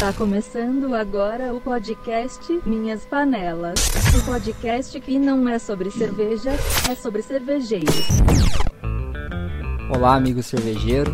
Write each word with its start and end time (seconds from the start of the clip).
Está 0.00 0.14
começando 0.14 0.94
agora 0.94 1.52
o 1.52 1.60
podcast 1.60 2.40
Minhas 2.64 3.04
Panelas. 3.04 3.78
O 4.18 4.24
podcast 4.24 4.98
que 4.98 5.18
não 5.18 5.46
é 5.46 5.58
sobre 5.58 5.90
cerveja, 5.90 6.52
é 6.90 6.94
sobre 6.94 7.20
cervejeiros. 7.20 8.08
Olá, 9.94 10.14
amigo 10.14 10.42
cervejeiro, 10.42 11.12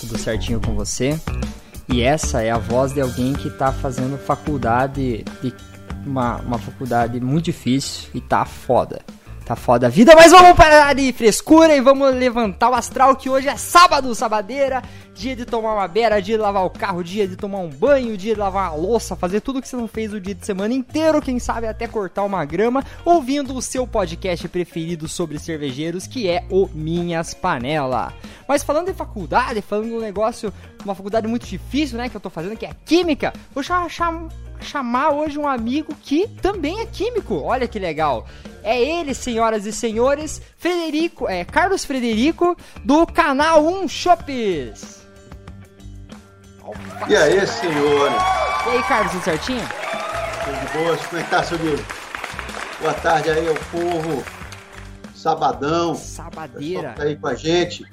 tudo 0.00 0.16
certinho 0.16 0.60
com 0.60 0.76
você? 0.76 1.18
E 1.92 2.02
essa 2.02 2.40
é 2.40 2.52
a 2.52 2.56
voz 2.56 2.92
de 2.92 3.00
alguém 3.00 3.32
que 3.32 3.48
está 3.48 3.72
fazendo 3.72 4.16
faculdade, 4.16 5.24
de 5.42 5.52
uma, 6.06 6.36
uma 6.36 6.58
faculdade 6.60 7.20
muito 7.20 7.46
difícil 7.46 8.10
e 8.14 8.20
tá 8.20 8.44
foda. 8.44 9.02
Tá 9.50 9.56
foda 9.56 9.88
a 9.88 9.90
vida, 9.90 10.14
mas 10.14 10.30
vamos 10.30 10.56
parar 10.56 10.94
de 10.94 11.12
frescura 11.12 11.74
e 11.74 11.80
vamos 11.80 12.14
levantar 12.14 12.70
o 12.70 12.74
astral 12.74 13.16
que 13.16 13.28
hoje 13.28 13.48
é 13.48 13.56
sábado, 13.56 14.14
sabadeira, 14.14 14.80
dia 15.12 15.34
de 15.34 15.44
tomar 15.44 15.74
uma 15.74 15.88
beira, 15.88 16.22
dia 16.22 16.36
de 16.36 16.40
lavar 16.40 16.64
o 16.64 16.70
carro, 16.70 17.02
dia 17.02 17.26
de 17.26 17.34
tomar 17.34 17.58
um 17.58 17.68
banho, 17.68 18.16
dia 18.16 18.32
de 18.32 18.38
lavar 18.38 18.70
a 18.70 18.74
louça, 18.76 19.16
fazer 19.16 19.40
tudo 19.40 19.60
que 19.60 19.66
você 19.66 19.74
não 19.74 19.88
fez 19.88 20.14
o 20.14 20.20
dia 20.20 20.36
de 20.36 20.46
semana 20.46 20.72
inteiro, 20.72 21.20
quem 21.20 21.40
sabe 21.40 21.66
até 21.66 21.88
cortar 21.88 22.22
uma 22.22 22.44
grama, 22.44 22.84
ouvindo 23.04 23.52
o 23.52 23.60
seu 23.60 23.88
podcast 23.88 24.46
preferido 24.46 25.08
sobre 25.08 25.36
cervejeiros, 25.36 26.06
que 26.06 26.28
é 26.28 26.44
o 26.48 26.68
Minhas 26.72 27.34
Panela. 27.34 28.14
Mas 28.46 28.62
falando 28.62 28.88
em 28.88 28.94
faculdade, 28.94 29.60
falando 29.62 29.88
de 29.88 29.94
um 29.94 30.00
negócio, 30.00 30.52
uma 30.84 30.94
faculdade 30.94 31.26
muito 31.26 31.44
difícil, 31.44 31.98
né, 31.98 32.08
que 32.08 32.16
eu 32.16 32.20
tô 32.20 32.30
fazendo, 32.30 32.56
que 32.56 32.66
é 32.66 32.70
química, 32.84 33.32
vou 33.52 33.64
chamar, 33.64 33.88
chamar 34.60 35.10
hoje 35.10 35.38
um 35.38 35.48
amigo 35.48 35.94
que 36.02 36.26
também 36.26 36.80
é 36.80 36.86
químico. 36.86 37.36
Olha 37.36 37.68
que 37.68 37.78
legal. 37.78 38.26
É 38.62 38.80
ele, 38.80 39.14
senhoras 39.14 39.64
e 39.66 39.72
senhores, 39.72 40.40
Frederico, 40.56 41.28
é 41.28 41.44
Carlos 41.44 41.84
Frederico 41.84 42.56
do 42.84 43.06
canal 43.06 43.66
1 43.66 43.88
Shops. 43.88 45.00
E 47.08 47.16
aí, 47.16 47.46
senhores? 47.46 48.22
E 48.66 48.68
aí, 48.70 48.82
Carlos, 48.84 49.12
tudo 49.12 49.24
certinho? 49.24 49.68
Tudo 50.44 50.60
de 50.60 50.78
boa? 50.78 50.96
Como 50.96 51.20
é 51.20 51.24
que 51.24 51.30
tá, 51.30 51.42
seu 51.42 51.58
Deus? 51.58 51.80
Boa 52.80 52.94
tarde 52.94 53.30
aí 53.30 53.48
ao 53.48 53.54
povo. 53.54 54.24
Sabadão. 55.14 55.94
Sabadeira. 55.94 56.94
Tá 56.96 57.02
aí 57.02 57.16
com 57.16 57.26
a 57.26 57.34
gente. 57.34 57.84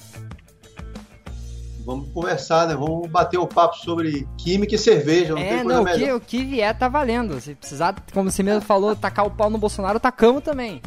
Vamos 1.87 2.09
conversar, 2.11 2.67
né? 2.67 2.75
Vamos 2.75 3.09
bater 3.09 3.39
um 3.39 3.47
papo 3.47 3.77
sobre 3.77 4.27
química 4.37 4.75
e 4.75 4.77
cerveja. 4.77 5.33
Não 5.33 5.41
é, 5.41 5.47
tem 5.47 5.63
coisa 5.63 5.83
não, 5.83 5.83
o 5.83 5.97
que, 5.97 6.11
o 6.11 6.19
que 6.19 6.43
vier 6.43 6.77
tá 6.77 6.89
valendo. 6.89 7.39
Se 7.39 7.55
precisar, 7.55 7.95
como 8.13 8.29
você 8.29 8.43
mesmo 8.43 8.59
falou, 8.59 8.93
tacar 8.93 9.25
o 9.25 9.31
pau 9.31 9.49
no 9.49 9.57
Bolsonaro, 9.57 9.97
tacamos 9.97 10.43
também. 10.43 10.81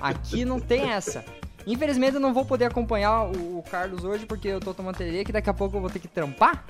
Aqui 0.00 0.44
não 0.44 0.60
tem 0.60 0.92
essa. 0.92 1.24
Infelizmente 1.66 2.14
eu 2.14 2.20
não 2.20 2.32
vou 2.32 2.44
poder 2.44 2.66
acompanhar 2.66 3.24
o, 3.24 3.58
o 3.58 3.64
Carlos 3.68 4.04
hoje 4.04 4.24
porque 4.24 4.46
eu 4.46 4.60
tô 4.60 4.72
tomando 4.72 4.96
tererê 4.96 5.24
que 5.24 5.32
daqui 5.32 5.50
a 5.50 5.54
pouco 5.54 5.76
eu 5.76 5.80
vou 5.80 5.90
ter 5.90 5.98
que 5.98 6.06
trampar. 6.06 6.66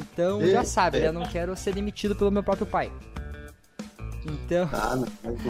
Então 0.00 0.40
já 0.46 0.62
sabe, 0.62 1.00
né? 1.00 1.08
Eu 1.08 1.12
não 1.12 1.26
quero 1.26 1.56
ser 1.56 1.74
demitido 1.74 2.14
pelo 2.14 2.30
meu 2.30 2.44
próprio 2.44 2.66
pai. 2.66 2.92
Então, 4.24 4.70
Ah, 4.72 4.94
não, 4.94 5.08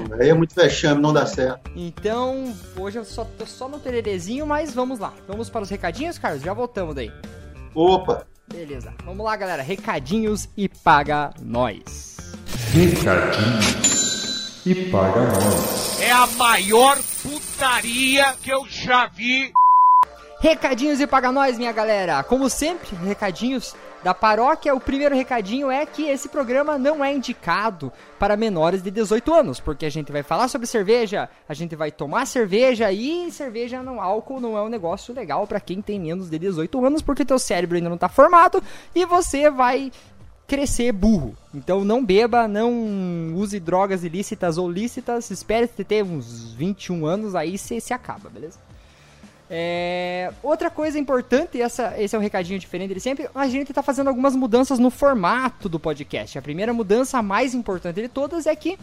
não, 0.09 0.19
aí 0.19 0.31
é 0.31 0.35
muito 0.35 0.55
vexame, 0.55 1.03
não 1.03 1.13
dá 1.13 1.27
certo. 1.27 1.71
então 1.77 2.55
hoje 2.75 2.99
eu 2.99 3.05
só 3.05 3.23
tô 3.23 3.45
só 3.45 3.69
no 3.69 3.79
tererezinho, 3.79 4.47
mas 4.47 4.73
vamos 4.73 4.99
lá. 4.99 5.13
Vamos 5.29 5.51
para 5.51 5.61
os 5.61 5.69
recadinhos, 5.69 6.17
Carlos? 6.17 6.43
Já 6.43 6.55
voltamos 6.55 6.95
daí. 6.95 7.13
Opa! 7.75 8.27
Beleza. 8.53 8.93
Vamos 9.05 9.25
lá, 9.25 9.35
galera. 9.37 9.63
Recadinhos 9.63 10.49
e 10.57 10.69
paga 10.69 11.33
nós. 11.41 12.19
Recadinhos 12.73 14.67
e 14.67 14.75
paga 14.91 15.21
nós. 15.21 16.01
É 16.01 16.11
a 16.11 16.27
maior 16.27 16.99
putaria 17.23 18.35
que 18.43 18.51
eu 18.51 18.67
já 18.69 19.07
vi. 19.07 19.53
Recadinhos 20.41 21.01
e 21.01 21.07
paga 21.07 21.33
nós, 21.33 21.57
minha 21.57 21.73
galera. 21.73 22.23
Como 22.25 22.51
sempre, 22.51 22.95
recadinhos 22.97 23.75
da 24.03 24.15
paróquia. 24.15 24.75
O 24.75 24.81
primeiro 24.81 25.15
recadinho 25.15 25.71
é 25.71 25.87
que 25.87 26.09
esse 26.09 26.29
programa 26.29 26.79
não 26.79 27.05
é 27.05 27.15
indicado 27.15 27.93
para 28.19 28.37
menores 28.37 28.83
de 28.83 28.91
18 28.91 29.33
anos, 29.33 29.61
porque 29.61 29.87
a 29.87 29.91
gente 29.91 30.13
vai 30.13 30.23
falar 30.23 30.49
sobre 30.49 30.67
cerveja, 30.67 31.29
a 31.49 31.55
gente 31.55 31.77
vai 31.77 31.91
tomar 31.91 32.27
cerveja 32.27 32.91
e 32.93 33.31
cerveja 33.31 33.83
não 33.83 34.01
álcool 34.01 34.41
não 34.41 34.57
é 34.57 34.63
um 34.63 34.69
negócio 34.69 35.15
legal 35.15 35.47
para 35.47 35.61
quem 35.61 35.81
tem 35.81 36.01
menos 36.01 36.29
de 36.29 36.39
18 36.39 36.85
anos, 36.85 37.03
porque 37.03 37.25
teu 37.25 37.39
cérebro 37.39 37.77
ainda 37.77 37.89
não 37.89 37.99
tá 37.99 38.09
formado 38.09 38.63
e 38.95 39.05
você 39.05 39.51
vai 39.51 39.91
crescer 40.47 40.93
burro. 40.93 41.35
Então 41.55 41.85
não 41.85 42.05
beba, 42.05 42.47
não 42.47 43.35
use 43.35 43.59
drogas 43.59 44.05
ilícitas 44.05 44.59
ou 44.59 44.71
lícitas, 44.71 45.31
espere 45.31 45.67
ter 45.67 46.03
uns 46.03 46.53
21 46.53 47.07
anos 47.07 47.35
aí 47.35 47.57
você 47.57 47.81
se 47.81 47.95
acaba, 47.95 48.29
beleza? 48.29 48.59
É, 49.51 50.33
outra 50.43 50.71
coisa 50.71 50.99
importante, 50.99 51.61
essa, 51.61 51.95
esse 52.01 52.17
é 52.17 52.19
um 52.19 52.23
recadinho 52.23 52.59
diferente 52.59 52.95
de 52.95 53.01
sempre, 53.01 53.29
a 53.35 53.49
gente 53.49 53.71
está 53.71 53.83
fazendo 53.83 54.09
algumas 54.09 54.35
mudanças 54.35 54.79
no 54.79 54.91
formato 54.91 55.69
do 55.69 55.79
podcast. 55.79 56.39
A 56.39 56.43
primeira 56.43 56.73
mudança, 56.73 57.19
a 57.19 57.23
mais 57.23 57.55
importante 57.55 58.01
de 58.01 58.09
todas, 58.09 58.47
é 58.47 58.57
que 58.57 58.79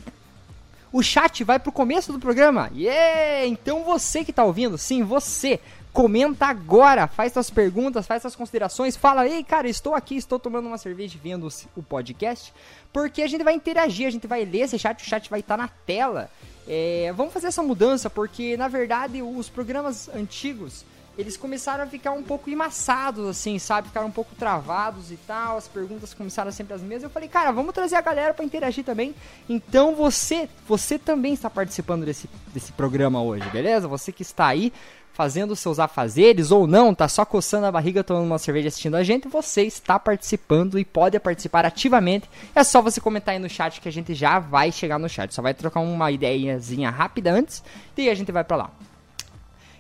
o 0.91 1.01
chat 1.01 1.43
vai 1.43 1.59
pro 1.59 1.71
começo 1.71 2.11
do 2.11 2.19
programa. 2.19 2.69
Yeah! 2.75 3.47
Então 3.47 3.83
você 3.83 4.23
que 4.23 4.33
tá 4.33 4.43
ouvindo, 4.43 4.77
sim, 4.77 5.03
você, 5.03 5.59
comenta 5.91 6.45
agora, 6.45 7.07
faz 7.07 7.33
suas 7.33 7.49
perguntas, 7.49 8.05
faz 8.05 8.21
suas 8.21 8.35
considerações, 8.35 8.95
fala, 8.95 9.27
ei, 9.27 9.43
cara, 9.43 9.67
estou 9.67 9.95
aqui, 9.95 10.15
estou 10.15 10.39
tomando 10.39 10.67
uma 10.67 10.77
cerveja 10.77 11.15
e 11.15 11.19
vendo 11.19 11.47
o 11.75 11.83
podcast, 11.83 12.53
porque 12.93 13.21
a 13.21 13.27
gente 13.27 13.43
vai 13.43 13.53
interagir, 13.53 14.07
a 14.07 14.11
gente 14.11 14.27
vai 14.27 14.45
ler 14.45 14.61
esse 14.61 14.77
chat, 14.77 15.01
o 15.01 15.05
chat 15.05 15.29
vai 15.29 15.39
estar 15.39 15.57
na 15.57 15.67
tela. 15.67 16.29
É, 16.71 17.11
vamos 17.17 17.33
fazer 17.33 17.47
essa 17.47 17.63
mudança, 17.63 18.11
porque 18.11 18.55
na 18.55 18.67
verdade 18.67 19.23
os 19.23 19.49
programas 19.49 20.07
antigos 20.09 20.85
eles 21.17 21.35
começaram 21.35 21.83
a 21.83 21.87
ficar 21.87 22.11
um 22.11 22.23
pouco 22.23 22.49
emassados, 22.49 23.27
assim, 23.27 23.59
sabe? 23.59 23.89
Ficaram 23.89 24.07
um 24.07 24.11
pouco 24.11 24.33
travados 24.35 25.11
e 25.11 25.17
tal, 25.17 25.57
as 25.57 25.67
perguntas 25.67 26.13
começaram 26.13 26.49
sempre 26.49 26.73
as 26.73 26.81
mesmas. 26.81 27.03
Eu 27.03 27.09
falei, 27.09 27.27
cara, 27.27 27.51
vamos 27.51 27.73
trazer 27.73 27.97
a 27.97 28.01
galera 28.01 28.33
pra 28.33 28.45
interagir 28.45 28.85
também. 28.85 29.13
Então 29.49 29.95
você, 29.95 30.47
você 30.65 30.97
também 30.97 31.33
está 31.33 31.49
participando 31.49 32.05
desse, 32.05 32.29
desse 32.53 32.71
programa 32.71 33.21
hoje, 33.21 33.49
beleza? 33.49 33.85
Você 33.85 34.13
que 34.13 34.21
está 34.21 34.47
aí 34.47 34.71
fazendo 35.19 35.53
seus 35.53 35.79
afazeres 35.79 36.49
ou 36.49 36.65
não, 36.65 36.95
tá 36.95 37.05
só 37.09 37.25
coçando 37.25 37.65
a 37.65 37.71
barriga 37.73 38.05
tomando 38.05 38.23
uma 38.25 38.37
cerveja 38.39 38.69
assistindo 38.69 38.95
a 38.95 39.03
gente, 39.03 39.27
você 39.27 39.63
está 39.63 39.99
participando 39.99 40.79
e 40.79 40.85
pode 40.85 41.19
participar 41.19 41.65
ativamente. 41.65 42.29
É 42.55 42.63
só 42.63 42.81
você 42.81 43.01
comentar 43.01 43.33
aí 43.33 43.39
no 43.39 43.49
chat 43.49 43.81
que 43.81 43.89
a 43.89 43.91
gente 43.91 44.13
já 44.13 44.39
vai 44.39 44.71
chegar 44.71 44.97
no 44.97 45.09
chat. 45.09 45.33
Só 45.33 45.41
vai 45.41 45.53
trocar 45.53 45.81
uma 45.81 46.09
ideiazinha 46.09 46.89
rápida 46.89 47.33
antes 47.33 47.61
e 47.97 48.09
a 48.09 48.15
gente 48.15 48.31
vai 48.31 48.45
pra 48.45 48.55
lá. 48.55 48.71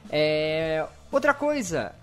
É, 0.09 0.85
outra 1.09 1.33
coisa. 1.33 1.93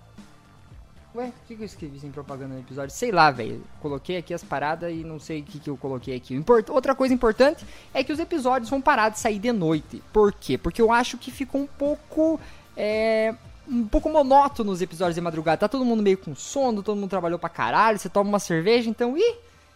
Ué, 1.15 1.25
o 1.27 1.47
que, 1.47 1.53
eu 1.53 1.63
escrevi 1.65 1.99
sem 1.99 2.11
propaganda 2.11 2.53
no 2.55 2.59
episódio? 2.59 2.93
Sei 2.93 3.11
lá, 3.11 3.31
velho. 3.31 3.63
Coloquei 3.81 4.17
aqui 4.17 4.33
as 4.33 4.43
paradas 4.43 4.91
e 4.91 5.03
não 5.03 5.19
sei 5.19 5.41
o 5.41 5.43
que, 5.43 5.59
que 5.59 5.69
eu 5.69 5.77
coloquei 5.77 6.15
aqui. 6.15 6.35
Import- 6.35 6.69
Outra 6.69 6.93
coisa 6.93 7.13
importante 7.13 7.65
é 7.93 8.03
que 8.03 8.11
os 8.13 8.19
episódios 8.19 8.69
vão 8.69 8.79
parar 8.81 9.09
de 9.09 9.19
sair 9.19 9.39
de 9.39 9.51
noite. 9.51 10.01
Por 10.13 10.31
quê? 10.33 10.57
Porque 10.57 10.81
eu 10.81 10.91
acho 10.91 11.17
que 11.17 11.31
ficou 11.31 11.61
um 11.61 11.67
pouco. 11.67 12.39
É, 12.77 13.33
um 13.67 13.85
pouco 13.87 14.09
monótono 14.09 14.71
os 14.71 14.81
episódios 14.81 15.15
de 15.15 15.21
madrugada. 15.21 15.57
Tá 15.57 15.67
todo 15.67 15.83
mundo 15.83 16.03
meio 16.03 16.17
com 16.17 16.35
sono, 16.35 16.83
todo 16.83 16.95
mundo 16.95 17.09
trabalhou 17.09 17.39
pra 17.39 17.49
caralho, 17.49 17.97
você 17.97 18.07
toma 18.07 18.29
uma 18.29 18.39
cerveja, 18.39 18.89
então. 18.89 19.17
Ih! 19.17 19.35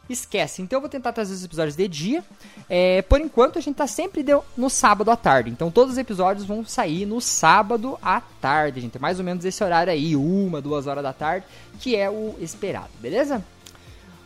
Esquece. 0.10 0.62
Então 0.62 0.78
eu 0.78 0.82
vou 0.82 0.90
tentar 0.90 1.14
trazer 1.14 1.34
os 1.34 1.44
episódios 1.44 1.76
de 1.76 1.88
dia. 1.88 2.24
É, 2.70 3.02
por 3.04 3.22
enquanto 3.22 3.58
a 3.58 3.62
gente 3.62 3.76
tá 3.76 3.88
sempre 3.88 4.22
de- 4.24 4.38
no 4.58 4.70
sábado 4.70 5.10
à 5.10 5.16
tarde. 5.16 5.50
Então 5.50 5.72
todos 5.72 5.94
os 5.94 5.98
episódios 5.98 6.46
vão 6.46 6.66
sair 6.66 7.06
no 7.06 7.22
sábado 7.22 7.98
à 8.02 8.20
tarde, 8.20 8.82
gente. 8.82 9.00
Mais 9.00 9.20
ou 9.20 9.26
menos 9.26 9.46
esse 9.46 9.64
horário 9.64 9.94
aí, 9.94 10.16
uma, 10.16 10.60
duas 10.60 10.86
horas 10.86 11.02
da 11.04 11.14
tarde, 11.14 11.46
que 11.80 11.96
é 11.96 12.10
o 12.10 12.36
esperado, 12.42 12.90
beleza? 13.00 13.42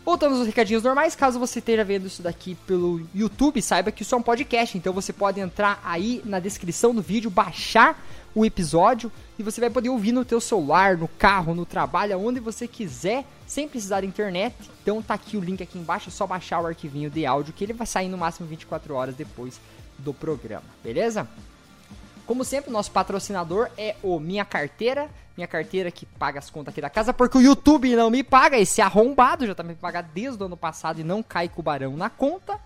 Voltando 0.03 0.35
aos 0.37 0.45
recadinhos 0.47 0.81
normais, 0.83 1.15
caso 1.15 1.39
você 1.39 1.59
esteja 1.59 1.83
vendo 1.83 2.07
isso 2.07 2.23
daqui 2.23 2.55
pelo 2.67 3.01
YouTube, 3.13 3.61
saiba 3.61 3.91
que 3.91 4.01
isso 4.01 4.15
é 4.15 4.17
um 4.17 4.21
podcast, 4.23 4.77
então 4.77 4.93
você 4.93 5.11
pode 5.11 5.39
entrar 5.39 5.79
aí 5.83 6.21
na 6.25 6.39
descrição 6.39 6.95
do 6.95 7.01
vídeo, 7.01 7.29
baixar 7.29 7.99
o 8.35 8.45
episódio 8.45 9.11
e 9.39 9.43
você 9.43 9.61
vai 9.61 9.69
poder 9.69 9.89
ouvir 9.89 10.11
no 10.11 10.25
teu 10.25 10.41
celular, 10.41 10.97
no 10.97 11.07
carro, 11.07 11.55
no 11.55 11.65
trabalho, 11.65 12.13
aonde 12.13 12.39
você 12.39 12.67
quiser, 12.67 13.25
sem 13.47 13.67
precisar 13.67 14.01
da 14.01 14.05
internet. 14.05 14.53
Então 14.83 15.01
tá 15.01 15.13
aqui 15.13 15.37
o 15.37 15.39
link 15.39 15.63
aqui 15.63 15.79
embaixo, 15.79 16.09
é 16.09 16.11
só 16.11 16.27
baixar 16.27 16.59
o 16.59 16.67
arquivinho 16.67 17.09
de 17.09 17.25
áudio 17.25 17.53
que 17.53 17.63
ele 17.63 17.73
vai 17.73 17.87
sair 17.87 18.09
no 18.09 18.17
máximo 18.17 18.47
24 18.47 18.93
horas 18.93 19.15
depois 19.15 19.59
do 19.97 20.13
programa, 20.13 20.65
beleza? 20.83 21.27
Como 22.25 22.43
sempre, 22.43 22.71
nosso 22.71 22.91
patrocinador 22.91 23.69
é 23.77 23.95
o 24.03 24.19
Minha 24.19 24.43
Carteira. 24.43 25.09
Minha 25.37 25.47
carteira 25.47 25.91
que 25.91 26.05
paga 26.05 26.39
as 26.39 26.49
contas 26.49 26.71
aqui 26.71 26.79
da 26.79 26.89
casa, 26.89 27.13
porque 27.13 27.37
o 27.37 27.41
YouTube 27.41 27.93
não 27.93 28.09
me 28.09 28.23
paga. 28.23 28.57
Esse 28.57 28.81
arrombado 28.81 29.45
já 29.45 29.53
tá 29.53 29.63
me 29.63 29.75
pagando 29.75 30.07
desde 30.13 30.41
o 30.41 30.45
ano 30.45 30.55
passado 30.55 31.01
e 31.01 31.03
não 31.03 31.21
cai 31.21 31.49
com 31.49 31.59
o 31.59 31.63
barão 31.63 31.95
na 31.97 32.09
conta. 32.09 32.57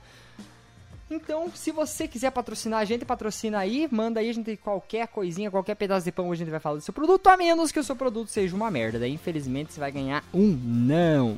Então, 1.11 1.49
se 1.55 1.71
você 1.71 2.07
quiser 2.07 2.29
patrocinar 2.31 2.79
a 2.81 2.85
gente, 2.85 3.03
patrocina 3.03 3.57
aí, 3.57 3.87
manda 3.91 4.19
aí, 4.19 4.29
a 4.29 4.33
gente 4.33 4.55
qualquer 4.57 5.07
coisinha, 5.07 5.49
qualquer 5.49 5.75
pedaço 5.75 6.05
de 6.05 6.11
pão, 6.11 6.31
a 6.31 6.35
gente 6.35 6.51
vai 6.51 6.59
falar 6.59 6.75
do 6.75 6.81
seu 6.81 6.93
produto, 6.93 7.27
a 7.27 7.35
menos 7.35 7.71
que 7.71 7.79
o 7.79 7.83
seu 7.83 7.95
produto 7.95 8.27
seja 8.29 8.55
uma 8.55 8.69
merda. 8.69 8.99
Daí, 8.99 9.11
infelizmente, 9.13 9.73
você 9.73 9.79
vai 9.79 9.91
ganhar 9.91 10.23
um 10.33 10.47
não. 10.63 11.37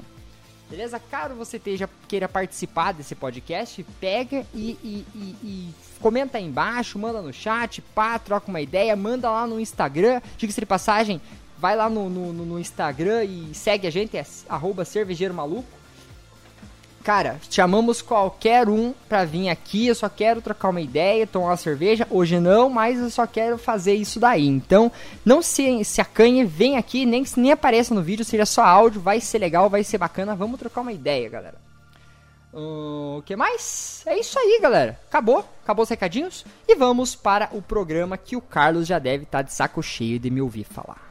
Beleza? 0.69 0.99
Caso 0.99 1.35
você 1.35 1.57
esteja, 1.57 1.89
queira 2.07 2.27
participar 2.29 2.93
desse 2.93 3.15
podcast, 3.15 3.83
pega 3.99 4.45
e, 4.53 4.77
e- 4.83 5.05
e- 5.15 5.35
e 5.43 5.69
comenta 5.99 6.37
aí 6.37 6.45
embaixo, 6.45 6.97
manda 6.99 7.21
no 7.21 7.31
chat, 7.33 7.81
pá, 7.81 8.17
troca 8.19 8.49
uma 8.49 8.61
ideia, 8.61 8.95
manda 8.95 9.29
lá 9.29 9.45
no 9.47 9.59
Instagram. 9.59 10.21
Diga-se 10.37 10.59
de 10.59 10.65
passagem, 10.65 11.21
vai 11.57 11.75
lá 11.75 11.89
no, 11.89 12.09
no- 12.09 12.33
no- 12.33 12.45
no 12.45 12.59
Instagram 12.59 13.23
e 13.25 13.53
segue 13.53 13.85
a 13.87 13.89
gente, 13.91 14.17
é 14.17 14.25
arroba 14.49 14.83
cervejeiro 14.85 15.33
maluco. 15.33 15.67
Cara, 17.03 17.39
chamamos 17.49 18.01
qualquer 18.01 18.69
um 18.69 18.93
pra 19.09 19.25
vir 19.25 19.49
aqui. 19.49 19.87
Eu 19.87 19.95
só 19.95 20.07
quero 20.07 20.41
trocar 20.41 20.69
uma 20.69 20.81
ideia, 20.81 21.25
tomar 21.25 21.47
uma 21.47 21.57
cerveja. 21.57 22.07
Hoje 22.09 22.39
não, 22.39 22.69
mas 22.69 22.99
eu 22.99 23.09
só 23.09 23.25
quero 23.25 23.57
fazer 23.57 23.95
isso 23.95 24.19
daí. 24.19 24.47
Então, 24.47 24.91
não 25.25 25.41
se, 25.41 25.83
se 25.83 25.99
acanhe, 25.99 26.45
vem 26.45 26.77
aqui, 26.77 27.05
nem, 27.05 27.23
nem 27.35 27.51
apareça 27.51 27.93
no 27.93 28.03
vídeo, 28.03 28.23
seja 28.23 28.45
só 28.45 28.63
áudio. 28.63 29.01
Vai 29.01 29.19
ser 29.19 29.39
legal, 29.39 29.69
vai 29.69 29.83
ser 29.83 29.97
bacana. 29.97 30.35
Vamos 30.35 30.59
trocar 30.59 30.81
uma 30.81 30.93
ideia, 30.93 31.27
galera. 31.29 31.71
O 32.53 33.23
que 33.25 33.35
mais? 33.35 34.03
É 34.05 34.19
isso 34.19 34.37
aí, 34.37 34.59
galera. 34.61 34.99
Acabou, 35.07 35.45
acabou 35.63 35.83
os 35.83 35.89
recadinhos. 35.89 36.45
E 36.67 36.75
vamos 36.75 37.15
para 37.15 37.49
o 37.53 37.61
programa 37.61 38.17
que 38.17 38.35
o 38.35 38.41
Carlos 38.41 38.87
já 38.87 38.99
deve 38.99 39.23
estar 39.23 39.41
de 39.41 39.53
saco 39.53 39.81
cheio 39.81 40.19
de 40.19 40.29
me 40.29 40.41
ouvir 40.41 40.65
falar. 40.65 41.10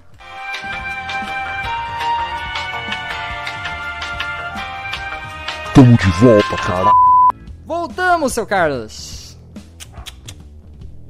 Tamo 5.75 5.97
de 5.97 6.11
volta, 6.21 6.57
cara. 6.57 6.91
Voltamos, 7.65 8.33
seu 8.33 8.47
Carlos. 8.47 9.37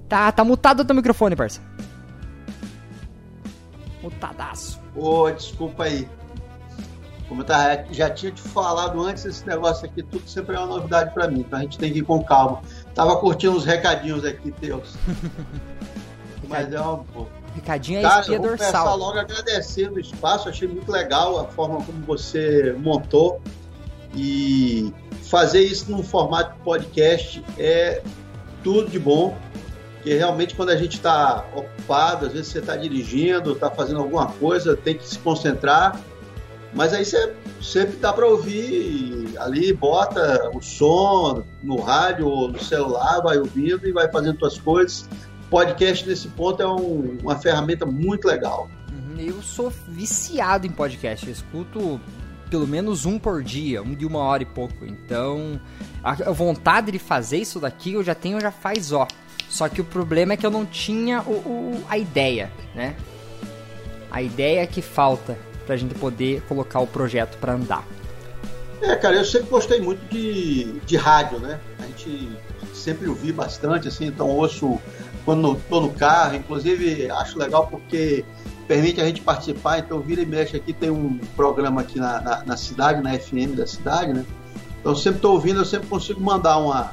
Tá, 0.09 0.31
tá 0.33 0.45
mutado 0.45 0.81
o 0.81 0.85
teu 0.85 0.95
microfone, 0.95 1.35
parça. 1.37 1.61
Mutadaço. 4.03 4.81
Ô, 4.95 5.31
desculpa 5.31 5.85
aí. 5.85 6.09
Como 7.29 7.43
eu 7.43 7.47
tava- 7.47 7.85
já 7.93 8.11
tinha 8.11 8.33
te 8.33 8.41
falado 8.43 9.01
antes, 9.03 9.25
esse 9.25 9.47
negócio 9.47 9.87
aqui 9.87 10.03
tudo 10.03 10.29
sempre 10.29 10.57
é 10.57 10.59
uma 10.59 10.67
novidade 10.67 11.15
pra 11.15 11.29
mim, 11.29 11.41
então 11.41 11.61
a 11.61 11.63
gente 11.63 11.79
tem 11.79 11.93
que 11.93 12.01
ir 12.01 12.03
com 12.03 12.23
calma. 12.25 12.61
Tava 12.93 13.17
curtindo 13.21 13.57
os 13.57 13.65
recadinhos 13.65 14.25
aqui 14.25 14.51
teus. 14.51 14.97
Mas 16.49 16.73
é 16.73 16.81
uma 16.81 16.97
boa. 16.97 17.29
Recadinho 17.55 18.01
é 18.01 18.03
Cara, 18.03 18.25
começar 18.25 18.49
dorsal. 18.83 18.97
logo 18.97 19.19
agradecendo 19.19 19.95
o 19.97 20.01
espaço, 20.01 20.49
achei 20.49 20.67
muito 20.67 20.91
legal 20.91 21.39
a 21.39 21.45
forma 21.47 21.77
como 21.85 22.01
você 22.05 22.75
montou 22.81 23.41
e 24.15 24.93
fazer 25.25 25.63
isso 25.63 25.91
num 25.91 26.03
formato 26.03 26.59
podcast 26.65 27.43
é 27.59 28.03
tudo 28.63 28.91
de 28.91 28.99
bom, 28.99 29.37
porque 29.95 30.15
realmente 30.15 30.55
quando 30.55 30.71
a 30.71 30.77
gente 30.77 30.95
está 30.97 31.45
ocupado, 31.55 32.27
às 32.27 32.33
vezes 32.33 32.49
você 32.49 32.59
está 32.59 32.77
dirigindo, 32.77 33.53
está 33.53 33.71
fazendo 33.71 34.01
alguma 34.01 34.27
coisa, 34.27 34.77
tem 34.77 34.97
que 34.97 35.07
se 35.07 35.19
concentrar, 35.19 36.01
mas 36.73 36.93
aí 36.93 37.05
você 37.05 37.33
sempre 37.61 37.97
dá 37.97 38.13
para 38.13 38.27
ouvir 38.27 39.35
ali, 39.39 39.73
bota 39.73 40.51
o 40.55 40.61
som 40.61 41.43
no 41.63 41.81
rádio 41.81 42.27
ou 42.29 42.49
no 42.49 42.59
celular, 42.63 43.21
vai 43.23 43.39
ouvindo 43.39 43.87
e 43.89 43.93
vai 43.93 44.11
fazendo 44.11 44.39
suas 44.39 44.59
coisas. 44.59 45.09
Podcast 45.51 46.09
nesse 46.09 46.29
ponto 46.29 46.63
é 46.63 46.67
um- 46.67 47.19
uma 47.23 47.37
ferramenta 47.37 47.85
muito 47.85 48.29
legal. 48.29 48.69
Uhum, 48.93 49.21
Eu 49.21 49.43
sou 49.43 49.71
viciado 49.89 50.65
em 50.67 50.71
podcast. 50.71 51.27
Eu 51.27 51.33
escuto 51.33 52.01
pelo 52.51 52.67
menos 52.67 53.07
um 53.07 53.19
por 53.19 53.43
dia, 53.43 53.83
um 53.83 53.95
de 53.95 54.05
uma 54.05 54.19
hora 54.19 54.43
e 54.43 54.47
pouco. 54.47 54.85
Então, 54.85 55.61
a 56.03 56.13
vontade 56.33 56.91
de 56.91 56.99
fazer 56.99 57.39
isso 57.39 57.61
daqui 57.61 57.93
eu 57.95 58.03
já 58.03 58.15
tenho 58.15 58.41
já 58.41 58.51
faz 58.51 58.93
ó. 58.93 59.07
Só 59.49 59.69
que 59.69 59.81
o 59.81 59.85
problema 59.85 60.33
é 60.35 60.37
que 60.37 60.45
eu 60.47 60.51
não 60.51 60.67
tinha 60.67 61.23
o, 61.23 61.31
o- 61.33 61.85
a 61.89 61.97
ideia, 61.97 62.51
né? 62.75 62.95
A 64.11 64.21
ideia 64.23 64.67
que 64.67 64.83
falta 64.83 65.39
pra 65.67 65.77
gente 65.77 65.95
poder 65.95 66.43
colocar 66.43 66.81
o 66.81 66.87
projeto 66.87 67.37
pra 67.39 67.53
andar. 67.55 67.85
É, 68.83 68.97
cara, 68.97 69.17
eu 69.17 69.25
sempre 69.25 69.49
gostei 69.51 69.81
muito 69.81 70.01
de, 70.09 70.73
de 70.87 70.97
rádio, 70.97 71.39
né? 71.39 71.61
A 71.79 71.87
gente 71.87 72.31
sempre 72.75 73.09
ouvi 73.09 73.31
bastante, 73.33 73.87
assim, 73.89 74.07
então 74.07 74.29
ouço 74.29 74.81
quando 75.25 75.53
estou 75.53 75.83
no 75.83 75.91
carro, 75.91 76.35
inclusive 76.37 77.11
acho 77.11 77.39
legal 77.39 77.67
porque 77.67 78.25
permite 78.71 79.01
a 79.01 79.05
gente 79.05 79.21
participar, 79.21 79.81
então 79.81 79.99
vira 79.99 80.23
e 80.23 80.27
mexe 80.27 80.57
aqui, 80.57 80.73
tem 80.73 80.91
um 80.91 81.19
programa 81.35 81.81
aqui 81.81 81.99
na, 81.99 82.21
na, 82.21 82.45
na 82.45 82.57
cidade, 82.57 83.03
na 83.03 83.19
FM 83.19 83.57
da 83.57 83.67
cidade, 83.67 84.13
né? 84.13 84.25
Então 84.81 84.95
sempre 84.95 85.19
estou 85.19 85.33
ouvindo, 85.33 85.59
eu 85.59 85.65
sempre 85.65 85.89
consigo 85.89 86.21
mandar 86.21 86.57
uma, 86.59 86.93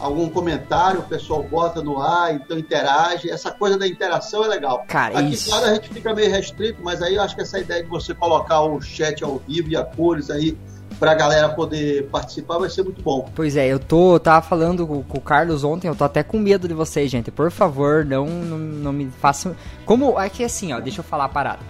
algum 0.00 0.28
comentário, 0.28 1.00
o 1.00 1.04
pessoal 1.04 1.42
bota 1.42 1.82
no 1.82 2.00
ar, 2.00 2.34
então 2.34 2.58
interage, 2.58 3.30
essa 3.30 3.50
coisa 3.50 3.78
da 3.78 3.86
interação 3.86 4.44
é 4.44 4.48
legal. 4.48 4.84
Cara, 4.88 5.18
Aqui, 5.18 5.34
isso. 5.34 5.50
claro, 5.50 5.66
a 5.66 5.74
gente 5.74 5.88
fica 5.88 6.14
meio 6.14 6.30
restrito, 6.30 6.80
mas 6.82 7.02
aí 7.02 7.14
eu 7.14 7.22
acho 7.22 7.34
que 7.34 7.42
essa 7.42 7.58
ideia 7.58 7.82
de 7.82 7.88
você 7.88 8.14
colocar 8.14 8.60
o 8.62 8.80
chat 8.80 9.22
ao 9.22 9.38
vivo 9.46 9.70
e 9.70 9.76
a 9.76 9.84
cores 9.84 10.30
aí 10.30 10.56
pra 10.98 11.14
galera 11.14 11.48
poder 11.48 12.08
participar 12.08 12.58
vai 12.58 12.70
ser 12.70 12.82
muito 12.82 13.02
bom. 13.02 13.28
Pois 13.34 13.56
é, 13.56 13.66
eu 13.66 13.78
tô, 13.78 14.14
eu 14.14 14.20
tava 14.20 14.46
falando 14.46 14.86
com, 14.86 15.02
com 15.02 15.18
o 15.18 15.20
Carlos 15.20 15.64
ontem, 15.64 15.88
eu 15.88 15.94
tô 15.94 16.04
até 16.04 16.22
com 16.22 16.38
medo 16.38 16.66
de 16.66 16.74
vocês, 16.74 17.10
gente. 17.10 17.30
Por 17.30 17.50
favor, 17.50 18.04
não, 18.04 18.26
não, 18.26 18.58
não 18.58 18.92
me 18.92 19.10
façam. 19.10 19.54
Como. 19.84 20.18
É 20.18 20.28
que 20.28 20.44
assim, 20.44 20.72
ó, 20.72 20.80
deixa 20.80 21.00
eu 21.00 21.04
falar 21.04 21.26
a 21.26 21.28
parada. 21.28 21.60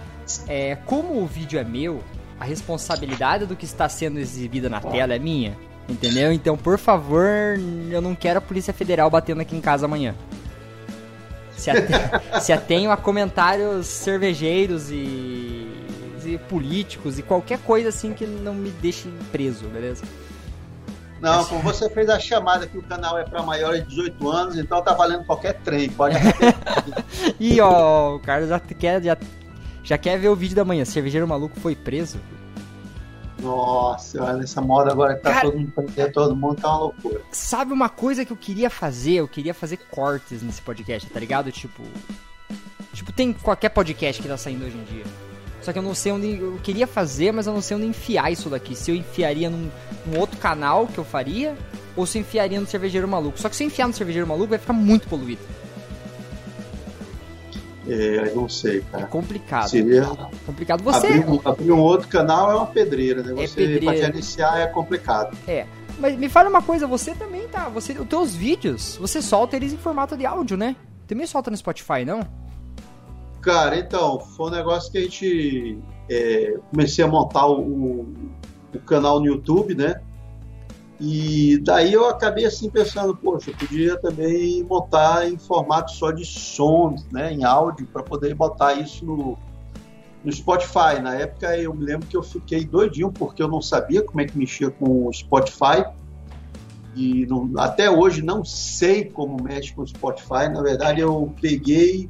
É, 0.47 0.75
como 0.85 1.21
o 1.21 1.25
vídeo 1.25 1.59
é 1.59 1.63
meu, 1.63 2.01
a 2.39 2.45
responsabilidade 2.45 3.45
do 3.45 3.55
que 3.55 3.65
está 3.65 3.89
sendo 3.89 4.19
exibido 4.19 4.69
na 4.69 4.79
tela 4.79 5.13
é 5.13 5.19
minha. 5.19 5.57
Entendeu? 5.89 6.33
Então, 6.33 6.57
por 6.57 6.77
favor, 6.77 7.27
eu 7.89 8.01
não 8.01 8.13
quero 8.13 8.39
a 8.39 8.41
Polícia 8.41 8.73
Federal 8.73 9.09
batendo 9.09 9.41
aqui 9.41 9.55
em 9.55 9.61
casa 9.61 9.85
amanhã. 9.85 10.13
Se 11.55 11.71
se 12.41 12.53
atenham 12.53 12.91
a 12.91 12.97
comentários 12.97 13.87
cervejeiros 13.87 14.91
e, 14.91 15.67
e 16.25 16.39
políticos 16.49 17.17
e 17.17 17.23
qualquer 17.23 17.59
coisa 17.59 17.89
assim 17.89 18.13
que 18.13 18.25
não 18.25 18.53
me 18.53 18.69
deixe 18.69 19.09
preso, 19.31 19.65
beleza? 19.67 20.03
Não, 21.21 21.43
como 21.45 21.61
você 21.61 21.89
fez 21.89 22.09
a 22.09 22.19
chamada 22.19 22.67
que 22.67 22.77
o 22.77 22.83
canal 22.83 23.17
é 23.17 23.23
para 23.23 23.41
maiores 23.41 23.81
de 23.83 23.89
18 23.89 24.29
anos, 24.29 24.57
então 24.57 24.81
tá 24.83 24.93
valendo 24.93 25.23
qualquer 25.25 25.53
trem. 25.61 25.89
Pode 25.89 26.15
E 27.39 27.59
ó, 27.59 28.15
o 28.15 28.19
Carlos 28.19 28.49
já 28.49 28.59
quer, 28.59 29.01
já, 29.01 29.17
já 29.83 29.97
quer 29.97 30.19
ver 30.19 30.29
o 30.29 30.35
vídeo 30.35 30.55
da 30.55 30.63
manhã. 30.63 30.85
Cervejeiro 30.85 31.27
maluco 31.27 31.59
foi 31.59 31.75
preso. 31.75 32.19
Nossa, 33.41 34.23
olha 34.23 34.43
essa 34.43 34.61
moda 34.61 34.91
agora 34.91 35.15
que 35.15 35.21
tá 35.21 35.31
Cara- 35.33 35.45
todo 35.45 35.57
mundo 35.59 35.71
prender 35.71 36.11
todo 36.11 36.35
mundo, 36.35 36.55
tá 36.55 36.67
uma 36.69 36.77
loucura. 36.79 37.21
Sabe 37.31 37.71
uma 37.71 37.89
coisa 37.89 38.25
que 38.25 38.31
eu 38.31 38.37
queria 38.37 38.69
fazer? 38.69 39.13
Eu 39.13 39.27
queria 39.27 39.53
fazer 39.53 39.77
cortes 39.91 40.41
nesse 40.41 40.61
podcast, 40.61 41.09
tá 41.09 41.19
ligado? 41.19 41.51
Tipo. 41.51 41.83
Tipo, 42.93 43.11
tem 43.11 43.31
qualquer 43.33 43.69
podcast 43.69 44.21
que 44.21 44.27
tá 44.27 44.37
saindo 44.37 44.65
hoje 44.65 44.77
em 44.77 44.83
dia. 44.83 45.03
Só 45.61 45.71
que 45.71 45.77
eu 45.79 45.83
não 45.83 45.93
sei 45.93 46.11
onde. 46.11 46.37
Eu 46.39 46.59
queria 46.63 46.87
fazer, 46.87 47.31
mas 47.31 47.45
eu 47.45 47.53
não 47.53 47.61
sei 47.61 47.77
onde 47.77 47.85
enfiar 47.85 48.31
isso 48.31 48.49
daqui. 48.49 48.75
Se 48.75 48.89
eu 48.89 48.95
enfiaria 48.95 49.49
num, 49.49 49.69
num 50.05 50.19
outro 50.19 50.37
canal 50.39 50.87
que 50.87 50.97
eu 50.97 51.05
faria, 51.05 51.55
ou 51.95 52.05
se 52.05 52.17
eu 52.17 52.21
enfiaria 52.21 52.59
no 52.59 52.65
Cervejeiro 52.65 53.07
Maluco. 53.07 53.39
Só 53.39 53.49
que 53.49 53.55
se 53.55 53.63
eu 53.63 53.67
enfiar 53.67 53.87
no 53.87 53.93
Cervejeiro 53.93 54.27
Maluco 54.27 54.49
vai 54.49 54.59
ficar 54.59 54.73
muito 54.73 55.07
poluído. 55.07 55.41
É, 57.89 58.33
não 58.35 58.49
sei, 58.49 58.79
É 58.79 58.81
cara. 58.91 59.05
complicado. 59.07 59.69
Seria 59.69 60.03
Complicado. 60.45 60.83
Você. 60.83 61.07
abrir, 61.07 61.25
um, 61.29 61.39
abrir 61.45 61.71
um 61.71 61.79
outro 61.79 62.07
canal 62.07 62.51
é 62.51 62.55
uma 62.55 62.65
pedreira, 62.67 63.23
né? 63.23 63.31
É 63.31 63.47
Você 63.47 63.55
pedreira. 63.55 63.85
pra 63.85 63.95
gerenciar 63.95 64.59
é 64.59 64.67
complicado. 64.67 65.37
É. 65.47 65.65
Mas 65.99 66.17
me 66.17 66.29
fala 66.29 66.49
uma 66.49 66.61
coisa, 66.61 66.85
você 66.85 67.15
também 67.15 67.47
tá. 67.47 67.69
Você, 67.69 67.93
os 67.93 68.07
teus 68.07 68.35
vídeos, 68.35 68.97
você 68.97 69.21
solta 69.21 69.55
eles 69.55 69.73
em 69.73 69.77
formato 69.77 70.15
de 70.17 70.25
áudio, 70.25 70.57
né? 70.57 70.75
Também 71.07 71.25
solta 71.25 71.49
no 71.49 71.57
Spotify, 71.57 72.03
não? 72.05 72.19
Cara, 73.41 73.77
então, 73.77 74.19
foi 74.19 74.47
um 74.47 74.53
negócio 74.53 74.91
que 74.91 74.97
a 74.97 75.01
gente 75.01 75.79
é, 76.09 76.57
comecei 76.69 77.03
a 77.03 77.07
montar 77.07 77.47
o, 77.47 78.05
o 78.73 78.79
canal 78.85 79.19
no 79.19 79.25
YouTube, 79.27 79.73
né? 79.73 80.01
E 80.99 81.59
daí 81.63 81.93
eu 81.93 82.07
acabei 82.09 82.45
assim 82.45 82.69
pensando, 82.69 83.15
poxa, 83.15 83.51
eu 83.51 83.55
podia 83.55 83.97
também 83.97 84.63
montar 84.63 85.29
em 85.29 85.37
formato 85.37 85.91
só 85.91 86.11
de 86.11 86.25
som, 86.25 86.95
né? 87.11 87.31
Em 87.33 87.43
áudio, 87.43 87.85
para 87.87 88.01
poder 88.01 88.33
botar 88.33 88.73
isso 88.73 89.05
no, 89.05 89.37
no 90.23 90.31
Spotify. 90.31 90.99
Na 91.01 91.13
época 91.15 91.55
eu 91.55 91.71
me 91.73 91.85
lembro 91.85 92.07
que 92.07 92.17
eu 92.17 92.23
fiquei 92.23 92.65
doidinho 92.65 93.11
porque 93.11 93.43
eu 93.43 93.47
não 93.47 93.61
sabia 93.61 94.01
como 94.01 94.21
é 94.21 94.25
que 94.25 94.35
mexia 94.37 94.71
com 94.71 95.05
o 95.07 95.13
Spotify. 95.13 95.85
E 96.95 97.27
não- 97.27 97.51
até 97.59 97.91
hoje 97.91 98.23
não 98.23 98.43
sei 98.43 99.05
como 99.05 99.37
mexe 99.43 99.73
com 99.73 99.83
o 99.83 99.87
Spotify. 99.87 100.49
Na 100.51 100.63
verdade, 100.63 100.99
eu 100.99 101.31
peguei 101.39 102.09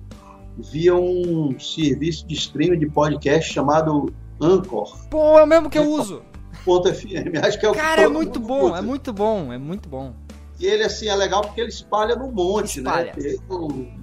via 0.57 0.95
um 0.95 1.59
serviço 1.59 2.25
de 2.25 2.35
streaming 2.35 2.79
de 2.79 2.89
podcast 2.89 3.53
chamado 3.53 4.13
Anchor. 4.41 4.97
Pô, 5.09 5.37
é 5.37 5.43
o 5.43 5.47
mesmo 5.47 5.69
que 5.69 5.77
eu 5.77 5.89
uso. 5.89 6.21
Acho 7.43 7.59
que 7.59 7.65
é 7.65 7.69
o 7.69 7.73
Cara, 7.73 8.03
é 8.03 8.07
muito 8.07 8.39
bom, 8.39 8.71
usa. 8.71 8.77
é 8.77 8.81
muito 8.81 9.13
bom, 9.13 9.53
é 9.53 9.57
muito 9.57 9.89
bom. 9.89 10.13
E 10.59 10.65
ele, 10.65 10.83
assim, 10.83 11.07
é 11.07 11.15
legal 11.15 11.41
porque 11.41 11.61
ele 11.61 11.69
espalha 11.69 12.15
no 12.15 12.31
monte, 12.31 12.79
Espalha. 12.79 13.13
né? 13.15 13.35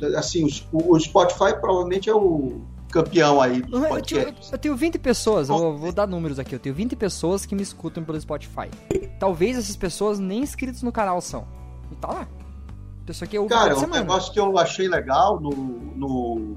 Ele, 0.01 0.17
assim, 0.17 0.47
o, 0.73 0.95
o 0.95 1.01
Spotify 1.01 1.53
provavelmente 1.61 2.09
é 2.09 2.15
o 2.15 2.61
campeão 2.93 3.41
aí 3.41 3.61
dos 3.61 3.83
Eu 3.83 4.03
tenho, 4.03 4.35
eu 4.53 4.59
tenho 4.59 4.77
20 4.77 4.99
pessoas, 5.01 5.49
eu 5.49 5.77
vou, 5.77 5.93
dar 5.93 6.07
números 6.07 6.39
aqui. 6.39 6.55
Eu 6.55 6.61
tenho 6.61 6.75
20 6.75 6.95
pessoas 6.95 7.45
que 7.45 7.55
me 7.55 7.63
escutam 7.63 8.05
pelo 8.05 8.21
Spotify. 8.21 8.71
Talvez 9.19 9.59
essas 9.59 9.77
pessoas 9.77 10.21
nem 10.21 10.43
inscritos 10.43 10.83
no 10.83 10.93
canal 10.93 11.21
são. 11.21 11.45
E 11.91 11.97
tá 11.97 12.09
lá. 12.09 12.29
Pessoa 13.05 13.29
que 13.29 13.37
eu 13.37 13.47
Cara, 13.47 13.71
toda 13.71 13.77
um 13.77 13.81
semana. 13.81 14.01
negócio 14.01 14.33
que 14.33 14.39
eu 14.39 14.57
achei 14.57 14.89
legal 14.89 15.41
no, 15.41 15.51
no, 15.51 16.57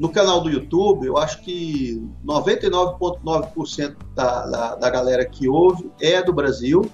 no 0.00 0.08
canal 0.08 0.40
do 0.40 0.48
YouTube, 0.48 1.06
eu 1.06 1.18
acho 1.18 1.42
que 1.42 2.02
99,9% 2.24 3.96
da, 4.14 4.46
da, 4.46 4.74
da 4.76 4.88
galera 4.90 5.26
que 5.26 5.46
ouve 5.46 5.92
é 6.00 6.22
do 6.22 6.32
Brasil. 6.32 6.90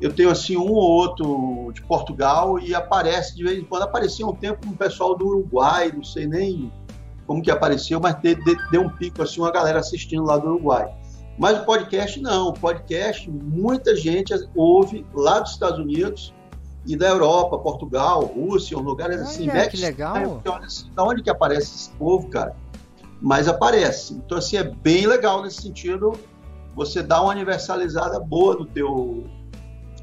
Eu 0.00 0.12
tenho 0.12 0.30
assim 0.30 0.56
um 0.56 0.70
ou 0.70 0.76
outro 0.76 1.72
de 1.74 1.82
Portugal 1.82 2.56
e 2.60 2.72
aparece 2.72 3.34
de 3.34 3.42
vez 3.42 3.58
em 3.58 3.64
quando. 3.64 3.82
Aparecia 3.82 4.24
um 4.24 4.32
tempo 4.32 4.68
um 4.68 4.74
pessoal 4.74 5.16
do 5.16 5.26
Uruguai, 5.26 5.90
não 5.92 6.04
sei 6.04 6.24
nem 6.24 6.72
como 7.26 7.42
que 7.42 7.50
apareceu, 7.50 7.98
mas 7.98 8.14
de- 8.20 8.36
de- 8.36 8.70
deu 8.70 8.82
um 8.82 8.90
pico 8.90 9.20
assim, 9.20 9.40
uma 9.40 9.50
galera 9.50 9.80
assistindo 9.80 10.22
lá 10.22 10.38
do 10.38 10.50
Uruguai. 10.50 10.88
Mas 11.36 11.58
o 11.58 11.64
podcast 11.64 12.20
não. 12.20 12.50
O 12.50 12.52
podcast, 12.52 13.28
muita 13.28 13.96
gente 13.96 14.32
ouve 14.54 15.04
lá 15.12 15.40
dos 15.40 15.50
Estados 15.50 15.80
Unidos 15.80 16.32
e 16.86 16.96
da 16.96 17.08
Europa, 17.08 17.58
Portugal, 17.58 18.24
Rússia, 18.24 18.76
lugares 18.76 19.20
assim. 19.20 19.48
Olha, 19.48 19.68
que 19.68 19.76
legal. 19.76 20.42
Né? 20.44 20.60
Assim, 20.62 20.90
da 20.94 21.02
onde 21.02 21.22
que 21.22 21.30
aparece 21.30 21.74
esse 21.74 21.90
povo, 21.92 22.28
cara? 22.28 22.54
Mas 23.20 23.48
aparece. 23.48 24.14
Então, 24.14 24.36
assim, 24.36 24.56
é 24.56 24.64
bem 24.64 25.06
legal 25.06 25.42
nesse 25.42 25.62
sentido. 25.62 26.12
Você 26.74 27.02
dá 27.02 27.22
uma 27.22 27.32
universalizada 27.32 28.20
boa 28.20 28.56
no 28.56 28.66
teu, 28.66 29.24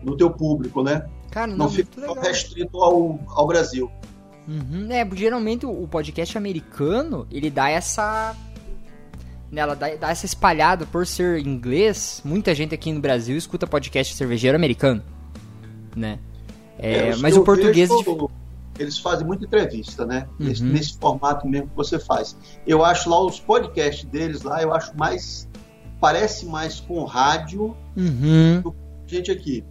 no 0.02 0.18
teu 0.18 0.32
público, 0.32 0.84
né? 0.84 1.06
Cara, 1.30 1.48
não, 1.48 1.58
Não 1.58 1.70
fica 1.70 2.20
restrito 2.20 2.82
ao, 2.82 3.20
ao 3.28 3.46
Brasil. 3.46 3.92
Uhum. 4.48 4.88
É, 4.90 5.08
geralmente 5.16 5.66
o 5.66 5.88
podcast 5.88 6.36
americano, 6.38 7.28
ele 7.30 7.50
dá 7.50 7.70
essa. 7.70 8.36
né, 9.52 9.62
Ela 9.62 9.76
dá, 9.76 9.96
dá 9.96 10.10
essa 10.10 10.26
espalhada 10.26 10.86
por 10.88 11.06
ser 11.06 11.46
inglês. 11.46 12.22
Muita 12.26 12.56
gente 12.56 12.74
aqui 12.74 12.92
no 12.92 13.00
Brasil 13.00 13.38
escuta 13.38 13.68
podcast 13.68 14.16
cervejeiro 14.16 14.58
americano. 14.58 15.04
Né? 15.96 16.18
É, 16.82 17.10
os 17.12 17.22
mas 17.22 17.34
que 17.34 17.40
o 17.40 17.44
português. 17.44 17.90
é 17.90 17.96
vejo, 17.96 18.30
eles 18.80 18.98
fazem 18.98 19.26
muita 19.28 19.46
entrevista, 19.46 20.06
né? 20.06 20.28
Nesse, 20.40 20.64
Uhum. 20.64 20.70
nesse 20.70 20.98
formato 20.98 21.48
mesmo 21.48 21.68
que 21.68 21.76
você 21.76 22.00
faz. 22.00 22.36
Eu 22.66 22.84
acho 22.84 23.10
lá 23.10 23.24
os 23.24 23.40
podcasts 23.40 24.04
deles 24.06 24.42
lá, 24.42 24.62
eu 24.62 24.74
acho 24.74 24.96
mais. 24.98 25.48
Parece 26.00 26.48
mais 26.48 26.80
com 26.80 27.04
rádio, 27.04 27.76
Uhum, 27.96 28.74
gente 29.06 29.30
aqui. 29.32 29.64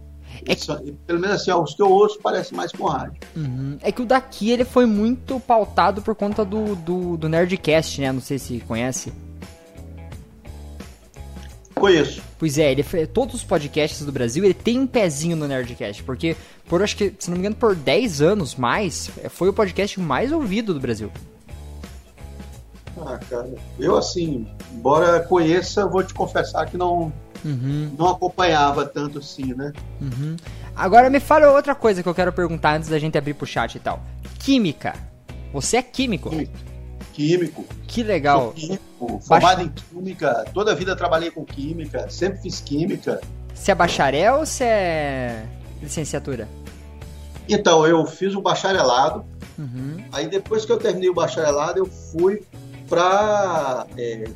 É 0.47 0.55
são- 0.55 0.81
pelo 1.05 1.19
menos 1.19 1.35
assim, 1.41 1.51
os 1.51 1.73
que 1.73 1.81
eu 1.81 1.91
ouço 1.91 2.17
parece 2.23 2.53
mais 2.55 2.71
com 2.71 2.85
rádio. 2.85 3.19
uhum. 3.35 3.77
É 3.81 3.91
que 3.91 4.01
o 4.01 4.05
daqui 4.05 4.49
ele 4.49 4.63
foi 4.63 4.85
muito 4.85 5.41
pautado 5.41 6.01
por 6.01 6.15
conta 6.15 6.45
do, 6.45 6.73
do, 6.77 7.17
do 7.17 7.27
Nerdcast, 7.27 7.99
né? 7.99 8.13
Não 8.13 8.21
sei 8.21 8.39
se 8.39 8.61
conhece. 8.61 9.11
Conheço. 11.81 12.21
Pois 12.37 12.59
é, 12.59 12.71
ele 12.71 12.83
todos 13.07 13.33
os 13.33 13.43
podcasts 13.43 14.05
do 14.05 14.11
Brasil, 14.11 14.45
ele 14.45 14.53
tem 14.53 14.79
um 14.79 14.85
pezinho 14.85 15.35
no 15.35 15.47
Nerdcast, 15.47 16.03
porque 16.03 16.37
por 16.67 16.83
acho 16.83 16.95
que, 16.95 17.11
se 17.17 17.27
não 17.27 17.37
me 17.37 17.39
engano, 17.39 17.55
por 17.55 17.75
10 17.75 18.21
anos 18.21 18.55
mais, 18.55 19.09
é, 19.23 19.27
foi 19.27 19.49
o 19.49 19.53
podcast 19.53 19.99
mais 19.99 20.31
ouvido 20.31 20.75
do 20.75 20.79
Brasil. 20.79 21.11
Ah, 22.99 23.19
cara, 23.27 23.49
eu 23.79 23.97
assim, 23.97 24.47
embora 24.71 25.21
conheça, 25.21 25.87
vou 25.87 26.03
te 26.03 26.13
confessar 26.13 26.67
que 26.67 26.77
não, 26.77 27.11
Uhum, 27.43 27.95
não 27.97 28.09
acompanhava 28.09 28.85
tanto 28.85 29.17
assim, 29.17 29.55
né? 29.55 29.73
uhum. 29.99 30.35
Agora 30.75 31.09
me 31.09 31.19
fala 31.19 31.51
outra 31.51 31.73
coisa 31.73 32.03
que 32.03 32.07
eu 32.07 32.13
quero 32.13 32.31
perguntar 32.31 32.77
antes 32.77 32.89
da 32.89 32.99
gente 32.99 33.17
abrir 33.17 33.33
pro 33.33 33.47
chat 33.47 33.73
e 33.73 33.79
tal. 33.79 34.03
Química. 34.37 34.93
Você 35.51 35.77
é 35.77 35.81
químico? 35.81 36.29
Químico. 37.11 37.65
Que 37.87 38.03
legal. 38.03 38.53
Sou 38.55 38.77
químico, 39.01 39.19
formado 39.25 39.61
em 39.63 39.69
química, 39.69 40.45
toda 40.53 40.71
a 40.71 40.75
vida 40.75 40.95
trabalhei 40.95 41.31
com 41.31 41.43
química, 41.43 42.09
sempre 42.09 42.41
fiz 42.41 42.59
química. 42.59 43.21
Você 43.53 43.71
é 43.71 43.75
bacharel 43.75 44.39
ou 44.39 44.45
você 44.45 44.63
é 44.63 45.45
licenciatura? 45.81 46.47
Então, 47.49 47.85
eu 47.85 48.05
fiz 48.05 48.35
o 48.35 48.41
bacharelado, 48.41 49.25
Uhum. 49.57 50.03
aí 50.11 50.27
depois 50.27 50.65
que 50.65 50.71
eu 50.71 50.77
terminei 50.77 51.09
o 51.09 51.13
bacharelado, 51.13 51.79
eu 51.79 51.85
fui 51.85 52.43
para 52.87 53.85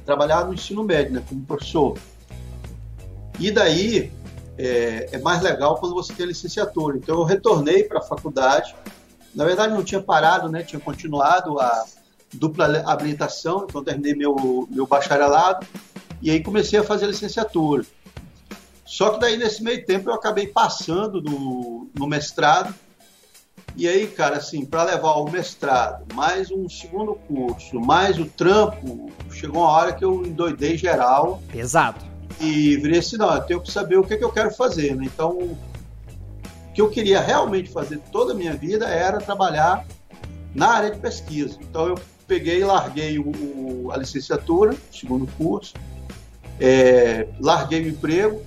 trabalhar 0.05 0.45
no 0.45 0.53
ensino 0.53 0.84
médio, 0.84 1.13
né, 1.13 1.24
como 1.27 1.41
professor. 1.41 1.98
E 3.39 3.51
daí 3.51 4.12
é, 4.57 5.10
é 5.13 5.17
mais 5.19 5.41
legal 5.41 5.75
quando 5.77 5.93
você 5.93 6.13
tem 6.13 6.25
licenciatura. 6.25 6.98
Então, 6.98 7.15
eu 7.15 7.24
retornei 7.24 7.84
para 7.84 8.00
a 8.00 8.01
faculdade. 8.01 8.75
Na 9.34 9.43
verdade, 9.43 9.74
não 9.74 9.84
tinha 9.84 10.01
parado, 10.01 10.48
né, 10.50 10.63
tinha 10.63 10.79
continuado 10.79 11.60
a 11.60 11.86
dupla 12.34 12.84
habilitação, 12.86 13.65
então 13.67 13.84
terminei 13.84 14.15
meu, 14.15 14.67
meu 14.70 14.86
bacharelado 14.86 15.65
e 16.22 16.32
aí 16.32 16.41
comecei 16.41 16.79
a 16.79 16.84
fazer 16.84 17.05
a 17.05 17.10
licenciatura. 17.10 17.86
Só 18.86 19.12
que 19.12 19.20
daí, 19.20 19.36
nesse 19.36 19.63
meio 19.63 19.84
tempo, 19.86 20.10
eu 20.10 20.13
acabei 20.13 20.48
passando 20.48 21.22
no, 21.22 21.89
no 21.94 22.08
mestrado. 22.08 22.74
E 23.75 23.88
aí, 23.88 24.08
cara, 24.08 24.38
assim, 24.38 24.63
para 24.63 24.84
levar 24.84 25.15
o 25.15 25.29
mestrado, 25.29 26.05
mais 26.13 26.50
um 26.50 26.70
segundo 26.70 27.15
curso, 27.15 27.79
mais 27.79 28.17
o 28.17 28.25
trampo, 28.25 29.12
chegou 29.32 29.63
uma 29.63 29.72
hora 29.72 29.91
que 29.91 30.05
eu 30.05 30.25
endoidei 30.25 30.77
geral 30.77 31.41
Pesado. 31.51 32.00
e 32.39 32.77
virei 32.77 33.00
assim, 33.00 33.17
não, 33.17 33.36
eu 33.36 33.41
tenho 33.41 33.60
que 33.60 33.70
saber 33.70 33.98
o 33.98 34.03
que, 34.03 34.15
que 34.15 34.24
eu 34.24 34.32
quero 34.32 34.51
fazer, 34.51 34.96
né? 34.96 35.03
Então, 35.05 35.32
o 35.32 35.58
que 36.74 36.79
eu 36.79 36.89
queria 36.89 37.20
realmente 37.20 37.70
fazer 37.70 38.00
toda 38.12 38.32
a 38.32 38.36
minha 38.36 38.53
vida 38.53 38.88
era 38.88 39.17
trabalhar 39.17 39.86
na 40.53 40.70
área 40.70 40.91
de 40.91 41.00
pesquisa. 41.00 41.58
Então, 41.60 41.88
eu 41.88 42.00
peguei 42.27 42.60
e 42.62 42.63
larguei 42.63 43.20
o, 43.20 43.32
o- 43.88 43.91
a 43.91 43.98
licenciatura, 43.98 44.75
segundo 44.91 45.27
curso, 45.38 45.74
é, 46.60 47.27
larguei 47.39 47.84
o 47.86 47.89
emprego 47.89 48.41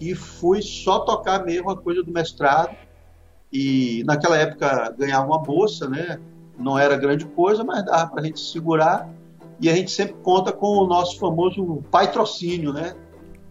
e 0.00 0.14
fui 0.14 0.60
só 0.62 1.00
tocar 1.00 1.44
mesmo 1.44 1.70
a 1.70 1.76
coisa 1.76 2.02
do 2.02 2.10
mestrado. 2.12 2.74
E 3.52 4.02
naquela 4.06 4.36
época 4.36 4.94
ganhava 4.98 5.26
uma 5.26 5.38
bolsa, 5.38 5.88
né? 5.88 6.18
Não 6.58 6.78
era 6.78 6.96
grande 6.96 7.24
coisa, 7.26 7.62
mas 7.62 7.84
dava 7.84 8.10
para 8.10 8.20
a 8.20 8.24
gente 8.24 8.40
se 8.40 8.52
segurar. 8.52 9.08
E 9.60 9.70
a 9.70 9.74
gente 9.74 9.90
sempre 9.90 10.14
conta 10.22 10.52
com 10.52 10.66
o 10.66 10.86
nosso 10.86 11.18
famoso 11.18 11.82
patrocínio, 11.90 12.72
né? 12.72 12.94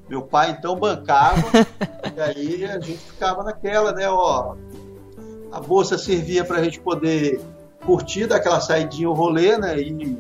Meu 0.08 0.22
pai 0.22 0.52
então 0.52 0.76
bancava, 0.76 1.42
e 2.16 2.22
aí 2.22 2.66
a 2.66 2.80
gente 2.80 2.98
ficava 3.00 3.44
naquela, 3.44 3.92
né? 3.92 4.08
Ó, 4.08 4.56
a 5.52 5.60
bolsa 5.60 5.98
servia 5.98 6.44
para 6.46 6.58
a 6.60 6.64
gente 6.64 6.80
poder 6.80 7.40
curtir 7.86 8.28
daquela 8.28 8.60
saidinha 8.60 9.10
o 9.10 9.14
rolê, 9.14 9.58
né? 9.58 9.80
E 9.80 10.18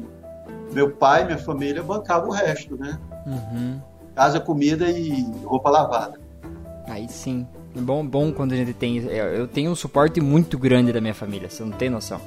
meu 0.72 0.92
pai, 0.92 1.26
minha 1.26 1.38
família 1.38 1.82
bancava 1.84 2.28
o 2.28 2.32
resto, 2.32 2.76
né? 2.78 2.98
Uhum. 3.26 3.80
Casa, 4.16 4.40
comida 4.40 4.90
e 4.90 5.26
roupa 5.44 5.70
lavada. 5.70 6.20
Aí 6.88 7.08
sim. 7.10 7.46
É 7.76 7.82
bom, 7.82 8.06
bom 8.06 8.32
quando 8.32 8.54
a 8.54 8.56
gente 8.56 8.74
tem. 8.74 8.98
Eu 8.98 9.26
eu 9.36 9.48
tenho 9.48 9.72
um 9.72 9.76
suporte 9.76 10.22
muito 10.22 10.58
grande 10.58 10.94
da 10.94 11.02
minha 11.02 11.14
família, 11.14 11.50
você 11.50 11.64
não 11.64 11.72
tem 11.72 11.90
noção. 11.90 12.20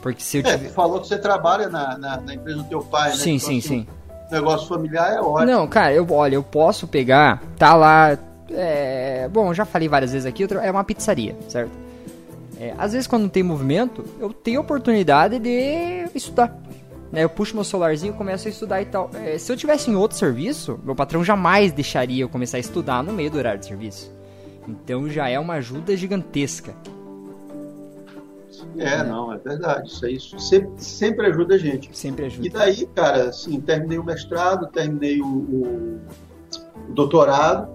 Porque 0.00 0.22
se 0.22 0.38
eu 0.38 0.40
É, 0.42 0.52
tiver. 0.56 0.68
você 0.68 0.74
falou 0.74 1.00
que 1.00 1.06
você 1.08 1.18
trabalha 1.18 1.68
na, 1.68 1.96
na, 1.98 2.20
na 2.20 2.34
empresa 2.34 2.58
do 2.58 2.64
teu 2.64 2.80
pai, 2.80 3.10
né? 3.10 3.16
Sim, 3.16 3.34
Então, 3.36 3.48
sim, 3.48 3.58
assim, 3.58 3.68
sim. 3.68 3.86
Negócio 4.30 4.66
familiar 4.66 5.12
é 5.14 5.20
ótimo. 5.20 5.50
Não, 5.50 5.66
cara, 5.68 5.92
eu, 5.92 6.06
olha, 6.10 6.34
eu 6.36 6.42
posso 6.42 6.86
pegar, 6.88 7.42
tá 7.58 7.74
lá. 7.74 8.16
É, 8.50 9.28
bom, 9.28 9.48
eu 9.48 9.54
já 9.54 9.64
falei 9.64 9.88
várias 9.88 10.12
vezes 10.12 10.26
aqui, 10.26 10.44
é 10.62 10.70
uma 10.70 10.84
pizzaria, 10.84 11.36
certo? 11.48 11.70
É, 12.62 12.74
às 12.78 12.92
vezes 12.92 13.08
quando 13.08 13.22
não 13.22 13.28
tem 13.28 13.42
movimento, 13.42 14.04
eu 14.20 14.32
tenho 14.32 14.60
a 14.60 14.62
oportunidade 14.62 15.38
de 15.40 16.06
estudar. 16.14 16.56
Né, 17.10 17.24
eu 17.24 17.28
puxo 17.28 17.54
meu 17.56 17.64
celularzinho 17.64 18.14
e 18.14 18.16
começo 18.16 18.46
a 18.46 18.50
estudar 18.50 18.80
e 18.80 18.86
tal. 18.86 19.10
É, 19.14 19.36
se 19.36 19.50
eu 19.52 19.56
tivesse 19.56 19.90
em 19.90 19.96
outro 19.96 20.16
serviço, 20.16 20.78
meu 20.84 20.94
patrão 20.94 21.24
jamais 21.24 21.72
deixaria 21.72 22.22
eu 22.22 22.28
começar 22.28 22.56
a 22.58 22.60
estudar 22.60 23.02
no 23.02 23.12
meio 23.12 23.30
do 23.30 23.36
horário 23.36 23.58
de 23.58 23.66
serviço. 23.66 24.14
Então 24.68 25.08
já 25.10 25.28
é 25.28 25.38
uma 25.40 25.54
ajuda 25.54 25.96
gigantesca. 25.96 26.72
É, 28.78 29.02
não, 29.02 29.32
é 29.32 29.38
verdade. 29.38 29.88
Isso 29.88 30.06
aí 30.06 30.18
sempre, 30.20 30.70
sempre 30.82 31.26
ajuda 31.26 31.56
a 31.56 31.58
gente. 31.58 31.90
Sempre 31.96 32.24
E 32.24 32.26
ajuda. 32.26 32.48
daí, 32.50 32.86
cara, 32.94 33.28
assim, 33.28 33.60
terminei 33.60 33.98
o 33.98 34.04
mestrado, 34.04 34.68
terminei 34.68 35.20
o, 35.20 35.26
o- 35.26 36.00
o 36.88 36.92
doutorado 36.92 37.68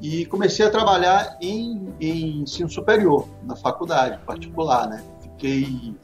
e 0.00 0.24
comecei 0.26 0.64
a 0.64 0.70
trabalhar 0.70 1.36
em, 1.40 1.88
em 2.00 2.42
ensino 2.42 2.68
superior, 2.70 3.28
na 3.44 3.54
faculdade 3.54 4.18
particular, 4.24 4.88
né? 4.88 5.02
Fiquei 5.20 5.94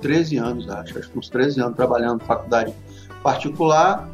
13 0.00 0.36
anos, 0.36 0.68
acho, 0.68 0.98
acho 0.98 1.10
que 1.10 1.18
uns 1.18 1.28
13 1.28 1.60
anos 1.60 1.76
trabalhando 1.76 2.20
na 2.20 2.24
faculdade 2.24 2.72
particular 3.22 4.08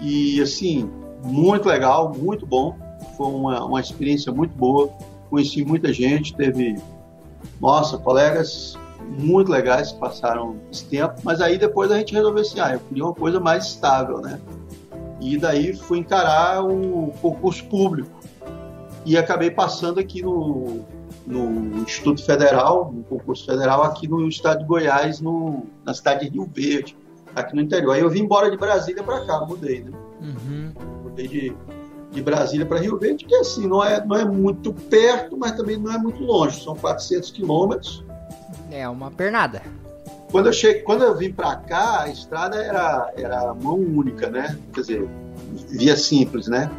e, 0.00 0.40
assim, 0.40 0.90
muito 1.24 1.68
legal, 1.68 2.14
muito 2.16 2.46
bom. 2.46 2.76
Foi 3.16 3.26
uma, 3.26 3.64
uma 3.64 3.80
experiência 3.80 4.32
muito 4.32 4.54
boa. 4.56 4.88
Conheci 5.28 5.64
muita 5.64 5.92
gente, 5.92 6.34
teve, 6.34 6.80
nossa, 7.60 7.98
colegas 7.98 8.78
muito 9.18 9.50
legais 9.50 9.92
que 9.92 9.98
passaram 9.98 10.56
esse 10.70 10.84
tempo, 10.84 11.14
mas 11.22 11.40
aí 11.40 11.58
depois 11.58 11.90
a 11.90 11.98
gente 11.98 12.12
resolveu 12.12 12.42
assim, 12.42 12.60
ah, 12.60 12.74
eu 12.74 12.80
queria 12.80 13.04
uma 13.04 13.14
coisa 13.14 13.40
mais 13.40 13.66
estável, 13.66 14.20
né? 14.20 14.38
E 15.20 15.36
daí 15.36 15.74
fui 15.74 15.98
encarar 15.98 16.64
o 16.64 17.12
concurso 17.20 17.64
público 17.64 18.18
e 19.04 19.16
acabei 19.16 19.50
passando 19.50 19.98
aqui 19.98 20.22
no, 20.22 20.84
no 21.26 21.78
Instituto 21.82 22.24
Federal, 22.24 22.92
no 22.92 23.02
concurso 23.04 23.44
federal 23.44 23.82
aqui 23.82 24.08
no 24.08 24.28
estado 24.28 24.60
de 24.60 24.64
Goiás, 24.64 25.20
no, 25.20 25.66
na 25.84 25.94
cidade 25.94 26.26
de 26.26 26.30
Rio 26.30 26.48
Verde, 26.52 26.96
aqui 27.34 27.54
no 27.54 27.62
interior. 27.62 27.92
Aí 27.92 28.00
eu 28.00 28.10
vim 28.10 28.20
embora 28.20 28.50
de 28.50 28.56
Brasília 28.56 29.02
para 29.02 29.24
cá, 29.24 29.44
mudei, 29.46 29.80
né? 29.80 29.90
Uhum. 30.20 30.72
Mudei 31.04 31.28
de, 31.28 31.56
de 32.10 32.22
Brasília 32.22 32.66
para 32.66 32.78
Rio 32.80 32.98
Verde, 32.98 33.24
que 33.24 33.34
assim, 33.34 33.66
não 33.66 33.84
é, 33.84 34.04
não 34.04 34.16
é 34.16 34.24
muito 34.24 34.72
perto, 34.72 35.36
mas 35.36 35.52
também 35.52 35.76
não 35.76 35.92
é 35.92 35.98
muito 35.98 36.22
longe, 36.22 36.62
são 36.62 36.74
400 36.76 37.30
quilômetros. 37.30 38.04
É 38.70 38.88
uma 38.88 39.10
pernada. 39.10 39.62
Quando 40.30 40.46
eu 40.46 40.52
cheguei, 40.52 40.82
quando 40.82 41.02
eu 41.04 41.16
vim 41.16 41.32
para 41.32 41.56
cá, 41.56 42.02
a 42.02 42.08
estrada 42.08 42.56
era, 42.56 43.10
era 43.16 43.54
mão 43.54 43.76
única, 43.76 44.28
né? 44.28 44.58
Quer 44.74 44.80
dizer, 44.82 45.08
via 45.68 45.96
simples, 45.96 46.46
né? 46.48 46.70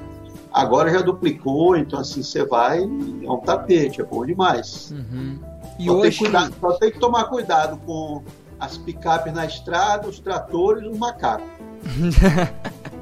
Agora 0.51 0.91
já 0.91 1.01
duplicou, 1.01 1.75
então 1.75 1.99
assim 1.99 2.21
você 2.23 2.43
vai, 2.45 2.79
é 2.83 2.85
um 3.31 3.39
tapete, 3.39 4.01
é 4.01 4.03
bom 4.03 4.25
demais. 4.25 4.91
Uhum. 4.91 5.39
E 5.79 5.85
só, 5.85 5.91
tem 5.93 6.01
hoje. 6.09 6.19
cuidado- 6.19 6.53
só 6.59 6.71
tem 6.73 6.91
que 6.91 6.99
tomar 6.99 7.23
cuidado 7.25 7.77
com 7.85 8.23
as 8.59 8.77
picapes 8.77 9.33
na 9.33 9.45
estrada, 9.45 10.07
os 10.07 10.19
tratores 10.19 10.83
e 10.83 10.87
os 10.87 10.97
macacos. 10.97 11.47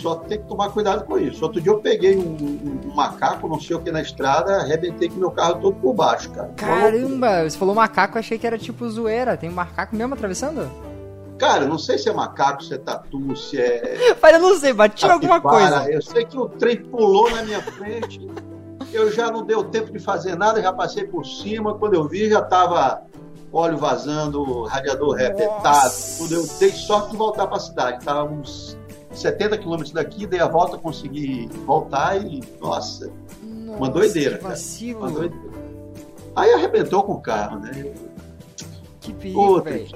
só 0.00 0.16
tem 0.16 0.38
que 0.38 0.46
tomar 0.46 0.70
cuidado 0.70 1.04
com 1.04 1.18
isso. 1.18 1.44
Outro 1.44 1.60
dia 1.60 1.72
eu 1.72 1.78
peguei 1.78 2.16
um, 2.16 2.22
um- 2.22 2.94
macaco, 2.94 3.46
não 3.48 3.60
sei 3.60 3.76
o 3.76 3.80
que, 3.80 3.90
na 3.92 4.02
estrada, 4.02 4.56
arrebentei 4.56 5.08
com 5.08 5.16
meu 5.16 5.30
carro 5.30 5.60
todo 5.60 5.74
por 5.76 5.94
baixo, 5.94 6.30
cara. 6.30 6.50
Caramba, 6.56 7.48
você 7.48 7.56
falou 7.56 7.74
macaco, 7.74 8.16
eu 8.16 8.20
achei 8.20 8.38
que 8.38 8.46
era 8.46 8.58
tipo 8.58 8.88
zoeira. 8.88 9.36
Tem 9.36 9.48
um 9.48 9.54
macaco 9.54 9.94
mesmo 9.94 10.14
atravessando? 10.14 10.70
Cara, 11.38 11.64
não 11.64 11.78
sei 11.78 11.96
se 11.96 12.08
é 12.08 12.12
macaco, 12.12 12.62
se 12.62 12.74
é 12.74 12.78
tatu, 12.78 13.34
se 13.34 13.58
é. 13.58 14.14
Mas 14.20 14.32
eu 14.34 14.40
não 14.40 14.56
sei, 14.56 14.72
batiu 14.72 15.10
alguma 15.10 15.40
coisa. 15.40 15.90
Eu 15.90 16.02
sei 16.02 16.24
que 16.24 16.36
o 16.36 16.48
trem 16.48 16.76
pulou 16.76 17.30
na 17.30 17.42
minha 17.42 17.62
frente. 17.62 18.28
Eu 18.92 19.10
já 19.10 19.30
não 19.30 19.44
deu 19.44 19.64
tempo 19.64 19.92
de 19.92 19.98
fazer 19.98 20.36
nada, 20.36 20.60
já 20.60 20.72
passei 20.72 21.04
por 21.04 21.24
cima. 21.24 21.74
Quando 21.74 21.94
eu 21.94 22.06
vi, 22.08 22.28
já 22.28 22.42
tava 22.42 23.02
óleo 23.52 23.78
vazando, 23.78 24.64
radiador 24.64 25.16
Nossa. 25.64 26.18
tudo. 26.18 26.34
Eu 26.34 26.46
dei 26.58 26.72
sorte 26.72 27.12
de 27.12 27.16
voltar 27.16 27.46
para 27.46 27.56
a 27.56 27.60
cidade. 27.60 28.04
Tava 28.04 28.24
uns 28.24 28.76
70 29.12 29.58
quilômetros 29.58 29.92
daqui, 29.92 30.26
dei 30.26 30.40
a 30.40 30.46
volta, 30.46 30.78
consegui 30.78 31.48
voltar 31.66 32.16
e, 32.24 32.42
nossa, 32.60 33.10
uma 33.42 33.88
doideira, 33.88 34.36
que 34.36 34.42
cara. 34.42 34.54
vacilo. 34.54 35.00
uma 35.00 35.10
doideira. 35.10 35.50
Aí 36.36 36.52
arrebentou 36.52 37.02
com 37.02 37.12
o 37.12 37.20
carro, 37.20 37.58
né? 37.58 37.92
Que 39.00 39.12
perigo, 39.12 39.60
velho. 39.62 39.86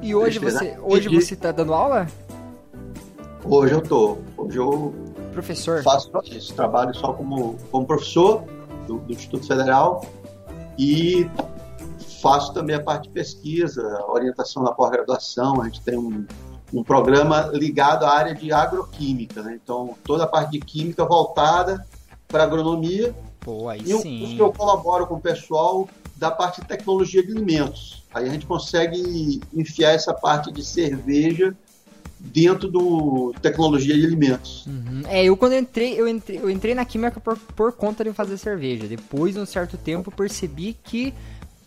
E 0.00 0.14
hoje 0.14 0.38
você, 0.38 0.78
hoje 0.82 1.08
você 1.08 1.36
tá 1.36 1.52
dando 1.52 1.74
aula? 1.74 2.06
Hoje 3.44 3.74
eu 3.74 3.80
tô. 3.80 4.18
Hoje 4.36 4.58
eu 4.58 4.94
Professor. 5.32 5.82
faço 5.82 6.10
isso, 6.26 6.54
trabalho 6.54 6.94
só 6.94 7.12
como, 7.12 7.56
como 7.70 7.86
professor 7.86 8.44
do, 8.86 8.98
do 8.98 9.12
Instituto 9.12 9.46
Federal 9.46 10.04
e 10.78 11.28
faço 12.22 12.52
também 12.52 12.74
a 12.74 12.82
parte 12.82 13.04
de 13.04 13.10
pesquisa, 13.10 13.82
orientação 14.08 14.62
na 14.62 14.72
pós-graduação. 14.72 15.60
A 15.60 15.66
gente 15.66 15.82
tem 15.82 15.98
um, 15.98 16.26
um 16.72 16.82
programa 16.82 17.50
ligado 17.52 18.04
à 18.04 18.10
área 18.10 18.34
de 18.34 18.52
agroquímica, 18.52 19.42
né? 19.42 19.58
então 19.62 19.94
toda 20.04 20.24
a 20.24 20.26
parte 20.26 20.52
de 20.52 20.60
química 20.60 21.04
voltada 21.04 21.86
para 22.28 22.42
agronomia 22.42 23.14
Pô, 23.40 23.68
aí 23.68 23.82
e 23.84 23.94
um 23.94 24.00
sim. 24.00 24.18
curso 24.18 24.34
que 24.34 24.42
eu 24.42 24.52
colaboro 24.52 25.06
com 25.06 25.14
o 25.14 25.20
pessoal 25.20 25.88
da 26.16 26.30
parte 26.30 26.60
de 26.60 26.66
tecnologia 26.66 27.24
de 27.24 27.30
alimentos. 27.30 28.02
Aí 28.12 28.28
a 28.28 28.32
gente 28.32 28.46
consegue 28.46 29.40
enfiar 29.54 29.92
essa 29.92 30.12
parte 30.12 30.50
de 30.50 30.64
cerveja 30.64 31.54
dentro 32.18 32.68
do 32.68 33.34
tecnologia 33.40 33.94
de 33.94 34.04
alimentos. 34.04 34.66
Uhum. 34.66 35.02
É, 35.06 35.24
eu 35.24 35.36
quando 35.36 35.52
eu 35.52 35.58
entrei, 35.60 36.00
eu 36.00 36.08
entrei, 36.08 36.38
eu 36.38 36.50
entrei 36.50 36.74
na 36.74 36.84
química 36.84 37.20
por, 37.20 37.36
por 37.36 37.72
conta 37.72 38.02
de 38.02 38.12
fazer 38.12 38.38
cerveja. 38.38 38.86
Depois, 38.86 39.34
de 39.34 39.40
um 39.40 39.46
certo 39.46 39.76
tempo, 39.76 40.10
percebi 40.10 40.76
que 40.82 41.12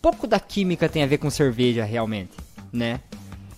pouco 0.01 0.27
da 0.27 0.39
química 0.39 0.89
tem 0.89 1.03
a 1.03 1.07
ver 1.07 1.19
com 1.19 1.29
cerveja, 1.29 1.83
realmente, 1.83 2.33
né? 2.73 2.99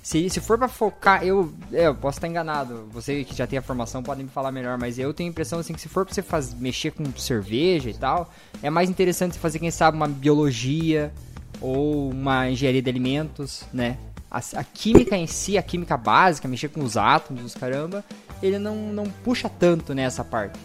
Se, 0.01 0.29
se 0.31 0.39
for 0.39 0.57
pra 0.57 0.67
focar, 0.67 1.23
eu, 1.23 1.53
é, 1.71 1.85
eu 1.85 1.95
posso 1.95 2.17
estar 2.17 2.27
enganado. 2.27 2.87
Você 2.91 3.23
que 3.23 3.35
já 3.35 3.45
tem 3.45 3.59
a 3.59 3.61
formação 3.61 4.01
pode 4.01 4.23
me 4.23 4.29
falar 4.29 4.51
melhor, 4.51 4.77
mas 4.77 4.97
eu 4.97 5.13
tenho 5.13 5.29
a 5.29 5.31
impressão 5.31 5.59
assim 5.59 5.73
que 5.73 5.81
se 5.81 5.87
for 5.87 6.05
pra 6.05 6.13
você 6.13 6.23
faz, 6.23 6.53
mexer 6.53 6.91
com 6.91 7.05
cerveja 7.17 7.89
e 7.89 7.93
tal, 7.93 8.31
é 8.63 8.69
mais 8.69 8.89
interessante 8.89 9.33
você 9.33 9.39
fazer, 9.39 9.59
quem 9.59 9.69
sabe, 9.69 9.95
uma 9.97 10.07
biologia 10.07 11.13
ou 11.61 12.09
uma 12.09 12.49
engenharia 12.49 12.81
de 12.81 12.89
alimentos, 12.89 13.63
né? 13.71 13.97
A, 14.29 14.39
a 14.55 14.63
química 14.63 15.15
em 15.15 15.27
si, 15.27 15.57
a 15.57 15.61
química 15.61 15.95
básica, 15.97 16.47
mexer 16.47 16.69
com 16.69 16.83
os 16.83 16.97
átomos, 16.97 17.43
os 17.43 17.53
caramba, 17.53 18.03
ele 18.41 18.57
não, 18.57 18.75
não 18.75 19.03
puxa 19.23 19.49
tanto 19.49 19.93
nessa 19.93 20.23
parte. 20.23 20.57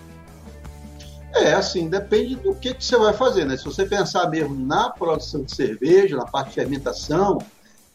É, 1.34 1.52
assim, 1.52 1.88
depende 1.90 2.36
do 2.36 2.54
que, 2.54 2.72
que 2.72 2.82
você 2.82 2.96
vai 2.96 3.12
fazer, 3.12 3.44
né? 3.44 3.58
Se 3.58 3.64
você 3.64 3.84
pensar 3.84 4.30
mesmo 4.30 4.54
na 4.54 4.88
produção 4.88 5.42
de 5.42 5.54
cerveja, 5.54 6.16
na 6.16 6.24
parte 6.24 6.48
de 6.48 6.54
fermentação, 6.54 7.38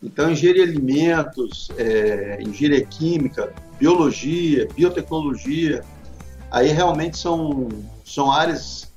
então 0.03 0.31
engenharia 0.31 0.65
de 0.65 0.71
alimentos, 0.73 1.69
é, 1.77 2.39
engenharia 2.41 2.85
química, 2.85 3.53
biologia, 3.79 4.67
biotecnologia, 4.75 5.83
aí 6.49 6.69
realmente 6.69 7.17
são, 7.17 7.69
são 8.03 8.31
áreas 8.31 8.91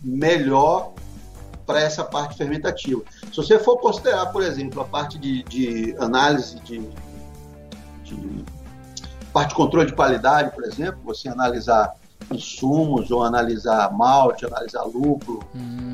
melhor 0.00 0.92
para 1.66 1.80
essa 1.80 2.04
parte 2.04 2.36
fermentativa. 2.36 3.02
Se 3.30 3.36
você 3.36 3.58
for 3.58 3.78
considerar, 3.78 4.26
por 4.26 4.42
exemplo, 4.42 4.80
a 4.80 4.84
parte 4.84 5.18
de, 5.18 5.42
de 5.44 5.94
análise 5.98 6.58
de, 6.60 6.80
de 8.04 8.44
parte 9.32 9.50
de 9.50 9.54
controle 9.54 9.86
de 9.86 9.94
qualidade, 9.94 10.54
por 10.54 10.64
exemplo, 10.64 10.98
você 11.04 11.28
analisar 11.28 11.94
insumos 12.30 13.10
ou 13.10 13.22
analisar 13.22 13.92
malte, 13.92 14.46
analisar 14.46 14.82
lúpulo, 14.84 15.40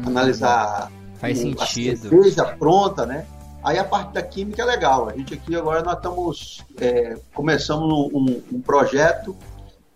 analisar 0.07 0.91
Faz 1.17 1.39
a 1.39 1.43
sentido. 1.67 2.09
cerveja 2.09 2.45
pronta, 2.57 3.07
né? 3.07 3.27
Aí 3.65 3.79
a 3.79 3.85
parte 3.85 4.13
da 4.13 4.23
química 4.23 4.61
é 4.63 4.65
legal. 4.67 5.09
A 5.09 5.17
gente 5.17 5.33
aqui 5.33 5.57
agora 5.57 5.83
nós 5.83 5.97
estamos 5.97 6.63
é, 6.79 7.17
começamos 7.33 7.91
um, 8.13 8.43
um- 8.53 8.61
projeto 8.61 9.35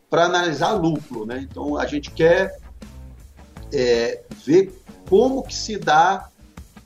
para 0.08 0.24
analisar 0.24 0.70
lúpulo, 0.72 1.26
né? 1.26 1.46
Então 1.48 1.76
a 1.76 1.86
gente 1.86 2.10
quer 2.10 2.58
é, 3.72 4.22
ver 4.46 4.72
como 5.08 5.42
que 5.42 5.54
se 5.54 5.76
dá 5.78 6.28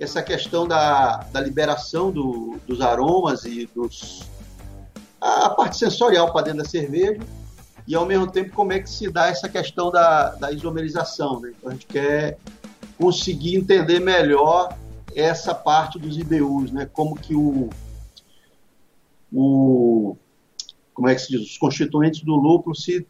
essa 0.01 0.21
questão 0.23 0.67
da, 0.67 1.19
da 1.33 1.41
liberação 1.41 2.11
do- 2.11 2.57
dos 2.67 2.81
aromas 2.81 3.45
e 3.45 3.67
dos 3.73 4.23
a 5.21 5.51
parte 5.51 5.77
sensorial 5.77 6.33
para 6.33 6.47
dentro 6.47 6.65
da 6.65 6.69
cerveja 6.69 7.21
e 7.87 7.95
ao 7.95 8.05
mesmo 8.05 8.27
tempo 8.29 8.53
como 8.57 8.73
é 8.73 8.81
que 8.81 8.91
se 8.91 9.09
dá 9.09 9.29
essa 9.29 9.49
questão 9.49 9.89
da, 9.93 10.31
da 10.31 10.51
isomerização, 10.51 11.39
né? 11.39 11.53
Então 11.57 11.71
a 11.71 11.75
gente 11.75 11.87
quer 11.87 12.39
conseguir 12.99 13.55
entender 13.55 14.01
melhor 14.01 14.77
essa 15.15 15.55
parte 15.55 15.99
dos 15.99 16.17
IBUs, 16.17 16.71
né? 16.73 16.89
Como 16.93 17.15
que 17.17 17.35
o, 17.35 17.71
o 19.33 20.17
como 20.95 21.09
é 21.09 21.15
que 21.15 21.23
se 21.23 21.29
diz, 21.37 21.51
os 21.53 21.59
constituintes 21.59 22.23
do 22.23 22.35
lúpulo 22.37 22.77
se 22.77 23.07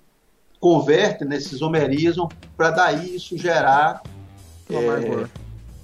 convertem, 0.60 1.26
né, 1.26 1.40
se 1.40 1.54
isomerizam 1.54 2.28
para 2.56 2.70
daí 2.70 3.16
isso 3.16 3.36
gerar 3.36 4.02
O 4.70 4.78
amargor. 4.78 5.28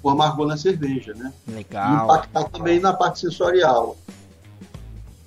o 0.01 0.09
amargor 0.09 0.47
na 0.47 0.55
cerveja, 0.55 1.13
né? 1.13 1.33
E 1.47 1.51
Legal. 1.51 2.05
impactar 2.05 2.45
também 2.45 2.79
na 2.79 2.93
parte 2.93 3.19
sensorial. 3.19 3.97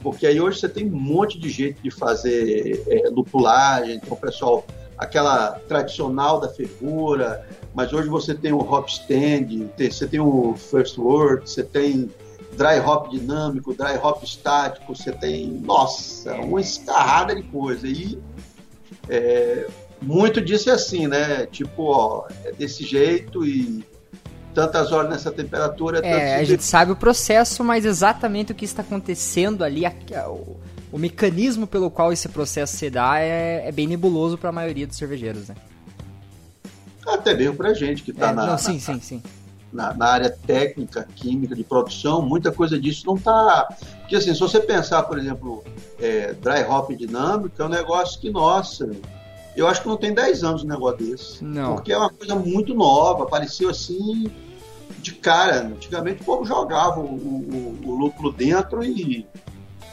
Porque 0.00 0.26
aí 0.26 0.40
hoje 0.40 0.58
você 0.58 0.68
tem 0.68 0.86
um 0.86 0.96
monte 0.98 1.38
de 1.38 1.50
jeito 1.50 1.82
de 1.82 1.90
fazer 1.90 2.82
é, 2.88 3.08
lupulagem, 3.10 3.96
então 3.96 4.14
o 4.14 4.16
pessoal, 4.16 4.64
aquela 4.96 5.52
tradicional 5.68 6.40
da 6.40 6.48
fervura, 6.48 7.46
mas 7.74 7.92
hoje 7.92 8.08
você 8.08 8.34
tem 8.34 8.52
o 8.52 8.58
hop 8.60 8.88
stand, 8.88 9.68
você 9.78 10.06
tem 10.06 10.20
o 10.20 10.54
first 10.54 10.98
word, 10.98 11.48
você 11.48 11.62
tem 11.62 12.10
dry 12.56 12.78
hop 12.84 13.08
dinâmico, 13.10 13.74
dry 13.74 13.96
hop 14.02 14.22
estático, 14.22 14.94
você 14.94 15.10
tem, 15.12 15.46
nossa, 15.64 16.34
uma 16.34 16.60
escarrada 16.60 17.34
de 17.34 17.42
coisa. 17.44 17.86
E 17.86 18.18
é, 19.08 19.66
muito 20.00 20.40
disso 20.40 20.68
é 20.70 20.74
assim, 20.74 21.06
né? 21.06 21.46
Tipo, 21.46 21.84
ó, 21.84 22.26
é 22.44 22.52
desse 22.52 22.84
jeito 22.84 23.44
e 23.44 23.84
tantas 24.54 24.92
horas 24.92 25.10
nessa 25.10 25.32
temperatura, 25.32 26.00
É, 26.04 26.34
a 26.34 26.36
tantos 26.36 26.48
gente 26.48 26.62
sabe 26.64 26.92
o 26.92 26.96
processo, 26.96 27.64
mas 27.64 27.86
exatamente 27.86 28.52
o 28.52 28.54
que 28.54 28.66
está 28.66 28.82
acontecendo 28.82 29.64
ali, 29.64 29.86
a- 29.86 29.94
a- 30.14 30.28
o, 30.30 30.58
o 30.92 30.98
mecanismo 30.98 31.66
pelo 31.66 31.90
qual 31.90 32.12
esse 32.12 32.28
processo 32.28 32.76
se 32.76 32.90
dá 32.90 33.18
é, 33.18 33.66
é 33.66 33.72
bem 33.72 33.86
nebuloso 33.86 34.36
para 34.36 34.50
a 34.50 34.52
maioria 34.52 34.86
dos 34.86 34.98
cervejeiros, 34.98 35.48
né? 35.48 35.54
Até 37.06 37.34
mesmo 37.34 37.56
pra 37.56 37.74
gente 37.74 38.02
que 38.02 38.10
está 38.10 38.30
É, 38.30 38.32
na, 38.32 38.42
não, 38.42 38.52
na- 38.52 38.58
sim, 38.58 38.78
sim, 38.78 39.00
sim. 39.00 39.22
na, 39.72 39.92
na 39.94 40.06
área 40.06 40.30
técnica, 40.30 41.06
química, 41.16 41.54
de 41.54 41.64
produção, 41.64 42.22
muita 42.22 42.52
coisa 42.52 42.78
disso 42.78 43.04
não 43.06 43.14
está. 43.16 43.68
Porque 44.00 44.16
assim, 44.16 44.32
se 44.34 44.40
você 44.40 44.60
pensar, 44.60 45.02
por 45.04 45.18
exemplo, 45.18 45.64
é, 45.98 46.32
dry 46.34 46.62
hop 46.68 46.90
dinâmico, 46.92 47.60
é 47.60 47.64
um 47.64 47.68
negócio 47.68 48.20
que, 48.20 48.30
nossa, 48.30 48.90
eu 49.56 49.66
acho 49.66 49.82
que 49.82 49.88
não 49.88 49.96
tem 49.96 50.12
10 50.14 50.44
anos 50.44 50.62
um 50.64 50.68
negócio 50.68 50.98
desse. 50.98 51.44
Não. 51.44 51.74
Porque 51.74 51.92
é 51.92 51.98
uma 51.98 52.10
coisa 52.10 52.34
muito 52.34 52.74
nova, 52.74 53.24
apareceu 53.24 53.68
assim 53.70 54.30
de 54.98 55.12
cara. 55.12 55.62
Antigamente 55.62 56.22
o 56.22 56.24
povo 56.24 56.44
jogava 56.44 57.00
o, 57.00 57.04
o, 57.04 57.78
o 57.84 57.94
lúpulo 57.96 58.30
dentro 58.32 58.84
e, 58.84 59.26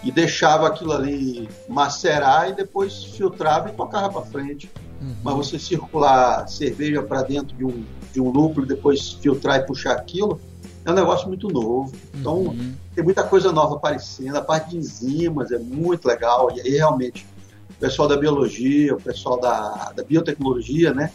e 0.04 0.12
deixava 0.12 0.67
aquilo 0.67 0.91
ali 0.93 1.50
macerar 1.67 2.50
e 2.50 2.54
depois 2.54 3.04
filtrava 3.04 3.69
e 3.69 3.72
tocava 3.74 4.10
para 4.10 4.22
frente. 4.30 4.69
Mas 5.24 5.36
você 5.36 5.60
circular 5.60 6.48
cerveja 6.48 7.02
para 7.02 7.22
dentro 7.24 7.56
de 7.56 7.64
um, 7.66 7.86
de 8.14 8.20
um 8.22 8.30
lúpulo 8.30 8.66
e 8.66 8.70
depois 8.70 9.14
filtrar 9.14 9.60
e 9.60 9.64
puxar 9.66 9.94
aquilo, 9.94 10.40
é 10.86 10.92
um 10.92 10.96
negócio 10.96 11.28
muito 11.28 11.48
novo. 11.48 11.92
Então, 12.16 12.38
Uhum. 12.38 12.74
tem 12.96 13.04
muita 13.04 13.24
coisa 13.24 13.52
nova 13.52 13.76
aparecendo. 13.76 14.36
A 14.36 14.42
parte 14.42 14.72
de 14.72 14.78
enzimas 14.78 15.52
é 15.52 15.58
muito 15.58 16.08
legal. 16.08 16.52
E 16.56 16.62
aí, 16.62 16.72
realmente, 16.72 17.26
o 17.70 17.74
pessoal 17.80 18.08
da 18.08 18.18
biologia, 18.18 18.94
o 18.96 19.02
pessoal 19.02 19.40
da, 19.40 19.92
da 19.96 20.04
biotecnologia, 20.04 20.94
né? 20.94 21.12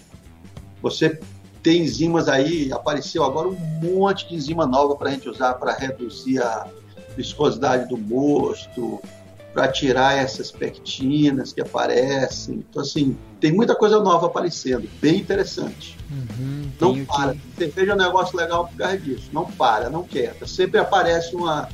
Você 0.83 1.19
tem 1.63 1.83
enzimas 1.83 2.29
aí, 2.29 2.71
apareceu 2.73 3.25
agora 3.25 3.49
um 3.49 3.57
monte 3.83 4.29
de 4.29 4.35
enzima 4.35 4.67
nova 4.67 4.97
para 4.97 5.09
a 5.09 5.13
gente 5.13 5.29
usar 5.29 5.55
para 5.55 5.73
reduzir 5.73 6.39
a 6.43 6.67
viscosidade 7.17 7.89
do 7.89 7.97
mosto, 7.97 9.01
para 9.55 9.69
tirar 9.69 10.19
essas 10.19 10.51
pectinas 10.51 11.53
que 11.53 11.61
aparecem. 11.61 12.65
Então, 12.69 12.83
assim, 12.83 13.17
tem 13.41 13.53
muita 13.53 13.75
coisa 13.77 14.01
nova 14.01 14.27
aparecendo, 14.27 14.89
bem 15.01 15.17
interessante. 15.21 15.97
Uhum, 16.11 16.71
Não 16.81 17.05
para. 17.05 17.33
que- 17.35 17.41
Cerveja 17.57 17.93
é 17.93 17.95
um 17.95 17.99
negócio 17.99 18.37
legal 18.37 18.67
por 18.67 18.77
causa 18.77 18.99
disso. 18.99 19.31
Não 19.33 19.47
para, 19.47 19.89
não 19.89 20.03
quieta. 20.03 20.45
Sempre 20.47 20.81
aparece 20.81 21.37
uma, 21.37 21.69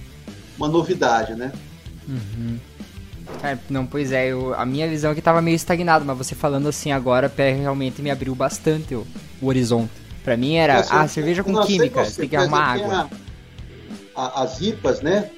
uma 0.59 0.69
novidade, 0.69 1.35
né? 1.35 1.51
Uhum. 2.07 2.59
Cara, 3.41 3.59
não, 3.71 3.87
pois 3.87 4.13
é, 4.13 4.27
eu- 4.29 4.53
a 4.55 4.67
minha 4.67 4.87
visão 4.89 5.13
aqui 5.13 5.23
tava 5.23 5.41
meio 5.41 5.55
estagnada, 5.55 6.05
mas 6.05 6.19
você 6.19 6.35
falando 6.35 6.69
assim 6.69 6.93
agora, 6.93 7.29
pé, 7.31 7.53
realmente 7.55 8.03
me 8.03 8.11
abriu 8.11 8.35
bastante 8.35 8.95
o, 8.95 9.07
o 9.41 9.47
horizonte. 9.47 9.91
Pra 10.23 10.37
mim 10.37 10.57
era, 10.57 10.81
Assim, 10.81 10.91
ah, 10.93 11.09
cerveja 11.09 11.43
com 11.43 11.59
química, 11.63 12.05
você, 12.05 12.21
tem 12.21 12.29
que 12.29 12.37
arrumar 12.37 12.75
água. 12.75 13.09
a- 14.15 14.23
a- 14.23 14.43
as 14.43 14.61
IPAs, 14.61 15.01
né? 15.01 15.31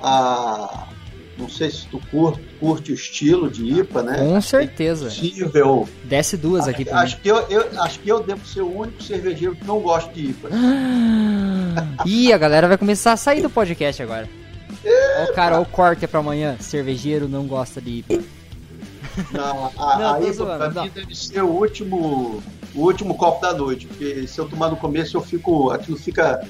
A, 0.00 0.88
não 1.38 1.48
sei 1.48 1.70
se 1.70 1.86
tu 1.86 2.00
curte, 2.10 2.40
curte 2.58 2.90
o 2.92 2.94
estilo 2.94 3.50
de 3.50 3.64
IPA, 3.80 4.02
né? 4.02 4.18
Com 4.18 4.40
certeza. 4.40 5.04
Possível. 5.06 5.88
Desce 6.04 6.36
duas 6.36 6.66
aqui 6.66 6.84
pra 6.84 6.96
mim. 6.96 7.00
Acho 7.02 7.20
que 7.20 7.28
eu, 7.28 7.36
eu- 7.48 7.82
acho 7.82 8.00
que 8.00 8.08
eu 8.08 8.22
devo 8.22 8.44
ser 8.46 8.62
o 8.62 8.78
único 8.80 9.02
cervejeiro 9.02 9.54
que 9.56 9.64
não 9.64 9.80
gosta 9.80 10.12
de 10.12 10.26
IPA. 10.30 10.48
Ih, 12.06 12.32
a 12.32 12.38
galera 12.38 12.68
vai 12.68 12.76
começar 12.78 13.12
a 13.12 13.16
sair 13.16 13.40
do 13.42 13.50
podcast 13.50 14.02
agora. 14.02 14.28
O 15.28 15.32
cara, 15.34 15.60
o 15.60 15.66
corte 15.66 16.06
pra 16.06 16.20
amanhã. 16.20 16.56
Cervejeiro 16.60 17.28
não 17.28 17.46
gosta 17.46 17.80
de 17.80 17.98
IPA. 17.98 18.22
Não, 19.32 19.66
a, 19.78 19.98
Não, 19.98 20.14
a 20.14 20.20
IPA 20.20 20.32
zoando, 20.32 20.58
pra 20.58 20.70
não. 20.70 20.84
mim 20.84 20.90
deve 20.94 21.14
ser 21.14 21.42
o 21.42 21.48
último, 21.48 22.42
o 22.74 22.80
último 22.80 23.14
copo 23.16 23.40
da 23.42 23.52
noite, 23.52 23.86
porque 23.86 24.26
se 24.26 24.38
eu 24.38 24.48
tomar 24.48 24.70
no 24.70 24.76
começo 24.76 25.16
eu 25.16 25.20
fico, 25.20 25.70
aquilo 25.70 25.96
fica 25.98 26.46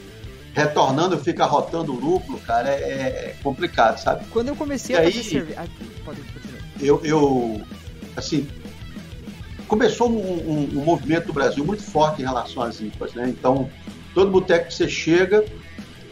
retornando, 0.59 1.17
fica 1.19 1.47
rotando 1.47 1.93
o 1.93 1.99
lúpulo, 1.99 2.39
cara, 2.41 2.69
é, 2.71 3.31
é 3.31 3.37
complicado, 3.43 3.99
sabe? 3.99 4.25
Quando 4.31 4.49
eu 4.49 4.57
comecei 4.57 4.95
E 4.95 4.99
a 4.99 5.03
aí- 5.03 5.13
fazer 5.13 5.25
cerveja. 5.29 5.61
Ah, 5.63 5.67
pode 6.05 6.21
continuar. 6.23 6.63
eu, 6.81 7.01
eu 7.05 7.61
assim, 8.17 8.47
começou 9.67 10.11
um, 10.11 10.19
um- 10.19 10.81
um 10.81 10.85
movimento 10.85 11.29
no 11.29 11.35
Brasil 11.35 11.65
muito 11.65 11.83
forte 11.83 12.21
em 12.23 12.25
relação 12.25 12.63
às 12.63 12.81
IPAs, 12.81 13.15
né? 13.15 13.29
Então, 13.29 13.71
todo 14.15 14.31
boteco 14.31 14.69
que 14.69 14.75
você 14.75 14.89
chega, 14.89 15.45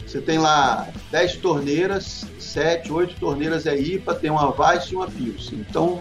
você 0.05 0.21
tem 0.21 0.37
lá 0.37 0.87
10 1.11 1.35
torneiras, 1.37 2.25
7, 2.39 2.91
8 2.91 3.15
torneiras 3.19 3.65
é 3.65 3.77
IPA, 3.77 4.15
tem 4.15 4.29
uma 4.29 4.49
Weiss 4.57 4.85
e 4.91 4.95
uma 4.95 5.07
Pilsen. 5.07 5.65
Então, 5.69 5.99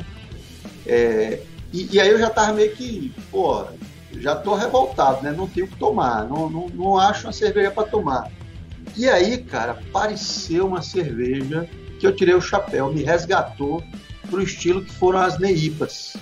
é, 0.87 1.41
e, 1.73 1.89
e 1.97 2.01
aí 2.01 2.09
eu 2.09 2.19
já 2.19 2.31
tava 2.31 2.53
meio 2.53 2.73
que, 2.77 3.13
pô, 3.31 3.65
já 4.21 4.35
tô 4.37 4.55
revoltado, 4.55 5.23
né? 5.23 5.33
Não 5.37 5.47
tenho 5.47 5.67
o 5.67 5.69
que 5.69 5.77
tomar, 5.77 6.25
não, 6.29 6.49
não, 6.51 6.69
não 6.69 6.99
acho 6.99 7.27
uma 7.27 7.33
cerveja 7.33 7.71
para 7.71 7.87
tomar. 7.89 8.31
E 8.97 9.09
aí, 9.09 9.39
cara, 9.39 9.73
apareceu 9.73 10.67
uma 10.67 10.81
cerveja 10.83 11.69
que 11.99 12.07
eu 12.07 12.15
tirei 12.15 12.35
o 12.35 12.41
chapéu, 12.41 12.93
me 12.93 13.03
resgatou 13.03 13.83
pro 14.31 14.43
estilo 14.43 14.85
que 14.85 14.93
foram 14.93 15.19
as 15.21 15.39
NEIPAs, 15.39 16.17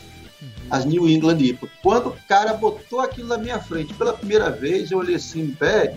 as 0.70 0.84
New 0.84 1.08
England 1.08 1.38
IPA. 1.40 1.68
Quando 1.82 2.08
o 2.08 2.16
cara 2.28 2.52
botou 2.54 3.00
aquilo 3.00 3.28
na 3.28 3.38
minha 3.38 3.58
frente 3.60 3.92
pela 3.94 4.12
primeira 4.12 4.50
vez, 4.50 4.90
eu 4.90 4.98
olhei 4.98 5.16
assim, 5.16 5.54
velho, 5.58 5.94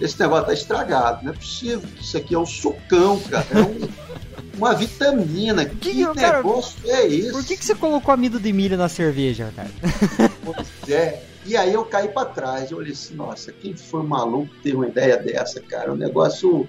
esse 0.00 0.18
negócio 0.20 0.46
tá 0.46 0.52
estragado, 0.52 1.24
não 1.24 1.32
é 1.32 1.34
possível, 1.34 1.82
isso 2.00 2.16
aqui 2.16 2.34
é 2.34 2.38
um 2.38 2.46
sucão, 2.46 3.18
cara, 3.20 3.46
é 3.52 3.60
um- 3.62 3.88
uma 4.56 4.72
vitamina, 4.74 5.64
que, 5.64 5.76
Que- 5.76 6.14
cara, 6.14 6.36
negócio 6.38 6.78
é 6.86 7.06
esse? 7.06 7.32
Por 7.32 7.44
que, 7.44 7.56
que 7.56 7.64
você 7.64 7.74
colocou 7.74 8.14
amido 8.14 8.38
de 8.38 8.52
milho 8.52 8.76
na 8.76 8.88
cerveja, 8.88 9.52
cara? 9.56 9.70
Pois 10.44 10.88
é. 10.88 11.22
E 11.44 11.56
aí 11.56 11.74
eu 11.74 11.84
caí 11.84 12.08
para 12.08 12.28
trás. 12.28 12.70
Eu 12.70 12.78
olhei 12.78 12.92
assim, 12.92 13.14
nossa, 13.14 13.52
quem 13.52 13.76
foi 13.76 14.00
o 14.00 14.04
maluco 14.04 14.54
que 14.54 14.62
teve 14.62 14.76
uma 14.76 14.88
ideia 14.88 15.16
dessa, 15.16 15.60
cara? 15.60 15.92
Um 15.92 15.96
negócio 15.96 16.66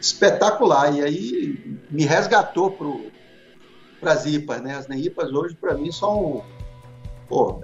espetacular. 0.00 0.94
E 0.94 1.02
aí 1.02 1.80
me 1.90 2.04
resgatou 2.04 2.70
pro, 2.70 3.10
pras 4.00 4.26
IPAs, 4.26 4.62
né? 4.62 4.76
As 4.76 4.88
IPAs 4.88 5.30
hoje, 5.32 5.56
para 5.56 5.74
mim, 5.74 5.90
são. 5.90 6.44
Pô, 7.28 7.62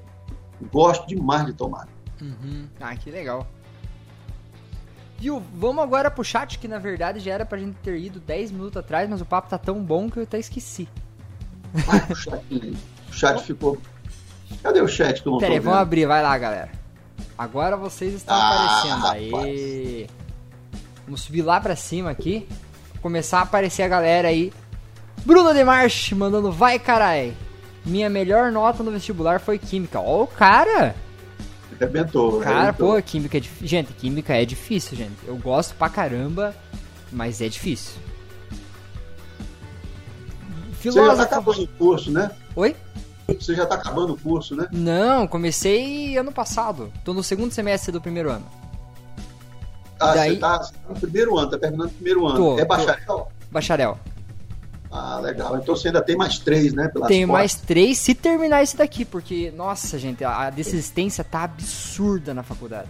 gosto 0.72 1.06
demais 1.06 1.46
de 1.46 1.52
tomar. 1.52 1.86
Uhum. 2.20 2.66
Ah, 2.80 2.96
que 2.96 3.10
legal. 3.10 3.46
Viu, 5.18 5.42
vamos 5.54 5.84
agora 5.84 6.10
pro 6.10 6.24
chat, 6.24 6.58
que 6.58 6.66
na 6.66 6.78
verdade 6.78 7.20
já 7.20 7.34
era 7.34 7.44
pra 7.44 7.58
gente 7.58 7.74
ter 7.82 7.98
ido 7.98 8.18
10 8.18 8.52
minutos 8.52 8.78
atrás, 8.78 9.08
mas 9.08 9.20
o 9.20 9.26
papo 9.26 9.50
tá 9.50 9.58
tão 9.58 9.82
bom 9.84 10.08
que 10.10 10.18
eu 10.18 10.22
até 10.22 10.38
esqueci. 10.38 10.88
Ai, 11.86 12.06
o 12.10 12.14
chat, 12.14 12.42
o 13.08 13.12
chat 13.12 13.42
ficou. 13.44 13.78
Cadê 14.62 14.80
o 14.80 14.88
chat 14.88 15.22
que 15.22 15.28
eu 15.28 15.32
não 15.32 15.38
Pera 15.38 15.52
aí, 15.52 15.58
tô 15.58 15.64
vamos 15.64 15.78
abrir, 15.80 16.06
vai 16.06 16.22
lá, 16.22 16.36
galera. 16.36 16.70
Agora 17.38 17.76
vocês 17.76 18.14
estão 18.14 18.34
Ah, 18.36 18.82
aparecendo. 18.82 19.06
Aê! 19.42 20.06
Vamos 21.06 21.22
subir 21.22 21.42
lá 21.42 21.60
pra 21.60 21.74
cima 21.76 22.10
aqui. 22.10 22.46
Começar 23.00 23.38
a 23.38 23.42
aparecer 23.42 23.82
a 23.82 23.88
galera 23.88 24.28
aí. 24.28 24.52
Bruno 25.24 25.52
Demarche 25.54 26.14
mandando 26.14 26.52
vai 26.52 26.78
carai. 26.78 27.34
Minha 27.84 28.10
melhor 28.10 28.52
nota 28.52 28.82
no 28.82 28.90
vestibular 28.90 29.40
foi 29.40 29.58
química. 29.58 29.98
Ó, 29.98 30.24
o 30.24 30.26
cara! 30.26 30.94
Arrebentou. 31.80 32.40
Cara, 32.40 32.58
arrebentou. 32.60 32.94
pô, 32.94 33.02
química 33.02 33.38
é 33.38 33.40
difícil. 33.40 33.66
Gente, 33.68 33.92
química 33.94 34.34
é 34.34 34.44
difícil, 34.44 34.96
gente. 34.98 35.16
Eu 35.26 35.36
gosto 35.36 35.74
pra 35.76 35.88
caramba, 35.88 36.54
mas 37.10 37.40
é 37.40 37.48
difícil. 37.48 37.94
Você 40.78 40.90
já 40.90 41.00
tá 41.00 41.02
Filósofo. 41.02 41.22
acabando 41.22 41.62
o 41.62 41.68
curso, 41.68 42.10
né? 42.10 42.30
Oi? 42.56 42.76
Você 43.38 43.54
já 43.54 43.66
tá 43.66 43.74
acabando 43.74 44.14
o 44.14 44.18
curso, 44.18 44.54
né? 44.54 44.68
Não, 44.72 45.26
comecei 45.26 46.16
ano 46.16 46.32
passado. 46.32 46.92
Tô 47.04 47.12
no 47.12 47.22
segundo 47.22 47.52
semestre 47.52 47.92
do 47.92 48.00
primeiro 48.00 48.30
ano. 48.30 48.46
Ah, 49.98 50.14
Daí- 50.14 50.30
você, 50.34 50.36
tá, 50.40 50.58
você 50.62 50.72
tá 50.72 50.78
no 50.88 50.94
primeiro 51.00 51.38
ano, 51.38 51.50
tá 51.50 51.58
terminando 51.58 51.88
o 51.88 51.92
primeiro 51.92 52.26
ano. 52.26 52.36
Tô, 52.36 52.58
é 52.58 52.62
tô. 52.62 52.68
bacharel? 52.68 53.28
Bacharel. 53.50 53.98
Ah, 54.90 55.20
legal. 55.20 55.56
Então 55.56 55.76
você 55.76 55.88
ainda 55.88 56.02
tem 56.02 56.16
mais 56.16 56.38
três, 56.38 56.72
né? 56.72 56.90
Tenho 57.06 57.28
mais 57.28 57.52
costas. 57.52 57.66
três 57.68 57.98
se 57.98 58.14
terminar 58.14 58.62
esse 58.62 58.76
daqui, 58.76 59.04
porque, 59.04 59.52
nossa, 59.56 59.98
gente, 59.98 60.24
a 60.24 60.50
desistência 60.50 61.22
tá 61.22 61.44
absurda 61.44 62.34
na 62.34 62.42
faculdade. 62.42 62.88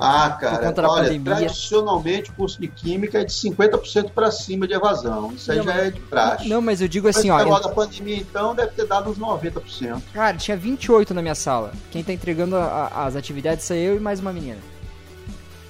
Ah, 0.00 0.30
por 0.30 0.40
cara, 0.40 0.70
da 0.72 0.88
olha, 0.88 1.20
tradicionalmente 1.20 2.30
o 2.30 2.34
curso 2.34 2.60
de 2.60 2.68
Química 2.68 3.20
é 3.20 3.24
de 3.24 3.32
50% 3.32 4.10
para 4.10 4.30
cima 4.30 4.66
de 4.66 4.74
evasão. 4.74 5.32
Isso 5.32 5.50
aí 5.50 5.58
Não, 5.58 5.64
já 5.64 5.74
é 5.74 5.90
de 5.90 6.00
praxe. 6.00 6.48
Não, 6.48 6.60
mas 6.60 6.80
eu 6.80 6.86
digo 6.88 7.08
assim, 7.08 7.30
o 7.30 7.34
ó. 7.34 7.38
negócio 7.38 7.64
eu- 7.64 7.68
da 7.68 7.74
pandemia, 7.74 8.16
então, 8.16 8.54
deve 8.54 8.72
ter 8.72 8.86
dado 8.86 9.10
uns 9.10 9.18
90%. 9.18 10.02
Cara, 10.12 10.36
tinha 10.36 10.56
28 10.56 11.12
na 11.14 11.22
minha 11.22 11.34
sala. 11.34 11.72
Quem 11.90 12.04
tá 12.04 12.12
entregando 12.12 12.54
a- 12.56 12.90
a- 12.92 13.06
as 13.06 13.16
atividades 13.16 13.64
sou 13.64 13.76
eu 13.76 13.96
e 13.96 14.00
mais 14.00 14.20
uma 14.20 14.32
menina. 14.32 14.58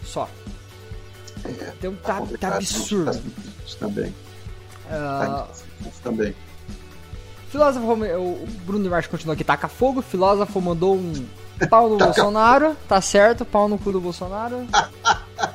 Só. 0.04 0.28
Então 1.78 1.94
tá, 1.94 2.14
tá 2.14 2.20
complicado, 2.20 2.54
absurdo. 2.56 3.04
Tá 3.06 3.12
difícil 3.12 3.78
também. 3.78 4.14
Ah, 4.90 5.46
Tá 5.82 5.90
também. 6.02 6.34
filósofo, 7.50 7.86
o 7.92 8.46
Bruno 8.66 8.90
Marques 8.90 9.10
continua 9.10 9.34
aqui, 9.34 9.44
taca 9.44 9.68
fogo. 9.68 10.02
Filósofo 10.02 10.60
mandou 10.60 10.96
um 10.96 11.12
pau 11.66 11.88
no 11.88 11.98
Taca 11.98 12.12
Bolsonaro. 12.12 12.76
Tá 12.86 13.00
certo, 13.00 13.44
pau 13.44 13.68
no 13.68 13.78
cu 13.78 13.92
do 13.92 14.00
Bolsonaro. 14.00 14.66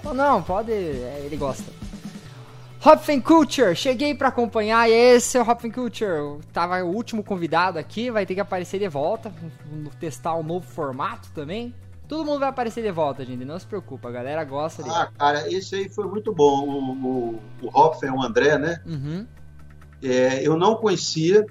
Não, 0.04 0.14
não, 0.14 0.44
pode, 0.44 0.72
é, 0.72 1.24
ele 1.26 1.38
gosta. 1.38 1.72
Hopfen 2.86 3.22
Culture, 3.22 3.74
cheguei 3.76 4.14
pra 4.14 4.28
acompanhar. 4.28 4.90
E 4.90 4.94
esse 4.94 5.38
é 5.38 5.42
o 5.42 5.50
Hopfen 5.50 5.72
Culture. 5.72 6.40
Tava 6.52 6.84
o 6.84 6.88
último 6.88 7.24
convidado 7.24 7.80
aqui, 7.80 8.12
vai 8.12 8.26
ter 8.26 8.36
que 8.36 8.42
aparecer 8.42 8.78
de 8.78 8.90
volta. 8.90 9.32
Testar 10.00 10.36
um 10.36 10.44
novo 10.44 10.68
formato 10.68 11.30
também. 11.34 11.74
Todo 12.10 12.26
mundo 12.26 12.42
vai 12.42 12.50
aparecer 12.50 12.84
de 12.84 12.92
volta, 12.92 13.24
gente. 13.24 13.46
Não 13.46 13.58
se 13.58 13.66
preocupa, 13.66 14.10
a 14.10 14.12
galera 14.12 14.44
gosta 14.44 14.84
de. 14.84 14.90
Ah, 14.90 15.10
cara, 15.18 15.52
esse 15.52 15.76
aí 15.76 15.90
foi 15.90 16.06
muito 16.08 16.34
bom. 16.34 16.68
O, 16.68 16.92
o, 16.92 17.40
o 17.62 17.80
Hopfen, 17.80 18.12
o 18.12 18.22
André, 18.22 18.58
né? 18.58 18.82
Uhum. 18.86 19.26
É, 20.04 20.46
eu 20.46 20.58
não 20.58 20.76
conhecia. 20.76 21.46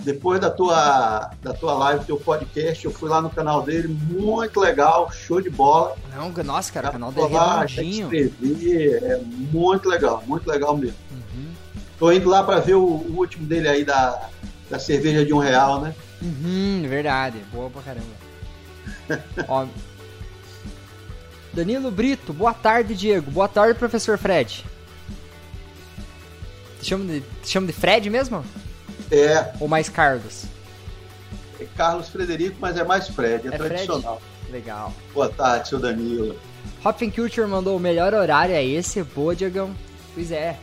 Depois 0.00 0.40
da 0.40 0.50
tua, 0.50 1.30
da 1.42 1.52
tua 1.52 1.74
live, 1.74 2.04
teu 2.04 2.16
podcast, 2.16 2.84
eu 2.84 2.90
fui 2.90 3.08
lá 3.08 3.20
no 3.20 3.28
canal 3.28 3.62
dele, 3.62 3.88
muito 3.88 4.58
legal, 4.58 5.10
show 5.12 5.40
de 5.40 5.50
bola. 5.50 5.96
Não, 6.14 6.30
nossa, 6.44 6.72
cara, 6.72 6.88
o 6.88 6.92
canal 6.92 7.12
dele 7.12 7.34
é 7.34 7.38
lá, 7.38 7.64
escrever, 7.64 9.02
é 9.02 9.20
muito 9.52 9.88
legal, 9.88 10.22
muito 10.26 10.48
legal 10.48 10.76
mesmo. 10.76 10.96
Uhum. 11.10 11.52
Tô 11.98 12.12
indo 12.12 12.28
lá 12.28 12.42
para 12.42 12.60
ver 12.60 12.74
o, 12.74 12.84
o 12.84 13.16
último 13.18 13.46
dele 13.46 13.68
aí 13.68 13.84
da, 13.84 14.28
da 14.70 14.78
cerveja 14.78 15.24
de 15.24 15.34
um 15.34 15.38
real, 15.38 15.80
né? 15.80 15.94
Uhum, 16.22 16.86
verdade. 16.88 17.38
Boa 17.52 17.70
pra 17.70 17.82
caramba. 17.82 18.06
Ó. 19.48 19.66
Danilo 21.52 21.90
Brito, 21.90 22.32
boa 22.32 22.54
tarde, 22.54 22.94
Diego. 22.94 23.30
Boa 23.30 23.48
tarde, 23.48 23.78
professor 23.78 24.16
Fred. 24.16 24.64
Te 26.80 26.86
chamo 26.86 27.04
de, 27.04 27.20
te 27.42 27.48
chamo 27.48 27.66
de 27.66 27.72
Fred 27.72 28.08
mesmo? 28.08 28.44
É, 29.10 29.52
Ou 29.60 29.68
mais 29.68 29.88
Carlos? 29.88 30.44
é 31.60 31.64
Carlos 31.76 32.08
Frederico, 32.08 32.56
mas 32.60 32.76
é 32.76 32.84
mais 32.84 33.08
Fred, 33.08 33.48
é, 33.48 33.54
É 33.54 33.56
Fred? 33.58 33.68
tradicional. 33.74 34.20
Legal. 34.50 34.92
Boa 35.12 35.28
tarde, 35.28 35.68
seu 35.68 35.78
Danilo. 35.78 36.36
Hopfen 36.84 37.10
Culture 37.10 37.46
mandou 37.46 37.76
o 37.76 37.80
melhor 37.80 38.14
horário 38.14 38.54
é 38.54 38.64
esse. 38.64 39.02
Boa, 39.02 39.34
Diegão. 39.34 39.74
Pois 40.14 40.30
é. 40.30 40.56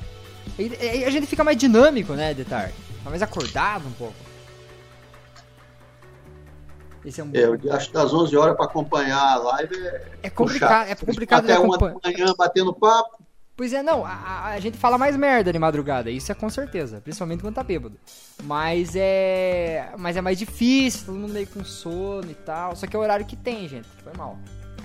E- 0.57 1.03
a 1.05 1.09
gente 1.09 1.27
fica 1.27 1.43
mais 1.43 1.57
dinâmico, 1.57 2.13
né, 2.13 2.33
de 2.33 2.45
tarde. 2.45 2.73
Fica 2.97 3.09
mais 3.09 3.21
acordado 3.21 3.87
um 3.87 3.91
pouco. 3.91 4.15
Esse 7.03 7.21
é 7.21 7.23
um 7.23 7.29
É, 7.33 7.43
eu 7.43 7.73
acho 7.73 7.87
que 7.87 7.93
das 7.93 8.11
11 8.13 8.35
horas 8.35 8.55
para 8.55 8.65
acompanhar 8.65 9.21
a 9.21 9.35
live 9.35 9.75
é, 9.77 10.01
É 10.23 10.29
complicado, 10.29 10.89
é 10.89 10.95
complicado 10.95 11.45
de 11.45 11.51
Até 11.51 11.61
uma 11.61 11.77
da 11.77 11.93
manhã 12.03 12.33
batendo 12.35 12.73
papo. 12.73 13.14
Pois 13.57 13.71
é, 13.71 13.81
não, 13.81 14.05
a, 14.05 14.47
a- 14.47 14.59
gente 14.59 14.77
fala 14.77 14.97
mais 14.97 15.15
merda 15.15 15.53
de 15.53 15.57
madrugada, 15.57 16.11
isso 16.11 16.29
é 16.31 16.35
com 16.35 16.49
certeza, 16.49 16.99
principalmente 16.99 17.41
quando 17.41 17.55
tá 17.55 17.63
bêbado. 17.63 17.97
Mas 18.43 18.91
é. 18.95 19.93
Mas 19.97 20.17
é 20.17 20.21
mais 20.21 20.37
difícil, 20.37 21.05
todo 21.05 21.15
mundo 21.17 21.33
meio 21.33 21.47
com 21.47 21.63
sono 21.63 22.29
e 22.29 22.35
tal. 22.35 22.75
Só 22.75 22.85
que 22.85 22.95
é 22.95 22.99
o 22.99 23.01
horário 23.01 23.25
que 23.25 23.35
tem, 23.37 23.67
gente. 23.67 23.87
Foi 24.03 24.11
mal. 24.17 24.37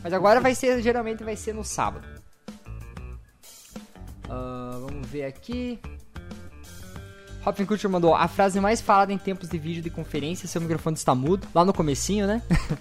Mas 0.03 0.13
agora 0.13 0.41
vai 0.41 0.55
ser, 0.55 0.81
geralmente 0.83 1.25
vai 1.25 1.35
ser 1.37 1.53
no 1.53 1.65
sábado. 1.65 2.07
Ah, 4.29 4.79
vamos 4.89 5.07
ver 5.09 5.25
aqui. 5.25 5.81
Hopfen 7.45 7.67
Culture 7.67 7.91
mandou 7.93 8.15
a 8.15 8.29
frase 8.29 8.61
mais 8.61 8.81
falada 8.81 9.13
em 9.13 9.19
tempos 9.19 9.49
de 9.49 9.59
vídeo 9.59 9.83
de 9.83 9.91
conferência, 9.91 10.47
seu 10.47 10.61
microfone 10.61 10.95
está 10.95 11.15
mudo, 11.15 11.47
lá 11.55 11.65
no 11.65 11.73
comecinho, 11.73 12.27
né? 12.27 12.41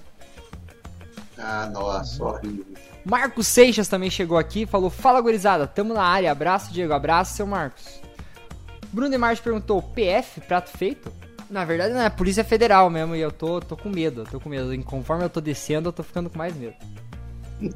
Ah, 1.41 1.67
nossa, 1.71 2.21
horrível. 2.21 2.65
Marcos 3.06 3.48
Seixas 3.48 3.88
também 3.88 4.10
chegou 4.10 4.38
aqui, 4.38 4.66
falou: 4.66 4.90
Fala 4.90 5.22
gurizada, 5.22 5.66
tamo 5.66 5.94
na 5.94 6.04
área, 6.04 6.32
abraço 6.32 6.72
Diego, 6.74 6.94
abraço 6.94 7.36
seu 7.36 7.48
Marcos. 7.48 8.02
Bruno 8.92 9.10
Demarche 9.10 9.42
perguntou: 9.42 9.82
PF, 9.82 10.42
prato 10.42 10.70
feito? 10.70 11.12
Na 11.50 11.66
verdade 11.66 11.94
não 11.94 12.02
é 12.02 12.10
Polícia 12.10 12.44
Federal 12.44 12.90
mesmo, 12.90 13.16
e 13.16 13.22
eu 13.22 13.32
tô, 13.32 13.60
tô 13.60 13.76
com 13.76 13.90
medo, 13.90 14.24
tô 14.30 14.40
com 14.40 14.50
medo. 14.50 14.74
E 14.74 14.84
Conforme 14.84 15.24
eu 15.24 15.30
tô 15.30 15.42
descendo, 15.42 15.90
eu 15.90 15.94
tô 15.94 16.04
ficando 16.04 16.30
com 16.30 16.38
mais 16.38 16.56
medo. 16.56 16.76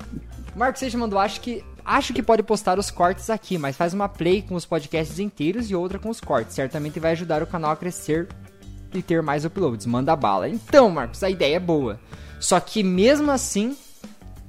Marcos 0.55 0.79
Seixas 0.79 0.99
mandou: 0.99 1.19
Acho 1.19 1.41
que, 1.41 1.63
acho 1.83 2.13
que 2.13 2.21
pode 2.21 2.43
postar 2.43 2.77
os 2.77 2.91
cortes 2.91 3.29
aqui, 3.29 3.57
mas 3.57 3.75
faz 3.75 3.93
uma 3.93 4.09
play 4.09 4.41
com 4.41 4.55
os 4.55 4.65
podcasts 4.65 5.19
inteiros 5.19 5.69
e 5.71 5.75
outra 5.75 5.97
com 5.97 6.09
os 6.09 6.19
cortes. 6.19 6.53
Certamente 6.53 6.99
vai 6.99 7.13
ajudar 7.13 7.41
o 7.41 7.47
canal 7.47 7.71
a 7.71 7.75
crescer 7.75 8.27
e 8.93 9.01
ter 9.01 9.21
mais 9.21 9.45
uploads. 9.45 9.85
Manda 9.85 10.15
bala. 10.15 10.47
Então, 10.47 10.89
Marcos, 10.89 11.23
a 11.23 11.29
ideia 11.29 11.55
é 11.55 11.59
boa. 11.59 11.99
Só 12.39 12.59
que 12.59 12.83
mesmo 12.83 13.31
assim, 13.31 13.75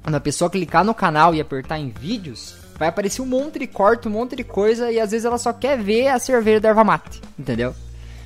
quando 0.05 0.15
a 0.17 0.19
pessoa 0.19 0.51
clicar 0.51 0.85
no 0.85 0.93
canal 0.93 1.33
e 1.33 1.41
apertar 1.41 1.79
em 1.79 1.89
vídeos, 1.89 2.55
vai 2.77 2.87
aparecer 2.87 3.23
um 3.23 3.25
monte 3.25 3.57
de 3.57 3.65
corte, 3.65 4.07
um 4.07 4.11
monte 4.11 4.35
de 4.35 4.43
coisa 4.43 4.91
e 4.91 4.99
às 4.99 5.09
vezes 5.09 5.25
ela 5.25 5.39
só 5.39 5.51
quer 5.51 5.81
ver 5.81 6.09
a 6.09 6.19
cerveja 6.19 6.59
da 6.59 6.69
erva 6.69 6.83
mate, 6.83 7.19
entendeu? 7.39 7.73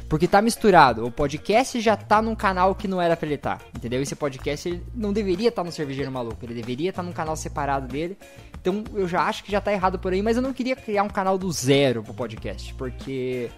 Porque 0.10 0.28
tá 0.28 0.42
misturado. 0.42 1.06
O 1.06 1.12
podcast 1.12 1.80
já 1.80 1.96
tá 1.96 2.22
num 2.22 2.36
canal 2.36 2.76
que 2.76 2.86
não 2.86 3.02
era 3.02 3.16
pra 3.16 3.26
ele 3.26 3.36
estar, 3.36 3.62
entendeu? 3.74 4.02
Esse 4.02 4.14
podcast 4.14 4.84
não 4.94 5.14
deveria 5.14 5.48
estar 5.48 5.64
no 5.64 5.72
Cervejeiro 5.72 6.12
Maluco, 6.12 6.44
ele 6.44 6.54
deveria 6.54 6.90
estar 6.90 7.02
num 7.02 7.14
canal 7.14 7.38
separado 7.38 7.88
dele. 7.88 8.18
Então 8.60 8.84
eu 8.94 9.08
já 9.08 9.22
acho 9.22 9.42
que 9.46 9.50
já 9.50 9.62
tá 9.62 9.72
errado 9.72 9.98
por 9.98 10.12
aí, 10.12 10.22
mas 10.22 10.36
eu 10.36 10.44
não 10.44 10.52
queria 10.52 10.76
criar 10.76 11.04
um 11.04 11.10
canal 11.10 11.38
do 11.38 11.50
zero 11.50 12.04
pro 12.04 12.14
podcast, 12.14 12.74
porque 12.74 13.50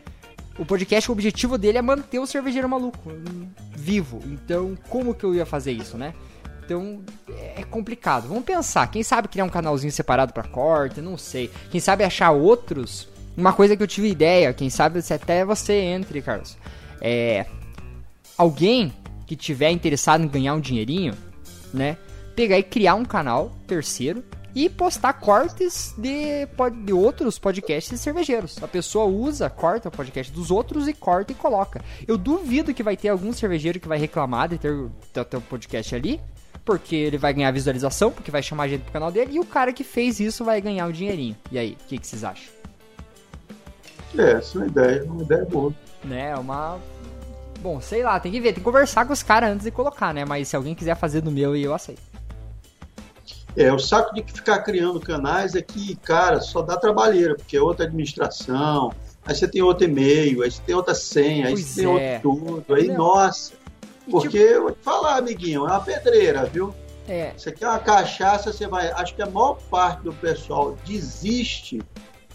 o 0.59 0.65
podcast, 0.65 1.09
o 1.09 1.13
objetivo 1.13 1.57
dele 1.57 1.79
é 1.79 1.81
manter 1.81 2.19
o 2.19 2.27
Cervejeiro 2.27 2.69
Maluco 2.69 3.09
hum, 3.09 3.47
vivo. 3.75 4.19
Então, 4.25 4.77
como 4.89 5.15
que 5.15 5.23
eu 5.23 5.33
ia 5.33 5.45
fazer 5.47 5.71
isso, 5.71 5.97
né? 5.97 6.13
Então, 6.71 7.03
é 7.55 7.63
complicado. 7.63 8.27
Vamos 8.27 8.43
pensar, 8.43 8.87
quem 8.89 9.03
sabe 9.03 9.27
criar 9.27 9.43
um 9.43 9.49
canalzinho 9.49 9.91
separado 9.91 10.31
pra 10.31 10.43
corte, 10.43 11.01
não 11.01 11.17
sei. 11.17 11.51
Quem 11.69 11.81
sabe 11.81 12.03
achar 12.03 12.31
outros. 12.31 13.09
Uma 13.35 13.53
coisa 13.53 13.75
que 13.75 13.83
eu 13.83 13.87
tive 13.87 14.09
ideia, 14.09 14.53
quem 14.53 14.69
sabe 14.69 15.01
se 15.01 15.13
até 15.13 15.43
você 15.43 15.73
entre, 15.73 16.21
Carlos. 16.21 16.57
É 17.01 17.45
alguém 18.37 18.93
que 19.27 19.35
tiver 19.35 19.71
interessado 19.71 20.23
em 20.23 20.27
ganhar 20.27 20.53
um 20.53 20.59
dinheirinho, 20.59 21.13
né? 21.73 21.97
Pegar 22.35 22.57
e 22.57 22.63
criar 22.63 22.95
um 22.95 23.05
canal 23.05 23.51
terceiro 23.67 24.23
e 24.53 24.69
postar 24.69 25.13
cortes 25.13 25.93
de, 25.97 26.47
de 26.83 26.93
outros 26.93 27.39
podcasts 27.39 27.99
cervejeiros. 27.99 28.61
A 28.61 28.67
pessoa 28.67 29.05
usa, 29.05 29.49
corta 29.49 29.89
o 29.89 29.91
podcast 29.91 30.31
dos 30.31 30.51
outros 30.51 30.87
e 30.87 30.93
corta 30.93 31.31
e 31.31 31.35
coloca. 31.35 31.83
Eu 32.07 32.17
duvido 32.17 32.73
que 32.73 32.83
vai 32.83 32.97
ter 32.97 33.09
algum 33.09 33.31
cervejeiro 33.31 33.79
que 33.79 33.87
vai 33.87 33.97
reclamar 33.97 34.49
de 34.49 34.57
ter 34.57 34.71
o 34.71 35.41
podcast 35.49 35.95
ali, 35.95 36.19
porque 36.63 36.95
ele 36.95 37.17
vai 37.17 37.33
ganhar 37.33 37.51
visualização, 37.51 38.11
porque 38.11 38.31
vai 38.31 38.43
chamar 38.43 38.67
gente 38.67 38.81
pro 38.81 38.93
canal 38.93 39.11
dele, 39.11 39.33
e 39.33 39.39
o 39.39 39.45
cara 39.45 39.73
que 39.73 39.83
fez 39.83 40.19
isso 40.19 40.43
vai 40.45 40.61
ganhar 40.61 40.87
um 40.87 40.91
dinheirinho. 40.91 41.35
E 41.51 41.57
aí, 41.57 41.77
o 41.81 41.87
que, 41.87 41.97
que 41.97 42.07
vocês 42.07 42.23
acham? 42.23 42.51
É, 44.17 44.33
essa 44.33 44.57
é 44.57 44.61
uma 44.61 44.67
ideia, 44.67 45.03
uma 45.03 45.23
ideia 45.23 45.45
boa. 45.45 45.73
Né, 46.03 46.29
é 46.31 46.35
uma. 46.35 46.79
Bom, 47.61 47.79
sei 47.79 48.03
lá, 48.03 48.19
tem 48.19 48.31
que 48.31 48.39
ver, 48.39 48.49
tem 48.49 48.55
que 48.55 48.61
conversar 48.61 49.05
com 49.05 49.13
os 49.13 49.21
caras 49.21 49.51
antes 49.51 49.63
de 49.63 49.71
colocar, 49.71 50.13
né? 50.13 50.25
Mas 50.25 50.47
se 50.47 50.55
alguém 50.55 50.73
quiser 50.73 50.95
fazer 50.95 51.21
do 51.21 51.29
meu, 51.31 51.55
eu 51.55 51.73
aceito. 51.73 52.01
É, 53.55 53.71
o 53.71 53.77
saco 53.77 54.15
de 54.15 54.23
ficar 54.23 54.59
criando 54.59 54.99
canais 54.99 55.55
é 55.55 55.61
que, 55.61 55.95
cara, 55.97 56.39
só 56.39 56.61
dá 56.61 56.77
trabalheira, 56.77 57.35
porque 57.35 57.57
é 57.57 57.61
outra 57.61 57.85
administração, 57.85 58.93
aí 59.25 59.35
você 59.35 59.47
tem 59.47 59.61
outro 59.61 59.85
e-mail, 59.85 60.41
aí 60.41 60.49
você 60.49 60.61
tem 60.65 60.73
outra 60.73 60.95
senha, 60.95 61.47
aí 61.47 61.53
Pois 61.53 61.65
você 61.65 61.81
tem 61.81 61.99
é. 61.99 62.21
outro 62.23 62.63
tudo, 62.63 62.75
aí, 62.75 62.87
Não. 62.87 62.97
nossa. 62.97 63.53
E, 64.07 64.11
Porque, 64.11 64.37
eu 64.37 64.63
vou 64.63 64.71
te 64.71 64.81
falar, 64.83 65.17
amiguinho, 65.17 65.65
é 65.67 65.69
uma 65.71 65.79
pedreira, 65.79 66.45
viu? 66.45 66.73
É, 67.07 67.33
Você 67.35 67.51
quer 67.51 67.67
uma 67.67 67.79
cachaça, 67.79 68.53
você 68.53 68.67
vai. 68.67 68.89
Acho 68.91 69.15
que 69.15 69.21
a 69.21 69.25
maior 69.25 69.55
parte 69.69 70.01
do 70.03 70.13
pessoal 70.13 70.77
desiste 70.85 71.81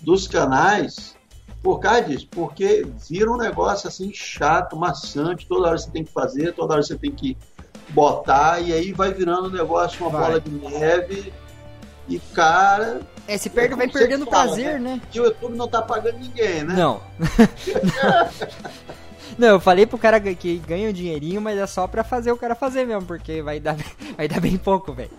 dos 0.01 0.27
canais 0.29 1.15
por 1.63 1.81
causa 1.81 2.03
disso, 2.03 2.29
porque 2.31 2.87
vira 3.09 3.31
um 3.31 3.37
negócio 3.37 3.89
assim 3.89 4.13
chato, 4.13 4.77
maçante, 4.77 5.47
toda 5.49 5.69
hora 5.69 5.79
você 5.79 5.91
tem 5.91 6.05
que 6.05 6.13
fazer, 6.13 6.53
toda 6.53 6.75
hora 6.75 6.83
você 6.83 6.95
tem 6.97 7.11
que 7.11 7.37
botar, 7.89 8.61
e 8.61 8.73
aí 8.73 8.93
vai 8.93 9.13
virando 9.13 9.49
um 9.49 9.51
negócio, 9.51 10.01
uma 10.05 10.11
Vai. 10.11 10.21
bola 10.27 10.41
de 10.41 10.51
neve, 10.51 11.33
e 12.09 12.19
cara, 12.21 13.01
é 13.27 13.37
se 13.37 13.51
perde, 13.51 13.75
É 13.75 13.77
vai 13.77 13.89
perdendo 13.89 14.27
fala, 14.27 14.45
prazer, 14.45 14.79
né? 14.79 15.01
e 15.13 15.21
o 15.21 15.25
YouTube 15.25 15.57
não 15.57 15.67
tá 15.67 15.83
pagando 15.83 16.19
ninguém, 16.19 16.63
né? 16.63 16.75
Não. 16.75 17.01
Não, 19.39 19.49
eu 19.49 19.61
falei 19.61 19.87
pro 19.87 19.99
cara 19.99 20.19
que 20.21 20.57
ganha 20.59 20.89
um 20.89 20.93
dinheirinho, 20.93 21.41
mas 21.41 21.59
é 21.59 21.67
só 21.67 21.87
pra 21.87 22.03
fazer 22.05 22.33
o 22.33 22.37
cara 22.37 22.55
fazer 22.55 22.85
mesmo, 22.87 23.05
porque 23.07 23.43
vai 23.43 23.59
dar, 23.61 23.77
vai 24.17 24.29
dar 24.29 24.41
bem 24.41 24.57
pouco, 24.57 24.93
velho. 24.93 25.11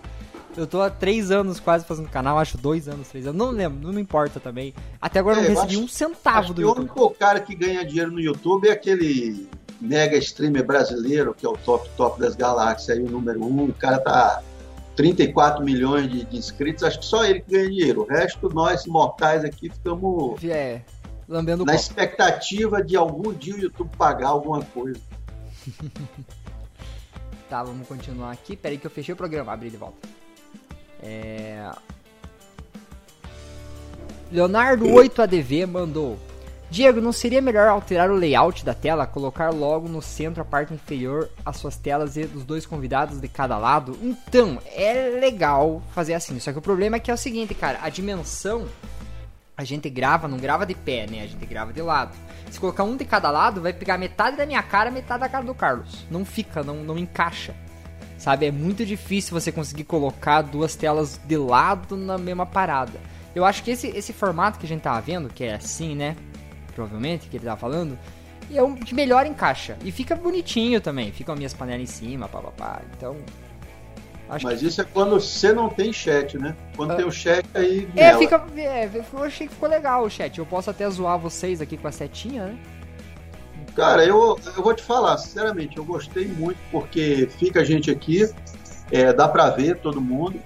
Eu 0.56 0.66
tô 0.66 0.82
há 0.82 0.90
três 0.90 1.30
anos 1.30 1.60
quase 1.60 1.84
fazendo 1.84 2.08
canal, 2.08 2.36
acho 2.38 2.58
dois 2.58 2.88
anos, 2.88 3.06
três 3.08 3.26
anos, 3.26 3.38
não 3.38 3.50
lembro, 3.52 3.78
não 3.86 3.92
me 3.94 4.00
importa 4.00 4.40
também. 4.40 4.74
Até 5.00 5.20
agora 5.20 5.38
eu 5.38 5.44
É, 5.44 5.48
não 5.48 5.54
recebi 5.54 5.74
acho- 5.76 5.84
um 5.84 5.88
centavo 5.88 6.48
do 6.48 6.54
que 6.54 6.60
o 6.60 6.68
YouTube. 6.68 6.80
único 6.80 7.10
cara 7.10 7.38
que 7.38 7.54
ganha 7.54 7.84
dinheiro 7.84 8.10
no 8.10 8.18
YouTube 8.20 8.66
é 8.68 8.72
aquele 8.72 9.48
mega 9.80 10.16
streamer 10.16 10.64
brasileiro, 10.66 11.32
que 11.32 11.46
é 11.46 11.48
o 11.48 11.52
top 11.56 11.88
top 11.96 12.18
das 12.18 12.34
galáxias, 12.34 12.96
aí 12.98 13.04
o 13.04 13.08
número 13.08 13.40
um. 13.44 13.66
O 13.66 13.72
cara 13.72 13.98
tá 14.00 14.42
34 14.96 15.64
milhões 15.64 16.10
de, 16.10 16.24
de 16.24 16.36
inscritos, 16.36 16.82
acho 16.82 16.98
que 16.98 17.04
só 17.06 17.24
ele 17.24 17.40
que 17.40 17.52
ganha 17.52 17.68
dinheiro. 17.70 18.00
O 18.02 18.06
resto, 18.06 18.48
nós 18.52 18.84
mortais 18.86 19.44
aqui, 19.44 19.70
ficamos 19.70 20.42
É, 20.42 20.80
lambendo 21.28 21.64
na 21.64 21.72
copo. 21.72 21.84
expectativa 21.84 22.82
de 22.82 22.96
algum 22.96 23.32
dia 23.32 23.54
o 23.54 23.58
YouTube 23.58 23.90
pagar 23.96 24.28
alguma 24.28 24.62
coisa. 24.62 25.00
Tá, 27.48 27.62
vamos 27.62 27.88
continuar 27.88 28.30
aqui. 28.30 28.54
Pera 28.54 28.74
aí 28.74 28.78
que 28.78 28.86
eu 28.86 28.90
fechei 28.90 29.14
o 29.14 29.16
programa, 29.16 29.50
abri 29.50 29.70
de 29.70 29.78
volta. 29.78 30.06
É... 31.02 31.70
Leonardo 34.30 34.84
8ADV 34.84 35.66
mandou. 35.66 36.18
Diego, 36.70 37.00
não 37.00 37.12
seria 37.12 37.40
melhor 37.40 37.66
alterar 37.68 38.10
o 38.10 38.14
layout 38.14 38.62
da 38.62 38.74
tela, 38.74 39.06
colocar 39.06 39.48
logo 39.48 39.88
no 39.88 40.02
centro 40.02 40.42
a 40.42 40.44
parte 40.44 40.74
inferior 40.74 41.30
as 41.42 41.56
suas 41.56 41.76
telas 41.76 42.18
e 42.18 42.26
dos 42.26 42.44
dois 42.44 42.66
convidados 42.66 43.18
de 43.18 43.28
cada 43.28 43.56
lado? 43.56 43.96
Então, 44.02 44.58
é 44.66 45.18
legal 45.18 45.82
fazer 45.94 46.12
assim. 46.12 46.38
Só 46.38 46.52
que 46.52 46.58
o 46.58 46.62
problema 46.62 46.96
é 46.96 47.00
que 47.00 47.10
é 47.10 47.14
o 47.14 47.16
seguinte, 47.16 47.54
cara, 47.54 47.78
a 47.80 47.88
dimensão 47.88 48.66
a 49.58 49.64
gente 49.64 49.90
grava, 49.90 50.28
não 50.28 50.38
grava 50.38 50.64
de 50.64 50.72
pé, 50.72 51.04
né? 51.10 51.22
A 51.22 51.26
gente 51.26 51.44
grava 51.44 51.72
de 51.72 51.82
lado. 51.82 52.14
Se 52.48 52.60
colocar 52.60 52.84
um 52.84 52.96
de 52.96 53.04
cada 53.04 53.28
lado, 53.28 53.60
vai 53.60 53.72
pegar 53.72 53.98
metade 53.98 54.36
da 54.36 54.46
minha 54.46 54.62
cara, 54.62 54.88
metade 54.88 55.18
da 55.18 55.28
cara 55.28 55.44
do 55.44 55.52
Carlos. 55.52 56.06
Não 56.08 56.24
fica, 56.24 56.62
não, 56.62 56.76
não 56.76 56.96
encaixa. 56.96 57.56
Sabe? 58.16 58.46
É 58.46 58.52
muito 58.52 58.86
difícil 58.86 59.38
você 59.38 59.50
conseguir 59.50 59.82
colocar 59.82 60.42
duas 60.42 60.76
telas 60.76 61.20
de 61.24 61.36
lado 61.36 61.96
na 61.96 62.16
mesma 62.16 62.46
parada. 62.46 63.00
Eu 63.34 63.44
acho 63.44 63.64
que 63.64 63.72
esse, 63.72 63.88
esse 63.88 64.12
formato 64.12 64.60
que 64.60 64.64
a 64.64 64.68
gente 64.68 64.82
tava 64.82 65.00
vendo, 65.00 65.28
que 65.28 65.42
é 65.42 65.56
assim, 65.56 65.96
né? 65.96 66.14
Provavelmente, 66.76 67.28
que 67.28 67.36
ele 67.36 67.44
tava 67.44 67.58
falando, 67.58 67.98
é 68.54 68.62
o 68.62 68.76
que 68.76 68.94
melhor 68.94 69.26
encaixa. 69.26 69.76
E 69.84 69.90
fica 69.90 70.14
bonitinho 70.14 70.80
também. 70.80 71.10
Ficam 71.10 71.32
as 71.32 71.38
minhas 71.38 71.54
panelas 71.54 71.82
em 71.82 71.86
cima, 71.86 72.28
papapá. 72.28 72.80
Então. 72.96 73.16
Acho 74.28 74.44
Mas 74.44 74.60
que. 74.60 74.66
isso 74.66 74.80
é 74.80 74.84
quando 74.84 75.18
você 75.18 75.52
não 75.52 75.68
tem 75.70 75.92
chat, 75.92 76.36
né? 76.36 76.54
Quando 76.76 76.92
Ah. 76.92 76.96
tem 76.96 77.04
o 77.06 77.10
chat 77.10 77.46
aí. 77.54 77.88
É, 77.96 78.08
mela. 78.08 78.18
fica. 78.18 78.44
É, 78.56 78.90
eu 79.12 79.22
achei 79.24 79.46
que 79.46 79.54
ficou 79.54 79.68
legal 79.68 80.04
o 80.04 80.10
chat. 80.10 80.36
Eu 80.38 80.44
posso 80.44 80.68
até 80.68 80.88
zoar 80.90 81.18
vocês 81.18 81.60
aqui 81.62 81.76
com 81.76 81.88
a 81.88 81.92
setinha, 81.92 82.46
né? 82.46 82.58
Cara, 83.74 84.04
eu, 84.04 84.38
eu 84.56 84.62
vou 84.62 84.74
te 84.74 84.82
falar, 84.82 85.16
sinceramente, 85.18 85.76
eu 85.76 85.84
gostei 85.84 86.26
muito 86.26 86.58
porque 86.70 87.28
fica 87.38 87.60
a 87.60 87.64
gente 87.64 87.90
aqui, 87.92 88.28
é, 88.90 89.12
dá 89.12 89.28
pra 89.28 89.50
ver 89.50 89.76
todo 89.78 90.00
mundo, 90.00 90.40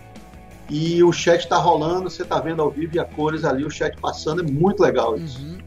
e 0.68 1.02
o 1.02 1.10
chat 1.12 1.48
tá 1.48 1.56
rolando, 1.56 2.10
você 2.10 2.24
tá 2.24 2.38
vendo 2.38 2.60
ao 2.60 2.70
vivo 2.70 2.94
e 2.96 2.98
a 2.98 3.04
cores 3.06 3.44
ali, 3.44 3.64
o 3.64 3.70
chat 3.70 3.96
passando, 3.98 4.42
é 4.42 4.44
muito 4.46 4.82
legal 4.82 5.16
isso. 5.16 5.40
Uhum. 5.42 5.58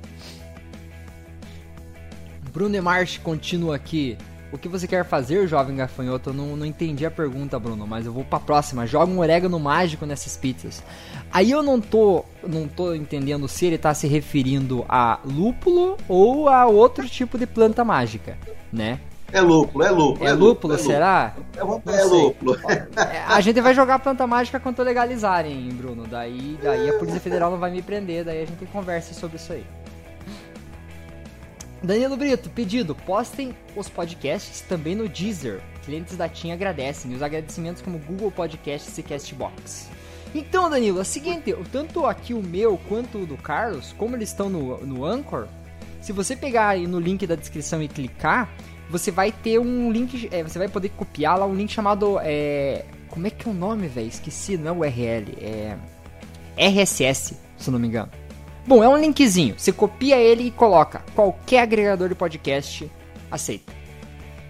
Bruno 2.54 2.76
Emarche 2.76 3.20
continua 3.20 3.76
aqui. 3.76 4.16
O 4.56 4.58
que 4.58 4.70
você 4.70 4.88
quer 4.88 5.04
fazer, 5.04 5.46
jovem 5.50 5.76
gafanhoto? 5.76 6.30
Eu 6.30 6.34
não, 6.34 6.56
não 6.56 6.66
entendi 6.66 7.06
a 7.06 7.12
pergunta, 7.12 7.60
Bruno, 7.60 7.86
mas 7.86 8.06
eu 8.06 8.14
vou 8.14 8.24
pra 8.24 8.40
próxima. 8.40 8.88
Joga 8.88 9.12
um 9.12 9.20
orégano 9.20 9.60
mágico 9.60 10.06
nessas 10.06 10.38
pizzas. 10.38 10.82
Aí 11.30 11.52
eu 11.52 11.62
não 11.62 11.82
tô, 11.82 12.24
não 12.42 12.66
tô 12.66 12.94
entendendo 12.96 13.50
se 13.50 13.66
ele 13.66 13.78
tá 13.78 13.94
se 13.94 14.08
referindo 14.08 14.86
a 14.88 15.20
lúpulo 15.26 15.98
ou 16.08 16.48
a 16.48 16.66
outro 16.68 17.06
tipo 17.10 17.38
de 17.38 17.46
planta 17.46 17.84
mágica, 17.84 18.38
né? 18.72 19.02
É 19.34 19.42
lúpulo, 19.42 19.84
é 19.84 19.92
lúpulo. 19.92 20.30
É 20.30 20.32
lúpulo, 20.32 20.76
é 20.76 20.78
será? 20.78 21.34
É, 21.58 21.62
lúpulo. 21.62 21.94
É 21.94 22.00
sei. 22.00 22.10
lúpulo. 22.10 22.58
É, 22.96 23.24
a 23.28 23.42
gente 23.42 23.60
vai 23.60 23.74
jogar 23.74 24.00
planta 24.00 24.26
mágica 24.26 24.58
quando 24.58 24.82
legalizarem, 24.82 25.68
Bruno. 25.74 26.08
Daí, 26.08 26.58
daí 26.64 26.90
a 26.90 26.98
Polícia 26.98 27.20
Federal 27.20 27.52
não 27.52 27.58
vai 27.58 27.72
me 27.72 27.82
prender, 27.82 28.24
daí 28.24 28.42
a 28.42 28.46
gente 28.46 28.66
conversa 28.68 29.14
sobre 29.14 29.36
isso 29.36 29.52
aí. 29.52 29.66
Danilo 31.86 32.18
Brito, 32.18 32.50
pedido, 32.50 32.96
postem 32.96 33.56
os 33.76 33.88
podcasts 33.88 34.62
também 34.62 34.96
no 34.96 35.08
Deezer. 35.08 35.62
Clientes 35.84 36.18
da 36.18 36.28
TIM 36.28 36.52
agradecem. 36.52 37.14
Os 37.14 37.22
agradecimentos 37.22 37.82
como 37.82 38.00
Google 38.00 38.32
Podcasts 38.32 38.98
e 38.98 39.04
Castbox. 39.04 39.90
Então, 40.34 40.70
Danilo, 40.70 41.00
é 41.00 41.02
o 41.02 41.06
seguinte, 41.06 41.56
tanto 41.72 42.06
aqui 42.06 42.34
o 42.34 42.42
meu 42.42 42.78
quanto 42.90 43.20
o 43.20 43.26
do 43.26 43.38
Carlos, 43.38 43.94
como 43.98 44.16
eles 44.16 44.30
estão 44.30 44.50
no, 44.50 44.78
no 44.86 45.06
Anchor, 45.06 45.48
Se 46.02 46.12
você 46.12 46.36
pegar 46.36 46.70
aí 46.70 46.86
no 46.86 47.00
link 47.00 47.26
da 47.26 47.36
descrição 47.36 47.82
e 47.82 47.88
clicar, 47.88 48.50
você 48.90 49.12
vai 49.12 49.32
ter 49.32 49.60
um 49.60 49.92
link, 49.92 50.28
é, 50.32 50.44
você 50.44 50.60
vai 50.60 50.68
poder 50.68 50.90
copiar 50.90 51.40
lá 51.40 51.46
um 51.46 51.56
link 51.56 51.72
chamado, 51.72 52.20
é, 52.22 52.86
como 53.10 53.28
é 53.28 53.30
que 53.30 53.48
é 53.48 53.52
o 53.52 53.54
nome, 53.54 53.88
velho? 53.88 54.08
Esqueci, 54.08 54.58
não 54.58 54.84
é 54.84 54.88
URL, 54.88 55.38
é 55.40 55.78
RSS, 56.58 57.36
se 57.58 57.70
eu 57.70 57.72
não 57.72 57.80
me 57.80 57.88
engano. 57.88 58.25
Bom, 58.68 58.84
é 58.84 58.90
um 58.90 58.98
linkzinho, 58.98 59.54
você 59.56 59.72
copia 59.72 60.18
ele 60.18 60.48
e 60.48 60.52
coloca. 60.52 61.04
Qualquer 61.14 61.60
agregador 61.60 62.10
de 62.10 62.16
podcast 62.16 62.90
aceita. 63.30 63.72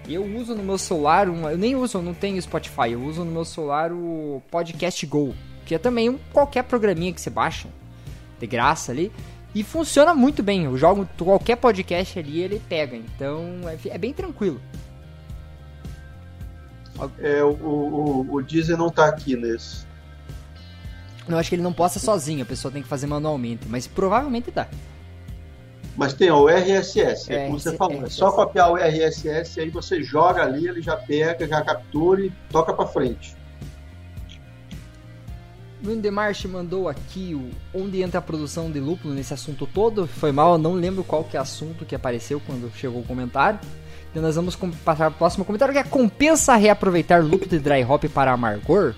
Eu 0.08 0.24
uso 0.24 0.56
no 0.56 0.64
meu 0.64 0.78
celular, 0.78 1.28
eu 1.28 1.58
nem 1.58 1.76
uso, 1.76 1.98
eu 1.98 2.02
não 2.02 2.14
tenho 2.14 2.42
Spotify, 2.42 2.92
eu 2.92 3.04
uso 3.04 3.26
no 3.26 3.32
meu 3.32 3.44
celular 3.44 3.92
o 3.92 4.42
Podcast 4.50 5.06
Go, 5.06 5.36
que 5.66 5.76
é 5.76 5.78
também 5.78 6.10
um, 6.10 6.18
qualquer 6.32 6.64
programinha 6.64 7.12
que 7.12 7.20
você 7.20 7.30
baixa, 7.30 7.68
de 8.40 8.48
graça 8.48 8.94
ali, 8.94 9.12
e 9.54 9.64
funciona 9.64 10.14
muito 10.14 10.42
bem. 10.42 10.64
Eu 10.64 10.78
jogo 10.78 11.06
qualquer 11.18 11.58
podcast 11.58 12.18
ali, 12.18 12.40
ele 12.40 12.62
pega, 12.70 12.96
então 12.96 13.44
é, 13.68 13.78
é 13.90 13.98
bem 13.98 14.14
tranquilo. 14.14 14.62
É, 17.20 17.44
o, 17.44 17.50
o, 17.50 18.36
o 18.36 18.42
Deezer 18.42 18.78
não 18.78 18.90
tá 18.90 19.08
aqui 19.08 19.36
nesse. 19.36 19.86
Eu 21.28 21.38
acho 21.38 21.50
que 21.50 21.56
ele 21.56 21.64
não 21.64 21.74
posta 21.74 22.00
sozinho, 22.00 22.44
a 22.44 22.46
pessoa 22.46 22.72
tem 22.72 22.82
que 22.82 22.88
fazer 22.88 23.08
manualmente, 23.08 23.68
mas 23.68 23.88
provavelmente 23.88 24.52
dá. 24.52 24.68
Mas 25.98 26.14
tem 26.14 26.30
ó, 26.30 26.42
o 26.42 26.50
RSS, 26.50 27.32
é, 27.32 27.36
É, 27.36 27.46
como 27.48 27.60
você 27.60 27.70
RSS. 27.70 27.78
falou. 27.78 28.04
É 28.04 28.10
só 28.10 28.32
copiar 28.32 28.72
o 28.72 28.76
RSS, 28.76 29.60
aí 29.60 29.70
você 29.70 30.04
joga 30.04 30.44
ali, 30.44 30.68
ele 30.68 30.82
já 30.82 30.98
pega, 30.98 31.48
já 31.48 31.62
captura 31.62 32.22
e 32.26 32.32
toca 32.52 32.74
pra 32.74 32.86
frente. 32.86 33.36
O 35.84 35.92
Indemarche 35.92 36.48
mandou 36.48 36.90
aqui 36.90 37.36
o 37.36 37.52
onde 37.80 38.02
entra 38.02 38.20
a 38.20 38.22
produção 38.22 38.72
de 38.72 38.80
lúpulo 38.80 39.14
nesse 39.14 39.34
assunto 39.34 39.68
todo. 39.68 40.08
Foi 40.08 40.32
mal, 40.32 40.54
eu 40.54 40.58
não 40.58 40.74
lembro 40.74 41.04
qual 41.04 41.24
que 41.24 41.38
é 41.38 41.40
o 41.40 41.44
assunto 41.44 41.86
que 41.86 41.94
apareceu 41.96 42.42
quando 42.46 42.72
chegou 42.76 43.02
o 43.02 43.06
comentário. 43.06 43.60
Então 44.10 44.24
nós 44.24 44.36
vamos 44.36 44.56
passar 44.56 45.10
para 45.12 45.16
o 45.16 45.18
próximo 45.18 45.46
comentário 45.46 45.74
que 45.74 45.80
é 45.80 45.84
compensa 45.84 46.56
reaproveitar 46.56 47.24
lúpulo 47.24 47.50
de 47.50 47.60
dry 47.60 47.84
hop 47.84 48.06
para 48.06 48.32
amargor? 48.32 48.96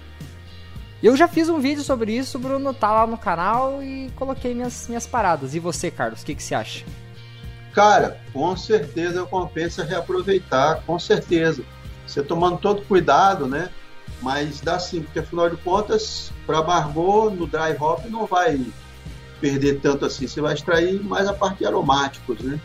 Eu 1.01 1.15
já 1.15 1.27
fiz 1.27 1.47
um 1.47 1.59
vídeo 1.59 1.83
sobre 1.83 2.17
isso, 2.17 2.39
Bruno 2.39 2.73
tá 2.73 2.91
lá 2.91 3.07
no 3.07 3.17
canal 3.17 3.83
e 3.83 4.09
coloquei 4.15 4.55
minhas, 4.55 4.87
minhas 4.87 5.05
paradas. 5.05 5.53
E 5.53 5.59
você, 5.59 5.91
Carlos, 5.91 6.23
o 6.23 6.25
que, 6.25 6.33
que 6.33 6.41
você 6.41 6.55
acha? 6.55 6.85
Cara, 7.71 8.19
com 8.33 8.57
certeza 8.57 9.23
compensa 9.23 9.83
reaproveitar, 9.83 10.81
com 10.87 10.97
certeza. 10.97 11.63
Você 12.07 12.23
tomando 12.23 12.57
todo 12.57 12.81
cuidado, 12.81 13.45
né? 13.45 13.69
Mas 14.23 14.59
dá 14.61 14.79
sim, 14.79 15.03
porque 15.03 15.19
afinal 15.19 15.47
de 15.49 15.57
contas, 15.57 16.31
para 16.47 16.57
amargor 16.57 17.29
no 17.29 17.45
dry 17.45 17.77
hop 17.79 18.05
não 18.09 18.25
vai 18.25 18.59
perder 19.39 19.79
tanto 19.79 20.05
assim. 20.05 20.25
Você 20.25 20.41
vai 20.41 20.55
extrair 20.55 20.99
mais 21.03 21.27
a 21.27 21.33
parte 21.33 21.59
de 21.59 21.67
aromáticos, 21.67 22.39
né? 22.39 22.59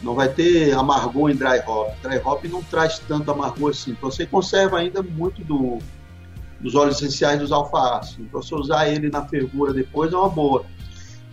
Não 0.00 0.14
vai 0.14 0.30
ter 0.30 0.72
amargor 0.72 1.30
em 1.30 1.36
dry 1.36 1.60
hop. 1.66 1.92
Dry 2.02 2.18
hop 2.24 2.44
não 2.44 2.62
traz 2.62 2.98
tanto 3.00 3.30
amargor 3.30 3.72
assim. 3.72 3.90
Então 3.90 4.10
você 4.10 4.24
conserva 4.24 4.78
ainda 4.78 5.02
muito 5.02 5.44
do, 5.44 5.78
dos 6.60 6.74
óleos 6.74 6.96
essenciais 6.96 7.38
dos 7.40 7.52
alfa-ácidos. 7.52 8.26
Então 8.26 8.42
se 8.42 8.54
usar 8.54 8.88
ele 8.88 9.08
na 9.08 9.24
fervura 9.26 9.72
depois 9.72 10.12
é 10.12 10.16
uma 10.16 10.28
boa. 10.28 10.64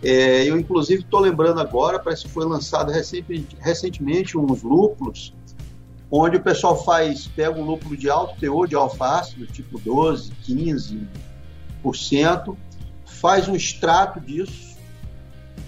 É, 0.02 0.44
eu, 0.44 0.58
inclusive, 0.58 1.02
estou 1.02 1.20
lembrando 1.20 1.60
agora, 1.60 1.98
parece 1.98 2.24
que 2.24 2.30
foi 2.30 2.44
lançado 2.44 2.92
recentemente, 2.92 3.56
recentemente 3.58 4.38
uns 4.38 4.62
lúpulos, 4.62 5.34
onde 6.10 6.36
o 6.36 6.42
pessoal 6.42 6.82
faz, 6.84 7.26
pega 7.26 7.58
um 7.58 7.64
lúpulo 7.64 7.96
de 7.96 8.08
alto 8.08 8.38
teor 8.38 8.68
de 8.68 8.76
alfa-ácido, 8.76 9.46
tipo 9.46 9.78
12, 9.80 10.32
15%, 11.82 12.56
faz 13.04 13.48
um 13.48 13.56
extrato 13.56 14.20
disso, 14.20 14.76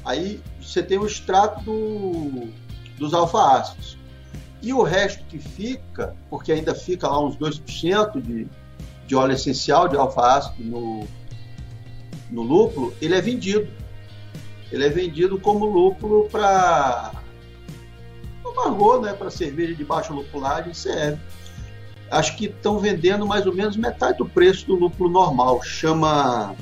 aí 0.04 0.40
você 0.60 0.82
tem 0.82 0.98
o 0.98 1.06
extrato 1.06 1.64
do, 1.64 2.48
dos 2.98 3.14
alfa-ácidos. 3.14 3.96
E 4.60 4.72
o 4.72 4.82
resto 4.82 5.24
que 5.24 5.38
fica, 5.38 6.14
porque 6.28 6.52
ainda 6.52 6.74
fica 6.74 7.08
lá 7.08 7.24
uns 7.24 7.36
2% 7.36 8.20
de, 8.20 8.48
de 9.08 9.16
óleo 9.16 9.32
essencial 9.32 9.88
de 9.88 9.96
alfa-ácido 9.96 10.62
no, 10.62 11.08
no 12.30 12.42
lúpulo, 12.42 12.94
ele 13.00 13.14
é 13.14 13.20
vendido 13.20 13.66
ele 14.70 14.84
é 14.84 14.88
vendido 14.90 15.40
como 15.40 15.64
lúpulo 15.64 16.28
para 16.28 17.12
amargor, 18.44 19.00
né, 19.00 19.14
para 19.14 19.30
cerveja 19.30 19.74
de 19.74 19.82
baixa 19.82 20.12
lupulagem 20.12 20.74
serve. 20.74 21.18
Acho 22.10 22.36
que 22.36 22.46
estão 22.46 22.78
vendendo 22.78 23.26
mais 23.26 23.46
ou 23.46 23.54
menos 23.54 23.76
metade 23.76 24.18
do 24.18 24.26
preço 24.26 24.66
do 24.66 24.74
lúpulo 24.74 25.10
normal. 25.10 25.62
Chama 25.62 26.54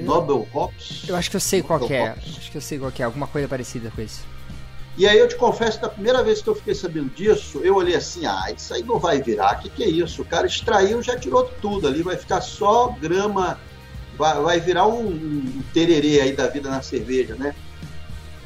Nobel 0.00 0.46
Hops. 0.52 1.04
Eu 1.08 1.16
acho 1.16 1.30
que 1.30 1.36
eu 1.36 1.40
sei 1.40 1.62
qual 1.62 1.80
que 1.80 1.92
é. 1.92 2.12
Hops. 2.12 2.38
Acho 2.38 2.50
que 2.50 2.56
eu 2.56 2.60
sei 2.60 2.78
qual 2.78 2.92
é. 2.98 3.02
Alguma 3.02 3.26
coisa 3.26 3.48
parecida 3.48 3.90
com 3.90 4.00
isso. 4.00 4.24
E 4.96 5.08
aí 5.08 5.18
eu 5.18 5.26
te 5.26 5.34
confesso 5.34 5.78
que 5.78 5.84
a 5.84 5.88
primeira 5.88 6.22
vez 6.22 6.40
que 6.40 6.48
eu 6.48 6.54
fiquei 6.54 6.74
sabendo 6.74 7.10
disso, 7.10 7.60
eu 7.64 7.74
olhei 7.74 7.96
assim, 7.96 8.26
ah, 8.26 8.52
isso 8.56 8.72
aí 8.72 8.82
não 8.82 8.98
vai 8.98 9.20
virar, 9.20 9.58
o 9.58 9.62
que, 9.62 9.68
que 9.68 9.82
é 9.82 9.88
isso? 9.88 10.22
O 10.22 10.24
cara 10.24 10.46
extraiu, 10.46 11.02
já 11.02 11.18
tirou 11.18 11.44
tudo 11.60 11.88
ali, 11.88 12.02
vai 12.02 12.16
ficar 12.16 12.40
só 12.40 12.88
grama, 13.00 13.58
vai, 14.16 14.40
vai 14.40 14.60
virar 14.60 14.86
um, 14.86 15.08
um 15.08 15.62
tererê 15.72 16.20
aí 16.20 16.32
da 16.32 16.46
vida 16.46 16.70
na 16.70 16.80
cerveja, 16.80 17.34
né? 17.34 17.54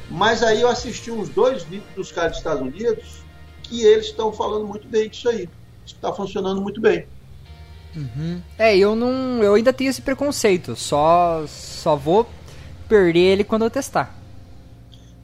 Mas 0.09 0.41
aí 0.41 0.61
eu 0.61 0.67
assisti 0.67 1.11
uns 1.11 1.29
dois 1.29 1.63
vídeos 1.63 1.93
dos 1.95 2.11
caras 2.11 2.31
dos 2.31 2.39
Estados 2.39 2.61
Unidos 2.61 3.23
que 3.61 3.83
eles 3.85 4.07
estão 4.07 4.33
falando 4.33 4.65
muito 4.65 4.87
bem 4.87 5.07
disso 5.07 5.29
aí. 5.29 5.47
Está 5.85 6.11
funcionando 6.11 6.61
muito 6.61 6.81
bem. 6.81 7.05
É, 8.57 8.75
eu 8.75 8.95
não. 8.95 9.43
Eu 9.43 9.53
ainda 9.53 9.71
tenho 9.71 9.89
esse 9.89 10.01
preconceito. 10.01 10.75
Só. 10.75 11.45
Só 11.47 11.95
vou 11.95 12.27
perder 12.87 13.19
ele 13.19 13.43
quando 13.43 13.65
eu 13.65 13.69
testar. 13.69 14.18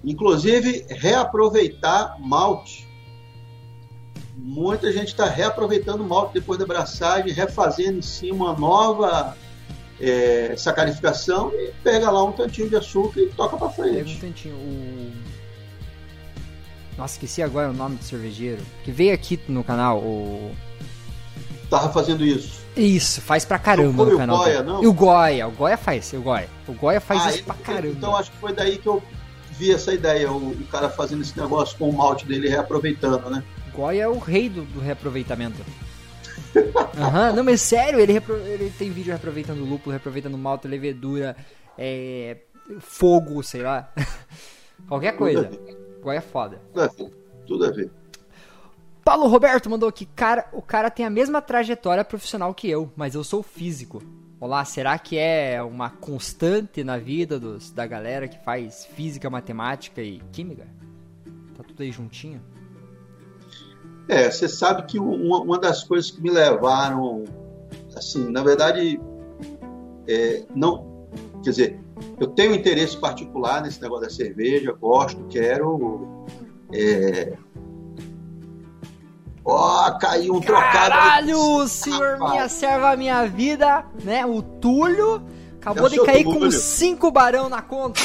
Inclusive, 0.05 0.85
reaproveitar 0.89 2.15
malte. 2.19 2.85
Muita 4.37 4.91
gente 4.91 5.07
está 5.07 5.25
reaproveitando 5.25 6.03
malte 6.03 6.33
depois 6.35 6.59
da 6.59 6.65
abraçagem, 6.65 7.31
refazendo 7.33 7.99
em 7.99 8.01
cima 8.01 8.45
uma 8.45 8.53
nova 8.53 9.35
é, 9.99 10.53
sacarificação 10.57 11.51
e 11.53 11.71
pega 11.83 12.11
lá 12.11 12.23
um 12.23 12.31
tantinho 12.33 12.69
de 12.69 12.75
açúcar 12.75 13.21
e 13.21 13.27
toca 13.29 13.57
para 13.57 13.69
Pega 13.69 13.87
um 13.89 13.93
frente. 13.93 14.19
tantinho. 14.19 14.55
O. 14.55 15.11
Nossa, 16.97 17.15
esqueci 17.15 17.41
agora 17.41 17.69
o 17.69 17.73
nome 17.73 17.95
do 17.95 18.03
cervejeiro. 18.03 18.61
Que 18.83 18.91
veio 18.91 19.13
aqui 19.13 19.39
no 19.47 19.63
canal, 19.63 19.99
o. 19.99 20.51
Tava 21.69 21.91
fazendo 21.91 22.23
isso. 22.23 22.63
Isso, 22.77 23.21
faz 23.21 23.43
pra 23.45 23.57
caramba 23.57 23.95
foi 24.03 24.05
no 24.11 24.15
o 24.15 24.17
canal. 24.17 24.37
Goya, 24.37 24.57
dele. 24.61 24.63
não? 24.69 24.83
E 24.83 24.87
o 24.87 24.93
Goya, 24.93 25.47
o 25.47 25.51
Goya 25.51 25.77
faz, 25.77 26.11
o 26.13 26.21
Goya. 26.21 26.49
O 26.67 26.73
Goya 26.73 26.99
faz 27.01 27.21
Ah, 27.23 27.29
isso 27.29 27.37
ele- 27.39 27.43
pra 27.45 27.55
caramba. 27.55 27.87
Então 27.87 28.15
acho 28.15 28.31
que 28.31 28.37
foi 28.37 28.53
daí 28.53 28.77
que 28.77 28.87
eu 28.87 29.01
vi 29.57 29.71
essa 29.71 29.93
ideia, 29.93 30.31
o, 30.31 30.51
o 30.51 30.67
cara 30.67 30.89
fazendo 30.89 31.21
esse 31.21 31.37
negócio 31.39 31.77
com 31.77 31.89
o 31.89 31.93
malte 31.93 32.25
dele 32.25 32.49
reaproveitando, 32.49 33.29
né? 33.29 33.43
Goya 33.73 34.03
é 34.03 34.07
o 34.07 34.17
rei 34.19 34.49
do, 34.49 34.63
do 34.63 34.79
reaproveitamento. 34.79 35.57
Aham, 36.97 37.33
não, 37.33 37.43
mas 37.43 37.61
sério, 37.61 37.99
ele, 37.99 38.13
repro- 38.13 38.37
ele 38.37 38.69
tem 38.77 38.89
vídeo 38.89 39.09
reaproveitando 39.11 39.63
lúpulo, 39.65 39.91
reaproveitando 39.91 40.37
malte, 40.37 40.67
levedura, 40.67 41.35
é, 41.77 42.37
fogo, 42.79 43.41
sei 43.43 43.61
lá. 43.63 43.91
Qualquer 44.87 45.13
coisa. 45.17 45.49
Goya 46.01 46.17
é 46.19 46.21
foda. 46.21 46.61
Tudo 46.73 46.81
a 46.81 46.87
ver. 46.87 47.11
Tudo 47.47 47.65
a 47.65 47.71
ver. 47.71 47.89
Paulo 49.03 49.27
Roberto 49.27 49.69
mandou 49.69 49.87
aqui, 49.87 50.05
cara, 50.05 50.47
o 50.51 50.61
cara 50.61 50.89
tem 50.89 51.05
a 51.05 51.09
mesma 51.11 51.41
trajetória 51.41 52.03
profissional 52.03 52.53
que 52.53 52.67
eu, 52.69 52.91
mas 52.95 53.13
eu 53.13 53.23
sou 53.23 53.43
físico. 53.43 54.01
Olá, 54.45 54.63
será 54.63 54.99
que 54.99 55.17
é 55.17 55.59
uma 55.63 55.89
constante 55.89 56.83
na 56.83 56.99
vida 56.99 57.39
dos, 57.39 57.71
da 57.71 57.87
galera 57.87 58.27
que 58.27 58.37
faz 58.45 58.85
física, 58.85 59.27
matemática 59.27 60.03
e 60.03 60.21
química? 60.31 60.67
Tá 61.57 61.63
tudo 61.63 61.81
aí 61.81 61.91
juntinho? 61.91 62.39
É, 64.07 64.29
você 64.29 64.47
sabe 64.47 64.83
que 64.83 64.99
uma, 64.99 65.41
uma 65.41 65.57
das 65.57 65.83
coisas 65.83 66.11
que 66.11 66.21
me 66.21 66.29
levaram, 66.29 67.23
assim, 67.95 68.29
na 68.29 68.43
verdade, 68.43 69.01
é, 70.07 70.45
não, 70.55 71.07
quer 71.43 71.49
dizer, 71.49 71.79
eu 72.19 72.27
tenho 72.27 72.53
interesse 72.53 72.97
particular 72.97 73.63
nesse 73.63 73.81
negócio 73.81 74.03
da 74.03 74.13
cerveja, 74.13 74.71
gosto, 74.73 75.25
quero. 75.27 76.23
É... 76.71 77.35
Ó, 79.45 79.91
caiu 79.99 80.33
um 80.35 80.41
trocado. 80.41 80.67
aí. 80.75 80.89
Caralho, 80.99 81.67
senhor, 81.67 82.13
Rapaz. 82.13 82.31
minha 82.31 82.49
serva, 82.49 82.95
minha 82.95 83.25
vida, 83.27 83.85
né? 84.03 84.25
O 84.25 84.41
Túlio 84.41 85.21
acabou 85.61 85.83
É 85.83 85.85
o 85.85 85.89
de 85.89 86.03
cair 86.03 86.23
com 86.23 86.33
Túlio. 86.33 86.51
cinco 86.51 87.11
barão 87.11 87.47
na 87.47 87.61
conta. 87.61 87.99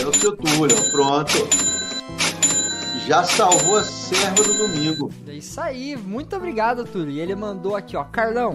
É 0.00 0.06
o 0.06 0.12
seu 0.12 0.36
Túlio, 0.36 0.76
pronto. 0.92 1.32
Já 3.06 3.24
salvou 3.24 3.78
a 3.78 3.84
serva 3.84 4.42
do 4.42 4.52
domingo. 4.52 5.10
É 5.26 5.32
isso 5.32 5.58
aí, 5.58 5.96
muito 5.96 6.36
obrigado, 6.36 6.84
Túlio. 6.84 7.10
E 7.10 7.20
ele 7.20 7.34
mandou 7.34 7.74
aqui, 7.74 7.96
ó, 7.96 8.04
Carlão, 8.04 8.54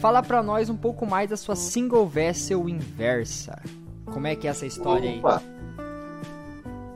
fala 0.00 0.22
pra 0.22 0.42
nós 0.42 0.70
um 0.70 0.76
pouco 0.76 1.04
mais 1.04 1.28
da 1.28 1.36
sua 1.36 1.54
single 1.54 2.06
vessel 2.06 2.66
inversa. 2.70 3.60
Como 4.06 4.26
é 4.26 4.34
que 4.34 4.46
é 4.46 4.50
essa 4.50 4.64
história 4.64 5.10
aí? 5.10 5.18
Opa. 5.18 5.42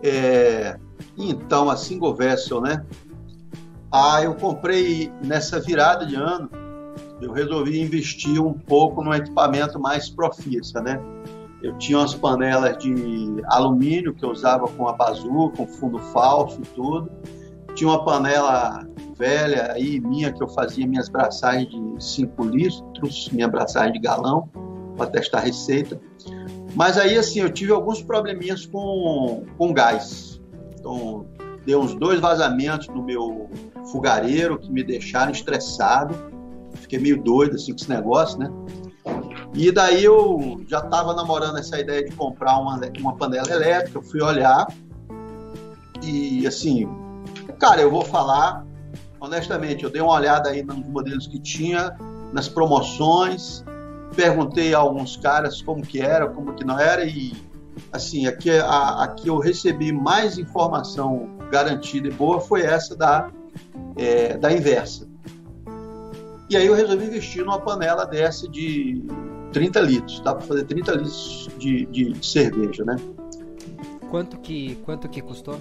É, 0.03 0.79
então, 1.19 1.69
a 1.69 1.77
single 1.77 2.15
vessel, 2.15 2.63
né? 2.63 2.83
Ah, 3.91 4.23
eu 4.23 4.35
comprei 4.35 5.13
nessa 5.23 5.61
virada 5.61 6.05
de 6.05 6.17
ano, 6.17 6.51
eu 7.21 7.33
resolvi 7.33 7.81
investir 7.81 8.43
um 8.43 8.53
pouco 8.53 9.03
num 9.03 9.15
equipamento 9.15 9.79
mais 9.81 10.09
profissa, 10.09 10.81
né? 10.81 11.01
Eu 11.63 11.77
tinha 11.79 11.99
umas 11.99 12.15
panelas 12.15 12.77
de 12.79 12.93
alumínio 13.47 14.15
que 14.15 14.25
eu 14.25 14.31
usava 14.31 14.69
com 14.69 14.87
a 14.87 14.93
bazuca, 14.93 15.57
com 15.57 15.67
fundo 15.67 15.99
falso 15.99 16.61
e 16.61 16.67
tudo. 16.75 17.11
Tinha 17.75 17.89
uma 17.89 18.05
panela 18.05 18.87
velha 19.17 19.73
aí 19.73 19.99
minha 19.99 20.33
que 20.33 20.43
eu 20.43 20.49
fazia 20.49 20.87
minhas 20.87 21.09
braçagens 21.09 21.69
de 21.69 22.05
5 22.05 22.45
litros, 22.45 23.31
minha 23.33 23.49
braçagem 23.49 23.95
de 23.95 23.99
galão, 23.99 24.49
para 24.97 25.11
testar 25.11 25.41
receita. 25.41 25.99
Mas 26.75 26.99
aí, 26.99 27.17
assim, 27.17 27.41
eu 27.41 27.51
tive 27.51 27.73
alguns 27.73 28.03
probleminhas 28.03 28.67
com, 28.67 29.45
com 29.57 29.73
gás. 29.73 30.41
Então, 30.79 31.27
deu 31.67 31.81
uns 31.81 31.95
dois 31.95 32.21
vazamentos 32.21 32.89
no 32.89 33.03
meu 33.03 33.51
fogareiro 33.91 34.59
que 34.59 34.71
me 34.71 34.83
deixaram 34.83 35.33
estressado. 35.33 36.15
Fiquei 36.77 36.99
meio 36.99 37.23
doido, 37.23 37.57
assim, 37.57 37.73
com 37.73 37.79
esse 37.79 37.91
negócio, 37.91 38.39
né? 38.39 38.49
E 39.53 39.71
daí 39.73 40.05
eu 40.05 40.63
já 40.69 40.79
estava 40.79 41.15
namorando 41.15 41.59
essa 41.59 41.79
ideia 41.79 42.05
de 42.05 42.15
comprar 42.15 42.59
uma, 42.59 42.81
uma 42.99 43.17
panela 43.17 43.51
elétrica, 43.51 43.99
eu 43.99 44.03
fui 44.03 44.23
olhar 44.23 44.67
e 46.03 46.47
assim, 46.47 46.87
cara, 47.59 47.81
eu 47.81 47.91
vou 47.91 48.05
falar 48.05 48.67
honestamente, 49.21 49.85
eu 49.85 49.91
dei 49.91 50.01
uma 50.01 50.13
olhada 50.13 50.51
aí 50.51 50.63
nos 50.63 50.87
modelos 50.87 51.27
que 51.27 51.39
tinha, 51.39 51.97
nas 52.33 52.49
promoções, 52.49 53.65
perguntei 54.15 54.75
a 54.75 54.79
alguns 54.79 55.17
caras 55.17 55.61
como 55.63 55.83
que 55.83 56.01
era, 56.01 56.29
como 56.29 56.55
que 56.55 56.65
não 56.65 56.79
era 56.79 57.05
e 57.05 57.33
assim, 57.93 58.27
aqui, 58.27 58.51
a, 58.51 59.03
aqui 59.03 59.29
eu 59.29 59.39
recebi 59.39 59.93
mais 59.93 60.39
informação 60.39 61.36
garantida 61.51 62.09
e 62.09 62.11
boa 62.11 62.41
foi 62.41 62.63
essa 62.63 62.97
da, 62.97 63.31
é, 63.97 64.37
da 64.37 64.53
inversa. 64.53 65.09
E 66.49 66.57
aí 66.57 66.67
eu 66.67 66.75
resolvi 66.75 67.07
investir 67.07 67.45
numa 67.45 67.61
panela 67.61 68.05
dessa 68.07 68.49
de 68.49 69.03
30 69.53 69.81
litros, 69.81 70.21
dá 70.21 70.35
para 70.35 70.47
fazer 70.47 70.65
30 70.65 70.93
litros 70.93 71.49
de, 71.59 71.87
de, 71.87 72.27
cerveja, 72.27 72.85
né? 72.85 72.97
Quanto 74.11 74.39
que, 74.39 74.77
quanto 74.85 75.09
que 75.09 75.21
custou? 75.21 75.59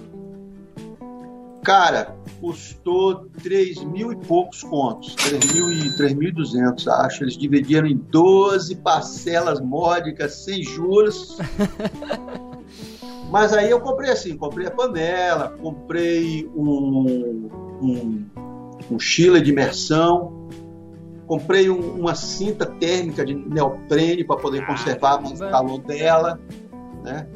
Cara, 1.64 2.14
custou 2.40 3.28
3 3.42 3.82
mil 3.82 4.12
e 4.12 4.16
poucos 4.16 4.62
contos, 4.62 5.16
3.200, 5.16 6.86
acho. 6.86 7.24
Eles 7.24 7.36
dividiram 7.36 7.88
em 7.88 7.96
12 7.96 8.76
parcelas 8.76 9.60
módicas, 9.60 10.44
sem 10.44 10.62
juros. 10.62 11.36
Mas 13.30 13.52
aí 13.52 13.70
eu 13.70 13.80
comprei 13.80 14.10
assim, 14.10 14.36
comprei 14.36 14.66
a 14.66 14.70
panela, 14.70 15.56
comprei 15.60 16.48
um, 16.54 17.48
um, 17.82 18.24
um 18.90 18.98
chile 18.98 19.40
de 19.40 19.50
imersão, 19.50 20.36
Comprei 21.26 21.68
um, 21.68 21.98
uma 21.98 22.14
cinta 22.14 22.64
térmica 22.64 23.24
de 23.24 23.34
neoprene 23.34 24.24
para 24.24 24.36
poder 24.36 24.62
ah, 24.62 24.66
conservar 24.66 25.16
o 25.16 25.36
calor 25.36 25.78
dela, 25.80 26.40
né? 27.02 27.26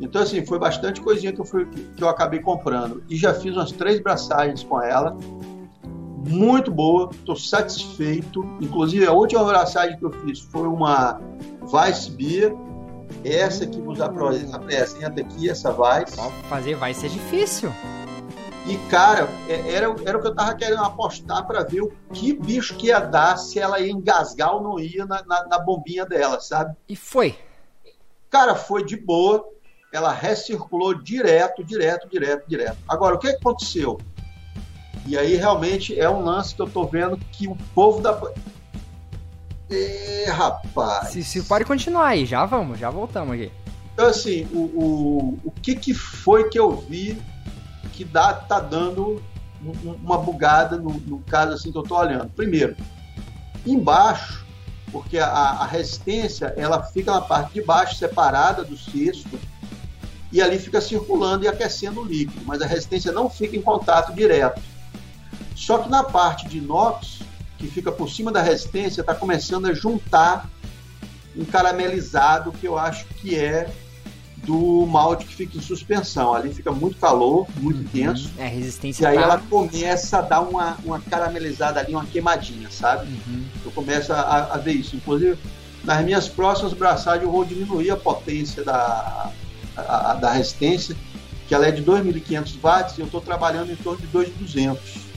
Então, 0.00 0.22
assim, 0.22 0.44
foi 0.44 0.58
bastante 0.58 1.00
coisinha 1.00 1.32
que 1.32 1.40
eu, 1.40 1.44
fui, 1.44 1.66
que 1.66 2.02
eu 2.02 2.08
acabei 2.08 2.40
comprando. 2.40 3.04
E 3.08 3.16
já 3.16 3.32
fiz 3.32 3.54
umas 3.54 3.70
três 3.70 4.00
braçagens 4.00 4.64
com 4.64 4.82
ela. 4.82 5.16
Muito 6.26 6.70
boa, 6.72 7.10
estou 7.12 7.36
satisfeito. 7.36 8.44
Inclusive, 8.60 9.06
a 9.06 9.12
última 9.12 9.44
braçagem 9.44 9.96
que 9.96 10.04
eu 10.04 10.10
fiz 10.10 10.40
foi 10.40 10.66
uma 10.66 11.20
Vice 11.62 12.10
Beer. 12.10 12.56
Essa 13.24 13.66
que 13.66 13.80
vos 13.80 14.00
apresenta 14.00 15.20
aqui, 15.20 15.50
essa 15.50 15.72
Vice. 15.72 16.16
Fazer 16.48 16.74
vai 16.74 16.94
ser 16.94 17.08
difícil. 17.08 17.72
E, 18.66 18.76
cara, 18.88 19.28
é, 19.48 19.74
era, 19.74 19.94
era 20.04 20.18
o 20.18 20.20
que 20.20 20.28
eu 20.28 20.34
tava 20.34 20.54
querendo 20.54 20.82
apostar 20.82 21.46
para 21.46 21.64
ver 21.64 21.80
o 21.80 21.92
que 22.12 22.32
bicho 22.32 22.76
que 22.76 22.88
ia 22.88 23.00
dar 23.00 23.36
se 23.36 23.58
ela 23.58 23.80
ia 23.80 23.90
engasgar 23.90 24.54
ou 24.54 24.62
não 24.62 24.78
ia 24.78 25.06
na, 25.06 25.22
na, 25.24 25.46
na 25.46 25.58
bombinha 25.58 26.04
dela, 26.04 26.40
sabe? 26.40 26.76
E 26.88 26.94
foi. 26.94 27.38
Cara, 28.28 28.54
foi 28.54 28.84
de 28.84 28.96
boa. 28.96 29.44
Ela 29.92 30.12
recirculou 30.12 30.94
direto, 30.94 31.64
direto, 31.64 32.08
direto, 32.08 32.48
direto. 32.48 32.78
Agora, 32.88 33.16
o 33.16 33.18
que 33.18 33.28
aconteceu? 33.28 33.98
E 35.06 35.18
aí, 35.18 35.34
realmente, 35.34 35.98
é 35.98 36.08
um 36.08 36.22
lance 36.22 36.54
que 36.54 36.62
eu 36.62 36.70
tô 36.70 36.84
vendo 36.84 37.16
que 37.32 37.48
o 37.48 37.56
povo 37.74 38.00
da. 38.00 38.20
Rapaz. 40.32 41.08
Se, 41.10 41.22
se 41.22 41.42
pode 41.42 41.64
continuar 41.64 42.08
aí, 42.08 42.26
já 42.26 42.44
vamos, 42.44 42.78
já 42.78 42.90
voltamos 42.90 43.34
aqui. 43.34 43.52
Então, 43.92 44.06
assim, 44.06 44.46
o, 44.52 44.58
o, 44.58 45.38
o 45.44 45.50
que, 45.50 45.74
que 45.74 45.94
foi 45.94 46.48
que 46.48 46.58
eu 46.58 46.74
vi 46.76 47.20
que 47.92 48.04
dá, 48.04 48.32
tá 48.32 48.58
dando 48.58 49.22
uma 50.02 50.18
bugada 50.18 50.78
no, 50.78 50.90
no 51.00 51.18
caso 51.20 51.52
assim 51.52 51.70
que 51.70 51.78
eu 51.78 51.82
estou 51.82 51.98
olhando. 51.98 52.30
Primeiro, 52.30 52.76
embaixo, 53.66 54.46
porque 54.90 55.18
a, 55.18 55.26
a, 55.26 55.66
resistência 55.66 56.54
ela 56.56 56.82
fica 56.82 57.12
na 57.12 57.20
parte 57.20 57.52
de 57.52 57.62
baixo, 57.62 57.96
separada 57.96 58.64
do 58.64 58.76
cesto, 58.76 59.38
e 60.32 60.40
ali 60.40 60.58
fica 60.58 60.80
circulando 60.80 61.44
e 61.44 61.48
aquecendo 61.48 62.00
o 62.00 62.04
líquido, 62.04 62.40
mas 62.46 62.62
a 62.62 62.66
resistência 62.66 63.12
não 63.12 63.28
fica 63.28 63.56
em 63.56 63.62
contato 63.62 64.14
direto. 64.14 64.62
Só 65.54 65.78
que 65.78 65.90
na 65.90 66.02
parte 66.02 66.48
de 66.48 66.58
inox, 66.58 67.20
que 67.60 67.68
fica 67.68 67.92
por 67.92 68.10
cima 68.10 68.32
da 68.32 68.40
resistência, 68.40 69.02
está 69.02 69.14
começando 69.14 69.66
a 69.66 69.74
juntar 69.74 70.50
um 71.36 71.44
caramelizado 71.44 72.50
que 72.52 72.66
eu 72.66 72.78
acho 72.78 73.04
que 73.20 73.36
é 73.36 73.70
do 74.44 74.86
malte 74.86 75.26
que 75.26 75.34
fica 75.34 75.58
em 75.58 75.60
suspensão. 75.60 76.32
Ali 76.32 76.52
fica 76.52 76.72
muito 76.72 76.96
calor, 76.96 77.46
muito 77.58 77.76
uhum. 77.76 77.82
intenso. 77.82 78.30
É, 78.38 78.46
resistência. 78.46 79.04
E 79.04 79.06
aí 79.06 79.16
tá... 79.16 79.22
ela 79.22 79.38
começa 79.38 80.18
a 80.18 80.22
dar 80.22 80.40
uma, 80.40 80.78
uma 80.82 80.98
caramelizada 80.98 81.78
ali, 81.78 81.92
uma 81.92 82.06
queimadinha, 82.06 82.70
sabe? 82.70 83.06
Uhum. 83.26 83.44
Eu 83.64 83.70
começo 83.72 84.12
a, 84.12 84.54
a, 84.54 84.56
ver 84.56 84.72
isso. 84.72 84.96
Inclusive, 84.96 85.38
nas 85.84 86.02
minhas 86.02 86.26
próximas 86.26 86.72
braçagens 86.72 87.24
eu 87.24 87.30
vou 87.30 87.44
diminuir 87.44 87.90
a 87.90 87.96
potência 87.96 88.64
da, 88.64 89.30
a, 89.76 90.10
a, 90.12 90.14
da 90.14 90.32
resistência, 90.32 90.96
que 91.46 91.54
ela 91.54 91.66
é 91.66 91.70
de 91.70 91.82
2.500 91.82 92.58
watts 92.60 92.96
e 92.96 93.00
eu 93.02 93.06
estou 93.06 93.20
trabalhando 93.20 93.70
em 93.70 93.76
torno 93.76 94.00
de 94.00 94.08
2.200. 94.08 95.09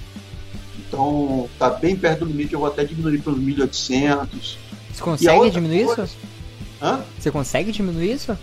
Então, 0.94 1.50
tá 1.58 1.72
bem 1.72 1.96
perto 1.96 2.20
do 2.20 2.26
limite, 2.26 2.54
eu 2.54 2.60
vou 2.60 2.68
até 2.68 2.84
diminuir 2.84 3.20
para 3.20 3.34
os 3.34 3.40
1.800. 3.40 4.58
Você 4.92 5.02
consegue 5.02 5.50
diminuir 5.50 5.86
coisa... 5.86 6.04
isso? 6.04 6.18
Hã? 6.80 7.02
Você 7.20 7.32
consegue 7.32 7.72
diminuir 7.72 8.12
isso? 8.12 8.38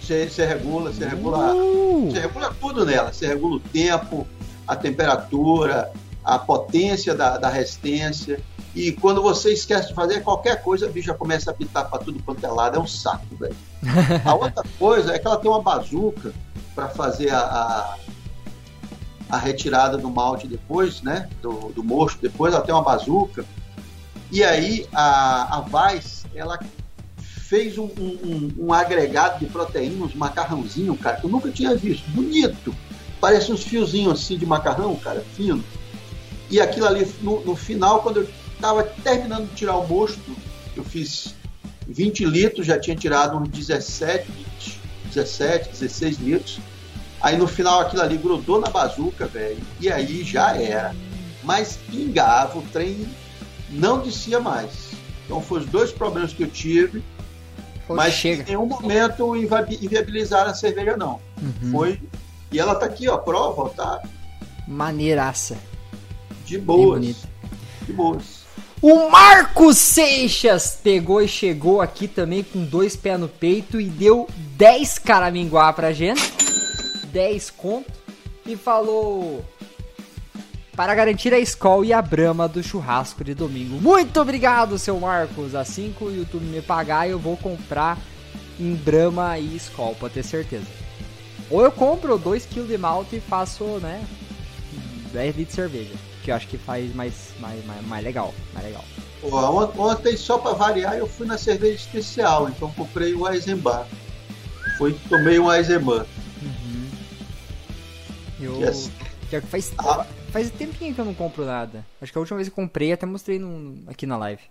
você, 0.00 0.28
você 0.28 0.46
regula, 0.46 0.92
você 0.92 1.06
regula, 1.06 1.54
uh! 1.54 2.10
você 2.10 2.20
regula 2.20 2.54
tudo 2.60 2.84
nela. 2.84 3.12
Você 3.12 3.26
regula 3.26 3.56
o 3.56 3.60
tempo, 3.60 4.26
a 4.66 4.74
temperatura, 4.74 5.92
a 6.24 6.38
potência 6.38 7.14
da, 7.14 7.38
da 7.38 7.48
resistência. 7.48 8.40
E 8.74 8.92
quando 8.92 9.22
você 9.22 9.52
esquece 9.52 9.88
de 9.88 9.94
fazer 9.94 10.20
qualquer 10.20 10.62
coisa, 10.62 10.86
a 10.86 10.88
bicha 10.88 11.08
já 11.08 11.14
começa 11.14 11.50
a 11.50 11.54
pitar 11.54 11.88
para 11.88 11.98
tudo 11.98 12.22
quanto 12.22 12.44
é 12.44 12.48
lado. 12.48 12.76
É 12.76 12.80
um 12.80 12.86
saco, 12.86 13.36
velho. 13.38 13.56
a 14.24 14.34
outra 14.34 14.64
coisa 14.78 15.12
é 15.12 15.18
que 15.18 15.26
ela 15.26 15.36
tem 15.36 15.50
uma 15.50 15.62
bazuca 15.62 16.32
para 16.74 16.88
fazer 16.88 17.30
a, 17.30 17.40
a, 17.40 17.98
a, 19.30 19.38
retirada 19.38 19.96
do 19.96 20.10
malte 20.10 20.46
depois, 20.46 21.02
né? 21.02 21.28
Do, 21.40 21.72
do 21.74 21.82
mosto 21.82 22.20
depois. 22.20 22.54
Tem 22.62 22.74
uma 22.74 22.82
bazuca. 22.82 23.44
E 24.30 24.44
aí 24.44 24.86
a, 24.92 25.58
a 25.58 25.60
Vice, 25.60 26.26
ela 26.34 26.58
fez 27.18 27.76
um, 27.78 27.86
um, 27.98 28.54
um, 28.58 28.72
agregado 28.72 29.40
de 29.40 29.46
proteínas, 29.46 30.14
macarrãozinho, 30.14 30.96
cara, 30.96 31.16
que 31.16 31.26
eu 31.26 31.30
nunca 31.30 31.50
tinha 31.50 31.74
visto. 31.74 32.08
Bonito. 32.10 32.74
Parece 33.20 33.52
uns 33.52 33.64
fiozinhos 33.64 34.20
assim 34.20 34.38
de 34.38 34.46
macarrão, 34.46 34.94
cara, 34.96 35.24
fino. 35.34 35.62
E 36.48 36.60
aquilo 36.60 36.86
ali, 36.86 37.06
no, 37.20 37.44
no 37.44 37.56
final, 37.56 38.02
quando 38.02 38.18
eu 38.18 38.28
estava 38.54 38.82
terminando 38.82 39.48
de 39.48 39.56
tirar 39.56 39.76
o 39.76 39.86
mosto, 39.86 40.36
eu 40.76 40.84
fiz 40.84 41.34
20 41.88 42.24
litros, 42.24 42.66
já 42.66 42.78
tinha 42.78 42.96
tirado 42.96 43.36
uns 43.36 43.48
17, 43.48 44.30
20, 44.30 44.80
17, 45.06 45.70
16 45.70 46.18
litros. 46.18 46.60
Aí 47.20 47.36
no 47.36 47.46
final 47.46 47.80
aquilo 47.80 48.02
ali 48.02 48.16
grudou 48.16 48.60
na 48.60 48.68
bazuca, 48.68 49.26
velho, 49.26 49.60
e 49.80 49.90
aí 49.90 50.22
já 50.24 50.56
era. 50.56 50.94
Mas 51.42 51.78
pingava, 51.90 52.58
o 52.58 52.62
trem 52.62 53.06
não 53.70 54.00
descia 54.00 54.40
mais. 54.40 54.90
Então 55.24 55.40
foram 55.40 55.64
os 55.64 55.70
dois 55.70 55.92
problemas 55.92 56.32
que 56.32 56.42
eu 56.42 56.50
tive 56.50 57.02
mas 57.94 58.14
chega. 58.14 58.42
em 58.42 58.46
nenhum 58.46 58.66
momento 58.66 59.36
inviabilizaram 59.36 60.50
a 60.50 60.54
cerveja, 60.54 60.96
não. 60.96 61.20
Uhum. 61.40 61.70
Foi. 61.72 62.00
E 62.52 62.58
ela 62.58 62.74
tá 62.74 62.86
aqui, 62.86 63.08
ó, 63.08 63.16
prova, 63.16 63.68
tá? 63.70 64.02
Maneiraça. 64.66 65.56
De 66.44 66.58
boas. 66.58 67.16
De 67.82 67.92
boas. 67.92 68.40
O 68.82 69.10
Marcos 69.10 69.76
Seixas 69.76 70.78
pegou 70.82 71.20
e 71.20 71.28
chegou 71.28 71.80
aqui 71.80 72.08
também 72.08 72.42
com 72.42 72.64
dois 72.64 72.96
pés 72.96 73.20
no 73.20 73.28
peito 73.28 73.80
e 73.80 73.84
deu 73.84 74.26
10 74.56 74.98
caraminguá 74.98 75.72
pra 75.72 75.92
gente. 75.92 76.22
10 77.12 77.50
conto. 77.50 77.92
E 78.46 78.56
falou: 78.56 79.44
para 80.80 80.94
garantir 80.94 81.34
a 81.34 81.38
escola 81.38 81.84
e 81.84 81.92
a 81.92 82.00
brama 82.00 82.48
do 82.48 82.62
churrasco 82.62 83.22
de 83.22 83.34
domingo. 83.34 83.80
Muito 83.80 84.18
obrigado, 84.18 84.78
seu 84.78 84.98
Marcos. 84.98 85.54
Assim 85.54 85.94
que 85.96 86.02
o 86.02 86.10
YouTube 86.10 86.44
me 86.46 86.62
pagar, 86.62 87.06
eu 87.08 87.18
vou 87.18 87.36
comprar 87.36 87.98
em 88.58 88.74
brama 88.74 89.38
e 89.38 89.56
escola, 89.56 89.94
pra 89.94 90.08
ter 90.08 90.22
certeza. 90.22 90.64
Ou 91.50 91.62
eu 91.62 91.70
compro 91.70 92.18
2kg 92.18 92.66
de 92.66 92.78
malte 92.78 93.16
e 93.16 93.20
faço, 93.20 93.64
né, 93.80 94.02
10 95.12 95.36
litros 95.36 95.48
de 95.48 95.54
cerveja. 95.54 95.94
que 96.22 96.30
eu 96.30 96.34
acho 96.34 96.46
que 96.48 96.56
faz 96.58 96.94
mais, 96.94 97.14
mais, 97.40 97.64
mais, 97.64 97.86
mais 97.86 98.04
legal, 98.04 98.34
mais 98.54 98.66
legal. 98.66 98.84
Ontem, 99.78 100.16
só 100.16 100.38
para 100.38 100.52
variar, 100.52 100.96
eu 100.96 101.06
fui 101.06 101.26
na 101.26 101.36
cerveja 101.36 101.74
especial, 101.74 102.48
então 102.48 102.70
comprei 102.72 103.14
um 103.14 103.28
Eisenbahn. 103.28 103.84
Fui, 104.78 104.96
tomei 105.08 105.38
um 105.38 105.52
Eisenbahn. 105.52 106.06
Eu, 108.40 108.60
Yes. 108.60 108.90
faz, 109.48 109.72
Ah. 109.78 110.04
faz 110.32 110.50
tempinho 110.50 110.94
que 110.94 111.00
eu 111.00 111.04
não 111.04 111.14
compro 111.14 111.44
nada. 111.44 111.84
Acho 112.00 112.10
que 112.10 112.18
a 112.18 112.20
última 112.20 112.36
vez 112.36 112.48
que 112.48 112.54
comprei, 112.54 112.92
até 112.92 113.06
mostrei 113.06 113.40
aqui 113.86 114.06
na 114.06 114.16
live. 114.16 114.42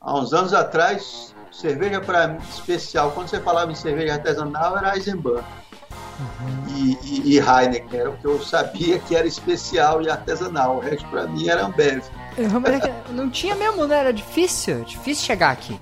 Há 0.00 0.18
uns 0.18 0.32
anos 0.32 0.54
atrás, 0.54 1.34
cerveja 1.52 2.00
para 2.00 2.36
especial, 2.50 3.12
quando 3.12 3.28
você 3.28 3.40
falava 3.40 3.70
em 3.70 3.74
cerveja 3.74 4.14
artesanal, 4.14 4.76
era 4.78 4.96
Eisenbahn. 4.96 5.42
E, 6.68 6.98
e, 7.02 7.34
e 7.34 7.38
Heineken, 7.38 7.98
era 8.00 8.10
o 8.10 8.16
que 8.16 8.24
eu 8.26 8.40
sabia 8.42 8.98
que 8.98 9.16
era 9.16 9.26
especial 9.26 10.02
e 10.02 10.10
artesanal. 10.10 10.76
O 10.76 10.80
resto 10.80 11.06
para 11.08 11.26
mim 11.26 11.48
era 11.48 11.64
Ambev. 11.64 12.02
É 12.36 13.12
não 13.12 13.28
tinha 13.30 13.54
mesmo, 13.54 13.86
né? 13.86 13.98
Era 13.98 14.12
difícil, 14.12 14.84
difícil 14.84 15.24
chegar 15.24 15.50
aqui. 15.50 15.78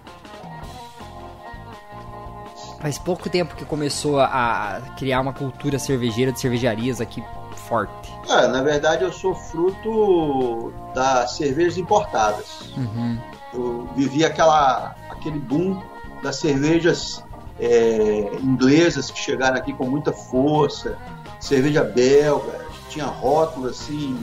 Faz 2.80 2.96
pouco 2.98 3.28
tempo 3.28 3.56
que 3.56 3.64
começou 3.64 4.20
a 4.20 4.80
criar 4.96 5.20
uma 5.20 5.32
cultura 5.32 5.78
cervejeira 5.78 6.30
de 6.30 6.40
cervejarias 6.40 7.00
aqui 7.00 7.22
forte. 7.68 8.12
Ah, 8.28 8.48
na 8.48 8.62
verdade, 8.62 9.04
eu 9.04 9.12
sou 9.12 9.34
fruto 9.34 10.72
das 10.94 11.32
cervejas 11.32 11.76
importadas. 11.76 12.72
Uhum. 12.76 13.18
Eu 13.52 13.88
vivi 13.96 14.24
aquela, 14.24 14.94
aquele 15.10 15.38
boom 15.38 15.82
das 16.22 16.36
cervejas 16.36 17.22
é, 17.58 18.30
inglesas 18.42 19.10
que 19.10 19.18
chegaram 19.18 19.56
aqui 19.56 19.72
com 19.72 19.84
muita 19.84 20.12
força, 20.12 20.96
cerveja 21.40 21.82
belga, 21.82 22.64
tinha 22.88 23.06
rótulos 23.06 23.72
assim, 23.72 24.18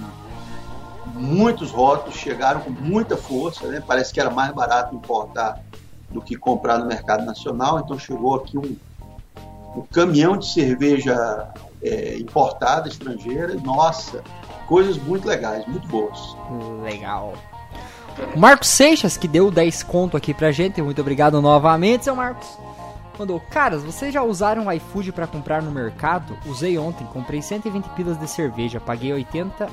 muitos 1.13 1.71
rótulos 1.71 2.15
chegaram 2.15 2.61
com 2.61 2.69
muita 2.69 3.15
força, 3.15 3.67
né? 3.67 3.83
Parece 3.85 4.13
que 4.13 4.19
era 4.19 4.29
mais 4.29 4.53
barato 4.53 4.95
importar 4.95 5.61
do 6.09 6.21
que 6.21 6.35
comprar 6.35 6.77
no 6.77 6.85
mercado 6.85 7.25
nacional, 7.25 7.79
então 7.79 7.97
chegou 7.97 8.35
aqui 8.35 8.57
um, 8.57 8.75
um 9.75 9.81
caminhão 9.81 10.37
de 10.37 10.47
cerveja 10.47 11.49
é, 11.81 12.17
importada, 12.17 12.87
estrangeira, 12.87 13.55
nossa, 13.55 14.23
coisas 14.67 14.97
muito 14.97 15.27
legais, 15.27 15.65
muito 15.67 15.87
boas. 15.87 16.19
Legal. 16.83 17.33
Marcos 18.35 18.69
Seixas, 18.69 19.17
que 19.17 19.27
deu 19.27 19.51
10 19.51 19.83
conto 19.83 20.15
aqui 20.15 20.33
pra 20.33 20.51
gente, 20.51 20.81
muito 20.81 21.01
obrigado 21.01 21.41
novamente, 21.41 22.05
seu 22.05 22.15
Marcos. 22.15 22.47
Mandou, 23.17 23.39
caras, 23.39 23.83
vocês 23.83 24.13
já 24.13 24.23
usaram 24.23 24.67
o 24.67 24.71
iFood 24.71 25.11
pra 25.13 25.25
comprar 25.25 25.61
no 25.61 25.71
mercado? 25.71 26.37
Usei 26.45 26.77
ontem, 26.77 27.05
comprei 27.07 27.41
120 27.41 27.85
pilas 27.89 28.19
de 28.19 28.27
cerveja, 28.27 28.79
paguei 28.79 29.13
80, 29.13 29.69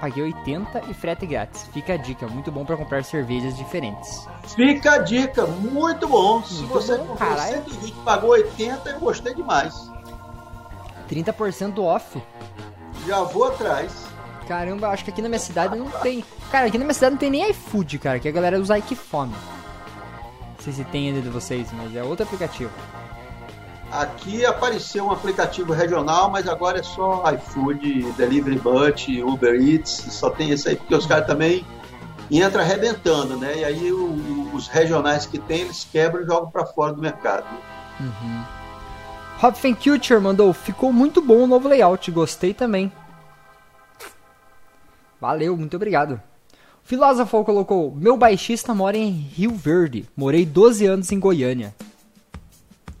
paguei 0.00 0.22
80 0.24 0.82
e 0.88 0.94
frete 0.94 1.26
grátis. 1.26 1.64
Fica 1.72 1.94
a 1.94 1.96
dica, 1.96 2.26
muito 2.28 2.50
bom 2.52 2.64
pra 2.64 2.76
comprar 2.76 3.04
cervejas 3.04 3.56
diferentes. 3.56 4.26
Fica 4.54 4.92
a 4.92 4.98
dica, 4.98 5.46
muito 5.46 6.06
bom. 6.08 6.42
Se 6.42 6.54
Muito 6.54 6.72
você 6.72 6.96
bom, 6.98 7.06
comprou 7.06 7.28
caralho. 7.28 7.64
120 7.64 7.92
pagou 8.04 8.30
80, 8.30 8.88
eu 8.90 9.00
gostei 9.00 9.34
demais. 9.34 9.74
30% 11.08 11.78
off. 11.82 12.22
Já 13.06 13.22
vou 13.22 13.44
atrás. 13.44 13.92
Caramba, 14.48 14.88
acho 14.88 15.04
que 15.04 15.10
aqui 15.10 15.22
na 15.22 15.28
minha 15.28 15.38
cidade 15.40 15.76
não 15.76 15.88
tem. 15.90 16.24
Cara, 16.50 16.66
aqui 16.66 16.78
na 16.78 16.84
minha 16.84 16.94
cidade 16.94 17.12
não 17.12 17.18
tem 17.18 17.30
nem 17.30 17.50
iFood, 17.50 17.98
cara, 17.98 18.18
que 18.20 18.28
a 18.28 18.32
galera 18.32 18.60
usa 18.60 18.78
Ikefome. 18.78 19.32
Não 19.32 20.60
sei 20.60 20.72
se 20.72 20.84
tem 20.84 21.08
ainda 21.08 21.20
de 21.20 21.28
vocês, 21.28 21.68
mas 21.72 21.94
é 21.94 22.02
outro 22.02 22.24
aplicativo. 22.24 22.70
Aqui 23.90 24.44
apareceu 24.44 25.06
um 25.06 25.12
aplicativo 25.12 25.72
regional, 25.72 26.30
mas 26.30 26.48
agora 26.48 26.80
é 26.80 26.82
só 26.82 27.22
iFood, 27.32 28.12
Delivery 28.12 28.58
Butt, 28.58 29.22
Uber 29.22 29.54
Eats, 29.54 29.90
só 30.10 30.28
tem 30.28 30.50
esse 30.50 30.68
aí, 30.68 30.76
porque 30.76 30.94
os 30.94 31.06
caras 31.06 31.26
também 31.26 31.64
entram 32.30 32.60
arrebentando, 32.60 33.36
né? 33.36 33.58
E 33.60 33.64
aí 33.64 33.92
o- 33.92 34.50
os 34.52 34.66
regionais 34.66 35.24
que 35.24 35.38
tem, 35.38 35.60
eles 35.62 35.86
quebram 35.90 36.22
e 36.22 36.26
jogam 36.26 36.50
para 36.50 36.66
fora 36.66 36.92
do 36.92 37.00
mercado. 37.00 37.46
Hopfen 39.42 39.74
Culture 39.74 40.20
mandou, 40.20 40.52
ficou 40.52 40.92
muito 40.92 41.22
bom 41.22 41.44
o 41.44 41.46
novo 41.46 41.68
layout, 41.68 42.10
gostei 42.10 42.52
também. 42.52 42.90
Valeu, 45.20 45.56
muito 45.56 45.76
obrigado. 45.76 46.20
Filósofo 46.82 47.44
colocou, 47.44 47.94
meu 47.94 48.16
baixista 48.16 48.74
mora 48.74 48.96
em 48.96 49.10
Rio 49.10 49.52
Verde, 49.52 50.08
morei 50.16 50.44
12 50.44 50.84
anos 50.86 51.10
em 51.10 51.18
Goiânia. 51.18 51.74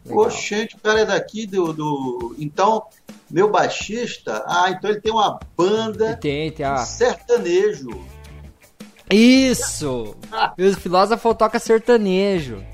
Legal. 0.08 0.26
Oxente, 0.26 0.76
o 0.76 0.80
cara 0.80 1.00
é 1.00 1.04
daqui 1.04 1.46
do, 1.46 1.72
do. 1.72 2.36
Então, 2.38 2.84
meu 3.30 3.50
baixista, 3.50 4.44
ah, 4.46 4.70
então 4.70 4.90
ele 4.90 5.00
tem 5.00 5.12
uma 5.12 5.38
banda 5.56 6.16
tem, 6.16 6.50
tem 6.50 6.56
de 6.56 6.64
a... 6.64 6.76
sertanejo. 6.78 7.90
Isso! 9.10 10.16
E 10.58 10.68
o 10.68 10.76
filósofo 10.76 11.34
toca 11.34 11.58
sertanejo. 11.58 12.64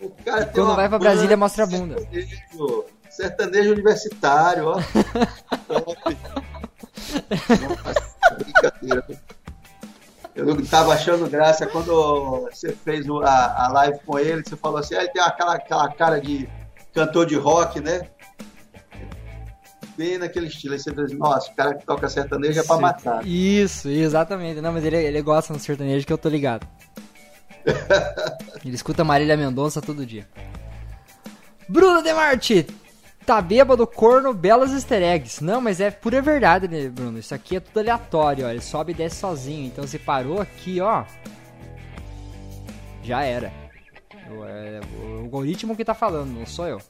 O 0.00 0.10
cara 0.24 0.42
E 0.42 0.44
tem 0.46 0.54
quando 0.54 0.74
vai 0.76 0.88
pra 0.88 0.98
Brasília, 0.98 1.36
mostra 1.36 1.64
a 1.64 1.66
bunda. 1.66 1.98
Sertanejo, 1.98 2.84
sertanejo 3.10 3.72
universitário, 3.72 4.66
ó. 4.68 4.74
Top. 5.66 5.96
Nossa, 7.84 8.34
brincadeira. 8.38 9.04
Eu 10.34 10.66
tava 10.66 10.94
achando 10.94 11.28
graça 11.28 11.66
quando 11.66 12.48
você 12.50 12.72
fez 12.72 13.06
a, 13.08 13.66
a 13.66 13.68
live 13.68 13.98
com 14.06 14.18
ele, 14.18 14.42
você 14.42 14.56
falou 14.56 14.78
assim, 14.78 14.94
ah, 14.94 15.02
ele 15.02 15.12
tem 15.12 15.22
aquela, 15.22 15.54
aquela 15.54 15.88
cara 15.92 16.20
de 16.20 16.48
cantor 16.92 17.26
de 17.26 17.36
rock, 17.36 17.80
né? 17.80 18.08
Bem 19.96 20.18
naquele 20.18 20.46
estilo. 20.46 20.74
Aí 20.74 20.80
você 20.80 20.92
nossa, 21.14 21.50
o 21.50 21.54
cara 21.54 21.74
que 21.74 21.84
toca 21.84 22.08
sertanejo 22.08 22.60
é 22.60 22.62
pra 22.62 22.78
matar. 22.78 23.26
Isso, 23.26 23.88
exatamente. 23.88 24.60
Não, 24.60 24.72
mas 24.72 24.84
ele, 24.84 24.96
ele 24.96 25.22
gosta 25.22 25.52
no 25.52 25.58
sertanejo 25.58 26.06
que 26.06 26.12
eu 26.12 26.18
tô 26.18 26.28
ligado. 26.28 26.66
ele 28.64 28.74
escuta 28.74 29.04
Marília 29.04 29.36
Mendonça 29.36 29.82
todo 29.82 30.06
dia. 30.06 30.26
Bruno 31.68 32.02
Demarte! 32.02 32.66
Tá 33.26 33.40
bêbado, 33.40 33.86
corno, 33.86 34.32
belas 34.32 34.72
easter 34.72 35.02
eggs. 35.02 35.44
Não, 35.44 35.60
mas 35.60 35.80
é 35.80 35.90
pura 35.90 36.20
verdade, 36.20 36.66
né, 36.66 36.88
Bruno? 36.88 37.18
Isso 37.18 37.34
aqui 37.34 37.56
é 37.56 37.60
tudo 37.60 37.78
aleatório, 37.78 38.46
ó. 38.46 38.50
Ele 38.50 38.60
sobe 38.60 38.92
e 38.92 38.94
desce 38.94 39.16
sozinho. 39.16 39.66
Então 39.66 39.86
se 39.86 39.98
parou 39.98 40.40
aqui, 40.40 40.80
ó. 40.80 41.04
Já 43.04 43.22
era. 43.22 43.52
O, 44.30 44.44
é, 44.44 44.80
o 45.02 45.18
algoritmo 45.20 45.76
que 45.76 45.84
tá 45.84 45.94
falando, 45.94 46.30
não 46.30 46.46
sou 46.46 46.66
eu. 46.66 46.80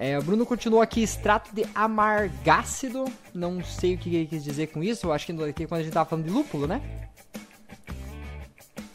É, 0.00 0.16
o 0.16 0.22
Bruno 0.22 0.46
continuou 0.46 0.80
aqui, 0.80 1.02
extrato 1.02 1.52
de 1.52 1.66
amargácido. 1.74 3.04
Não 3.34 3.64
sei 3.64 3.94
o 3.94 3.98
que 3.98 4.14
ele 4.14 4.26
quis 4.26 4.44
dizer 4.44 4.68
com 4.68 4.80
isso. 4.80 5.08
Eu 5.08 5.12
acho 5.12 5.26
que 5.26 5.52
que 5.52 5.66
quando 5.66 5.80
a 5.80 5.82
gente 5.82 5.92
tava 5.92 6.08
falando 6.08 6.26
de 6.26 6.30
lúpulo, 6.30 6.68
né? 6.68 6.80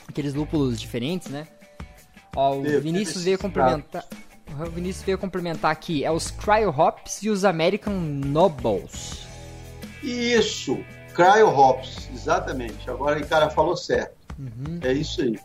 Aqueles 0.07 0.33
lúpulos 0.33 0.79
diferentes, 0.79 1.27
né? 1.27 1.45
Ó, 2.33 2.55
o 2.55 2.63
Vinícius 2.79 3.25
veio 3.25 3.37
complementar. 3.37 4.05
O 4.49 4.69
Vinícius 4.69 5.03
veio 5.03 5.17
complementar 5.17 5.71
aqui. 5.71 6.05
É 6.05 6.11
os 6.11 6.31
Cryo 6.31 6.69
Hops 6.69 7.21
e 7.21 7.29
os 7.29 7.43
American 7.43 7.95
Nobles. 7.95 9.27
Isso, 10.01 10.77
Cryo 11.13 11.49
Hops, 11.49 12.09
exatamente. 12.13 12.89
Agora 12.89 13.19
o 13.19 13.27
cara 13.27 13.49
falou 13.49 13.75
certo. 13.75 14.15
Uhum. 14.39 14.79
É 14.81 14.93
isso 14.93 15.21
aí. 15.21 15.37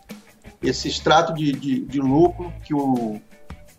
Esse 0.61 0.87
extrato 0.87 1.33
de, 1.33 1.51
de, 1.53 1.79
de 1.81 1.99
lúpulo 1.99 2.53
que 2.65 2.73
o, 2.73 3.19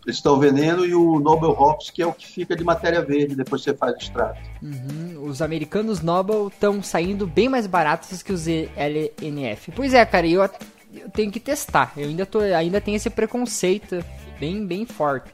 eles 0.05 0.17
estão 0.17 0.39
vendendo 0.39 0.85
e 0.85 0.95
o 0.95 1.19
Nobel 1.19 1.51
Hops, 1.51 1.91
que 1.91 2.01
é 2.01 2.07
o 2.07 2.13
que 2.13 2.25
fica 2.27 2.55
de 2.55 2.63
matéria 2.63 3.01
verde 3.03 3.35
depois 3.35 3.63
que 3.63 3.69
você 3.69 3.77
faz 3.77 3.93
o 3.93 3.97
extrato. 3.97 4.39
Uhum. 4.61 5.25
Os 5.27 5.41
americanos 5.41 6.01
Nobel 6.01 6.47
estão 6.47 6.81
saindo 6.81 7.27
bem 7.27 7.47
mais 7.47 7.67
baratos 7.67 8.23
que 8.23 8.33
os 8.33 8.47
LNF. 8.47 9.71
Pois 9.75 9.93
é, 9.93 10.03
cara, 10.05 10.25
eu, 10.25 10.41
eu 10.41 11.09
tenho 11.13 11.31
que 11.31 11.39
testar. 11.39 11.93
Eu 11.95 12.07
ainda, 12.07 12.25
tô, 12.25 12.39
ainda 12.39 12.81
tenho 12.81 12.97
esse 12.97 13.09
preconceito 13.11 14.03
bem, 14.39 14.65
bem 14.65 14.85
forte. 14.87 15.31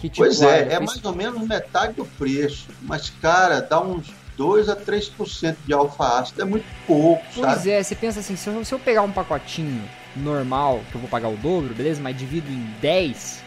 Que, 0.00 0.08
tipo, 0.08 0.22
pois 0.22 0.40
é, 0.42 0.74
é 0.74 0.78
mais 0.78 1.04
ou 1.04 1.14
menos 1.14 1.46
metade 1.48 1.94
do 1.94 2.04
preço. 2.04 2.68
Mas, 2.82 3.10
cara, 3.10 3.60
dá 3.60 3.80
uns 3.80 4.12
2 4.36 4.68
a 4.68 4.76
3% 4.76 5.56
de 5.66 5.72
alfa-ácido. 5.72 6.40
É 6.40 6.44
muito 6.44 6.66
pouco, 6.86 7.24
Pois 7.34 7.56
sabe? 7.56 7.70
é, 7.70 7.82
você 7.82 7.96
pensa 7.96 8.20
assim, 8.20 8.36
se 8.36 8.48
eu, 8.48 8.64
se 8.64 8.72
eu 8.72 8.78
pegar 8.78 9.02
um 9.02 9.10
pacotinho 9.10 9.82
normal, 10.16 10.82
que 10.90 10.96
eu 10.96 11.00
vou 11.00 11.10
pagar 11.10 11.28
o 11.28 11.36
dobro, 11.36 11.74
beleza? 11.74 12.00
Mas 12.02 12.16
divido 12.16 12.50
em 12.50 12.66
10, 12.80 13.42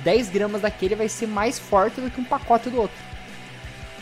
10 0.00 0.30
gramas 0.30 0.62
daquele 0.62 0.94
vai 0.94 1.08
ser 1.08 1.26
mais 1.26 1.58
forte 1.58 2.00
do 2.00 2.10
que 2.10 2.20
um 2.20 2.24
pacote 2.24 2.70
do 2.70 2.80
outro. 2.80 2.96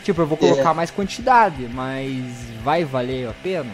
Tipo, 0.03 0.21
eu 0.21 0.27
vou 0.27 0.37
colocar 0.37 0.73
mais 0.73 0.89
quantidade, 0.89 1.67
mas 1.73 2.23
vai 2.63 2.85
valer 2.85 3.27
a 3.27 3.33
pena? 3.33 3.71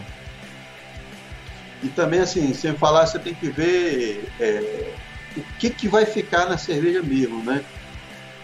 E 1.82 1.88
também, 1.88 2.20
assim, 2.20 2.52
sem 2.54 2.74
falar, 2.74 3.06
você 3.06 3.18
tem 3.18 3.34
que 3.34 3.48
ver 3.50 4.28
é, 4.40 4.92
o 5.36 5.42
que, 5.58 5.70
que 5.70 5.86
vai 5.86 6.04
ficar 6.06 6.46
na 6.46 6.56
cerveja 6.56 7.02
mesmo, 7.02 7.42
né? 7.44 7.62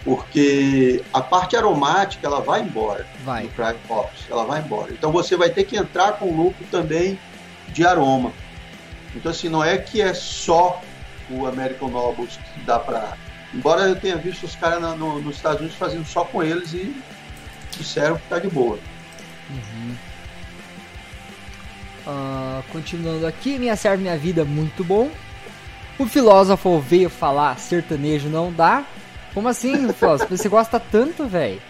Porque 0.05 1.03
a 1.13 1.21
parte 1.21 1.57
aromática, 1.57 2.27
ela 2.27 2.41
vai 2.41 2.61
embora. 2.61 3.07
Vai. 3.25 3.45
no 3.45 3.49
Cryo 3.51 3.77
Hops, 3.89 4.27
ela 4.31 4.45
vai 4.45 4.61
embora. 4.61 4.93
Então 4.93 5.11
você 5.11 5.37
vai 5.37 5.51
ter 5.51 5.65
que 5.65 5.77
entrar 5.77 6.13
com 6.13 6.35
lucro 6.35 6.65
também 6.71 7.19
de 7.69 7.85
aroma. 7.85 8.33
Então 9.15 9.31
assim, 9.31 9.49
não 9.49 9.65
é 9.65 9.79
que 9.79 10.01
é 10.01 10.15
só 10.15 10.81
o 11.31 11.47
American 11.47 11.89
Nobles 11.89 12.37
que 12.37 12.61
dá 12.61 12.79
para. 12.79 13.17
Embora 13.53 13.83
eu 13.83 13.97
tenha 13.97 14.17
visto 14.17 14.45
os 14.45 14.55
caras 14.55 14.81
no, 14.97 15.21
nos 15.21 15.37
Estados 15.37 15.61
Unidos 15.61 15.77
fazendo 15.77 16.05
só 16.05 16.25
com 16.25 16.43
eles 16.43 16.73
e 16.73 16.95
disseram 17.77 18.17
que 18.17 18.29
tá 18.29 18.39
de 18.39 18.49
boa. 18.49 18.79
Ah, 22.07 22.63
continuando 22.73 23.27
aqui, 23.27 23.59
Minha 23.59 23.77
Serve 23.77 24.03
Minha 24.03 24.17
Vida, 24.17 24.45
muito 24.45 24.85
bom. 24.85 25.11
O 25.99 26.07
filósofo 26.07 26.81
veio 26.81 27.11
falar 27.11 27.59
sertanejo 27.59 28.29
não 28.29 28.53
dá. 28.53 28.85
Como 29.35 29.49
assim, 29.49 29.91
filósofo? 29.93 30.37
Você 30.37 30.49
gosta 30.49 30.79
tanto, 30.79 31.27
velho? 31.27 31.61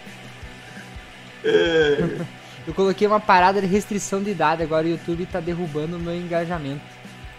É, 1.43 2.19
Eu 2.65 2.73
coloquei 2.73 3.07
uma 3.07 3.19
parada 3.19 3.59
de 3.59 3.67
restrição 3.67 4.21
de 4.21 4.29
idade, 4.29 4.61
agora 4.61 4.85
o 4.85 4.89
YouTube 4.89 5.25
tá 5.25 5.39
derrubando 5.39 5.97
o 5.97 5.99
meu 5.99 6.15
engajamento. 6.15 6.81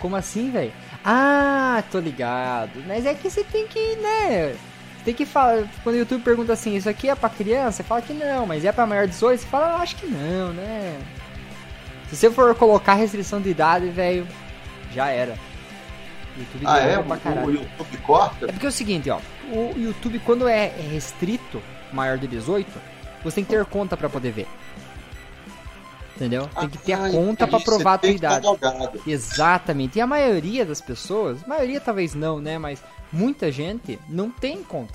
Como 0.03 0.17
assim, 0.17 0.51
velho? 0.51 0.73
Ah, 1.05 1.81
tô 1.93 2.01
ligado. 2.01 2.83
Mas 2.89 3.07
é 3.07 3.15
que 3.15 3.31
você 3.31 3.45
tem 3.45 3.69
que, 3.69 3.95
né? 3.97 4.57
Tem 5.05 5.15
que 5.15 5.25
falar. 5.25 5.63
Quando 5.85 5.95
o 5.95 5.99
YouTube 6.01 6.25
pergunta 6.25 6.53
assim, 6.53 6.75
isso 6.75 6.89
aqui 6.89 7.09
é 7.09 7.15
pra 7.15 7.31
criança, 7.31 7.77
você 7.77 7.83
fala 7.85 8.03
que 8.03 8.13
não, 8.13 8.45
mas 8.45 8.65
é 8.65 8.73
pra 8.73 8.85
maior 8.85 9.07
de 9.07 9.13
18, 9.13 9.41
você 9.41 9.47
fala, 9.47 9.77
acho 9.77 9.95
que 9.95 10.07
não, 10.07 10.53
né? 10.53 11.01
Se 12.11 12.17
você 12.17 12.33
for 12.33 12.53
colocar 12.57 12.95
restrição 12.95 13.41
de 13.41 13.51
idade, 13.51 13.91
velho, 13.91 14.27
já 14.93 15.07
era. 15.07 15.37
YouTube 16.37 16.65
ah, 16.67 16.79
é? 16.79 17.01
pra 17.01 17.17
caralho. 17.19 17.47
o 17.47 17.53
YouTube 17.53 17.97
corta? 17.99 18.47
É 18.47 18.53
porque 18.53 18.67
é 18.67 18.69
o 18.69 18.73
seguinte, 18.73 19.09
ó. 19.09 19.21
O 19.53 19.73
YouTube, 19.77 20.19
quando 20.25 20.49
é 20.49 20.67
é 20.67 20.89
restrito, 20.91 21.63
maior 21.93 22.19
de 22.19 22.27
18, 22.27 22.69
você 23.23 23.37
tem 23.37 23.45
que 23.45 23.51
ter 23.51 23.65
conta 23.67 23.97
pra 23.97 24.09
poder 24.09 24.33
ver. 24.33 24.49
Entendeu? 26.23 26.49
Tem 26.61 26.69
que 26.69 26.79
ter 26.79 26.93
a 26.93 27.07
Ah, 27.07 27.11
conta 27.11 27.49
pra 27.49 27.59
entendi. 27.59 27.65
provar 27.65 27.95
a 27.95 27.99
tua 27.99 28.11
idade. 28.11 28.47
Exatamente. 29.05 29.99
E 29.99 30.01
a 30.01 30.07
maioria 30.07 30.65
das 30.65 30.81
pessoas, 30.81 31.45
maioria 31.45 31.81
talvez 31.81 32.15
não, 32.15 32.41
né? 32.41 32.59
Mas 32.59 32.81
muita 33.13 33.51
gente 33.51 33.99
não 34.09 34.31
tem 34.31 34.63
conta. 34.63 34.95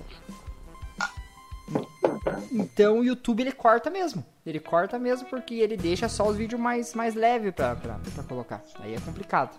Então 2.52 3.00
o 3.00 3.04
YouTube 3.04 3.42
ele 3.42 3.52
corta 3.52 3.90
mesmo. 3.90 4.24
Ele 4.46 4.60
corta 4.60 4.98
mesmo 4.98 5.28
porque 5.28 5.56
ele 5.56 5.76
deixa 5.76 6.08
só 6.08 6.26
os 6.30 6.38
vídeos 6.38 6.62
mais, 6.62 6.94
mais 6.94 7.14
leves 7.14 7.54
pra, 7.54 7.76
pra, 7.76 8.00
pra 8.16 8.24
colocar. 8.24 8.64
Aí 8.80 8.96
é 8.96 9.00
complicado. 9.02 9.52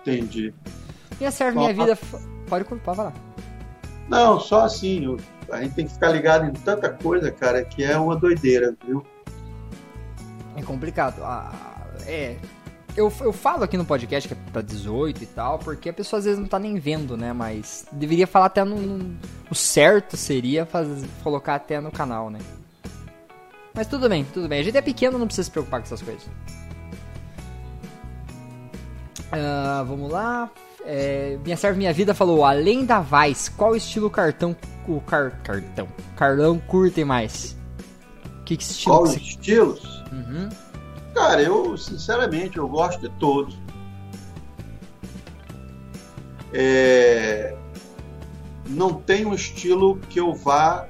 Entendi. 0.00 0.54
Minha 1.18 1.32
serve 1.32 1.54
Só 1.54 1.60
minha 1.60 1.74
vida. 1.74 1.98
Pode, 2.48 2.64
pode 2.64 2.80
falar. 2.96 3.12
Não, 4.08 4.38
só 4.38 4.62
assim, 4.64 5.16
a 5.50 5.62
gente 5.62 5.74
tem 5.74 5.86
que 5.86 5.92
ficar 5.92 6.10
ligado 6.10 6.46
em 6.46 6.52
tanta 6.52 6.88
coisa, 6.90 7.32
cara, 7.32 7.64
que 7.64 7.82
é 7.82 7.98
uma 7.98 8.14
doideira, 8.14 8.76
viu? 8.86 9.04
É 10.60 10.62
complicado. 10.62 11.22
Ah, 11.24 11.86
é. 12.06 12.36
Eu, 12.96 13.10
eu 13.20 13.32
falo 13.32 13.64
aqui 13.64 13.76
no 13.76 13.84
podcast 13.84 14.28
que 14.28 14.34
é 14.34 14.52
pra 14.52 14.60
18 14.60 15.22
e 15.22 15.26
tal, 15.26 15.58
porque 15.58 15.88
a 15.88 15.92
pessoa 15.92 16.18
às 16.18 16.24
vezes 16.24 16.38
não 16.38 16.46
tá 16.46 16.58
nem 16.58 16.78
vendo, 16.78 17.16
né? 17.16 17.32
Mas 17.32 17.86
deveria 17.90 18.26
falar 18.26 18.46
até 18.46 18.62
no. 18.62 19.16
o 19.50 19.54
certo 19.54 20.16
seria 20.16 20.66
fazer, 20.66 21.06
colocar 21.22 21.54
até 21.54 21.80
no 21.80 21.90
canal, 21.90 22.28
né? 22.28 22.40
Mas 23.72 23.86
tudo 23.86 24.08
bem, 24.08 24.24
tudo 24.34 24.48
bem. 24.48 24.60
A 24.60 24.62
gente 24.62 24.76
é 24.76 24.82
pequeno, 24.82 25.18
não 25.18 25.26
precisa 25.26 25.44
se 25.44 25.50
preocupar 25.50 25.80
com 25.80 25.86
essas 25.86 26.02
coisas. 26.02 26.28
Ah, 29.32 29.84
vamos 29.86 30.10
lá. 30.10 30.50
É, 30.84 31.38
minha 31.44 31.56
serve 31.56 31.78
minha 31.78 31.92
vida 31.92 32.12
falou, 32.14 32.44
além 32.44 32.84
da 32.84 33.00
Vice, 33.00 33.50
qual 33.52 33.76
estilo 33.76 34.10
cartão 34.10 34.56
o 34.88 35.00
car, 35.02 35.38
cartão 35.44 35.86
Carlão 36.16 36.58
curtem 36.58 37.04
mais? 37.04 37.59
Que 38.56 38.62
estilo 38.62 38.94
Qual 38.96 39.02
que 39.04 39.08
os 39.10 39.14
você... 39.14 39.20
estilos? 39.20 40.02
Uhum. 40.12 40.48
Cara, 41.14 41.42
eu, 41.42 41.76
sinceramente, 41.76 42.56
eu 42.56 42.68
gosto 42.68 43.00
de 43.00 43.08
todos. 43.18 43.56
É, 46.52 47.56
Não 48.68 48.94
tem 48.94 49.24
um 49.26 49.34
estilo 49.34 49.98
que 50.08 50.18
eu 50.20 50.34
vá 50.34 50.88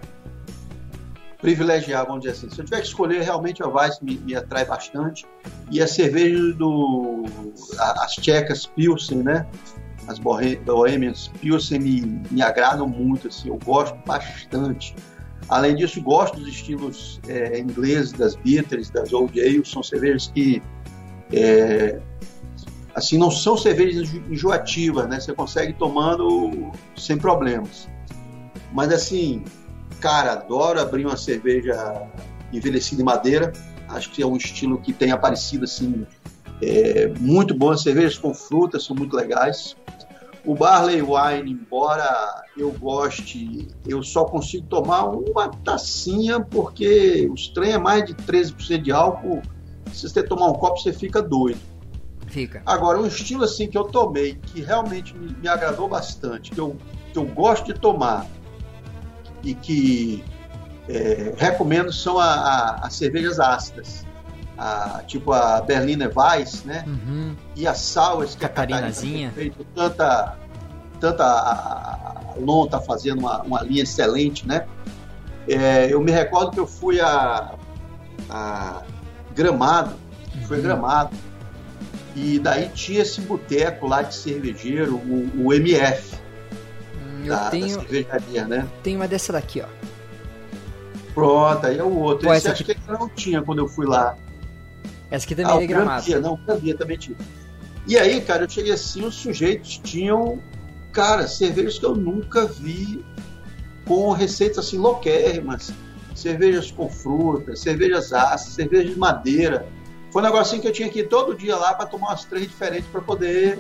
privilegiar, 1.41 2.05
vamos 2.07 2.21
dizer 2.23 2.33
assim. 2.33 2.51
Se 2.51 2.61
eu 2.61 2.65
tiver 2.65 2.81
que 2.81 2.87
escolher, 2.87 3.23
realmente 3.23 3.63
a 3.63 3.67
Weiss 3.67 3.99
me, 4.01 4.17
me 4.19 4.35
atrai 4.35 4.65
bastante. 4.65 5.27
E 5.71 5.81
a 5.81 5.87
cerveja 5.87 6.53
do... 6.55 7.25
As 7.79 8.13
tchecas 8.15 8.67
Pilsen, 8.67 9.23
né? 9.23 9.47
As 10.07 10.19
Bohe- 10.19 10.57
Bohemians 10.57 11.29
Pilsen 11.41 11.79
me, 11.79 12.23
me 12.31 12.43
agradam 12.43 12.87
muito, 12.89 13.29
assim. 13.29 13.49
Eu 13.49 13.59
gosto 13.65 13.97
bastante. 14.07 14.95
Além 15.49 15.75
disso, 15.75 16.01
gosto 16.01 16.39
dos 16.39 16.49
estilos 16.49 17.21
é, 17.27 17.59
ingleses, 17.59 18.13
das 18.13 18.37
bitters, 18.37 18.91
das 18.91 19.13
old 19.13 19.41
ales, 19.41 19.69
são 19.69 19.83
cervejas 19.83 20.31
que 20.33 20.63
é, 21.33 22.01
assim 22.95 23.19
não 23.19 23.31
são 23.31 23.57
cervejas 23.57 24.03
enjo- 24.03 24.23
enjoativas, 24.31 25.09
né? 25.09 25.19
Você 25.19 25.33
consegue 25.33 25.73
tomando 25.73 26.71
sem 26.97 27.17
problemas. 27.19 27.89
Mas 28.73 28.93
assim, 28.93 29.45
cara, 30.01 30.33
adoro 30.33 30.81
abrir 30.81 31.05
uma 31.05 31.17
cerveja 31.17 32.03
envelhecida 32.53 33.03
em 33.03 33.05
madeira. 33.05 33.53
Acho 33.89 34.11
que 34.11 34.23
é 34.23 34.27
um 34.27 34.37
estilo 34.37 34.79
que 34.79 34.93
tem 34.93 35.11
aparecido 35.11 35.65
assim 35.65 36.07
é, 36.63 37.09
muito 37.19 37.55
bom. 37.55 37.71
As 37.71 37.83
cervejas 37.83 38.17
com 38.17 38.33
frutas 38.33 38.85
são 38.85 38.95
muito 38.95 39.17
legais. 39.17 39.77
O 40.45 40.55
Barley 40.55 41.03
Wine, 41.03 41.53
embora 41.53 42.45
eu 42.57 42.73
goste, 42.73 43.69
eu 43.87 44.03
só 44.03 44.25
consigo 44.25 44.67
tomar 44.67 45.05
uma 45.05 45.49
tacinha 45.49 46.41
porque 46.41 47.29
os 47.31 47.49
trem 47.49 47.73
é 47.73 47.79
mais 47.79 48.05
de 48.07 48.15
13% 48.15 48.81
de 48.83 48.91
álcool. 48.91 49.43
Se 49.93 50.09
você 50.09 50.23
tomar 50.23 50.47
um 50.47 50.55
copo, 50.55 50.79
você 50.81 50.93
fica 50.93 51.21
doido. 51.21 51.61
Fica. 52.29 52.63
Agora, 52.65 52.99
um 53.01 53.07
estilo 53.07 53.45
assim 53.45 53.69
que 53.69 53.77
eu 53.77 53.85
tomei, 53.85 54.37
que 54.37 54.61
realmente 54.63 55.17
me, 55.17 55.35
me 55.35 55.49
agradou 55.49 55.89
bastante, 55.89 56.51
que 56.53 56.59
eu, 56.61 56.77
que 57.13 57.19
eu 57.19 57.25
gosto 57.27 57.67
de 57.67 57.75
tomar 57.79 58.27
e 59.43 59.55
que 59.55 60.25
é, 60.89 61.35
recomendo 61.37 61.93
são 61.93 62.19
a- 62.19 62.25
a- 62.35 62.75
as 62.87 62.95
cervejas 62.95 63.39
ácidas. 63.41 64.07
A- 64.59 65.03
tipo 65.07 65.33
a 65.33 65.61
Berliner 65.63 66.11
Weiss, 66.15 66.65
né? 66.65 66.85
Uhum. 66.87 67.35
e 67.57 67.67
a 67.67 67.75
Sours, 67.75 68.35
que 68.35 68.45
a. 68.45 68.49
Catarina 68.49 68.91
tem 68.93 69.31
feito 69.31 69.65
tanta, 69.75 70.37
tanta 71.01 71.25
a, 71.25 72.33
a 72.33 72.35
Lon 72.39 72.65
está 72.67 72.79
fazendo 72.81 73.21
uma, 73.21 73.41
uma 73.43 73.63
linha 73.63 73.83
excelente, 73.83 74.47
né? 74.47 74.67
É, 75.49 75.93
eu 75.93 76.01
me 76.01 76.13
recordo 76.13 76.51
que 76.51 76.61
eu 76.61 76.67
fui 76.67 77.01
a, 77.01 77.55
a 78.29 78.83
Gramado, 79.35 79.95
foi 80.47 80.59
Uhum. 80.59 80.63
Gramado, 80.63 81.17
e 82.15 82.39
daí 82.39 82.69
tinha 82.69 83.01
esse 83.01 83.21
boteco 83.23 83.87
lá 83.87 84.03
de 84.03 84.15
cervejeiro, 84.15 84.97
o, 84.97 85.47
o 85.47 85.55
MF, 85.55 86.17
Hum, 86.97 87.23
Eu 87.25 87.35
da, 87.35 87.45
da 87.45 87.51
tenho, 87.51 87.69
cervejaria, 87.81 88.47
né? 88.47 88.67
tenho 88.83 88.99
uma 88.99 89.09
dessa 89.09 89.33
daqui, 89.33 89.63
ó. 89.63 89.67
Pronto, 91.15 91.67
aí 91.67 91.79
é 91.79 91.83
o 91.83 91.99
outro. 91.99 92.29
Pô, 92.29 92.35
Esse 92.35 92.49
acho 92.49 92.65
que 92.65 92.77
não 92.89 93.09
tinha 93.09 93.43
quando 93.43 93.59
eu 93.59 93.69
fui 93.69 93.87
lá. 93.87 94.17
Essa 95.11 95.25
aqui 95.27 95.35
também 95.35 95.53
Ah, 95.53 95.63
é 95.63 95.67
gramado. 95.67 96.07
Grandia, 96.07 96.21
não, 96.21 96.77
também 96.77 96.99
tinha. 96.99 97.17
E 97.87 97.99
aí, 97.99 98.21
cara, 98.21 98.45
eu 98.45 98.49
cheguei 98.49 98.73
assim, 98.73 99.05
os 99.05 99.17
sujeitos 99.17 99.79
tinham, 99.79 100.39
cara, 100.93 101.27
cervejas 101.27 101.79
que 101.79 101.85
eu 101.85 101.95
nunca 101.95 102.47
vi 102.47 103.05
com 103.87 104.13
receitas 104.13 104.67
assim 104.67 104.79
loquérrimas. 104.79 105.73
Cervejas 106.15 106.71
com 106.71 106.89
frutas, 106.89 107.61
cervejas 107.61 108.13
ácidas, 108.13 108.55
cervejas 108.55 108.93
de 108.93 108.99
madeira. 108.99 109.67
Foi 110.13 110.23
um 110.23 110.25
negocinho 110.25 110.61
que 110.61 110.69
eu 110.69 110.73
tinha 110.73 110.89
que 110.89 111.01
ir 111.01 111.09
todo 111.09 111.35
dia 111.35 111.57
lá 111.57 111.73
para 111.75 111.87
tomar 111.87 112.09
umas 112.09 112.25
três 112.25 112.47
diferentes 112.47 112.89
para 112.91 113.01
poder 113.01 113.59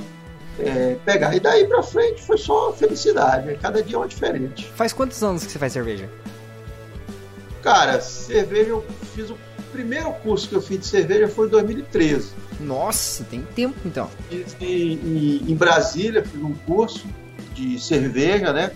é, 0.58 0.96
pegar. 1.04 1.34
E 1.34 1.40
daí 1.40 1.66
pra 1.66 1.82
frente 1.82 2.22
foi 2.22 2.36
só 2.36 2.72
felicidade. 2.72 3.56
Cada 3.62 3.82
dia 3.82 3.96
é 3.96 3.98
uma 3.98 4.08
diferente. 4.08 4.70
Faz 4.74 4.92
quantos 4.92 5.22
anos 5.22 5.44
que 5.44 5.52
você 5.52 5.58
faz 5.58 5.72
cerveja? 5.72 6.08
Cara, 7.62 8.00
cerveja, 8.00 8.70
eu 8.70 8.84
fiz 9.14 9.30
o 9.30 9.36
primeiro 9.72 10.12
curso 10.14 10.48
que 10.48 10.54
eu 10.54 10.62
fiz 10.62 10.80
de 10.80 10.86
cerveja 10.86 11.28
foi 11.28 11.46
em 11.46 11.50
2013. 11.50 12.32
Nossa, 12.60 13.24
tem 13.24 13.42
tempo 13.54 13.76
então. 13.84 14.08
Fiz 14.28 14.56
em, 14.60 14.92
em- 14.92 15.44
em 15.52 15.54
Brasília, 15.54 16.24
fiz 16.24 16.42
um 16.42 16.52
curso 16.66 17.06
de 17.54 17.78
cerveja, 17.80 18.52
né? 18.52 18.72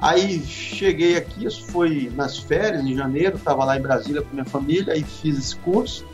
Aí 0.00 0.40
cheguei 0.44 1.16
aqui, 1.16 1.46
isso 1.46 1.64
foi 1.66 2.12
nas 2.14 2.38
férias, 2.38 2.84
em 2.84 2.94
janeiro, 2.94 3.36
estava 3.36 3.64
lá 3.64 3.76
em 3.78 3.80
Brasília 3.80 4.20
com 4.22 4.32
minha 4.34 4.44
família, 4.44 4.96
e 4.96 5.02
fiz 5.02 5.38
esse 5.38 5.56
curso. 5.56 6.04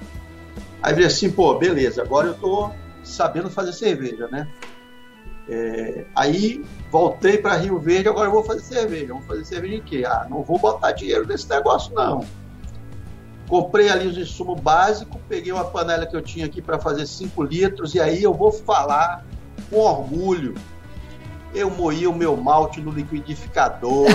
Aí 0.82 0.92
falei 0.92 1.06
assim, 1.06 1.30
pô, 1.30 1.54
beleza, 1.58 2.00
agora 2.02 2.28
eu 2.28 2.34
tô 2.34 2.70
sabendo 3.02 3.50
fazer 3.50 3.72
cerveja, 3.72 4.28
né? 4.28 4.46
É, 5.48 6.04
aí 6.14 6.64
voltei 6.92 7.38
para 7.38 7.56
Rio 7.56 7.78
Verde, 7.80 8.08
agora 8.08 8.28
eu 8.28 8.32
vou 8.32 8.44
fazer 8.44 8.60
cerveja. 8.60 9.12
Vou 9.12 9.22
fazer 9.22 9.44
cerveja 9.44 9.74
em 9.74 9.82
quê? 9.82 10.04
Ah, 10.06 10.26
não 10.30 10.42
vou 10.44 10.58
botar 10.58 10.92
dinheiro 10.92 11.26
nesse 11.26 11.48
negócio, 11.48 11.92
não. 11.94 12.24
Comprei 13.50 13.88
ali 13.88 14.06
os 14.06 14.16
insumos 14.16 14.60
básicos, 14.60 15.20
peguei 15.28 15.50
uma 15.50 15.64
panela 15.64 16.06
que 16.06 16.14
eu 16.14 16.22
tinha 16.22 16.46
aqui 16.46 16.62
para 16.62 16.78
fazer 16.78 17.04
5 17.04 17.42
litros, 17.42 17.96
e 17.96 18.00
aí 18.00 18.22
eu 18.22 18.32
vou 18.32 18.52
falar 18.52 19.26
com 19.68 19.76
orgulho. 19.76 20.54
Eu 21.52 21.68
moí 21.68 22.06
o 22.06 22.14
meu 22.14 22.36
malte 22.36 22.80
no 22.80 22.92
liquidificador. 22.92 24.06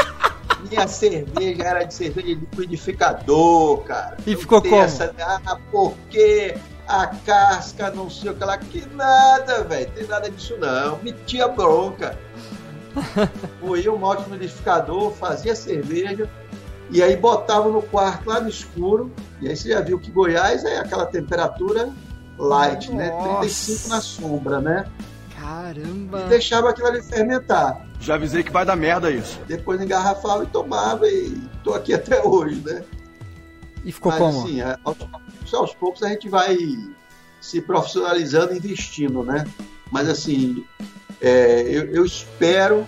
Minha 0.70 0.88
cerveja 0.88 1.62
era 1.62 1.84
de 1.84 1.92
cerveja 1.92 2.28
de 2.28 2.34
liquidificador, 2.36 3.82
cara. 3.82 4.16
E 4.26 4.32
Não 4.32 4.40
ficou 4.40 4.62
como? 4.62 4.74
Essa, 4.76 5.14
ah, 5.20 5.58
porque 5.70 6.56
a 6.88 7.06
casca, 7.06 7.90
não 7.90 8.08
sei 8.08 8.30
o 8.30 8.34
que 8.34 8.44
lá. 8.44 8.56
Que 8.56 8.86
nada, 8.94 9.62
velho. 9.64 9.90
Tem 9.90 10.06
nada 10.06 10.30
disso 10.30 10.56
não. 10.56 10.98
Metia 11.02 11.48
bronca. 11.48 12.18
Moí 13.60 13.86
o 13.90 13.98
malte 13.98 14.26
no 14.26 14.36
liquidificador, 14.36 15.12
fazia 15.12 15.54
cerveja. 15.54 16.30
E 16.90 17.02
aí 17.02 17.16
botava 17.16 17.68
no 17.68 17.82
quarto 17.82 18.28
lá 18.28 18.40
no 18.40 18.48
escuro. 18.48 19.12
E 19.40 19.48
aí 19.48 19.56
você 19.56 19.68
já 19.70 19.80
viu 19.80 19.98
que 19.98 20.10
Goiás 20.10 20.64
é 20.64 20.78
aquela 20.78 21.06
temperatura 21.06 21.90
light, 22.38 22.90
né? 22.92 23.10
Nossa. 23.10 23.38
35 23.40 23.88
na 23.88 24.00
sombra, 24.00 24.60
né? 24.60 24.86
Caramba. 25.38 26.22
E 26.22 26.28
deixava 26.28 26.70
aquilo 26.70 26.88
ali 26.88 27.02
fermentar. 27.02 27.86
Já 28.00 28.14
avisei 28.14 28.42
que 28.42 28.50
vai 28.52 28.64
dar 28.64 28.76
merda 28.76 29.10
isso. 29.10 29.38
Depois 29.46 29.80
engarrafava 29.80 30.42
e 30.44 30.46
tomava 30.46 31.06
e 31.08 31.40
tô 31.62 31.74
aqui 31.74 31.92
até 31.94 32.22
hoje, 32.22 32.60
né? 32.64 32.82
E 33.84 33.92
ficou 33.92 34.10
Mas 34.12 34.20
como? 34.20 34.40
assim, 34.44 34.60
a- 34.60 34.78
aos, 34.84 34.96
poucos- 34.98 35.54
aos 35.54 35.74
poucos 35.74 36.02
a 36.02 36.08
gente 36.08 36.28
vai 36.28 36.56
se 37.40 37.60
profissionalizando 37.62 38.52
e 38.52 38.58
investindo, 38.58 39.22
né? 39.22 39.44
Mas 39.90 40.08
assim, 40.08 40.64
é, 41.20 41.62
eu, 41.62 41.86
eu 41.94 42.04
espero 42.04 42.86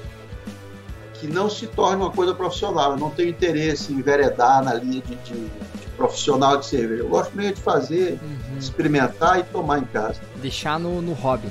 que 1.23 1.29
não 1.33 1.49
se 1.49 1.69
torne 1.69 2.03
uma 2.03 2.11
coisa 2.11 2.35
profissional. 2.35 2.91
Eu 2.93 2.97
não 2.97 3.09
tenho 3.11 3.29
interesse 3.31 3.93
em 3.93 3.97
enveredar 3.97 4.63
na 4.65 4.75
linha 4.75 5.01
de, 5.01 5.15
de- 5.17 5.33
de 5.47 5.87
profissional 5.97 6.57
de 6.57 6.67
cerveja. 6.67 7.03
Eu 7.05 7.09
gosto 7.09 7.37
mesmo 7.37 7.55
de 7.55 7.61
fazer, 7.61 8.19
Uhum. 8.21 8.59
experimentar 8.59 9.39
e 9.39 9.45
tomar 9.45 9.79
em 9.79 9.85
casa. 9.85 10.21
Deixar 10.37 10.81
no, 10.81 11.01
no 11.01 11.13
hobby. 11.13 11.49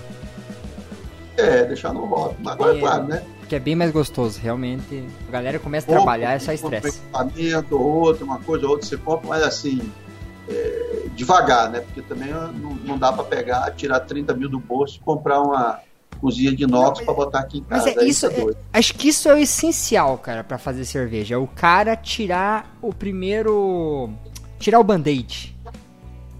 É, 1.37 1.63
deixar 1.63 1.93
no 1.93 2.05
hobby. 2.05 2.35
Mas 2.43 2.53
agora, 2.53 2.75
É. 2.77 2.79
claro, 2.81 3.03
né? 3.05 3.23
Que 3.47 3.55
é 3.55 3.59
bem 3.59 3.75
mais 3.75 3.91
gostoso, 3.91 4.39
realmente. 4.41 5.07
A 5.27 5.31
galera 5.31 5.57
começa 5.57 5.89
a 5.89 5.95
trabalhar, 5.95 6.33
é 6.33 6.39
só 6.39 6.51
estresse. 6.51 6.87
Um 7.13 7.21
equipamento 7.21 7.75
ou 7.79 7.85
outro, 8.01 8.25
uma 8.25 8.39
coisa 8.39 8.65
ou 8.65 8.71
outra 8.73 8.85
você 8.87 8.97
compra, 8.97 9.29
mas 9.29 9.41
assim, 9.43 9.81
é, 10.49 11.05
devagar, 11.15 11.69
né? 11.69 11.79
Porque 11.79 12.01
também 12.01 12.29
não, 12.29 12.75
não 12.75 12.97
dá 12.97 13.11
para 13.13 13.23
pegar, 13.23 13.71
tirar 13.71 14.01
30 14.01 14.33
mil 14.33 14.49
do 14.49 14.59
bolso 14.59 14.97
e 14.97 14.99
comprar 14.99 15.41
uma 15.41 15.79
cozinha 16.21 16.55
de 16.55 16.63
inox 16.63 17.01
para 17.01 17.13
botar 17.13 17.39
aqui 17.39 17.57
em 17.57 17.65
Mas 17.69 17.83
casa. 17.85 17.99
é 17.99 18.01
Aí 18.03 18.09
isso, 18.09 18.29
doido. 18.29 18.57
acho 18.71 18.93
que 18.93 19.09
isso 19.09 19.27
é 19.27 19.33
o 19.33 19.37
essencial, 19.37 20.17
cara, 20.19 20.43
pra 20.43 20.57
fazer 20.57 20.85
cerveja. 20.85 21.35
É 21.35 21.37
o 21.37 21.47
cara 21.47 21.95
tirar 21.95 22.77
o 22.81 22.93
primeiro. 22.93 24.09
Tirar 24.59 24.79
o 24.79 24.83
band-aid, 24.83 25.55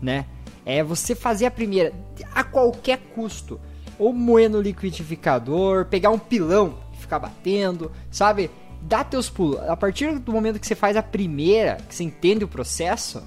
né? 0.01 0.25
É 0.63 0.83
você 0.83 1.15
fazer 1.15 1.47
a 1.47 1.51
primeira, 1.51 1.91
a 2.35 2.43
qualquer 2.43 2.99
custo. 3.15 3.59
Ou 3.97 4.13
moer 4.13 4.49
no 4.49 4.61
liquidificador, 4.61 5.85
pegar 5.85 6.09
um 6.11 6.19
pilão 6.19 6.75
e 6.93 6.97
ficar 7.01 7.19
batendo, 7.19 7.91
sabe? 8.09 8.49
Dá 8.81 9.03
teus 9.03 9.29
pulos. 9.29 9.59
A 9.67 9.75
partir 9.77 10.17
do 10.19 10.31
momento 10.31 10.59
que 10.59 10.65
você 10.65 10.75
faz 10.75 10.95
a 10.97 11.03
primeira, 11.03 11.77
que 11.87 11.93
você 11.93 12.03
entende 12.03 12.43
o 12.43 12.47
processo, 12.47 13.21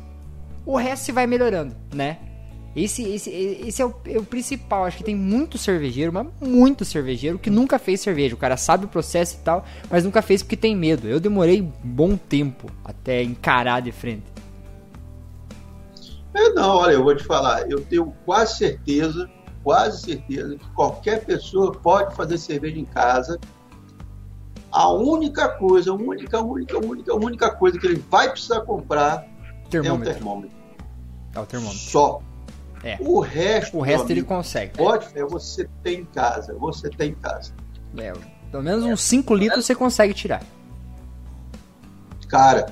o 0.66 0.76
resto 0.76 1.06
você 1.06 1.12
vai 1.12 1.26
melhorando, 1.26 1.76
né? 1.92 2.18
Esse, 2.76 3.02
esse, 3.04 3.30
esse 3.30 3.80
é, 3.80 3.86
o, 3.86 3.94
é 4.06 4.18
o 4.18 4.24
principal. 4.24 4.84
Acho 4.84 4.98
que 4.98 5.04
tem 5.04 5.14
muito 5.14 5.56
cervejeiro, 5.56 6.12
mas 6.12 6.26
muito 6.40 6.84
cervejeiro 6.84 7.38
que 7.38 7.48
nunca 7.48 7.78
fez 7.78 8.00
cerveja. 8.00 8.34
O 8.34 8.38
cara 8.38 8.56
sabe 8.56 8.84
o 8.84 8.88
processo 8.88 9.36
e 9.36 9.44
tal, 9.44 9.64
mas 9.88 10.04
nunca 10.04 10.20
fez 10.20 10.42
porque 10.42 10.56
tem 10.56 10.74
medo. 10.74 11.06
Eu 11.06 11.20
demorei 11.20 11.62
bom 11.84 12.16
tempo 12.16 12.68
até 12.84 13.22
encarar 13.22 13.80
de 13.80 13.92
frente. 13.92 14.24
É, 16.34 16.50
não, 16.50 16.78
olha, 16.78 16.94
eu 16.94 17.04
vou 17.04 17.14
te 17.14 17.22
falar, 17.22 17.70
eu 17.70 17.80
tenho 17.80 18.12
quase 18.24 18.58
certeza, 18.58 19.30
quase 19.62 20.02
certeza 20.02 20.56
que 20.56 20.66
qualquer 20.70 21.24
pessoa 21.24 21.70
pode 21.70 22.12
fazer 22.16 22.38
cerveja 22.38 22.76
em 22.76 22.84
casa. 22.84 23.38
A 24.72 24.90
única 24.92 25.48
coisa, 25.48 25.92
a 25.92 25.94
única, 25.94 26.40
única, 26.40 26.76
única, 26.76 27.14
única 27.14 27.50
coisa 27.52 27.78
que 27.78 27.86
ele 27.86 28.02
vai 28.10 28.28
precisar 28.32 28.62
comprar 28.62 29.22
é 29.22 29.66
um 29.66 29.70
Termômetro. 29.70 30.12
termômetro. 30.12 30.56
É 31.32 31.38
o 31.38 31.46
termômetro. 31.46 31.78
Só. 31.78 32.20
É. 32.84 32.98
O 33.00 33.18
resto, 33.20 33.78
O 33.78 33.80
resto 33.80 34.04
meu 34.04 34.12
ele 34.12 34.20
amigo, 34.20 34.28
consegue. 34.34 34.76
pode, 34.76 35.06
é 35.14 35.24
você 35.24 35.68
tem 35.82 36.00
em 36.00 36.04
casa, 36.04 36.54
você 36.54 36.90
tem 36.90 37.10
em 37.10 37.14
casa. 37.14 37.52
É, 37.96 38.12
pelo 38.50 38.62
menos 38.62 38.84
uns 38.84 39.00
5 39.00 39.34
litros 39.34 39.64
você 39.64 39.74
consegue 39.74 40.12
tirar. 40.12 40.42
Cara, 42.28 42.66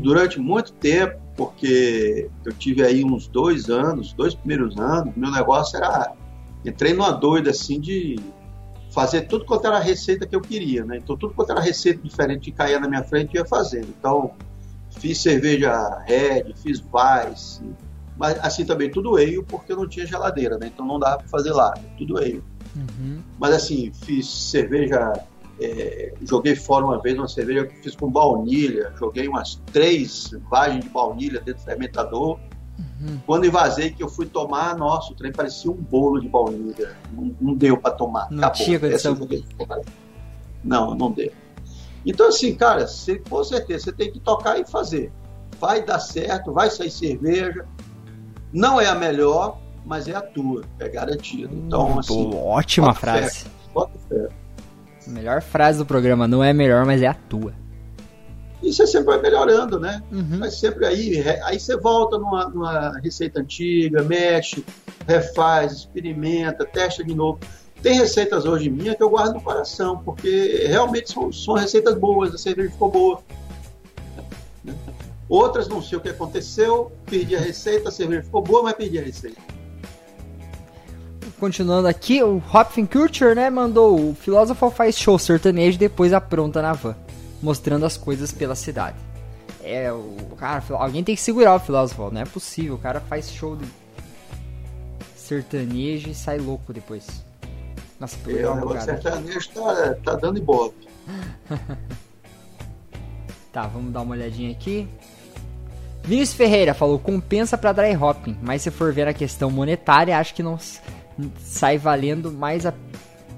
durante 0.00 0.40
muito 0.40 0.72
tempo, 0.72 1.18
porque 1.36 2.28
eu 2.44 2.52
tive 2.52 2.82
aí 2.82 3.04
uns 3.04 3.28
dois 3.28 3.68
anos, 3.68 4.12
dois 4.12 4.34
primeiros 4.34 4.76
anos, 4.78 5.14
meu 5.14 5.30
negócio 5.30 5.76
era. 5.76 6.12
Entrei 6.64 6.92
numa 6.92 7.12
doida 7.12 7.50
assim 7.50 7.80
de 7.80 8.18
fazer 8.90 9.22
tudo 9.22 9.44
quanto 9.44 9.66
era 9.66 9.78
receita 9.78 10.26
que 10.26 10.34
eu 10.34 10.40
queria, 10.40 10.84
né? 10.84 10.96
Então, 10.96 11.16
tudo 11.16 11.34
quanto 11.34 11.52
era 11.52 11.60
receita 11.60 12.02
diferente 12.02 12.40
que 12.40 12.52
caía 12.52 12.80
na 12.80 12.88
minha 12.88 13.04
frente, 13.04 13.36
eu 13.36 13.42
ia 13.42 13.48
fazendo. 13.48 13.88
Então, 13.98 14.32
fiz 14.98 15.20
cerveja 15.20 16.02
Red, 16.06 16.54
fiz 16.56 16.80
Vice, 16.80 17.62
mas 18.18 18.38
assim 18.44 18.64
também 18.64 18.90
tudo 18.90 19.16
ale, 19.16 19.42
porque 19.44 19.74
não 19.74 19.88
tinha 19.88 20.04
geladeira, 20.06 20.58
né? 20.58 20.70
Então 20.72 20.84
não 20.84 20.98
dava 20.98 21.18
para 21.18 21.28
fazer 21.28 21.52
lá, 21.52 21.72
tudo 21.96 22.18
ale. 22.18 22.42
Uhum. 22.76 23.22
Mas 23.38 23.54
assim, 23.54 23.92
fiz 23.92 24.26
cerveja. 24.26 25.12
é, 25.60 26.12
joguei 26.22 26.54
fora 26.54 26.84
uma 26.84 27.00
vez 27.00 27.16
uma 27.16 27.28
cerveja 27.28 27.66
que 27.66 27.76
fiz 27.76 27.94
com 27.94 28.10
baunilha. 28.10 28.92
Joguei 28.98 29.28
umas 29.28 29.62
três 29.72 30.30
vagens 30.50 30.84
de 30.84 30.90
baunilha 30.90 31.40
dentro 31.40 31.62
do 31.62 31.64
fermentador. 31.64 32.38
Uhum. 32.78 33.18
Quando 33.26 33.46
invasei, 33.46 33.90
que 33.90 34.02
eu 34.02 34.08
fui 34.08 34.26
tomar, 34.26 34.76
nossa, 34.76 35.12
o 35.12 35.16
trem 35.16 35.32
parecia 35.32 35.70
um 35.70 35.74
bolo 35.74 36.20
de 36.20 36.28
baunilha. 36.28 36.96
Não, 37.12 37.34
não 37.40 37.54
deu 37.54 37.76
para 37.76 37.92
tomar. 37.92 38.30
Não 38.30 38.38
Acabou. 38.38 38.64
tinha. 38.64 38.78
Essa 38.86 39.08
eu 39.08 39.16
joguei 39.16 39.44
fora. 39.56 39.82
Não, 40.62 40.94
não 40.94 41.10
deu. 41.10 41.32
Então, 42.06 42.28
assim, 42.28 42.54
cara, 42.54 42.86
você, 42.86 43.18
com 43.18 43.42
certeza 43.42 43.84
você 43.84 43.92
tem 43.92 44.12
que 44.12 44.20
tocar 44.20 44.58
e 44.60 44.64
fazer. 44.64 45.12
Vai 45.60 45.84
dar 45.84 45.98
certo, 45.98 46.52
vai 46.52 46.70
sair 46.70 46.90
cerveja. 46.90 47.66
Não 48.52 48.80
é 48.80 48.86
a 48.86 48.94
melhor, 48.94 49.58
mas 49.84 50.08
é 50.08 50.14
a 50.14 50.20
tua, 50.20 50.64
é 50.78 50.88
garantido. 50.88 51.54
Então, 51.54 51.98
assim, 51.98 52.30
Pô, 52.30 52.36
ótima 52.36 52.94
frase. 52.94 53.46
bota 53.72 53.98
fé. 54.08 54.28
Melhor 55.06 55.40
frase 55.40 55.78
do 55.78 55.86
programa. 55.86 56.28
Não 56.28 56.44
é 56.44 56.52
melhor, 56.52 56.84
mas 56.84 57.02
é 57.02 57.06
a 57.06 57.14
tua. 57.14 57.54
E 58.62 58.72
você 58.72 58.86
sempre 58.86 59.06
vai 59.06 59.22
melhorando, 59.22 59.78
né? 59.78 60.02
Uhum. 60.10 60.38
Mas 60.38 60.58
sempre 60.58 60.84
aí, 60.84 61.22
aí 61.44 61.60
você 61.60 61.76
volta 61.76 62.18
numa, 62.18 62.48
numa 62.48 62.98
receita 62.98 63.40
antiga, 63.40 64.02
mexe, 64.02 64.64
refaz, 65.06 65.72
experimenta, 65.72 66.64
testa 66.64 67.04
de 67.04 67.14
novo. 67.14 67.38
Tem 67.80 67.96
receitas 67.96 68.44
hoje 68.44 68.68
minhas 68.68 68.96
que 68.96 69.02
eu 69.02 69.08
guardo 69.08 69.34
no 69.34 69.40
coração, 69.40 69.98
porque 70.04 70.66
realmente 70.66 71.12
são, 71.12 71.32
são 71.32 71.54
receitas 71.54 71.96
boas, 71.96 72.34
a 72.34 72.38
cerveja 72.38 72.70
ficou 72.70 72.90
boa. 72.90 73.22
Outras 75.28 75.68
não 75.68 75.82
sei 75.82 75.98
o 75.98 76.00
que 76.00 76.08
aconteceu, 76.08 76.90
perdi 77.04 77.36
a 77.36 77.40
receita, 77.40 77.90
a 77.90 77.92
cerveja 77.92 78.22
ficou 78.22 78.42
boa, 78.42 78.62
mas 78.62 78.74
perdi 78.74 78.98
a 78.98 79.02
receita. 79.02 79.40
Continuando 81.38 81.86
aqui, 81.86 82.22
o 82.22 82.42
Hopfen 82.52 82.86
Culture, 82.86 83.34
né, 83.34 83.48
mandou 83.50 84.10
o 84.10 84.14
filósofo 84.14 84.70
faz 84.70 84.98
show 84.98 85.18
sertanejo 85.18 85.78
depois 85.78 86.12
apronta 86.12 86.60
na 86.62 86.72
van, 86.72 86.96
mostrando 87.42 87.84
as 87.84 87.96
coisas 87.96 88.32
pela 88.32 88.54
cidade. 88.56 88.96
É, 89.62 89.92
o 89.92 90.34
cara, 90.36 90.64
alguém 90.70 91.04
tem 91.04 91.14
que 91.14 91.20
segurar 91.20 91.54
o 91.54 91.60
filósofo, 91.60 92.10
não 92.10 92.22
é 92.22 92.24
possível, 92.24 92.74
o 92.74 92.78
cara 92.78 93.00
faz 93.00 93.30
show 93.30 93.54
de 93.54 93.66
sertanejo 95.14 96.08
e 96.08 96.14
sai 96.14 96.38
louco 96.38 96.72
depois. 96.72 97.06
Nossa, 98.00 98.16
É, 98.16 98.24
peguei 98.24 98.44
o 98.46 98.54
negócio 98.54 98.80
sertanejo 98.82 99.50
tá, 99.50 99.94
tá 100.02 100.14
dando 100.16 100.38
ibope. 100.38 100.88
Tá, 103.50 103.66
vamos 103.66 103.92
dar 103.92 104.02
uma 104.02 104.14
olhadinha 104.14 104.52
aqui. 104.52 104.86
Vinícius 106.08 106.36
Ferreira 106.36 106.72
falou: 106.74 106.98
compensa 106.98 107.58
pra 107.58 107.72
dry 107.72 107.94
hopping, 107.94 108.36
mas 108.42 108.62
se 108.62 108.70
for 108.70 108.92
ver 108.92 109.06
a 109.06 109.12
questão 109.12 109.50
monetária, 109.50 110.18
acho 110.18 110.34
que 110.34 110.42
não 110.42 110.58
sai 111.44 111.76
valendo 111.78 112.32
mais 112.32 112.64
a. 112.64 112.72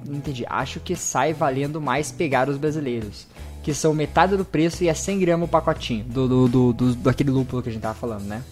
Entendi. 0.09 0.45
Acho 0.49 0.79
que 0.81 0.95
sai 0.97 1.33
valendo 1.35 1.81
mais 1.81 2.11
pegar 2.13 2.49
os 2.49 2.57
brasileiros, 2.57 3.27
que 3.63 3.75
são 3.75 3.93
metade 3.93 4.37
do 4.37 4.45
preço 4.45 4.85
e 4.85 4.89
é 4.89 4.95
100 4.95 5.19
gramas 5.19 5.49
o 5.49 5.51
pacotinho 5.51 6.05
do, 6.05 6.29
do, 6.29 6.49
do, 6.49 6.73
do- 6.73 6.95
daquele 6.95 7.31
lúpulo 7.31 7.63
que 7.63 7.69
a 7.69 7.73
gente 7.73 7.83
tava 7.83 7.95
falando, 7.95 8.23
né? 8.25 8.43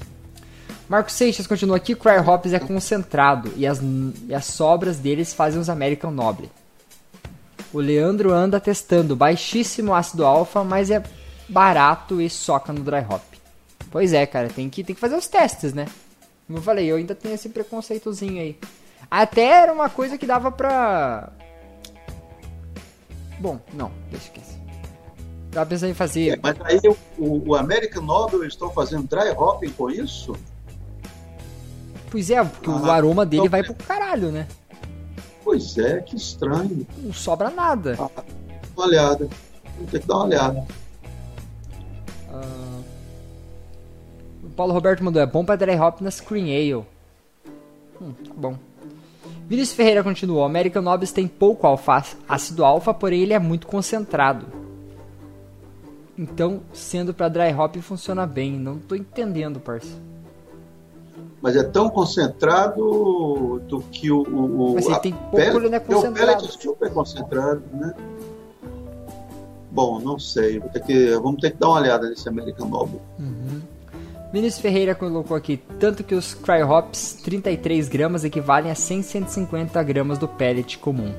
Marcos 0.89 1.14
Seixas 1.14 1.47
continua 1.47 1.77
aqui: 1.77 1.95
Cry 1.95 2.19
Hops 2.27 2.53
é 2.53 2.59
concentrado 2.59 3.53
e 3.57 3.66
as, 3.66 3.81
e 4.27 4.35
as 4.35 4.47
sobras 4.47 4.99
deles 4.99 5.33
fazem 5.33 5.61
os 5.61 5.69
American 5.71 6.11
Noble. 6.11 6.51
O 7.73 7.79
Leandro 7.81 8.33
anda 8.33 8.59
testando 8.59 9.14
baixíssimo 9.14 9.95
ácido 9.95 10.25
alfa, 10.25 10.64
mas 10.64 10.91
é 10.91 11.03
barato 11.49 12.21
e 12.21 12.29
soca 12.29 12.73
no 12.73 12.81
dry 12.81 13.05
hop. 13.09 13.23
Pois 13.91 14.12
é, 14.12 14.26
cara, 14.26 14.49
tem 14.49 14.68
que, 14.68 14.84
tem 14.84 14.95
que 14.95 15.01
fazer 15.01 15.16
os 15.16 15.26
testes, 15.28 15.72
né? 15.72 15.86
Como 16.47 16.59
eu 16.59 16.62
falei, 16.62 16.86
eu 16.91 16.97
ainda 16.97 17.14
tenho 17.14 17.34
esse 17.34 17.49
preconceitozinho 17.49 18.41
aí. 18.41 18.59
Até 19.11 19.45
era 19.45 19.72
uma 19.72 19.89
coisa 19.89 20.18
que 20.18 20.26
dava 20.26 20.51
pra. 20.51 21.30
Bom, 23.39 23.59
não, 23.72 23.91
deixa 24.11 24.26
esquecer. 24.26 24.59
Tava 25.51 25.70
pensando 25.70 25.89
em 25.89 25.93
É, 25.93 25.95
fazer. 25.95 26.41
mas 26.43 26.57
aí 26.62 26.80
o, 27.18 27.51
o 27.51 27.55
American 27.55 28.03
Nobel 28.03 28.45
estão 28.45 28.70
fazendo 28.70 29.07
dry 29.09 29.30
hopping 29.30 29.70
com 29.70 29.91
isso? 29.91 30.34
Pois 32.11 32.30
é, 32.30 32.43
porque 32.45 32.68
o 32.68 32.84
Ah, 32.86 32.95
aroma 32.95 33.24
dele 33.24 33.43
então- 33.47 33.51
vai 33.51 33.62
pro 33.62 33.74
caralho, 33.74 34.30
né? 34.30 34.47
Pois 35.45 35.78
é, 35.78 36.01
que 36.01 36.16
estranho. 36.16 36.86
Não 36.99 37.12
sobra 37.12 37.49
nada. 37.49 37.95
Dá 37.97 38.11
uma 38.76 38.86
olhada. 38.86 39.28
Vou 39.78 39.86
ter 39.86 40.01
que 40.01 40.07
dar 40.07 40.16
uma 40.16 40.24
olhada. 40.24 40.66
Ah, 42.30 42.43
o 42.43 42.68
Paulo 44.59 44.73
Roberto 44.73 45.05
mandou, 45.05 45.23
é 45.23 45.27
bom 45.27 45.45
pra 45.45 45.55
dry 45.55 45.79
hop 45.79 46.01
na 46.01 46.11
Screen 46.11 46.53
Ale. 46.53 46.85
Hum, 48.03 48.13
tá 48.27 48.35
bom. 48.37 48.59
Vinícius 49.47 49.77
Ferreira 49.77 50.03
continuou, 50.03 50.43
American 50.45 50.83
Nobis 50.83 51.13
tem 51.13 51.29
pouco 51.29 51.65
alfa, 51.65 52.05
ácido 52.29 52.65
alfa, 52.65 52.93
porém 52.93 53.23
ele 53.23 53.33
é 53.33 53.39
muito 53.39 53.69
concentrado. 53.69 54.47
Então, 56.19 56.61
sendo 56.73 57.15
pra 57.15 57.29
dry 57.29 57.55
hop 57.55 57.77
funciona 57.77 58.27
bem. 58.27 58.59
Não 58.59 58.81
tô 58.81 58.97
entendendo, 58.97 59.61
parça. 59.61 59.95
Mas 61.41 61.55
é 61.55 61.63
tão 61.63 61.89
concentrado 61.89 63.63
do 63.69 63.81
que 63.93 64.11
o. 64.11 64.23
o, 64.23 64.75
Mas 64.75 64.87
ele 64.87 64.99
tem 64.99 65.13
pouco, 65.13 65.37
ele 65.39 65.69
não 65.69 65.77
é 65.77 65.79
porque 65.79 65.95
o 65.95 66.01
concentrado. 66.01 66.33
pellet 66.33 66.45
é 66.45 66.61
super 66.61 66.93
concentrado, 66.93 67.63
né? 67.75 67.95
Bom, 69.71 70.01
não 70.01 70.19
sei. 70.19 70.59
Ter 70.59 70.81
que, 70.81 71.11
vamos 71.15 71.41
ter 71.41 71.53
que 71.53 71.59
dar 71.59 71.69
uma 71.69 71.79
olhada 71.79 72.11
nesse 72.11 72.29
American 72.29 72.67
Noble. 72.69 73.01
Vinícius 74.33 74.61
Ferreira 74.61 74.95
colocou 74.95 75.37
aqui, 75.37 75.59
tanto 75.79 76.05
que 76.05 76.14
os 76.14 76.35
Cry 76.35 76.62
Hops 76.62 77.14
33 77.24 77.89
gramas 77.89 78.24
equivalem 78.24 78.70
a 78.70 78.74
100, 78.74 79.03
150 79.03 79.83
gramas 79.83 80.18
do 80.18 80.29
pellet 80.29 80.79
comum. 80.79 81.14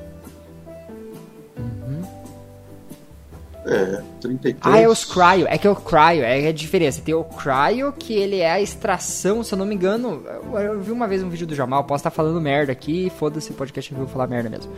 É, 3.66 4.02
33. 4.20 4.56
Ah, 4.62 4.78
é 4.80 4.88
os 4.88 5.04
Cryo. 5.04 5.46
É 5.48 5.58
que 5.58 5.66
é 5.66 5.70
o 5.70 5.76
Cryo, 5.76 6.22
é 6.24 6.48
a 6.48 6.52
diferença. 6.52 7.00
Tem 7.00 7.14
o 7.14 7.24
Cryo, 7.24 7.92
que 7.92 8.14
ele 8.14 8.38
é 8.38 8.50
a 8.50 8.60
extração, 8.60 9.42
se 9.44 9.52
eu 9.52 9.58
não 9.58 9.66
me 9.66 9.74
engano. 9.74 10.24
Eu, 10.52 10.80
vi 10.80 10.90
uma 10.90 11.06
vez 11.06 11.22
um 11.22 11.28
vídeo 11.28 11.46
do 11.46 11.54
Jamal, 11.54 11.84
posso 11.84 12.00
estar 12.00 12.10
falando 12.10 12.40
merda 12.40 12.72
aqui, 12.72 13.12
foda-se, 13.16 13.50
o 13.50 13.54
podcast 13.54 13.92
eu 13.92 13.98
vou 13.98 14.06
falar 14.08 14.26
merda 14.26 14.48
mesmo. 14.48 14.72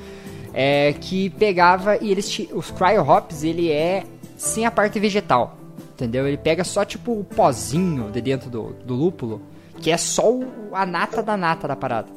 É 0.52 0.94
que 1.00 1.30
pegava 1.30 1.96
e 1.96 2.10
eles. 2.10 2.46
Os 2.52 2.70
Cryo 2.70 3.02
Hops, 3.02 3.44
ele 3.44 3.70
é 3.70 4.04
sem 4.36 4.66
a 4.66 4.70
parte 4.70 4.98
vegetal. 4.98 5.56
Entendeu? 5.94 6.26
Ele 6.26 6.36
pega 6.38 6.64
só 6.64 6.84
tipo 6.84 7.12
o 7.12 7.24
pozinho 7.24 8.10
de 8.10 8.20
dentro 8.20 8.48
do, 8.50 8.72
do 8.84 8.94
lúpulo, 8.94 9.40
que 9.78 9.90
é 9.90 9.96
só 9.96 10.30
o- 10.32 10.46
a 10.72 10.84
nata 10.86 11.22
da 11.22 11.36
nata 11.36 11.68
da 11.68 11.76
parada. 11.76 12.08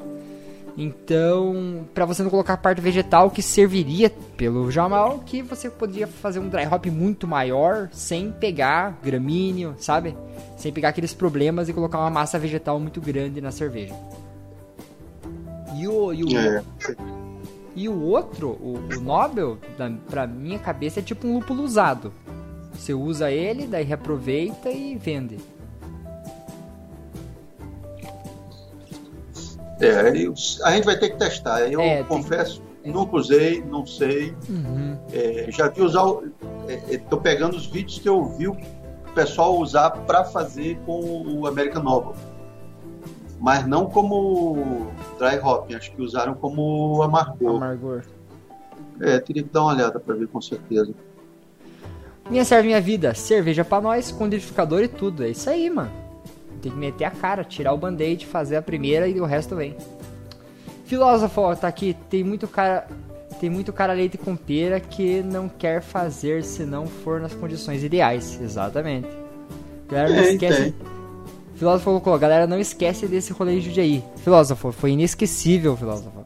Então, 0.78 1.86
pra 1.94 2.04
você 2.04 2.22
não 2.22 2.28
colocar 2.28 2.52
a 2.52 2.56
parte 2.58 2.82
vegetal 2.82 3.30
que 3.30 3.40
serviria 3.40 4.10
pelo 4.36 4.70
Jamal, 4.70 5.20
que 5.24 5.40
você 5.40 5.70
poderia 5.70 6.06
fazer 6.06 6.38
um 6.38 6.48
dry 6.50 6.66
hop 6.66 6.84
muito 6.86 7.26
maior 7.26 7.88
sem 7.92 8.30
pegar 8.30 8.98
gramíneo, 9.02 9.74
sabe? 9.78 10.14
Sem 10.58 10.70
pegar 10.72 10.90
aqueles 10.90 11.14
problemas 11.14 11.68
e 11.68 11.72
colocar 11.72 11.98
uma 11.98 12.10
massa 12.10 12.38
vegetal 12.38 12.78
muito 12.78 13.00
grande 13.00 13.40
na 13.40 13.50
cerveja. 13.50 13.94
E 15.78 15.88
o, 15.88 16.12
e 16.12 16.24
o, 16.24 16.36
É, 16.38 16.62
e 17.74 17.88
o 17.88 18.02
outro, 18.02 18.48
o, 18.60 18.78
o 18.96 19.00
Nobel, 19.00 19.58
da, 19.78 19.90
pra 20.10 20.26
minha 20.26 20.58
cabeça, 20.58 21.00
é 21.00 21.02
tipo 21.02 21.26
um 21.26 21.34
lúpulo 21.36 21.62
usado. 21.62 22.12
Você 22.78 22.94
usa 22.94 23.30
ele, 23.30 23.66
daí 23.66 23.84
reaproveita 23.84 24.70
e 24.70 24.96
vende. 24.96 25.38
é, 29.80 30.00
a 30.64 30.70
gente 30.74 30.84
vai 30.84 30.98
ter 30.98 31.10
que 31.10 31.16
testar. 31.18 31.60
Eu 31.70 31.80
É, 31.80 32.02
confesso, 32.02 32.62
nunca 32.84 33.16
usei, 33.16 33.62
não 33.62 33.84
sei. 33.86 34.34
Uhum. 34.48 34.96
É, 35.12 35.46
já 35.50 35.68
vi 35.68 35.82
usar. 35.82 36.04
o- 36.04 36.24
é, 36.68 36.94
é, 36.94 36.98
pegando 37.22 37.56
os 37.56 37.66
vídeos 37.66 37.98
que 37.98 38.08
eu 38.08 38.24
vi 38.24 38.48
o 38.48 38.56
pessoal 39.14 39.58
usar 39.58 39.90
para 39.90 40.24
fazer 40.24 40.78
com 40.86 41.00
o 41.38 41.46
American 41.46 41.82
Novel. 41.82 42.14
Mas 43.38 43.66
não 43.66 43.86
como 43.86 44.86
dry 45.18 45.38
hop, 45.42 45.70
acho 45.74 45.92
que 45.92 46.00
usaram 46.00 46.34
como 46.34 47.02
amargor. 47.02 47.56
Amargor. 47.56 48.02
É, 49.00 49.18
teria 49.18 49.42
que 49.42 49.50
dar 49.50 49.60
uma 49.62 49.74
olhada 49.74 50.00
para 50.00 50.14
ver 50.14 50.26
com 50.28 50.40
certeza. 50.40 50.92
Minha 52.30 52.44
serve 52.44 52.66
minha 52.68 52.80
vida, 52.80 53.14
cerveja 53.14 53.64
pra 53.64 53.80
nós, 53.80 54.10
com 54.10 54.24
liquidificador 54.24 54.82
e 54.82 54.88
tudo. 54.88 55.24
É 55.24 55.28
isso 55.28 55.48
aí, 55.48 55.70
mano. 55.70 55.90
Tem 56.60 56.72
que 56.72 56.78
meter 56.78 57.04
a 57.04 57.10
cara, 57.10 57.44
tirar 57.44 57.72
o 57.72 57.76
band-aid, 57.78 58.26
fazer 58.26 58.56
a 58.56 58.62
primeira 58.62 59.06
e 59.06 59.20
o 59.20 59.24
resto 59.24 59.54
vem. 59.54 59.76
Filósofo, 60.84 61.40
ó, 61.40 61.54
tá 61.54 61.68
aqui, 61.68 61.96
tem 62.10 62.24
muito 62.24 62.48
cara. 62.48 62.86
Tem 63.40 63.50
muito 63.50 63.70
cara 63.70 63.92
leite 63.92 64.16
com 64.16 64.34
pera 64.34 64.80
que 64.80 65.22
não 65.22 65.46
quer 65.46 65.82
fazer 65.82 66.42
se 66.42 66.64
não 66.64 66.86
for 66.86 67.20
nas 67.20 67.34
condições 67.34 67.84
ideais. 67.84 68.40
Exatamente. 68.40 69.08
Galera, 69.90 70.08
não 70.08 70.22
Tem, 70.22 70.32
esquece. 70.32 70.62
tem. 70.62 70.74
Filósofo 71.54 71.84
colocou, 71.84 72.18
galera, 72.18 72.46
não 72.46 72.58
esquece 72.58 73.06
desse 73.06 73.32
rolê 73.32 73.60
de 73.60 73.78
aí. 73.78 74.02
Filósofo, 74.24 74.72
foi 74.72 74.92
inesquecível, 74.92 75.76
filósofo. 75.76 76.24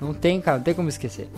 Não 0.00 0.14
tem, 0.14 0.40
cara, 0.40 0.56
não 0.56 0.64
tem 0.64 0.72
como 0.74 0.88
esquecer. 0.88 1.28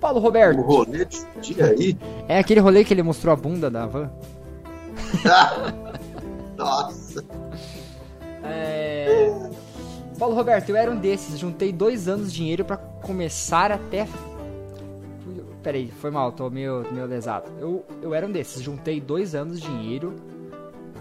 Paulo 0.00 0.20
Roberto. 0.20 0.60
O 0.60 0.62
rolê 0.62 1.04
de 1.04 1.24
dia 1.40 1.66
aí. 1.66 1.96
É 2.28 2.38
aquele 2.38 2.60
rolê 2.60 2.84
que 2.84 2.94
ele 2.94 3.02
mostrou 3.02 3.32
a 3.32 3.36
bunda 3.36 3.70
da 3.70 3.86
van? 3.86 4.10
Nossa. 6.56 7.24
É... 8.44 9.30
Paulo 10.18 10.34
Roberto, 10.34 10.70
eu 10.70 10.76
era 10.76 10.90
um 10.90 10.96
desses. 10.96 11.38
Juntei 11.38 11.72
dois 11.72 12.08
anos 12.08 12.32
de 12.32 12.38
dinheiro 12.38 12.64
pra 12.64 12.76
começar 12.76 13.70
até. 13.70 14.08
Peraí, 15.62 15.90
foi 16.00 16.10
mal, 16.10 16.32
tô 16.32 16.48
meio, 16.50 16.86
meio 16.92 17.06
lesado. 17.06 17.50
Eu, 17.60 17.84
eu 18.02 18.14
era 18.14 18.26
um 18.26 18.30
desses. 18.30 18.62
Juntei 18.62 19.00
dois 19.00 19.34
anos 19.34 19.60
de 19.60 19.68
dinheiro 19.68 20.14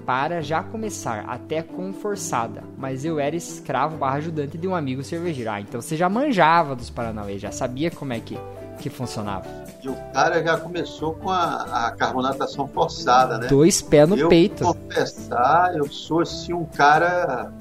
para 0.06 0.40
já 0.42 0.64
começar, 0.64 1.26
até 1.28 1.62
com 1.62 1.92
forçada. 1.92 2.64
Mas 2.78 3.04
eu 3.04 3.20
era 3.20 3.36
escravo 3.36 3.98
barra 3.98 4.18
ajudante 4.18 4.58
de 4.58 4.68
um 4.68 4.74
amigo 4.74 5.04
cervejeiro. 5.04 5.52
Ah, 5.52 5.60
então 5.60 5.82
você 5.82 5.98
já 5.98 6.08
manjava 6.08 6.76
dos 6.76 6.90
Paranauê, 6.90 7.38
já 7.38 7.52
sabia 7.52 7.92
como 7.92 8.14
é 8.14 8.20
que, 8.22 8.38
que 8.78 8.90
funcionava. 8.90 9.46
E 9.84 9.90
o 9.90 9.96
cara 10.14 10.42
já 10.44 10.58
começou 10.58 11.14
com 11.16 11.30
a, 11.30 11.88
a 11.88 11.92
carbonatação 11.92 12.68
forçada, 12.68 13.38
né? 13.38 13.48
Dois 13.48 13.82
pés 13.82 14.08
no 14.10 14.18
eu 14.18 14.30
peito. 14.30 14.64
confessar, 14.64 15.76
eu 15.76 15.88
sou 15.90 16.22
assim 16.22 16.54
um 16.54 16.66
cara 16.66 17.52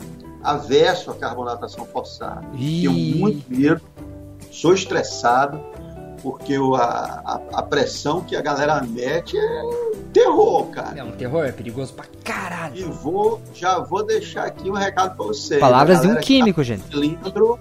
averso 0.43 1.11
à 1.11 1.14
carbonatação 1.14 1.85
forçada. 1.87 2.43
Tenho 2.53 2.93
muito 2.93 3.45
medo, 3.51 3.81
sou 4.51 4.73
estressado, 4.75 5.61
porque 6.23 6.59
o- 6.59 6.75
a, 6.75 6.81
a, 7.25 7.59
a 7.59 7.62
pressão 7.62 8.21
que 8.21 8.35
a 8.37 8.41
galera 8.43 8.81
mete 8.83 9.37
é 9.37 9.62
terror, 10.12 10.67
cara. 10.71 10.99
É 10.99 11.05
um 11.05 11.12
terror, 11.12 11.45
é 11.45 11.53
perigoso 11.53 11.93
pra 11.93 12.07
caralho. 12.25 12.77
E 12.77 12.83
vou, 12.85 13.41
já 13.55 13.79
vou 13.79 14.05
deixar 14.05 14.47
aqui 14.47 14.71
um 14.71 14.75
recado 14.75 15.17
para 15.17 15.27
vocês. 15.27 15.61
Palavras 15.61 16.01
de 16.01 16.09
um 16.09 16.14
que 16.17 16.23
químico, 16.23 16.62
gente. 16.62 16.81
tá 16.83 16.87
com 16.87 16.93
cilindro, 16.93 17.59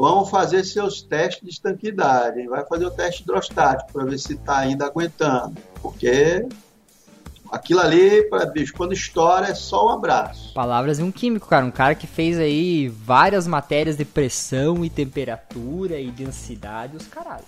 vão 0.00 0.24
fazer 0.24 0.64
seus 0.64 1.02
testes 1.02 1.44
de 1.44 1.50
estanquidade. 1.50 2.46
Vai 2.48 2.64
fazer 2.64 2.86
o 2.86 2.90
teste 2.90 3.22
hidrostático 3.22 3.92
para 3.92 4.04
ver 4.06 4.18
se 4.18 4.32
está 4.32 4.56
ainda 4.56 4.86
aguentando. 4.86 5.54
Porque 5.82 6.46
aquilo 7.52 7.80
ali, 7.80 8.22
pra, 8.30 8.46
bicho, 8.46 8.72
quando 8.74 8.94
estoura 8.94 9.48
é 9.48 9.54
só 9.54 9.88
um 9.88 9.90
abraço. 9.90 10.54
Palavras 10.54 10.96
de 10.96 11.02
um 11.02 11.12
químico, 11.12 11.46
cara. 11.48 11.66
Um 11.66 11.70
cara 11.70 11.94
que 11.94 12.06
fez 12.06 12.38
aí 12.38 12.88
várias 12.88 13.46
matérias 13.46 13.98
de 13.98 14.06
pressão 14.06 14.82
e 14.82 14.88
temperatura 14.88 16.00
e 16.00 16.10
densidade, 16.10 16.96
os 16.96 17.06
caralho. 17.06 17.44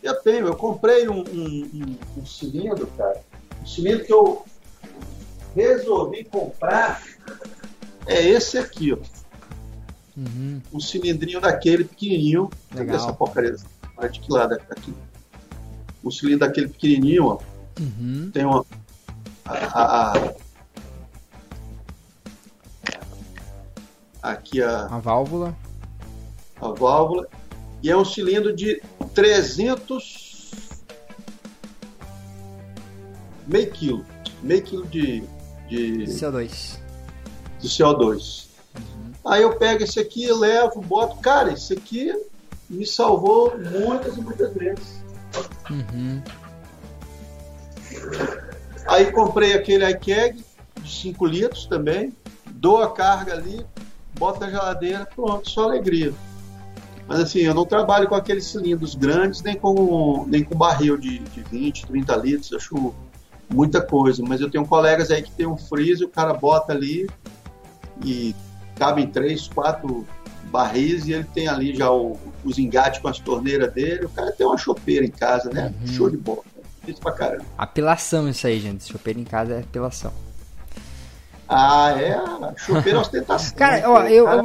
Eu 0.00 0.14
tenho, 0.22 0.46
eu 0.46 0.54
comprei 0.54 1.08
um, 1.08 1.18
um- 1.22 1.70
um- 1.74 2.20
um 2.20 2.24
cilindro, 2.24 2.86
cara. 2.96 3.20
Um 3.60 3.66
cilindro 3.66 4.04
que 4.04 4.12
eu 4.12 4.44
resolvi 5.56 6.22
comprar 6.22 7.02
é 8.06 8.22
esse 8.24 8.56
aqui, 8.58 8.92
ó. 8.92 9.15
Uhum. 10.16 10.62
Um 10.72 10.80
cilindrinho 10.80 11.40
daquele 11.40 11.84
pequenininho. 11.84 12.48
Legal. 12.74 12.96
Essa 12.96 13.12
porcaria 13.12 13.54
de 14.10 14.20
que 14.20 14.32
lado 14.32 14.54
aqui? 14.70 14.94
Um 16.04 16.10
cilindro 16.10 16.46
daquele 16.46 16.68
pequenininho, 16.68 17.24
ó. 17.26 17.38
Uhum. 17.78 18.30
Tem 18.32 18.44
uma. 18.44 18.64
A, 19.44 19.52
a- 19.54 20.12
a- 20.12 20.34
aqui 24.22 24.62
a, 24.62 24.86
A 24.86 24.98
válvula. 24.98 25.56
a 26.60 26.68
válvula. 26.68 27.28
E 27.82 27.90
é 27.90 27.96
um 27.96 28.04
cilindro 28.04 28.54
de 28.54 28.82
300. 29.14 30.24
meio 33.46 33.70
quilo. 33.70 34.04
Meio 34.42 34.62
quilo 34.62 34.86
de, 34.86 35.22
de, 35.68 36.04
CO2. 36.06 36.78
de 37.60 37.68
CO2. 37.68 38.45
Aí 39.26 39.42
eu 39.42 39.56
pego 39.56 39.82
esse 39.82 39.98
aqui, 39.98 40.32
levo, 40.32 40.80
boto. 40.80 41.16
Cara, 41.16 41.52
isso 41.52 41.72
aqui 41.72 42.14
me 42.70 42.86
salvou 42.86 43.56
muitas 43.58 44.16
e 44.16 44.20
muitas 44.20 44.54
vezes. 44.54 45.02
Uhum. 45.68 46.22
Aí 48.86 49.10
comprei 49.10 49.52
aquele 49.54 49.88
iKeg 49.90 50.44
de 50.80 50.90
5 50.90 51.26
litros 51.26 51.66
também, 51.66 52.12
dou 52.46 52.82
a 52.82 52.92
carga 52.92 53.32
ali, 53.32 53.66
boto 54.14 54.40
na 54.40 54.50
geladeira, 54.50 55.06
pronto, 55.06 55.50
só 55.50 55.64
alegria. 55.64 56.14
Mas 57.08 57.20
assim, 57.20 57.40
eu 57.40 57.54
não 57.54 57.64
trabalho 57.64 58.08
com 58.08 58.14
aqueles 58.14 58.46
cilindros 58.46 58.94
grandes, 58.94 59.42
nem 59.42 59.56
com, 59.56 60.24
nem 60.28 60.44
com 60.44 60.56
barril 60.56 60.96
de, 60.96 61.18
de 61.18 61.42
20, 61.42 61.86
30 61.86 62.16
litros, 62.16 62.52
acho 62.52 62.94
muita 63.48 63.80
coisa. 63.80 64.22
Mas 64.26 64.40
eu 64.40 64.50
tenho 64.50 64.66
colegas 64.66 65.10
aí 65.10 65.22
que 65.22 65.30
tem 65.32 65.46
um 65.46 65.56
freezer, 65.56 66.06
o 66.06 66.10
cara 66.10 66.32
bota 66.32 66.72
ali 66.72 67.08
e 68.04 68.34
cabem 68.78 69.06
3, 69.06 69.48
4 69.48 70.06
barris 70.50 71.06
e 71.06 71.12
ele 71.12 71.24
tem 71.24 71.48
ali 71.48 71.74
já 71.74 71.90
o- 71.90 72.16
os 72.44 72.58
engates 72.58 73.00
com 73.00 73.08
as 73.08 73.18
torneiras 73.18 73.72
dele. 73.72 74.06
O 74.06 74.08
cara 74.08 74.30
tem 74.32 74.46
uma 74.46 74.56
chopeira 74.56 75.04
em 75.04 75.10
casa, 75.10 75.50
né? 75.50 75.74
Uhum. 75.80 75.86
Show 75.88 76.10
de 76.10 76.16
bola. 76.16 76.42
Isso 76.86 77.00
pra 77.00 77.12
caramba. 77.12 77.44
Apilação 77.58 78.28
isso 78.28 78.46
aí, 78.46 78.60
gente. 78.60 78.84
Chopeiro 78.90 79.18
em 79.18 79.24
casa 79.24 79.54
é 79.54 79.58
apilação. 79.60 80.12
Ah, 81.48 81.92
é 81.98 82.20
chopeira 82.58 83.00
ostentação. 83.00 83.54
Cara, 83.58 83.88
ó, 83.90 84.02
eu, 84.04 84.24
Cara, 84.24 84.42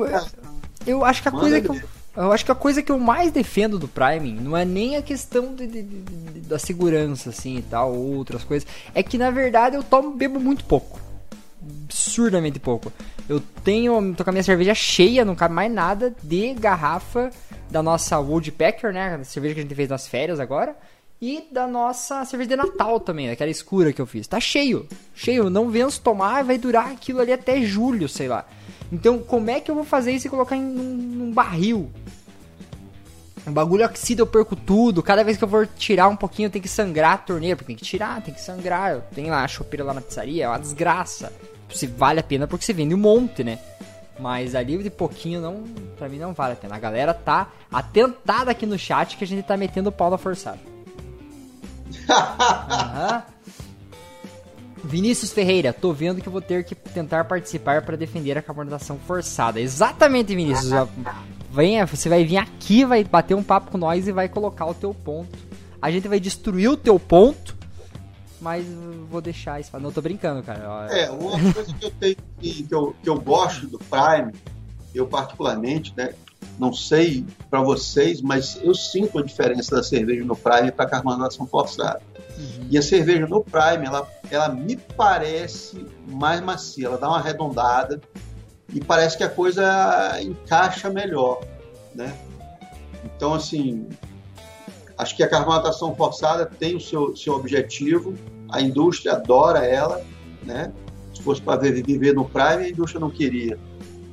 eu, 0.85 0.97
eu 0.99 1.05
acho 1.05 1.21
que 1.21 1.27
a 1.27 1.31
coisa 1.31 1.61
que 1.61 1.67
eu, 1.69 1.81
eu 2.17 2.31
acho 2.31 2.45
que 2.45 2.51
a 2.51 2.55
coisa 2.55 2.81
que 2.83 2.91
eu 2.91 2.99
mais 2.99 3.31
defendo 3.31 3.79
do 3.79 3.87
priming 3.87 4.35
não 4.35 4.55
é 4.55 4.65
nem 4.65 4.95
a 4.97 5.01
questão 5.01 5.53
de- 5.55 5.65
de- 5.67 5.83
de- 5.83 6.41
da 6.41 6.59
segurança 6.59 7.29
assim 7.29 7.57
e 7.57 7.61
tal, 7.61 7.93
ou 7.93 8.15
outras 8.17 8.43
coisas, 8.43 8.67
é 8.93 9.01
que 9.01 9.17
na 9.17 9.31
verdade 9.31 9.75
eu 9.75 9.83
tomo 9.83 10.11
bebo 10.15 10.39
muito 10.39 10.63
pouco. 10.65 10.99
Absurdamente 11.61 12.59
pouco. 12.59 12.91
Eu 13.29 13.41
tenho, 13.63 14.13
tô 14.15 14.23
com 14.23 14.29
a 14.29 14.33
minha 14.33 14.43
cerveja 14.43 14.73
cheia, 14.73 15.23
não 15.23 15.35
cabe 15.35 15.53
mais 15.53 15.71
nada 15.71 16.13
de 16.21 16.53
garrafa 16.53 17.31
da 17.69 17.81
nossa 17.83 18.19
Woodpecker, 18.19 18.91
né? 18.91 19.15
A 19.15 19.23
cerveja 19.23 19.55
que 19.55 19.59
a 19.61 19.63
gente 19.63 19.75
fez 19.75 19.89
nas 19.89 20.07
férias 20.07 20.39
agora. 20.39 20.75
E 21.21 21.47
da 21.51 21.67
nossa 21.67 22.25
cerveja 22.25 22.49
de 22.49 22.55
Natal 22.55 22.99
também, 22.99 23.29
aquela 23.29 23.51
escura 23.51 23.93
que 23.93 24.01
eu 24.01 24.07
fiz. 24.07 24.25
Tá 24.25 24.39
cheio, 24.39 24.87
cheio. 25.13 25.51
Não 25.51 25.69
venço 25.69 26.01
tomar, 26.01 26.43
vai 26.43 26.57
durar 26.57 26.91
aquilo 26.91 27.21
ali 27.21 27.31
até 27.31 27.61
julho, 27.61 28.09
sei 28.09 28.27
lá. 28.27 28.43
Então, 28.91 29.19
como 29.19 29.51
é 29.51 29.59
que 29.59 29.69
eu 29.69 29.75
vou 29.75 29.83
fazer 29.83 30.11
isso 30.11 30.25
e 30.25 30.29
colocar 30.31 30.55
em 30.55 30.63
um, 30.63 30.97
num 30.97 31.31
barril? 31.31 31.91
O 33.45 33.51
bagulho 33.51 33.85
oxida, 33.85 34.21
eu 34.23 34.27
perco 34.27 34.55
tudo. 34.55 35.01
Cada 35.01 35.23
vez 35.23 35.37
que 35.37 35.43
eu 35.43 35.47
for 35.47 35.67
tirar 35.67 36.07
um 36.07 36.15
pouquinho, 36.15 36.47
eu 36.47 36.51
tenho 36.51 36.63
que 36.63 36.69
sangrar 36.69 37.13
a 37.13 37.17
torneira. 37.17 37.55
Porque 37.55 37.67
tem 37.67 37.75
que 37.75 37.83
tirar, 37.83 38.21
tem 38.21 38.33
que 38.33 38.41
sangrar. 38.41 38.93
Eu 38.93 39.01
tenho 39.13 39.29
lá 39.29 39.43
a 39.43 39.47
chopeira 39.47 39.83
lá 39.83 39.93
na 39.93 40.01
pizzaria, 40.01 40.45
é 40.45 40.47
uma 40.47 40.59
desgraça. 40.59 41.31
Se 41.73 41.87
vale 41.87 42.19
a 42.19 42.23
pena 42.23 42.47
porque 42.47 42.65
você 42.65 42.73
vende 42.73 42.93
um 42.93 42.97
monte, 42.97 43.43
né? 43.43 43.59
Mas 44.19 44.55
ali 44.55 44.77
de 44.77 44.89
pouquinho 44.89 45.41
não, 45.41 45.63
pra 45.97 46.07
mim 46.07 46.19
não 46.19 46.33
vale 46.33 46.53
a 46.53 46.55
pena. 46.55 46.75
A 46.75 46.79
galera 46.79 47.13
tá 47.13 47.49
atentada 47.71 48.51
aqui 48.51 48.65
no 48.65 48.77
chat 48.77 49.17
que 49.17 49.23
a 49.23 49.27
gente 49.27 49.43
tá 49.43 49.57
metendo 49.57 49.89
o 49.89 49.91
pau 49.91 50.11
na 50.11 50.17
forçada. 50.17 50.59
Aham. 52.09 53.23
Vinícius 54.83 55.31
Ferreira, 55.31 55.71
tô 55.71 55.93
vendo 55.93 56.21
que 56.21 56.27
eu 56.27 56.31
vou 56.31 56.41
ter 56.41 56.63
que 56.63 56.73
tentar 56.73 57.25
participar 57.25 57.83
para 57.83 57.95
defender 57.95 58.37
a 58.37 58.41
carbonização 58.41 58.97
forçada. 58.97 59.61
Exatamente, 59.61 60.35
Vinícius. 60.35 60.71
Venha, 61.51 61.85
você 61.85 62.09
vai 62.09 62.23
vir 62.23 62.37
aqui, 62.37 62.83
vai 62.83 63.03
bater 63.03 63.35
um 63.35 63.43
papo 63.43 63.71
com 63.71 63.77
nós 63.77 64.07
e 64.07 64.11
vai 64.11 64.27
colocar 64.27 64.65
o 64.65 64.73
teu 64.73 64.93
ponto. 64.93 65.37
A 65.81 65.91
gente 65.91 66.07
vai 66.07 66.19
destruir 66.19 66.69
o 66.69 66.77
teu 66.77 66.99
ponto, 66.99 67.55
mas 68.41 68.65
vou 69.09 69.21
deixar 69.21 69.61
isso. 69.61 69.77
Não, 69.79 69.91
tô 69.91 70.01
brincando, 70.01 70.41
cara. 70.41 70.87
É, 70.91 71.09
uma 71.09 71.31
coisa 71.53 71.73
que 71.73 71.85
eu 71.85 71.91
tenho 71.91 72.17
que, 72.39 72.63
que, 72.63 72.75
eu, 72.75 72.95
que 73.01 73.09
eu 73.09 73.21
gosto 73.21 73.67
do 73.67 73.77
Prime, 73.77 74.33
eu 74.93 75.07
particularmente, 75.07 75.93
né? 75.95 76.13
Não 76.57 76.73
sei 76.73 77.25
para 77.49 77.61
vocês, 77.61 78.19
mas 78.19 78.59
eu 78.61 78.73
sinto 78.73 79.19
a 79.19 79.23
diferença 79.23 79.75
da 79.75 79.83
cerveja 79.83 80.25
no 80.25 80.35
Prime 80.35 80.71
para 80.71 80.89
carbonização 80.89 81.45
forçada. 81.45 82.01
Uhum. 82.37 82.67
E 82.69 82.77
a 82.77 82.81
cerveja 82.81 83.27
no 83.27 83.43
Prime, 83.43 83.85
ela, 83.85 84.07
ela 84.29 84.49
me 84.49 84.75
parece 84.75 85.85
mais 86.07 86.41
macia, 86.41 86.87
ela 86.87 86.97
dá 86.97 87.07
uma 87.07 87.19
arredondada 87.19 88.01
e 88.73 88.79
parece 88.79 89.17
que 89.17 89.23
a 89.23 89.29
coisa 89.29 90.19
encaixa 90.21 90.89
melhor, 90.89 91.41
né? 91.93 92.17
Então, 93.03 93.33
assim, 93.33 93.87
acho 95.01 95.15
que 95.15 95.23
a 95.23 95.27
carbonatação 95.27 95.95
forçada 95.95 96.45
tem 96.45 96.75
o 96.75 96.79
seu, 96.79 97.15
seu 97.15 97.33
objetivo, 97.33 98.13
a 98.49 98.61
indústria 98.61 99.13
adora 99.13 99.65
ela, 99.65 99.99
né? 100.43 100.71
Se 101.11 101.23
fosse 101.23 101.41
para 101.41 101.59
viver 101.59 102.13
no 102.13 102.25
Prime, 102.25 102.65
a 102.65 102.69
indústria 102.69 102.99
não 102.99 103.09
queria. 103.09 103.57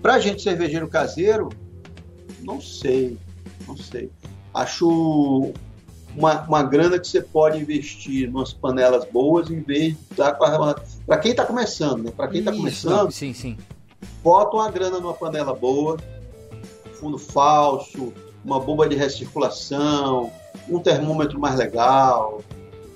Para 0.00 0.18
gente 0.18 0.40
cervejeiro 0.40 0.88
caseiro, 0.88 1.50
não 2.40 2.58
sei, 2.58 3.18
não 3.66 3.76
sei. 3.76 4.10
Acho 4.54 5.52
uma, 6.16 6.40
uma 6.44 6.62
grana 6.62 6.98
que 6.98 7.06
você 7.06 7.20
pode 7.20 7.58
investir 7.58 8.32
nas 8.32 8.54
panelas 8.54 9.04
boas 9.04 9.50
em 9.50 9.60
vez 9.60 9.94
de 9.94 10.16
dar 10.16 10.32
para 10.32 11.18
quem 11.18 11.32
está 11.32 11.44
começando, 11.44 12.04
né? 12.04 12.12
Para 12.16 12.28
quem 12.28 12.40
está 12.40 12.50
começando, 12.50 13.10
Sim, 13.12 13.34
sim. 13.34 13.58
bota 14.22 14.56
uma 14.56 14.70
grana 14.70 14.98
numa 14.98 15.12
panela 15.12 15.52
boa, 15.52 15.98
fundo 16.94 17.18
falso, 17.18 18.10
uma 18.42 18.58
bomba 18.58 18.88
de 18.88 18.96
recirculação, 18.96 20.32
um 20.68 20.78
termômetro 20.80 21.38
mais 21.38 21.56
legal 21.56 22.42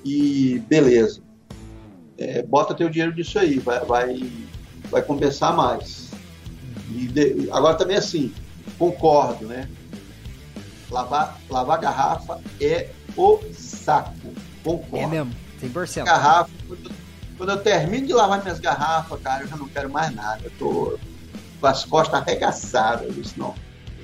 e 0.04 0.62
beleza. 0.68 1.20
É, 2.18 2.42
bota 2.42 2.74
teu 2.74 2.88
dinheiro 2.88 3.14
nisso 3.14 3.38
aí, 3.38 3.58
vai, 3.58 3.80
vai, 3.84 4.32
vai 4.90 5.02
compensar 5.02 5.54
mais. 5.56 6.10
E 6.90 7.06
de- 7.08 7.48
agora 7.50 7.74
também 7.74 7.96
assim, 7.96 8.32
concordo, 8.78 9.46
né? 9.46 9.68
Lavar, 10.90 11.38
lavar 11.48 11.80
garrafa 11.80 12.40
é 12.60 12.90
o 13.16 13.40
saco. 13.54 14.12
Concordo. 14.62 14.96
É 14.98 15.06
mesmo, 15.06 15.32
100%. 15.60 16.04
Garrafa, 16.04 16.50
quando, 16.68 16.90
quando 17.38 17.48
eu 17.50 17.56
termino 17.62 18.06
de 18.06 18.12
lavar 18.12 18.42
minhas 18.42 18.60
garrafas, 18.60 19.20
cara, 19.22 19.42
eu 19.44 19.48
já 19.48 19.56
não 19.56 19.68
quero 19.68 19.90
mais 19.90 20.14
nada. 20.14 20.42
Eu 20.44 20.50
tô 20.58 20.98
com 21.60 21.66
as 21.66 21.84
costas 21.84 22.20
arregaçadas. 22.20 23.06
Eu 23.06 23.12
disse, 23.22 23.38
não. 23.38 23.54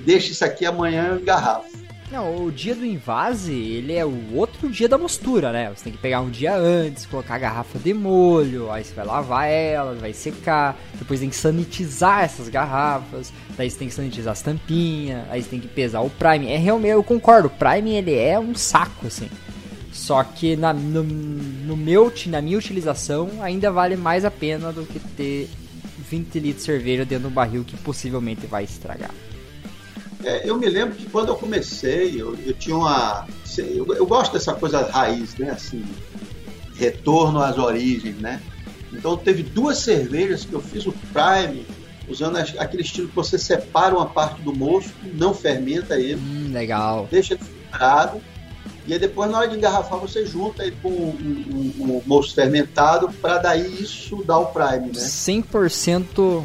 Deixa 0.03 0.31
isso 0.31 0.43
aqui 0.43 0.65
amanhã 0.65 1.09
eu 1.09 1.19
engarrafo. 1.21 1.69
Não, 2.11 2.45
o 2.45 2.51
dia 2.51 2.73
do 2.73 2.83
invase, 2.83 3.53
ele 3.53 3.93
é 3.93 4.03
o 4.03 4.33
outro 4.33 4.67
dia 4.67 4.89
da 4.89 4.97
mostura, 4.97 5.51
né? 5.51 5.71
Você 5.75 5.83
tem 5.83 5.93
que 5.93 5.99
pegar 5.99 6.21
um 6.21 6.29
dia 6.31 6.55
antes, 6.55 7.05
colocar 7.05 7.35
a 7.35 7.39
garrafa 7.39 7.77
de 7.77 7.93
molho, 7.93 8.71
aí 8.71 8.83
você 8.83 8.95
vai 8.95 9.05
lavar 9.05 9.47
ela, 9.47 9.93
vai 9.93 10.11
secar, 10.11 10.75
depois 10.95 11.19
tem 11.19 11.29
que 11.29 11.35
sanitizar 11.35 12.23
essas 12.23 12.49
garrafas, 12.49 13.31
daí 13.55 13.69
você 13.69 13.77
tem 13.77 13.87
que 13.87 13.93
sanitizar 13.93 14.31
as 14.31 14.41
tampinhas, 14.41 15.23
aí 15.29 15.43
você 15.43 15.49
tem 15.49 15.59
que 15.59 15.67
pesar 15.67 16.01
o 16.01 16.09
prime. 16.09 16.47
É 16.47 16.57
realmente, 16.57 16.93
eu 16.93 17.03
concordo, 17.03 17.47
o 17.47 17.51
prime 17.51 17.91
ele 17.91 18.15
é 18.15 18.39
um 18.39 18.55
saco, 18.55 19.05
assim. 19.05 19.29
Só 19.91 20.23
que 20.23 20.55
na, 20.55 20.73
no, 20.73 21.03
no 21.03 21.77
meu, 21.77 22.11
na 22.25 22.41
minha 22.41 22.57
utilização, 22.57 23.29
ainda 23.39 23.71
vale 23.71 23.95
mais 23.95 24.25
a 24.25 24.31
pena 24.31 24.71
do 24.71 24.83
que 24.83 24.99
ter 24.99 25.47
20 26.09 26.39
litros 26.39 26.55
de 26.55 26.61
cerveja 26.63 27.05
dentro 27.05 27.27
de 27.27 27.31
um 27.31 27.35
barril 27.35 27.63
que 27.63 27.77
possivelmente 27.77 28.47
vai 28.47 28.63
estragar. 28.63 29.11
É, 30.23 30.47
eu 30.49 30.57
me 30.57 30.67
lembro 30.67 30.95
que 30.95 31.05
quando 31.09 31.29
eu 31.29 31.35
comecei, 31.35 32.21
eu, 32.21 32.35
eu 32.45 32.53
tinha 32.53 32.75
uma. 32.75 33.25
Eu, 33.57 33.85
eu 33.95 34.05
gosto 34.05 34.33
dessa 34.33 34.53
coisa 34.53 34.89
raiz, 34.89 35.35
né? 35.37 35.49
Assim, 35.51 35.83
retorno 36.75 37.41
às 37.41 37.57
origens, 37.57 38.17
né? 38.17 38.41
Então 38.91 39.15
teve 39.15 39.43
duas 39.43 39.77
cervejas 39.79 40.45
que 40.45 40.53
eu 40.53 40.61
fiz 40.61 40.85
o 40.85 40.91
Prime 41.13 41.65
usando 42.07 42.37
aquele 42.37 42.81
estilo 42.81 43.07
que 43.07 43.15
você 43.15 43.37
separa 43.37 43.95
uma 43.95 44.07
parte 44.07 44.41
do 44.41 44.51
mosto, 44.53 44.91
não 45.13 45.33
fermenta 45.33 45.99
ele, 45.99 46.15
Hum, 46.19 46.49
legal. 46.51 47.07
deixa 47.09 47.35
ele 47.35 47.43
separado. 47.43 48.19
E 48.87 48.93
aí 48.93 48.97
depois, 48.99 49.29
na 49.29 49.37
hora 49.37 49.47
de 49.47 49.55
engarrafar, 49.55 49.99
você 49.99 50.25
junta 50.25 50.63
ele 50.63 50.75
com 50.81 50.89
o 50.89 51.15
um, 51.21 51.73
um, 51.79 51.83
um 51.97 52.01
mosto 52.07 52.33
fermentado 52.33 53.11
para 53.21 53.37
daí 53.37 53.79
isso 53.79 54.23
dar 54.25 54.39
o 54.39 54.47
Prime, 54.47 54.87
né? 54.87 54.93
100% 54.93 56.43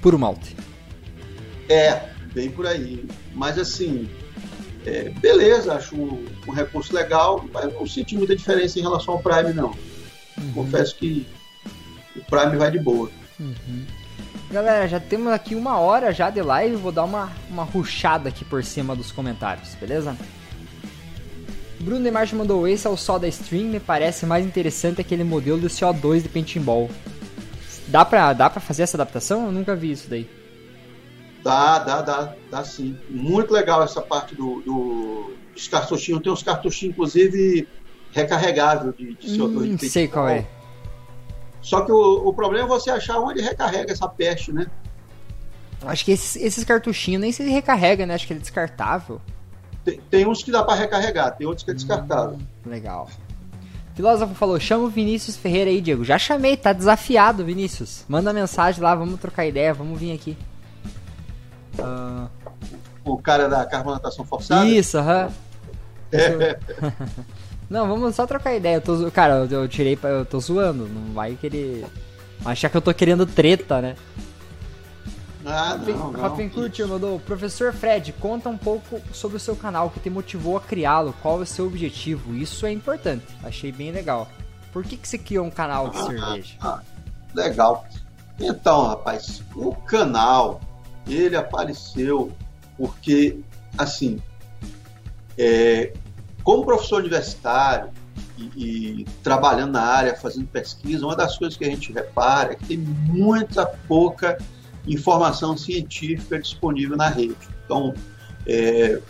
puro 0.00 0.18
malte. 0.18 0.56
É, 1.68 2.08
bem 2.32 2.50
por 2.50 2.66
aí. 2.66 3.04
Mas 3.34 3.58
assim, 3.58 4.08
é, 4.84 5.10
beleza, 5.10 5.74
acho 5.74 5.94
um, 5.94 6.24
um 6.46 6.52
recurso 6.52 6.94
legal, 6.94 7.44
mas 7.52 7.72
não 7.72 7.86
senti 7.86 8.16
muita 8.16 8.34
diferença 8.34 8.78
em 8.78 8.82
relação 8.82 9.14
ao 9.14 9.20
Prime, 9.20 9.52
não. 9.52 9.74
Confesso 10.54 10.96
que 10.96 11.26
o 12.16 12.24
Prime 12.24 12.56
vai 12.56 12.70
de 12.70 12.78
boa. 12.78 13.10
Galera, 14.50 14.86
já 14.86 15.00
temos 15.00 15.32
aqui 15.32 15.54
uma 15.54 15.78
hora 15.78 16.12
já 16.12 16.28
de 16.30 16.42
live, 16.42 16.76
vou 16.76 16.92
dar 16.92 17.04
uma, 17.04 17.32
uma 17.48 17.64
ruchada 17.64 18.28
aqui 18.28 18.44
por 18.44 18.62
cima 18.62 18.94
dos 18.94 19.10
comentários, 19.10 19.74
beleza? 19.76 20.16
Bruno 21.80 22.04
Demarche 22.04 22.34
mandou 22.34 22.68
esse 22.68 22.86
é 22.86 22.90
o 22.90 22.96
Soda 22.96 23.26
Stream, 23.26 23.64
me 23.64 23.80
parece 23.80 24.26
mais 24.26 24.44
interessante 24.44 25.00
aquele 25.00 25.24
modelo 25.24 25.58
do 25.58 25.68
CO2 25.68 26.22
de 26.22 26.28
paintball. 26.28 26.90
Dá 27.88 28.04
pra, 28.04 28.32
dá 28.32 28.48
pra 28.48 28.60
fazer 28.60 28.84
essa 28.84 28.96
adaptação? 28.96 29.46
Eu 29.46 29.52
nunca 29.52 29.74
vi 29.74 29.90
isso 29.90 30.08
daí. 30.08 30.28
Dá, 31.42 31.78
dá, 31.80 32.02
dá, 32.02 32.34
dá 32.50 32.64
sim. 32.64 32.96
Muito 33.10 33.52
legal 33.52 33.82
essa 33.82 34.00
parte 34.00 34.34
do, 34.34 34.60
do- 34.62 35.34
dos 35.54 35.66
cartuchinhos. 35.68 36.22
Tem 36.22 36.32
uns 36.32 36.42
cartuchinhos, 36.42 36.92
inclusive, 36.94 37.66
recarregável 38.12 38.92
de, 38.92 39.14
de 39.14 39.26
CO2. 39.28 39.72
Hum, 39.72 39.76
de 39.76 39.88
sei 39.88 40.06
qual 40.08 40.28
é. 40.28 40.46
Só 41.60 41.80
que 41.82 41.92
o, 41.92 42.28
o 42.28 42.32
problema 42.32 42.64
é 42.64 42.68
você 42.68 42.90
achar 42.90 43.18
onde 43.18 43.40
recarrega 43.40 43.92
essa 43.92 44.08
peste, 44.08 44.52
né? 44.52 44.66
Acho 45.84 46.04
que 46.04 46.12
esses, 46.12 46.36
esses 46.36 46.64
cartuchinhos 46.64 47.20
nem 47.20 47.32
se 47.32 47.42
recarrega, 47.48 48.06
né? 48.06 48.14
Acho 48.14 48.26
que 48.26 48.32
ele 48.32 48.40
é 48.40 48.42
descartável. 48.42 49.20
Tem, 49.84 50.00
tem 50.10 50.26
uns 50.28 50.42
que 50.44 50.52
dá 50.52 50.62
para 50.62 50.76
recarregar, 50.76 51.36
tem 51.36 51.46
outros 51.46 51.64
que 51.64 51.72
é 51.72 51.74
descartável. 51.74 52.38
Legal. 52.64 53.08
Filósofo 53.94 54.34
falou, 54.34 54.58
chama 54.60 54.84
o 54.84 54.88
Vinícius 54.88 55.36
Ferreira 55.36 55.70
aí, 55.70 55.80
Diego. 55.80 56.04
Já 56.04 56.18
chamei, 56.18 56.56
tá 56.56 56.72
desafiado, 56.72 57.44
Vinícius. 57.44 58.04
Manda 58.08 58.32
mensagem 58.32 58.80
lá, 58.82 58.94
vamos 58.94 59.20
trocar 59.20 59.44
ideia, 59.44 59.74
vamos 59.74 59.98
vir 59.98 60.12
aqui. 60.12 60.36
Ah, 61.78 62.28
O 63.04 63.18
cara 63.18 63.48
da 63.48 63.64
carbonatação 63.66 64.24
forçada. 64.24 64.66
isso, 64.66 64.98
aham. 64.98 65.30
É, 66.10 66.58
Não, 67.70 67.88
vamos 67.88 68.14
só 68.14 68.26
trocar 68.26 68.54
ideia. 68.54 68.76
Eu 68.76 68.80
tô, 68.82 69.10
cara, 69.10 69.46
eu, 69.50 69.62
eu 69.62 69.68
tirei, 69.68 69.98
eu 70.02 70.26
tô 70.26 70.38
zoando. 70.38 70.86
Não 70.86 71.14
vai 71.14 71.34
querer 71.34 71.86
achar 72.44 72.68
que 72.68 72.76
eu 72.76 72.82
tô 72.82 72.92
querendo 72.92 73.24
treta, 73.24 73.80
né? 73.80 73.96
Ah, 75.44 75.76
não, 75.76 76.88
mandou, 76.88 77.18
professor 77.18 77.72
Fred, 77.72 78.12
conta 78.12 78.48
um 78.48 78.56
pouco 78.56 79.00
sobre 79.12 79.36
o 79.38 79.40
seu 79.40 79.56
canal, 79.56 79.88
o 79.88 79.90
que 79.90 79.98
te 79.98 80.08
motivou 80.08 80.56
a 80.56 80.60
criá-lo, 80.60 81.12
qual 81.20 81.40
é 81.40 81.42
o 81.42 81.46
seu 81.46 81.66
objetivo. 81.66 82.32
Isso 82.34 82.64
é 82.64 82.70
importante, 82.70 83.26
achei 83.42 83.72
bem 83.72 83.90
legal. 83.90 84.28
Por 84.72 84.84
que, 84.84 84.96
que 84.96 85.08
você 85.08 85.18
criou 85.18 85.44
um 85.44 85.50
canal 85.50 85.88
de 85.88 85.98
cerveja? 85.98 86.54
Legal. 87.34 87.84
Então, 88.38 88.86
rapaz, 88.86 89.42
o 89.56 89.74
canal, 89.74 90.60
ele 91.06 91.36
apareceu 91.36 92.32
porque, 92.76 93.38
assim, 93.76 94.20
é, 95.36 95.92
como 96.42 96.64
professor 96.64 97.00
universitário 97.00 97.90
e, 98.36 99.00
e 99.00 99.04
trabalhando 99.22 99.72
na 99.72 99.82
área, 99.82 100.16
fazendo 100.16 100.46
pesquisa, 100.46 101.04
uma 101.04 101.16
das 101.16 101.38
coisas 101.38 101.56
que 101.56 101.64
a 101.64 101.68
gente 101.68 101.92
repara 101.92 102.52
é 102.52 102.56
que 102.56 102.66
tem 102.66 102.78
muita 102.78 103.66
pouca 103.66 104.38
informação 104.86 105.56
científica 105.56 106.38
disponível 106.38 106.96
na 106.96 107.08
rede. 107.08 107.36
Então, 107.64 107.94
é, 108.46 109.00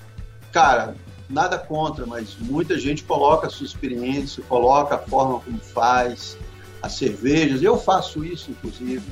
cara, 0.50 0.94
nada 1.28 1.58
contra, 1.58 2.04
mas 2.04 2.36
muita 2.38 2.78
gente 2.78 3.02
coloca 3.04 3.46
a 3.46 3.50
sua 3.50 3.66
experiência, 3.66 4.42
coloca 4.44 4.96
a 4.96 4.98
forma 4.98 5.40
como 5.40 5.58
faz, 5.58 6.36
as 6.82 6.92
cervejas. 6.94 7.62
Eu 7.62 7.78
faço 7.78 8.24
isso, 8.24 8.50
inclusive. 8.50 9.02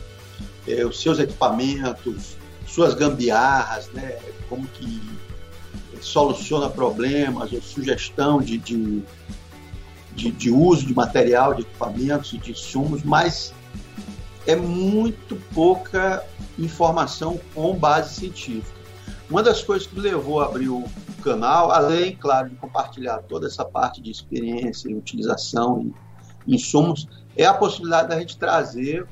É, 0.69 0.85
os 0.85 1.01
seus 1.01 1.19
equipamentos, 1.19 2.37
suas 2.71 2.95
gambiarras, 2.95 3.89
né? 3.93 4.19
Como 4.49 4.67
que 4.67 5.01
soluciona 6.01 6.69
problemas, 6.69 7.53
ou 7.53 7.61
sugestão 7.61 8.41
de, 8.41 8.57
de, 8.57 9.03
de, 10.15 10.31
de 10.31 10.51
uso 10.51 10.87
de 10.87 10.95
material, 10.95 11.53
de 11.55 11.63
equipamentos 11.63 12.33
e 12.33 12.39
de 12.39 12.53
insumos, 12.53 13.03
mas 13.03 13.53
é 14.47 14.57
muito 14.57 15.37
pouca 15.53 16.25
informação 16.59 17.39
com 17.55 17.77
base 17.77 18.15
científica. 18.15 18.81
Uma 19.29 19.43
das 19.43 19.63
coisas 19.63 19.87
que 19.87 19.95
me 19.95 20.01
levou 20.01 20.41
a 20.41 20.47
abrir 20.47 20.69
o 20.69 20.85
canal, 21.23 21.71
além, 21.71 22.17
claro, 22.17 22.49
de 22.49 22.57
compartilhar 22.57 23.19
toda 23.19 23.47
essa 23.47 23.65
parte 23.65 24.01
de 24.01 24.11
experiência 24.11 24.89
e 24.89 24.95
utilização 24.95 25.93
e 26.47 26.55
insumos, 26.55 27.07
é 27.37 27.45
a 27.45 27.55
possibilidade 27.55 28.09
da 28.09 28.19
gente 28.19 28.39
trazer 28.39 29.07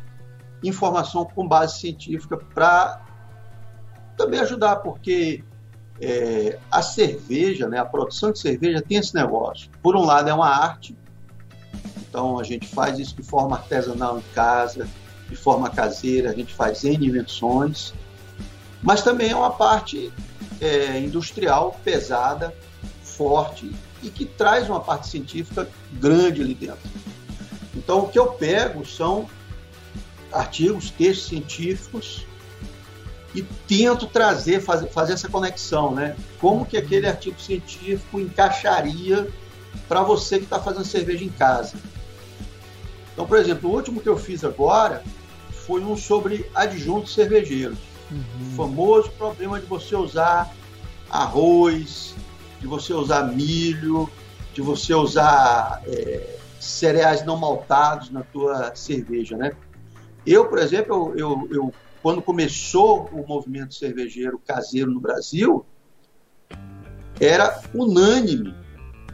informação 0.65 1.25
com 1.25 1.47
base 1.47 1.79
científica 1.79 2.37
para 2.37 3.08
também 4.19 4.41
ajudar, 4.41 4.77
porque 4.77 5.43
é, 6.01 6.59
a 6.71 6.83
cerveja, 6.83 7.69
né, 7.69 7.79
a 7.79 7.85
produção 7.85 8.33
de 8.33 8.39
cerveja 8.39 8.83
tem 8.83 8.99
esse 8.99 9.15
negócio. 9.15 9.71
Por 9.83 9.97
um 9.97 10.05
lado, 10.05 10.29
é 10.29 10.35
uma 10.35 10.49
arte, 10.49 10.95
então 12.09 12.39
a 12.39 12.45
gente 12.45 12.67
faz 12.67 12.99
isso 12.99 13.17
de 13.17 13.23
forma 13.23 13.57
artesanal 13.57 14.19
em 14.19 14.35
casa, 14.35 14.87
de 15.29 15.37
forma 15.37 15.71
caseira, 15.71 16.31
a 16.31 16.35
gente 16.35 16.53
faz 16.53 16.85
N 16.85 17.07
invenções, 17.07 17.95
mas 18.83 19.03
também 19.03 19.31
é 19.31 19.37
uma 19.37 19.51
parte 19.51 20.13
é, 20.61 20.99
industrial 20.99 21.79
pesada, 21.85 22.55
forte 23.03 23.71
e 24.03 24.11
que 24.11 24.25
traz 24.25 24.69
uma 24.69 24.81
parte 24.81 25.09
científica 25.09 25.69
grande 25.95 26.41
ali 26.41 26.55
dentro. 26.55 26.89
Então, 27.75 28.01
o 28.01 28.09
que 28.09 28.19
eu 28.19 28.29
pego 28.29 28.85
são 28.87 29.29
artigos, 30.33 30.91
textos 30.91 31.29
científicos 31.29 32.27
e 33.39 33.43
tento 33.69 34.07
trazer, 34.07 34.61
fazer, 34.61 34.89
fazer 34.89 35.13
essa 35.13 35.29
conexão, 35.29 35.95
né? 35.95 36.17
Como 36.41 36.67
que 36.67 36.77
aquele 36.77 37.07
artigo 37.07 37.41
científico 37.41 38.19
encaixaria 38.19 39.29
para 39.87 40.03
você 40.03 40.39
que 40.39 40.45
está 40.45 40.59
fazendo 40.59 40.85
cerveja 40.85 41.25
em 41.25 41.29
casa. 41.29 41.77
Então, 43.13 43.27
por 43.27 43.39
exemplo, 43.39 43.71
o 43.71 43.75
último 43.75 44.01
que 44.01 44.09
eu 44.09 44.17
fiz 44.17 44.43
agora 44.45 45.05
foi 45.53 45.83
um 45.83 45.97
sobre 45.97 46.51
adjuntos 46.53 47.15
cervejeiros. 47.15 47.79
Uhum. 48.11 48.23
O 48.41 48.57
famoso 48.57 49.11
problema 49.13 49.61
de 49.61 49.67
você 49.67 49.95
usar 49.95 50.53
arroz, 51.09 52.17
de 52.61 52.67
você 52.67 52.93
usar 52.93 53.23
milho, 53.23 54.11
de 54.53 54.63
você 54.63 54.95
usar 54.95 55.81
é, 55.87 56.39
cereais 56.59 57.25
não 57.25 57.37
maltados 57.37 58.11
na 58.11 58.23
tua 58.23 58.75
cerveja, 58.75 59.37
né? 59.37 59.53
Eu, 60.27 60.47
por 60.47 60.59
exemplo, 60.59 61.13
eu, 61.17 61.49
eu, 61.49 61.49
eu, 61.51 61.75
quando 62.03 62.23
começou 62.23 63.09
o 63.13 63.27
movimento 63.27 63.75
cervejeiro 63.75 64.41
caseiro 64.47 64.91
no 64.91 65.01
Brasil, 65.01 65.65
era 67.21 67.61
unânime. 67.75 68.55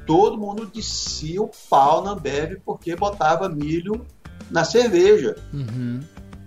Todo 0.07 0.37
mundo 0.37 0.67
descia 0.67 1.41
o 1.43 1.51
pau 1.71 2.03
na 2.05 2.11
Ambev 2.11 2.61
porque 2.65 2.95
botava 2.95 3.49
milho 3.49 4.05
na 4.51 4.65
cerveja. 4.65 5.37
Uhum. 5.53 6.01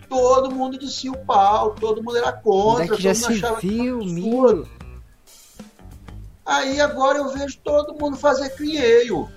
Todo 0.08 0.54
mundo 0.54 0.78
descia 0.78 1.12
o 1.12 1.18
pau, 1.18 1.74
todo 1.74 2.04
mundo 2.04 2.18
era 2.18 2.32
contra. 2.32 2.86
É 2.86 2.88
que 2.88 3.02
já 3.02 3.16
se 3.16 3.42
viu, 3.62 3.98
milho? 4.00 4.68
Aí 6.46 6.80
agora 6.80 7.18
eu 7.18 7.30
vejo 7.30 7.58
todo 7.64 7.94
mundo 8.00 8.16
fazer 8.16 8.52
crieio. 8.52 9.28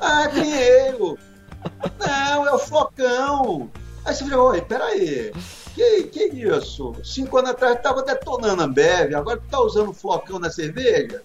Ah, 0.00 0.28
crieio. 0.28 1.18
Não, 1.98 2.46
é 2.46 2.52
o 2.52 2.58
flocão. 2.58 3.70
Aí 4.04 4.14
você 4.14 4.24
fica, 4.24 4.40
oi, 4.40 4.62
peraí. 4.62 5.32
Que, 5.74 6.04
que 6.04 6.24
isso? 6.26 6.92
Cinco 7.02 7.38
anos 7.38 7.50
atrás 7.50 7.76
estava 7.76 8.02
detonando 8.02 8.62
a 8.62 8.64
Ambev, 8.64 9.14
agora 9.14 9.40
tu 9.40 9.48
tá 9.48 9.60
usando 9.60 9.92
flocão 9.92 10.38
na 10.38 10.48
cerveja? 10.48 11.22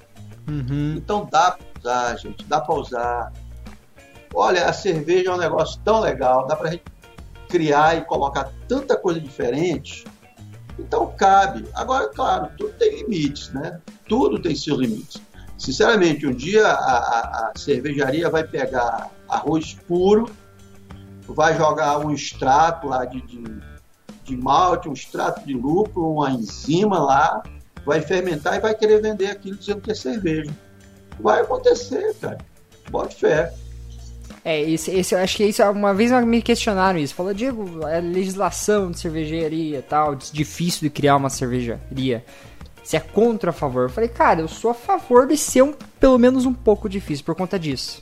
Uhum. 0.47 0.95
Então 0.97 1.27
dá 1.31 1.51
pra 1.51 1.65
usar, 1.79 2.15
gente, 2.17 2.43
dá 2.45 2.59
pra 2.59 2.75
usar. 2.75 3.33
Olha, 4.33 4.65
a 4.65 4.73
cerveja 4.73 5.29
é 5.29 5.33
um 5.33 5.37
negócio 5.37 5.79
tão 5.85 5.99
legal, 5.99 6.47
dá 6.47 6.55
pra 6.55 6.71
gente 6.71 6.83
criar 7.47 7.97
e 7.97 8.05
colocar 8.05 8.51
tanta 8.67 8.97
coisa 8.97 9.19
diferente. 9.19 10.05
Então 10.79 11.13
cabe. 11.15 11.67
Agora, 11.75 12.07
claro, 12.07 12.49
tudo 12.57 12.73
tem 12.73 13.01
limites, 13.03 13.51
né? 13.51 13.79
Tudo 14.07 14.41
tem 14.41 14.55
seus 14.55 14.79
limites. 14.79 15.21
Sinceramente, 15.57 16.25
um 16.25 16.33
dia 16.33 16.65
a, 16.65 16.73
a, 16.73 17.49
a 17.49 17.51
cervejaria 17.55 18.29
vai 18.29 18.45
pegar 18.45 19.11
arroz 19.27 19.77
puro, 19.87 20.31
vai 21.27 21.55
jogar 21.57 21.99
um 21.99 22.11
extrato 22.11 22.87
lá 22.87 23.05
de, 23.05 23.21
de, 23.21 23.43
de 24.29 24.37
malte, 24.37 24.87
um 24.87 24.93
extrato 24.93 25.45
de 25.45 25.53
lúpulo, 25.53 26.13
uma 26.13 26.31
enzima 26.31 26.99
lá, 26.99 27.43
vai 27.85 28.01
fermentar 28.01 28.55
e 28.55 28.59
vai 28.59 28.73
querer 28.75 29.01
vender 29.01 29.27
aquilo 29.27 29.57
dizendo 29.57 29.81
que 29.81 29.91
é 29.91 29.95
cerveja. 29.95 30.51
Vai 31.19 31.41
acontecer, 31.41 32.15
cara. 32.21 32.37
Bote 32.89 33.15
fé. 33.15 33.53
É, 34.43 34.61
esse, 34.61 34.91
esse, 34.91 35.13
eu 35.13 35.19
acho 35.19 35.35
que 35.35 35.43
isso, 35.43 35.63
uma 35.63 35.93
vez 35.93 36.11
me 36.25 36.41
questionaram 36.41 36.99
isso. 36.99 37.13
Falou, 37.13 37.33
Diego, 37.33 37.85
é 37.87 37.99
legislação 37.99 38.91
de 38.91 38.99
cervejaria 38.99 39.79
e 39.79 39.81
tal, 39.81 40.15
difícil 40.15 40.81
de 40.81 40.89
criar 40.89 41.17
uma 41.17 41.29
cervejaria. 41.29 42.23
Você 42.83 42.97
é 42.97 42.99
contra 42.99 43.51
a 43.51 43.53
favor? 43.53 43.83
Eu 43.83 43.89
falei, 43.89 44.09
cara, 44.09 44.41
eu 44.41 44.47
sou 44.47 44.71
a 44.71 44.73
favor 44.73 45.27
de 45.27 45.37
ser 45.37 45.61
um, 45.61 45.73
pelo 45.99 46.17
menos 46.17 46.45
um 46.45 46.53
pouco 46.53 46.87
difícil 46.87 47.25
por 47.25 47.35
conta 47.35 47.59
disso. 47.59 48.01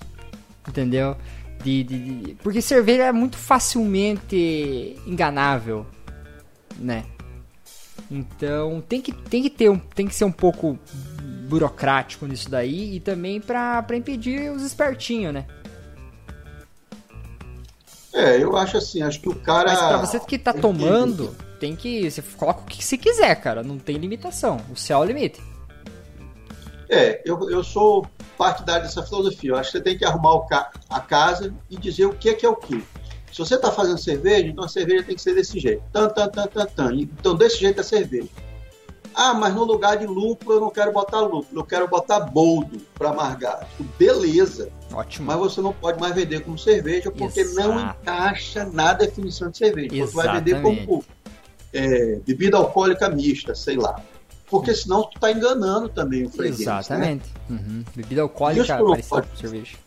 Entendeu? 0.67 1.15
De, 1.63 1.83
de, 1.83 1.99
de, 1.99 2.35
porque 2.35 2.61
cerveja 2.61 3.03
é 3.03 3.11
muito 3.11 3.35
facilmente 3.35 4.95
enganável, 5.07 5.85
né? 6.77 7.05
Então 8.09 8.81
tem 8.87 9.01
que, 9.01 9.11
tem 9.11 9.43
que 9.43 9.49
ter 9.49 9.69
um, 9.69 9.77
tem 9.77 10.07
que 10.07 10.15
ser 10.15 10.25
um 10.25 10.31
pouco 10.31 10.79
burocrático 11.47 12.25
nisso 12.25 12.49
daí 12.49 12.95
e 12.95 12.99
também 12.99 13.41
pra, 13.41 13.81
pra 13.83 13.97
impedir 13.97 14.51
os 14.51 14.63
espertinhos, 14.63 15.33
né? 15.33 15.45
É, 18.13 18.41
eu 18.41 18.55
acho 18.57 18.77
assim, 18.77 19.01
acho 19.03 19.19
que 19.21 19.29
o 19.29 19.35
cara. 19.35 19.69
Mas 19.69 19.79
pra 19.79 19.97
você 19.97 20.19
que 20.19 20.39
tá 20.39 20.51
tomando, 20.51 21.35
tem 21.59 21.75
que. 21.75 22.09
Você 22.09 22.21
coloca 22.21 22.61
o 22.61 22.65
que 22.65 22.83
você 22.83 22.97
quiser, 22.97 23.35
cara. 23.35 23.61
Não 23.61 23.77
tem 23.77 23.97
limitação. 23.97 24.59
O 24.71 24.75
céu 24.75 24.99
é 24.99 25.01
o 25.01 25.05
limite. 25.05 25.41
É, 26.89 27.21
eu, 27.25 27.49
eu 27.49 27.63
sou 27.63 28.07
partidário 28.37 28.83
dessa 28.83 29.03
filosofia. 29.03 29.51
Eu 29.51 29.55
acho 29.57 29.71
que 29.71 29.77
você 29.77 29.83
tem 29.83 29.97
que 29.97 30.05
arrumar 30.05 30.39
ca 30.47 30.71
a 30.89 30.99
casa 30.99 31.53
e 31.69 31.77
dizer 31.77 32.05
o 32.05 32.13
que 32.13 32.29
é 32.29 32.33
que 32.33 32.45
é 32.45 32.49
o 32.49 32.55
que. 32.55 32.83
Se 33.37 33.45
você 33.45 33.53
está 33.53 33.71
fazendo 33.71 33.99
cerveja, 33.99 34.47
então 34.47 34.63
a 34.63 34.67
cerveja 34.67 35.03
tem 35.03 35.15
que 35.15 35.21
ser 35.21 35.35
desse 35.35 35.59
jeito. 35.59 35.83
Tan, 35.93 36.09
tan, 36.09 36.27
tan, 36.27 36.47
tan, 36.47 36.65
tan. 36.65 36.95
Então, 36.95 37.35
desse 37.35 37.59
jeito 37.59 37.79
é 37.79 37.83
cerveja. 37.83 38.29
Ah, 39.13 39.35
mas 39.35 39.53
no 39.53 39.63
lugar 39.63 39.95
de 39.95 40.07
lúpulo 40.07 40.53
eu 40.55 40.59
não 40.59 40.71
quero 40.71 40.91
botar 40.91 41.21
lúpulo, 41.21 41.61
eu 41.61 41.63
quero 41.63 41.87
botar 41.87 42.21
boldo 42.21 42.81
para 42.95 43.11
amargar. 43.11 43.67
Beleza. 43.95 44.71
Ótimo. 44.91 45.27
Mas 45.27 45.37
você 45.37 45.61
não 45.61 45.71
pode 45.71 45.99
mais 45.99 46.15
vender 46.15 46.39
como 46.39 46.57
cerveja 46.57 47.11
porque 47.11 47.41
Exato. 47.41 47.67
não 47.67 47.91
encaixa 47.91 48.65
na 48.65 48.93
definição 48.93 49.51
de 49.51 49.59
cerveja. 49.59 49.95
Exatamente. 49.95 50.11
Você 50.11 50.15
vai 50.15 50.41
vender 50.41 50.61
como 50.63 51.05
é, 51.73 52.15
bebida 52.25 52.57
alcoólica 52.57 53.07
mista, 53.07 53.53
sei 53.53 53.75
lá. 53.75 54.01
Porque 54.49 54.73
senão 54.73 55.03
tu 55.03 55.19
tá 55.19 55.31
enganando 55.31 55.89
também 55.89 56.25
o 56.25 56.29
freguês. 56.31 56.57
Né? 56.57 56.63
Exatamente. 56.63 57.31
Né? 57.47 57.59
Uhum. 57.61 57.83
Bebida 57.95 58.23
alcoólica 58.23 58.83
parecida 58.83 59.21
com 59.21 59.35
cerveja. 59.35 59.77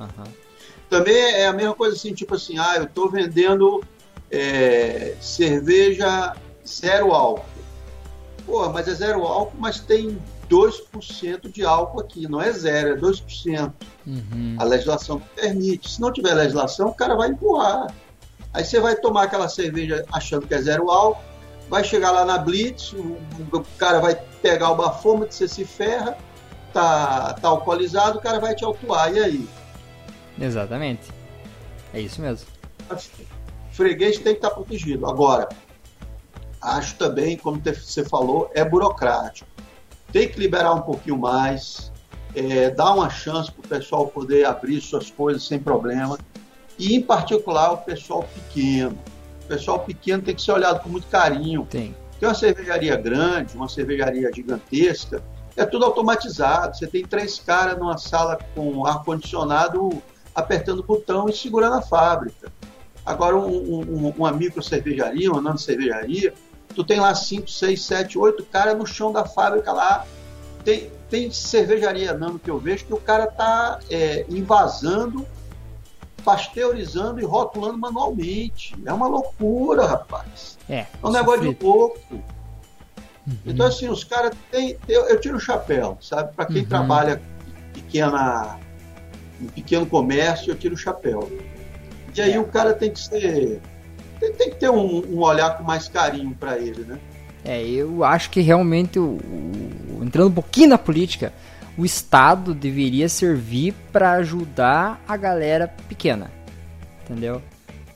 Uhum. 0.00 0.47
Também 0.88 1.16
é 1.16 1.46
a 1.46 1.52
mesma 1.52 1.74
coisa 1.74 1.94
assim, 1.94 2.14
tipo 2.14 2.34
assim, 2.34 2.58
ah, 2.58 2.76
eu 2.76 2.86
tô 2.86 3.08
vendendo 3.08 3.82
é, 4.30 5.14
cerveja 5.20 6.34
zero 6.66 7.12
álcool. 7.12 7.44
Pô, 8.46 8.68
mas 8.70 8.88
é 8.88 8.94
zero 8.94 9.22
álcool, 9.24 9.56
mas 9.58 9.80
tem 9.80 10.18
2% 10.48 11.52
de 11.52 11.64
álcool 11.64 12.00
aqui, 12.00 12.26
não 12.26 12.40
é 12.40 12.50
zero, 12.52 12.94
é 12.94 12.96
2%. 12.96 13.72
Uhum. 14.06 14.56
A 14.58 14.64
legislação 14.64 15.20
permite. 15.36 15.90
Se 15.90 16.00
não 16.00 16.10
tiver 16.10 16.32
legislação, 16.32 16.88
o 16.88 16.94
cara 16.94 17.14
vai 17.14 17.28
empurrar. 17.28 17.94
Aí 18.54 18.64
você 18.64 18.80
vai 18.80 18.96
tomar 18.96 19.24
aquela 19.24 19.48
cerveja 19.48 20.04
achando 20.10 20.46
que 20.46 20.54
é 20.54 20.62
zero 20.62 20.90
álcool, 20.90 21.22
vai 21.68 21.84
chegar 21.84 22.10
lá 22.10 22.24
na 22.24 22.38
Blitz, 22.38 22.92
o, 22.94 23.18
o 23.52 23.64
cara 23.76 24.00
vai 24.00 24.14
pegar 24.40 24.70
o 24.70 24.76
bafômetro, 24.76 25.34
você 25.34 25.46
se 25.46 25.66
ferra, 25.66 26.16
tá, 26.72 27.34
tá 27.34 27.48
alcoolizado, 27.48 28.18
o 28.18 28.22
cara 28.22 28.40
vai 28.40 28.54
te 28.54 28.64
autuar, 28.64 29.12
e 29.14 29.18
aí? 29.18 29.48
Exatamente. 30.40 31.12
É 31.92 32.00
isso 32.00 32.20
mesmo. 32.20 32.46
Freguês 33.72 34.16
tem 34.16 34.32
que 34.32 34.38
estar 34.38 34.50
tá 34.50 34.54
protegido. 34.54 35.06
Agora, 35.06 35.48
acho 36.60 36.96
também, 36.96 37.36
como 37.36 37.60
você 37.60 38.04
falou, 38.04 38.50
é 38.54 38.64
burocrático. 38.64 39.48
Tem 40.12 40.28
que 40.28 40.38
liberar 40.38 40.72
um 40.74 40.80
pouquinho 40.80 41.18
mais, 41.18 41.92
é, 42.34 42.70
dar 42.70 42.94
uma 42.94 43.10
chance 43.10 43.52
para 43.52 43.64
o 43.64 43.68
pessoal 43.68 44.06
poder 44.08 44.46
abrir 44.46 44.80
suas 44.80 45.10
coisas 45.10 45.46
sem 45.46 45.58
problema. 45.58 46.18
E, 46.78 46.94
em 46.94 47.02
particular, 47.02 47.72
o 47.72 47.78
pessoal 47.78 48.22
pequeno. 48.22 48.98
O 49.44 49.48
pessoal 49.48 49.80
pequeno 49.80 50.22
tem 50.22 50.34
que 50.34 50.42
ser 50.42 50.52
olhado 50.52 50.82
com 50.82 50.88
muito 50.88 51.06
carinho. 51.08 51.66
Tem. 51.68 51.94
Porque 52.10 52.26
uma 52.26 52.34
cervejaria 52.34 52.96
grande, 52.96 53.56
uma 53.56 53.68
cervejaria 53.68 54.30
gigantesca, 54.32 55.22
é 55.56 55.64
tudo 55.64 55.84
automatizado. 55.84 56.76
Você 56.76 56.86
tem 56.86 57.04
três 57.04 57.38
caras 57.38 57.78
numa 57.78 57.98
sala 57.98 58.38
com 58.54 58.86
ar-condicionado 58.86 60.02
apertando 60.34 60.80
o 60.80 60.82
botão 60.82 61.28
e 61.28 61.32
segurando 61.32 61.74
a 61.76 61.82
fábrica. 61.82 62.52
Agora, 63.04 63.36
um, 63.36 63.80
um, 63.80 64.14
uma 64.16 64.32
micro 64.32 64.62
cervejaria, 64.62 65.30
uma 65.30 65.40
nano 65.40 65.58
cervejaria, 65.58 66.34
tu 66.74 66.84
tem 66.84 67.00
lá 67.00 67.14
cinco, 67.14 67.50
seis, 67.50 67.82
sete, 67.82 68.18
oito 68.18 68.44
caras 68.44 68.76
no 68.76 68.86
chão 68.86 69.12
da 69.12 69.24
fábrica 69.24 69.72
lá. 69.72 70.04
Tem, 70.64 70.90
tem 71.08 71.30
cervejaria 71.30 72.12
nano 72.12 72.38
que 72.38 72.50
eu 72.50 72.58
vejo 72.58 72.84
que 72.84 72.92
o 72.92 73.00
cara 73.00 73.26
tá 73.26 73.78
é, 73.90 74.26
invasando, 74.28 75.26
pasteurizando 76.22 77.20
e 77.20 77.24
rotulando 77.24 77.78
manualmente. 77.78 78.76
É 78.84 78.92
uma 78.92 79.08
loucura, 79.08 79.86
rapaz. 79.86 80.58
É. 80.68 80.80
É 80.80 80.88
um 81.02 81.10
negócio 81.10 81.40
de 81.40 81.64
louco. 81.64 81.98
Uhum. 82.12 83.36
Então, 83.46 83.66
assim, 83.66 83.88
os 83.88 84.04
caras 84.04 84.34
têm. 84.50 84.76
Eu, 84.86 85.06
eu 85.08 85.20
tiro 85.20 85.36
o 85.36 85.40
chapéu, 85.40 85.96
sabe? 86.00 86.34
Para 86.34 86.46
quem 86.46 86.62
Uhum. 86.62 86.68
trabalha 86.68 87.22
pequena, 87.72 88.58
em 89.40 89.46
pequeno 89.46 89.86
comércio, 89.86 90.50
eu 90.50 90.54
tiro 90.56 90.74
o 90.74 90.78
chapéu. 90.78 91.30
E 92.16 92.20
aí 92.20 92.32
É. 92.32 92.40
o 92.40 92.44
cara 92.44 92.72
tem 92.74 92.90
que 92.90 92.98
ser. 93.00 93.60
Tem, 94.18 94.32
tem 94.32 94.50
que 94.50 94.56
ter 94.56 94.68
um, 94.70 95.04
um 95.14 95.20
olhar 95.20 95.56
com 95.56 95.62
mais 95.64 95.86
carinho 95.88 96.34
para 96.38 96.58
ele, 96.58 96.82
né? 96.84 96.98
É, 97.44 97.62
eu 97.64 98.02
acho 98.02 98.30
que 98.30 98.40
realmente, 98.40 98.98
o, 98.98 99.04
o- 99.20 100.00
entrando 100.04 100.28
um 100.28 100.32
pouquinho 100.34 100.70
na 100.70 100.78
política, 100.78 101.32
o 101.76 101.84
Estado 101.84 102.52
deveria 102.52 103.08
servir 103.08 103.72
para 103.92 104.12
ajudar 104.14 105.00
a 105.06 105.16
galera 105.16 105.68
pequena, 105.88 106.30
entendeu? 107.04 107.40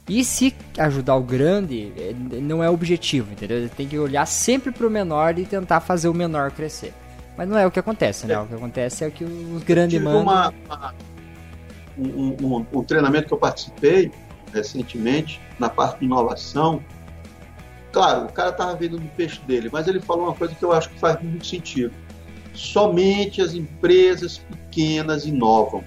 E 0.09 0.24
se 0.24 0.55
ajudar 0.78 1.16
o 1.16 1.23
grande, 1.23 1.93
é, 1.97 2.14
não 2.40 2.62
é 2.62 2.70
o 2.70 2.74
objetivo, 2.74 3.32
entendeu? 3.32 3.56
Ele 3.59 3.69
tem 3.69 3.89
que 3.89 3.98
olhar 3.98 4.27
sempre 4.27 4.70
pro 4.70 4.89
menor 4.90 5.36
e 5.39 5.44
tentar 5.44 5.81
fazer 5.81 6.09
o 6.09 6.14
menor 6.14 6.52
crescer. 6.52 6.93
Mas 7.36 7.48
não 7.48 7.59
é 7.59 7.66
o 7.66 7.70
que 7.70 7.78
acontece, 7.81 8.27
né? 8.27 8.39
O 8.39 8.47
que 8.47 8.55
acontece 8.55 9.05
é 9.05 9.10
que 9.10 9.24
os 9.24 9.62
grandes 9.64 10.01
mandam. 10.01 10.23
uma, 10.23 10.52
uma- 10.69 10.94
um, 11.98 12.36
um- 12.40 12.66
um 12.73 12.82
treinamento 12.85 13.28
que 13.28 13.35
eu 13.35 13.39
participei 13.39 14.10
recentemente, 14.52 15.40
na 15.59 15.69
parte 15.70 16.01
de 16.01 16.05
inovação. 16.05 16.82
Claro, 17.93 18.27
o 18.27 18.32
cara 18.32 18.51
estava 18.51 18.74
vendo 18.74 18.98
no 18.98 19.09
peixe 19.10 19.40
dele, 19.47 19.69
mas 19.73 19.86
ele 19.89 20.01
falou 20.01 20.24
uma 20.24 20.35
coisa 20.35 20.55
que 20.55 20.62
eu 20.64 20.73
acho 20.73 20.90
que 20.90 20.98
faz 20.98 21.20
muito 21.23 21.47
sentido. 21.47 21.93
Somente 22.55 23.40
as 23.40 23.55
empresas 23.55 24.39
pequenas 24.39 25.24
inovam. 25.27 25.82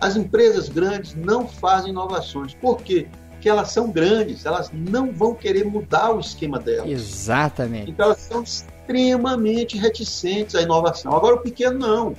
As 0.00 0.16
empresas 0.16 0.68
grandes 0.68 1.14
não 1.16 1.48
fazem 1.48 1.90
inovações. 1.90 2.54
Por 2.54 2.80
quê? 2.82 3.08
Porque 3.30 3.48
elas 3.48 3.70
são 3.70 3.90
grandes, 3.90 4.46
elas 4.46 4.70
não 4.72 5.12
vão 5.12 5.34
querer 5.34 5.64
mudar 5.64 6.12
o 6.12 6.20
esquema 6.20 6.58
delas. 6.58 6.88
Exatamente. 6.90 7.90
Então 7.90 8.06
elas 8.06 8.18
são 8.18 8.42
extremamente 8.42 9.76
reticentes 9.76 10.54
à 10.54 10.62
inovação. 10.62 11.12
Agora 11.14 11.34
o 11.36 11.38
pequeno 11.40 11.78
não. 11.78 12.14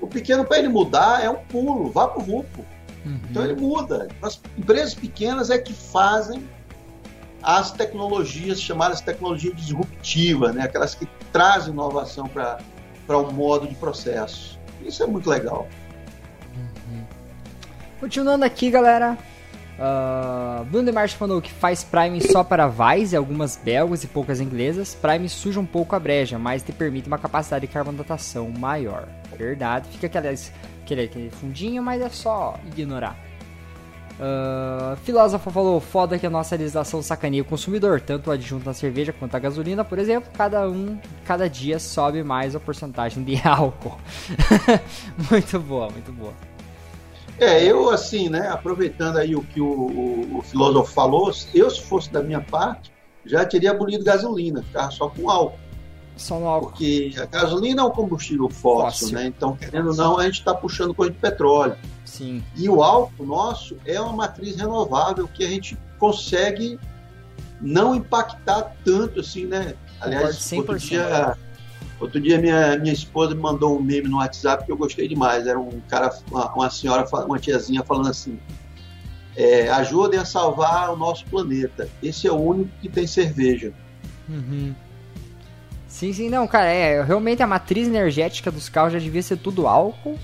O 0.00 0.06
pequeno, 0.06 0.44
para 0.44 0.58
ele 0.58 0.68
mudar, 0.68 1.22
é 1.22 1.30
um 1.30 1.36
pulo, 1.36 1.90
vá 1.90 2.08
para 2.08 2.22
o 2.22 2.24
vulco. 2.24 2.64
Então 3.30 3.44
ele 3.44 3.54
muda. 3.54 4.08
As 4.22 4.40
empresas 4.56 4.94
pequenas 4.94 5.50
é 5.50 5.58
que 5.58 5.72
fazem 5.72 6.48
as 7.42 7.70
tecnologias 7.70 8.60
chamadas 8.60 9.00
tecnologia 9.00 9.52
disruptiva, 9.54 10.52
né? 10.52 10.64
aquelas 10.64 10.94
que 10.94 11.06
trazem 11.32 11.72
inovação 11.72 12.28
para 12.28 13.18
um 13.18 13.32
modo 13.32 13.66
de 13.66 13.74
processo. 13.74 14.58
Isso 14.84 15.02
é 15.02 15.06
muito 15.06 15.28
legal. 15.28 15.66
Continuando 17.98 18.44
aqui, 18.44 18.70
galera. 18.70 19.16
Uh, 19.80 20.62
Bruno 20.66 20.84
de 20.84 20.92
March 20.92 21.14
falou 21.14 21.40
que 21.40 21.50
faz 21.50 21.82
Prime 21.82 22.20
só 22.20 22.44
para 22.44 22.66
Vais 22.66 23.14
e 23.14 23.16
algumas 23.16 23.56
belgas 23.56 24.04
e 24.04 24.06
poucas 24.06 24.38
inglesas. 24.38 24.94
Prime 24.94 25.26
suja 25.26 25.58
um 25.58 25.64
pouco 25.64 25.96
a 25.96 25.98
breja, 25.98 26.38
mas 26.38 26.62
te 26.62 26.70
permite 26.70 27.08
uma 27.08 27.16
capacidade 27.16 27.66
de 27.66 27.72
carbonatação 27.72 28.50
maior. 28.50 29.08
Verdade. 29.38 29.88
Fica 29.88 30.06
aquele, 30.06 30.38
aquele, 30.82 31.04
aquele 31.04 31.30
fundinho, 31.30 31.82
mas 31.82 32.02
é 32.02 32.10
só 32.10 32.58
ignorar. 32.66 33.16
Uh, 34.20 34.96
filósofo 34.98 35.50
falou: 35.50 35.80
foda 35.80 36.18
que 36.18 36.26
a 36.26 36.30
nossa 36.30 36.54
legislação 36.56 37.00
sacaneia 37.00 37.40
o 37.40 37.46
consumidor, 37.46 38.02
tanto 38.02 38.28
o 38.28 38.32
adjunto 38.32 38.66
na 38.66 38.74
cerveja 38.74 39.14
quanto 39.14 39.34
a 39.34 39.38
gasolina, 39.38 39.82
por 39.82 39.98
exemplo. 39.98 40.30
Cada 40.36 40.68
um, 40.68 40.98
cada 41.24 41.48
dia 41.48 41.78
sobe 41.78 42.22
mais 42.22 42.54
a 42.54 42.60
porcentagem 42.60 43.24
de 43.24 43.40
álcool. 43.48 43.98
muito 45.30 45.58
boa, 45.58 45.88
muito 45.88 46.12
boa. 46.12 46.49
É, 47.40 47.64
eu 47.64 47.88
assim, 47.88 48.28
né, 48.28 48.48
aproveitando 48.48 49.16
aí 49.16 49.34
o 49.34 49.42
que 49.42 49.60
o, 49.60 49.66
o, 49.66 50.38
o 50.38 50.42
filósofo 50.42 50.92
falou, 50.92 51.32
eu 51.54 51.70
se 51.70 51.80
fosse 51.80 52.12
da 52.12 52.22
minha 52.22 52.40
parte, 52.40 52.92
já 53.24 53.44
teria 53.44 53.70
abolido 53.70 54.04
gasolina, 54.04 54.62
ficava 54.62 54.90
só 54.90 55.08
com 55.08 55.30
álcool. 55.30 55.58
Só 56.16 56.38
no 56.38 56.46
álcool. 56.46 56.68
Porque 56.68 57.14
a 57.16 57.24
gasolina 57.24 57.80
é 57.80 57.84
um 57.84 57.90
combustível 57.90 58.50
fóssil, 58.50 59.08
Fóssil. 59.08 59.18
né? 59.18 59.26
Então, 59.26 59.56
querendo 59.56 59.88
ou 59.88 59.96
não, 59.96 60.18
a 60.18 60.24
gente 60.24 60.40
está 60.40 60.54
puxando 60.54 60.92
coisa 60.92 61.12
de 61.12 61.18
petróleo. 61.18 61.76
Sim. 62.04 62.44
E 62.54 62.68
o 62.68 62.82
álcool 62.82 63.24
nosso 63.24 63.76
é 63.86 63.98
uma 63.98 64.12
matriz 64.12 64.56
renovável 64.56 65.26
que 65.26 65.42
a 65.42 65.48
gente 65.48 65.78
consegue 65.98 66.78
não 67.60 67.94
impactar 67.94 68.76
tanto 68.84 69.20
assim, 69.20 69.46
né? 69.46 69.74
Aliás, 69.98 70.52
outro 70.52 70.74
100%. 70.74 70.78
dia, 70.78 71.36
outro 72.00 72.20
dia 72.20 72.38
minha, 72.38 72.76
minha 72.78 72.92
esposa 72.92 73.34
me 73.34 73.40
mandou 73.40 73.78
um 73.78 73.82
meme 73.82 74.08
no 74.08 74.16
WhatsApp 74.16 74.64
que 74.64 74.72
eu 74.72 74.76
gostei 74.76 75.06
demais. 75.06 75.46
Era 75.46 75.58
um 75.58 75.80
cara, 75.88 76.10
uma, 76.30 76.52
uma 76.54 76.70
senhora, 76.70 77.06
uma 77.26 77.38
tiazinha 77.38 77.82
falando 77.82 78.08
assim: 78.08 78.38
é, 79.36 79.68
ajudem 79.68 80.18
a 80.18 80.24
salvar 80.24 80.90
o 80.90 80.96
nosso 80.96 81.24
planeta. 81.26 81.88
Esse 82.02 82.26
é 82.26 82.32
o 82.32 82.36
único 82.36 82.70
que 82.80 82.88
tem 82.88 83.06
cerveja. 83.06 83.72
Uhum. 84.28 84.74
Sim, 85.86 86.12
sim, 86.12 86.28
não, 86.30 86.46
cara, 86.46 86.66
é, 86.66 87.02
realmente 87.02 87.42
a 87.42 87.46
matriz 87.46 87.88
energética 87.88 88.50
dos 88.50 88.68
carros 88.68 88.92
já 88.92 88.98
devia 88.98 89.22
ser 89.22 89.36
tudo 89.36 89.66
álcool, 89.66 90.16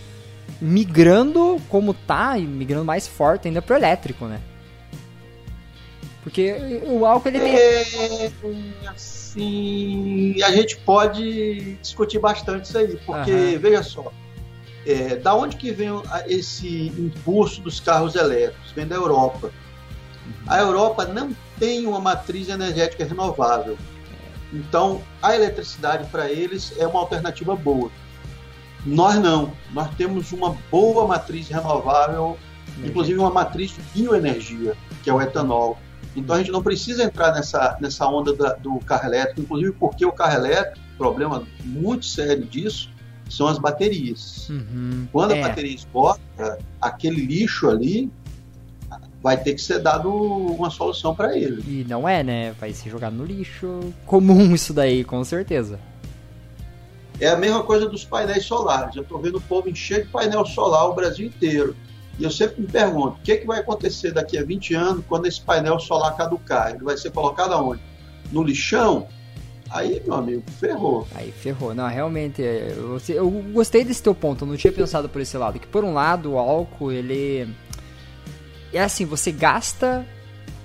migrando 0.60 1.60
como 1.68 1.92
tá, 1.92 2.38
e 2.38 2.46
migrando 2.46 2.84
mais 2.84 3.08
forte 3.08 3.48
ainda 3.48 3.60
pro 3.60 3.74
elétrico, 3.74 4.26
né? 4.26 4.40
Porque 6.26 6.82
o 6.82 7.06
álcool 7.06 7.28
ele 7.28 7.38
tem. 7.38 7.54
É, 7.54 8.32
assim, 8.88 10.42
a 10.42 10.50
gente 10.50 10.76
pode 10.78 11.74
discutir 11.74 12.18
bastante 12.18 12.64
isso 12.64 12.76
aí, 12.76 12.96
porque, 13.06 13.56
veja 13.60 13.84
só, 13.84 14.12
é, 14.84 15.14
da 15.14 15.36
onde 15.36 15.56
que 15.56 15.70
vem 15.70 15.88
esse 16.26 16.88
impulso 16.98 17.60
dos 17.60 17.78
carros 17.78 18.16
elétricos? 18.16 18.72
Vem 18.72 18.88
da 18.88 18.96
Europa. 18.96 19.52
A 20.48 20.58
Europa 20.58 21.04
não 21.04 21.30
tem 21.60 21.86
uma 21.86 22.00
matriz 22.00 22.48
energética 22.48 23.04
renovável. 23.04 23.78
Então, 24.52 25.02
a 25.22 25.32
eletricidade 25.32 26.08
para 26.10 26.28
eles 26.28 26.74
é 26.76 26.88
uma 26.88 26.98
alternativa 26.98 27.54
boa. 27.54 27.88
Nós 28.84 29.14
não. 29.14 29.52
Nós 29.70 29.94
temos 29.94 30.32
uma 30.32 30.56
boa 30.72 31.06
matriz 31.06 31.46
renovável, 31.48 32.36
inclusive 32.84 33.16
uma 33.16 33.30
matriz 33.30 33.70
de 33.70 33.80
bioenergia, 33.94 34.76
que 35.04 35.08
é 35.08 35.14
o 35.14 35.22
etanol. 35.22 35.78
Então 36.16 36.34
a 36.34 36.38
gente 36.38 36.50
não 36.50 36.62
precisa 36.62 37.04
entrar 37.04 37.32
nessa, 37.32 37.76
nessa 37.80 38.06
onda 38.08 38.32
da- 38.34 38.54
do 38.54 38.78
carro 38.80 39.06
elétrico, 39.06 39.42
inclusive 39.42 39.72
porque 39.72 40.04
o 40.06 40.12
carro 40.12 40.34
elétrico, 40.36 40.84
problema 40.96 41.42
muito 41.64 42.06
sério 42.06 42.44
disso, 42.44 42.90
são 43.28 43.46
as 43.46 43.58
baterias. 43.58 44.48
Uhum. 44.48 45.06
Quando 45.12 45.32
É. 45.32 45.42
a 45.42 45.48
bateria 45.48 45.74
esgota, 45.74 46.58
aquele 46.80 47.24
lixo 47.26 47.68
ali 47.68 48.10
vai 49.22 49.36
ter 49.36 49.54
que 49.54 49.60
ser 49.60 49.80
dado 49.80 50.08
uma 50.10 50.70
solução 50.70 51.14
para 51.14 51.36
ele. 51.36 51.62
E 51.66 51.84
não 51.88 52.08
é, 52.08 52.22
né? 52.22 52.54
Vai 52.60 52.72
ser 52.72 52.88
jogado 52.90 53.14
no 53.14 53.24
lixo. 53.24 53.92
Comum 54.06 54.54
isso 54.54 54.72
daí, 54.72 55.02
com 55.04 55.22
certeza. 55.24 55.78
É 57.20 57.28
a 57.28 57.36
mesma 57.36 57.62
coisa 57.62 57.88
dos 57.88 58.04
painéis 58.04 58.44
solares. 58.44 58.94
Eu 58.94 59.02
estou 59.02 59.18
vendo 59.20 59.38
o 59.38 59.40
povo 59.40 59.68
encher 59.68 60.04
de 60.04 60.08
painel 60.10 60.44
solar 60.46 60.86
o 60.88 60.94
Brasil 60.94 61.26
inteiro. 61.26 61.74
E 62.18 62.24
eu 62.24 62.30
sempre 62.30 62.62
me 62.62 62.66
pergunto, 62.66 63.18
o 63.18 63.20
que, 63.22 63.32
é 63.32 63.36
que 63.36 63.46
vai 63.46 63.60
acontecer 63.60 64.10
daqui 64.12 64.38
a 64.38 64.42
20 64.44 64.74
anos 64.74 65.04
quando 65.06 65.26
esse 65.26 65.40
painel 65.40 65.78
solar 65.78 66.16
caducar? 66.16 66.70
Ele 66.70 66.82
vai 66.84 66.96
ser 66.96 67.10
colocado 67.10 67.52
aonde? 67.52 67.82
No 68.32 68.42
lixão? 68.42 69.06
Aí, 69.68 70.00
meu 70.04 70.14
amigo, 70.14 70.42
ferrou. 70.58 71.06
Aí 71.14 71.30
ferrou. 71.32 71.74
Não, 71.74 71.86
realmente, 71.88 72.42
é, 72.42 72.72
você- 72.88 73.18
eu 73.18 73.28
gostei 73.52 73.84
desse 73.84 74.02
teu 74.02 74.14
ponto, 74.14 74.44
eu 74.44 74.48
não 74.48 74.56
tinha 74.56 74.72
pensado 74.72 75.08
por 75.08 75.20
esse 75.20 75.36
lado. 75.36 75.58
Que 75.58 75.66
por 75.66 75.84
um 75.84 75.92
lado, 75.92 76.32
o 76.32 76.38
álcool, 76.38 76.90
ele. 76.92 77.48
É 78.72 78.80
assim, 78.82 79.04
você 79.04 79.30
gasta, 79.32 80.06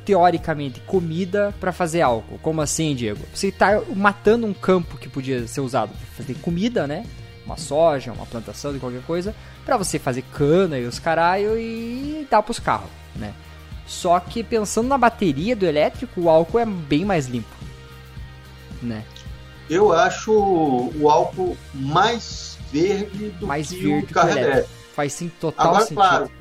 teoricamente, 0.05 0.79
comida 0.81 1.53
pra 1.59 1.71
fazer 1.71 2.01
álcool. 2.01 2.37
Como 2.41 2.61
assim, 2.61 2.95
Diego? 2.95 3.19
Você 3.33 3.51
tá 3.51 3.81
matando 3.95 4.45
um 4.45 4.53
campo 4.53 4.97
que 4.97 5.09
podia 5.09 5.47
ser 5.47 5.61
usado 5.61 5.89
pra 5.89 6.07
fazer 6.23 6.35
comida, 6.35 6.85
né? 6.87 7.05
Uma 7.45 7.57
soja, 7.57 8.11
uma 8.11 8.25
plantação 8.25 8.71
de 8.71 8.79
qualquer 8.79 9.01
coisa, 9.03 9.35
pra 9.65 9.77
você 9.77 9.97
fazer 9.97 10.21
cana 10.33 10.77
e 10.77 10.85
os 10.85 10.99
caralho 10.99 11.57
e 11.57 12.27
dar 12.29 12.41
pros 12.43 12.59
carros, 12.59 12.89
né? 13.15 13.33
Só 13.87 14.19
que 14.19 14.43
pensando 14.43 14.87
na 14.87 14.97
bateria 14.97 15.55
do 15.55 15.65
elétrico, 15.65 16.21
o 16.21 16.29
álcool 16.29 16.59
é 16.59 16.65
bem 16.65 17.03
mais 17.03 17.27
limpo, 17.27 17.49
né? 18.81 19.03
Eu 19.69 19.91
acho 19.91 20.31
o 20.31 21.09
álcool 21.09 21.57
mais 21.73 22.57
verde 22.71 23.29
do 23.31 23.47
Mais 23.47 23.69
que 23.69 23.77
verde 23.81 24.11
o 24.11 24.13
carro 24.13 24.29
elétrico. 24.29 24.51
elétrico. 24.57 24.81
Faz 24.93 25.13
sim 25.13 25.29
total 25.39 25.67
Agora, 25.67 25.81
sentido. 25.81 25.95
claro, 25.95 26.31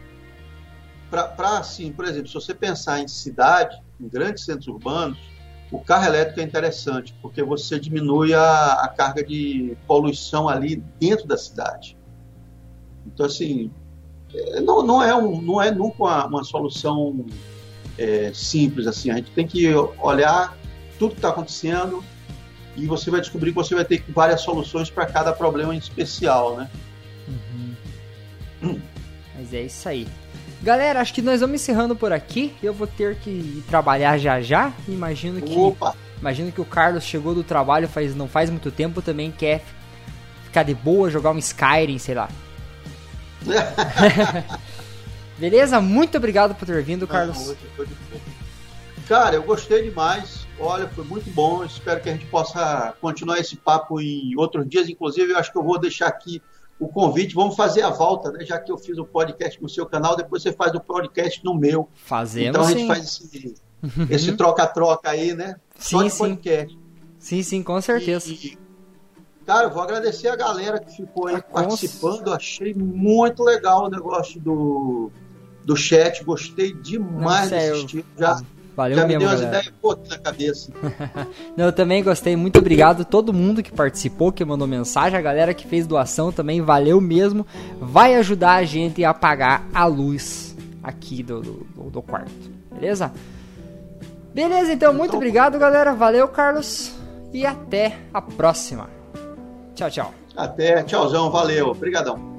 para 1.11 1.59
assim, 1.59 1.93
por 1.93 2.05
exemplo, 2.05 2.29
se 2.29 2.35
você 2.35 2.55
pensar 2.55 3.01
em 3.01 3.09
cidade, 3.09 3.81
em 4.01 4.09
grandes 4.09 4.45
centros 4.45 4.69
urbanos, 4.69 5.19
o 5.71 5.79
carro 5.79 6.07
elétrico 6.07 6.41
é 6.41 6.43
interessante, 6.43 7.15
porque 7.23 7.43
você 7.43 7.79
diminui 7.79 8.35
a, 8.35 8.73
a 8.73 8.89
carga 8.89 9.23
de 9.23 9.77
poluição 9.87 10.49
ali 10.49 10.77
dentro 10.99 11.27
da 11.27 11.37
cidade. 11.37 11.97
Então, 13.07 13.27
assim, 13.27 13.71
é, 14.35 14.61
não, 14.61 14.83
não, 14.83 15.03
é, 15.03 15.15
um, 15.15 15.41
não 15.41 15.63
é 15.63 15.71
nunca 15.71 16.03
uma, 16.03 16.27
uma 16.27 16.45
solução 16.45 17.25
é, 17.97 18.33
simples 18.35 18.87
assim. 18.87 19.11
A 19.11 19.17
gente 19.17 19.31
tem 19.31 19.47
que 19.47 19.73
olhar 19.99 20.57
tudo 20.99 21.13
que 21.13 21.19
está 21.19 21.31
acontecendo 21.31 22.03
e 22.77 22.87
você 22.87 23.11
vai 23.11 23.21
descobrir 23.21 23.51
que 23.51 23.57
você 23.57 23.75
vai 23.75 23.85
ter 23.85 24.05
várias 24.09 24.41
soluções 24.41 24.91
para 24.91 25.07
cada 25.07 25.33
problema 25.33 25.75
em 25.75 25.79
especial, 25.79 26.57
né? 26.57 26.71
Mas 29.37 29.55
é 29.55 29.63
isso 29.63 29.89
aí. 29.89 30.07
Galera, 30.63 31.01
acho 31.01 31.15
que 31.15 31.23
nós 31.23 31.41
vamos 31.41 31.61
encerrando 31.61 31.97
por 31.97 32.13
aqui. 32.13 32.55
Eu 32.63 32.75
vou 32.75 32.87
ter 32.87 33.17
que 33.17 33.65
trabalhar 33.69 34.19
já 34.19 34.41
já. 34.43 34.73
Imagino 34.87 35.41
que, 35.41 35.57
Opa! 35.57 35.95
imagino 36.21 36.53
que 36.53 36.61
o 36.61 36.65
Carlos 36.65 37.05
chegou 37.05 37.35
do 37.35 37.43
trabalho 37.43 37.89
faz, 37.89 38.15
não 38.15 38.29
faz 38.29 38.51
muito 38.51 38.71
tempo, 38.71 39.01
também 39.01 39.31
quer 39.31 39.65
ficar 40.45 40.63
de 40.63 40.75
boa, 40.75 41.11
jogar 41.11 41.31
um 41.31 41.39
Skyrim, 41.39 41.99
sei 41.99 42.15
lá. 42.15 42.29
Beleza? 45.39 45.81
Muito 45.81 46.19
obrigado 46.19 46.55
por 46.55 46.67
ter 46.67 46.83
vindo, 46.83 47.07
Carlos. 47.07 47.55
Cara, 49.09 49.37
eu 49.37 49.43
gostei 49.43 49.83
demais. 49.83 50.47
Olha, 50.59 50.87
foi 50.89 51.05
muito 51.05 51.31
bom. 51.31 51.65
Espero 51.65 52.01
que 52.01 52.11
a 52.11 52.13
gente 52.13 52.27
possa 52.27 52.95
continuar 53.01 53.39
esse 53.39 53.57
papo 53.57 53.99
em 53.99 54.37
outros 54.37 54.69
dias. 54.69 54.91
Inclusive, 54.91 55.33
eu 55.33 55.39
acho 55.39 55.51
que 55.51 55.57
eu 55.57 55.63
vou 55.63 55.81
deixar 55.81 56.09
aqui 56.09 56.43
o 56.81 56.89
convite. 56.89 57.35
Vamos 57.35 57.55
fazer 57.55 57.83
a 57.83 57.91
volta, 57.91 58.33
né? 58.33 58.45
Já 58.45 58.59
que 58.59 58.73
eu 58.73 58.79
fiz 58.79 58.97
o 58.99 59.05
podcast 59.05 59.63
no 59.63 59.69
seu 59.69 59.85
canal, 59.87 60.17
depois 60.17 60.43
você 60.43 60.53
faz 60.53 60.75
o 60.75 60.81
podcast 60.81 61.45
no 61.45 61.55
meu. 61.55 61.89
Fazemos 61.95 62.49
então 62.49 62.63
a 62.63 62.69
gente 62.71 62.81
sim. 62.81 62.87
faz 62.89 63.05
esse, 63.05 63.55
esse 64.11 64.33
troca-troca 64.33 65.11
aí, 65.11 65.35
né? 65.35 65.57
Só 65.79 65.99
Sim, 65.99 66.05
de 66.05 66.11
sim. 66.11 66.19
podcast. 66.19 66.79
Sim, 67.19 67.43
sim, 67.43 67.63
com 67.63 67.81
certeza. 67.81 68.31
E, 68.31 68.59
cara, 69.45 69.67
eu 69.67 69.71
vou 69.71 69.83
agradecer 69.83 70.29
a 70.29 70.37
galera 70.37 70.81
que 70.81 70.97
ficou 70.97 71.27
aí 71.27 71.37
Ah, 71.37 71.43
participando. 71.43 72.33
Achei 72.33 72.73
muito 72.75 73.45
legal 73.45 73.85
o 73.85 73.89
negócio 73.91 74.41
do, 74.41 75.11
do 75.65 75.77
chat. 75.77 76.25
Gostei 76.25 76.73
demais 76.73 77.51
Não, 77.51 77.59
desse. 77.59 78.05
Já, 78.19 78.41
Valeu 78.81 78.97
já 78.97 79.07
me 79.07 79.09
mesmo, 79.09 79.21
deu 79.21 79.29
as 79.29 79.41
galera. 79.43 79.59
ideias 79.59 79.75
pô, 79.79 79.99
na 80.09 80.17
cabeça. 80.17 80.73
Não, 81.55 81.67
eu 81.67 81.73
também 81.73 82.03
gostei. 82.03 82.35
Muito 82.35 82.59
obrigado 82.59 83.03
a 83.03 83.05
todo 83.05 83.31
mundo 83.31 83.63
que 83.63 83.71
participou, 83.71 84.33
que 84.33 84.43
mandou 84.43 84.67
mensagem, 84.67 85.19
a 85.19 85.23
galera 85.23 85.53
que 85.53 85.67
fez 85.67 85.87
doação 85.87 86.33
também, 86.33 86.63
valeu 86.63 86.99
mesmo. 86.99 87.47
Vai 87.79 88.15
ajudar 88.15 88.55
a 88.55 88.65
gente 88.65 89.05
a 89.05 89.11
apagar 89.11 89.67
a 89.75 89.85
luz 89.85 90.57
aqui 90.83 91.23
do, 91.23 91.43
do, 91.43 91.91
do 91.91 92.01
quarto. 92.01 92.33
Beleza? 92.73 93.13
Beleza, 94.33 94.73
então, 94.73 94.95
muito 94.95 95.15
obrigado, 95.15 95.59
galera. 95.59 95.93
Valeu, 95.93 96.27
Carlos. 96.29 96.93
E 97.35 97.45
até 97.45 97.99
a 98.15 98.23
próxima. 98.23 98.89
Tchau, 99.75 99.91
tchau. 99.91 100.15
Até, 100.35 100.83
tchauzão, 100.85 101.31
valeu. 101.31 101.69
Obrigadão. 101.69 102.30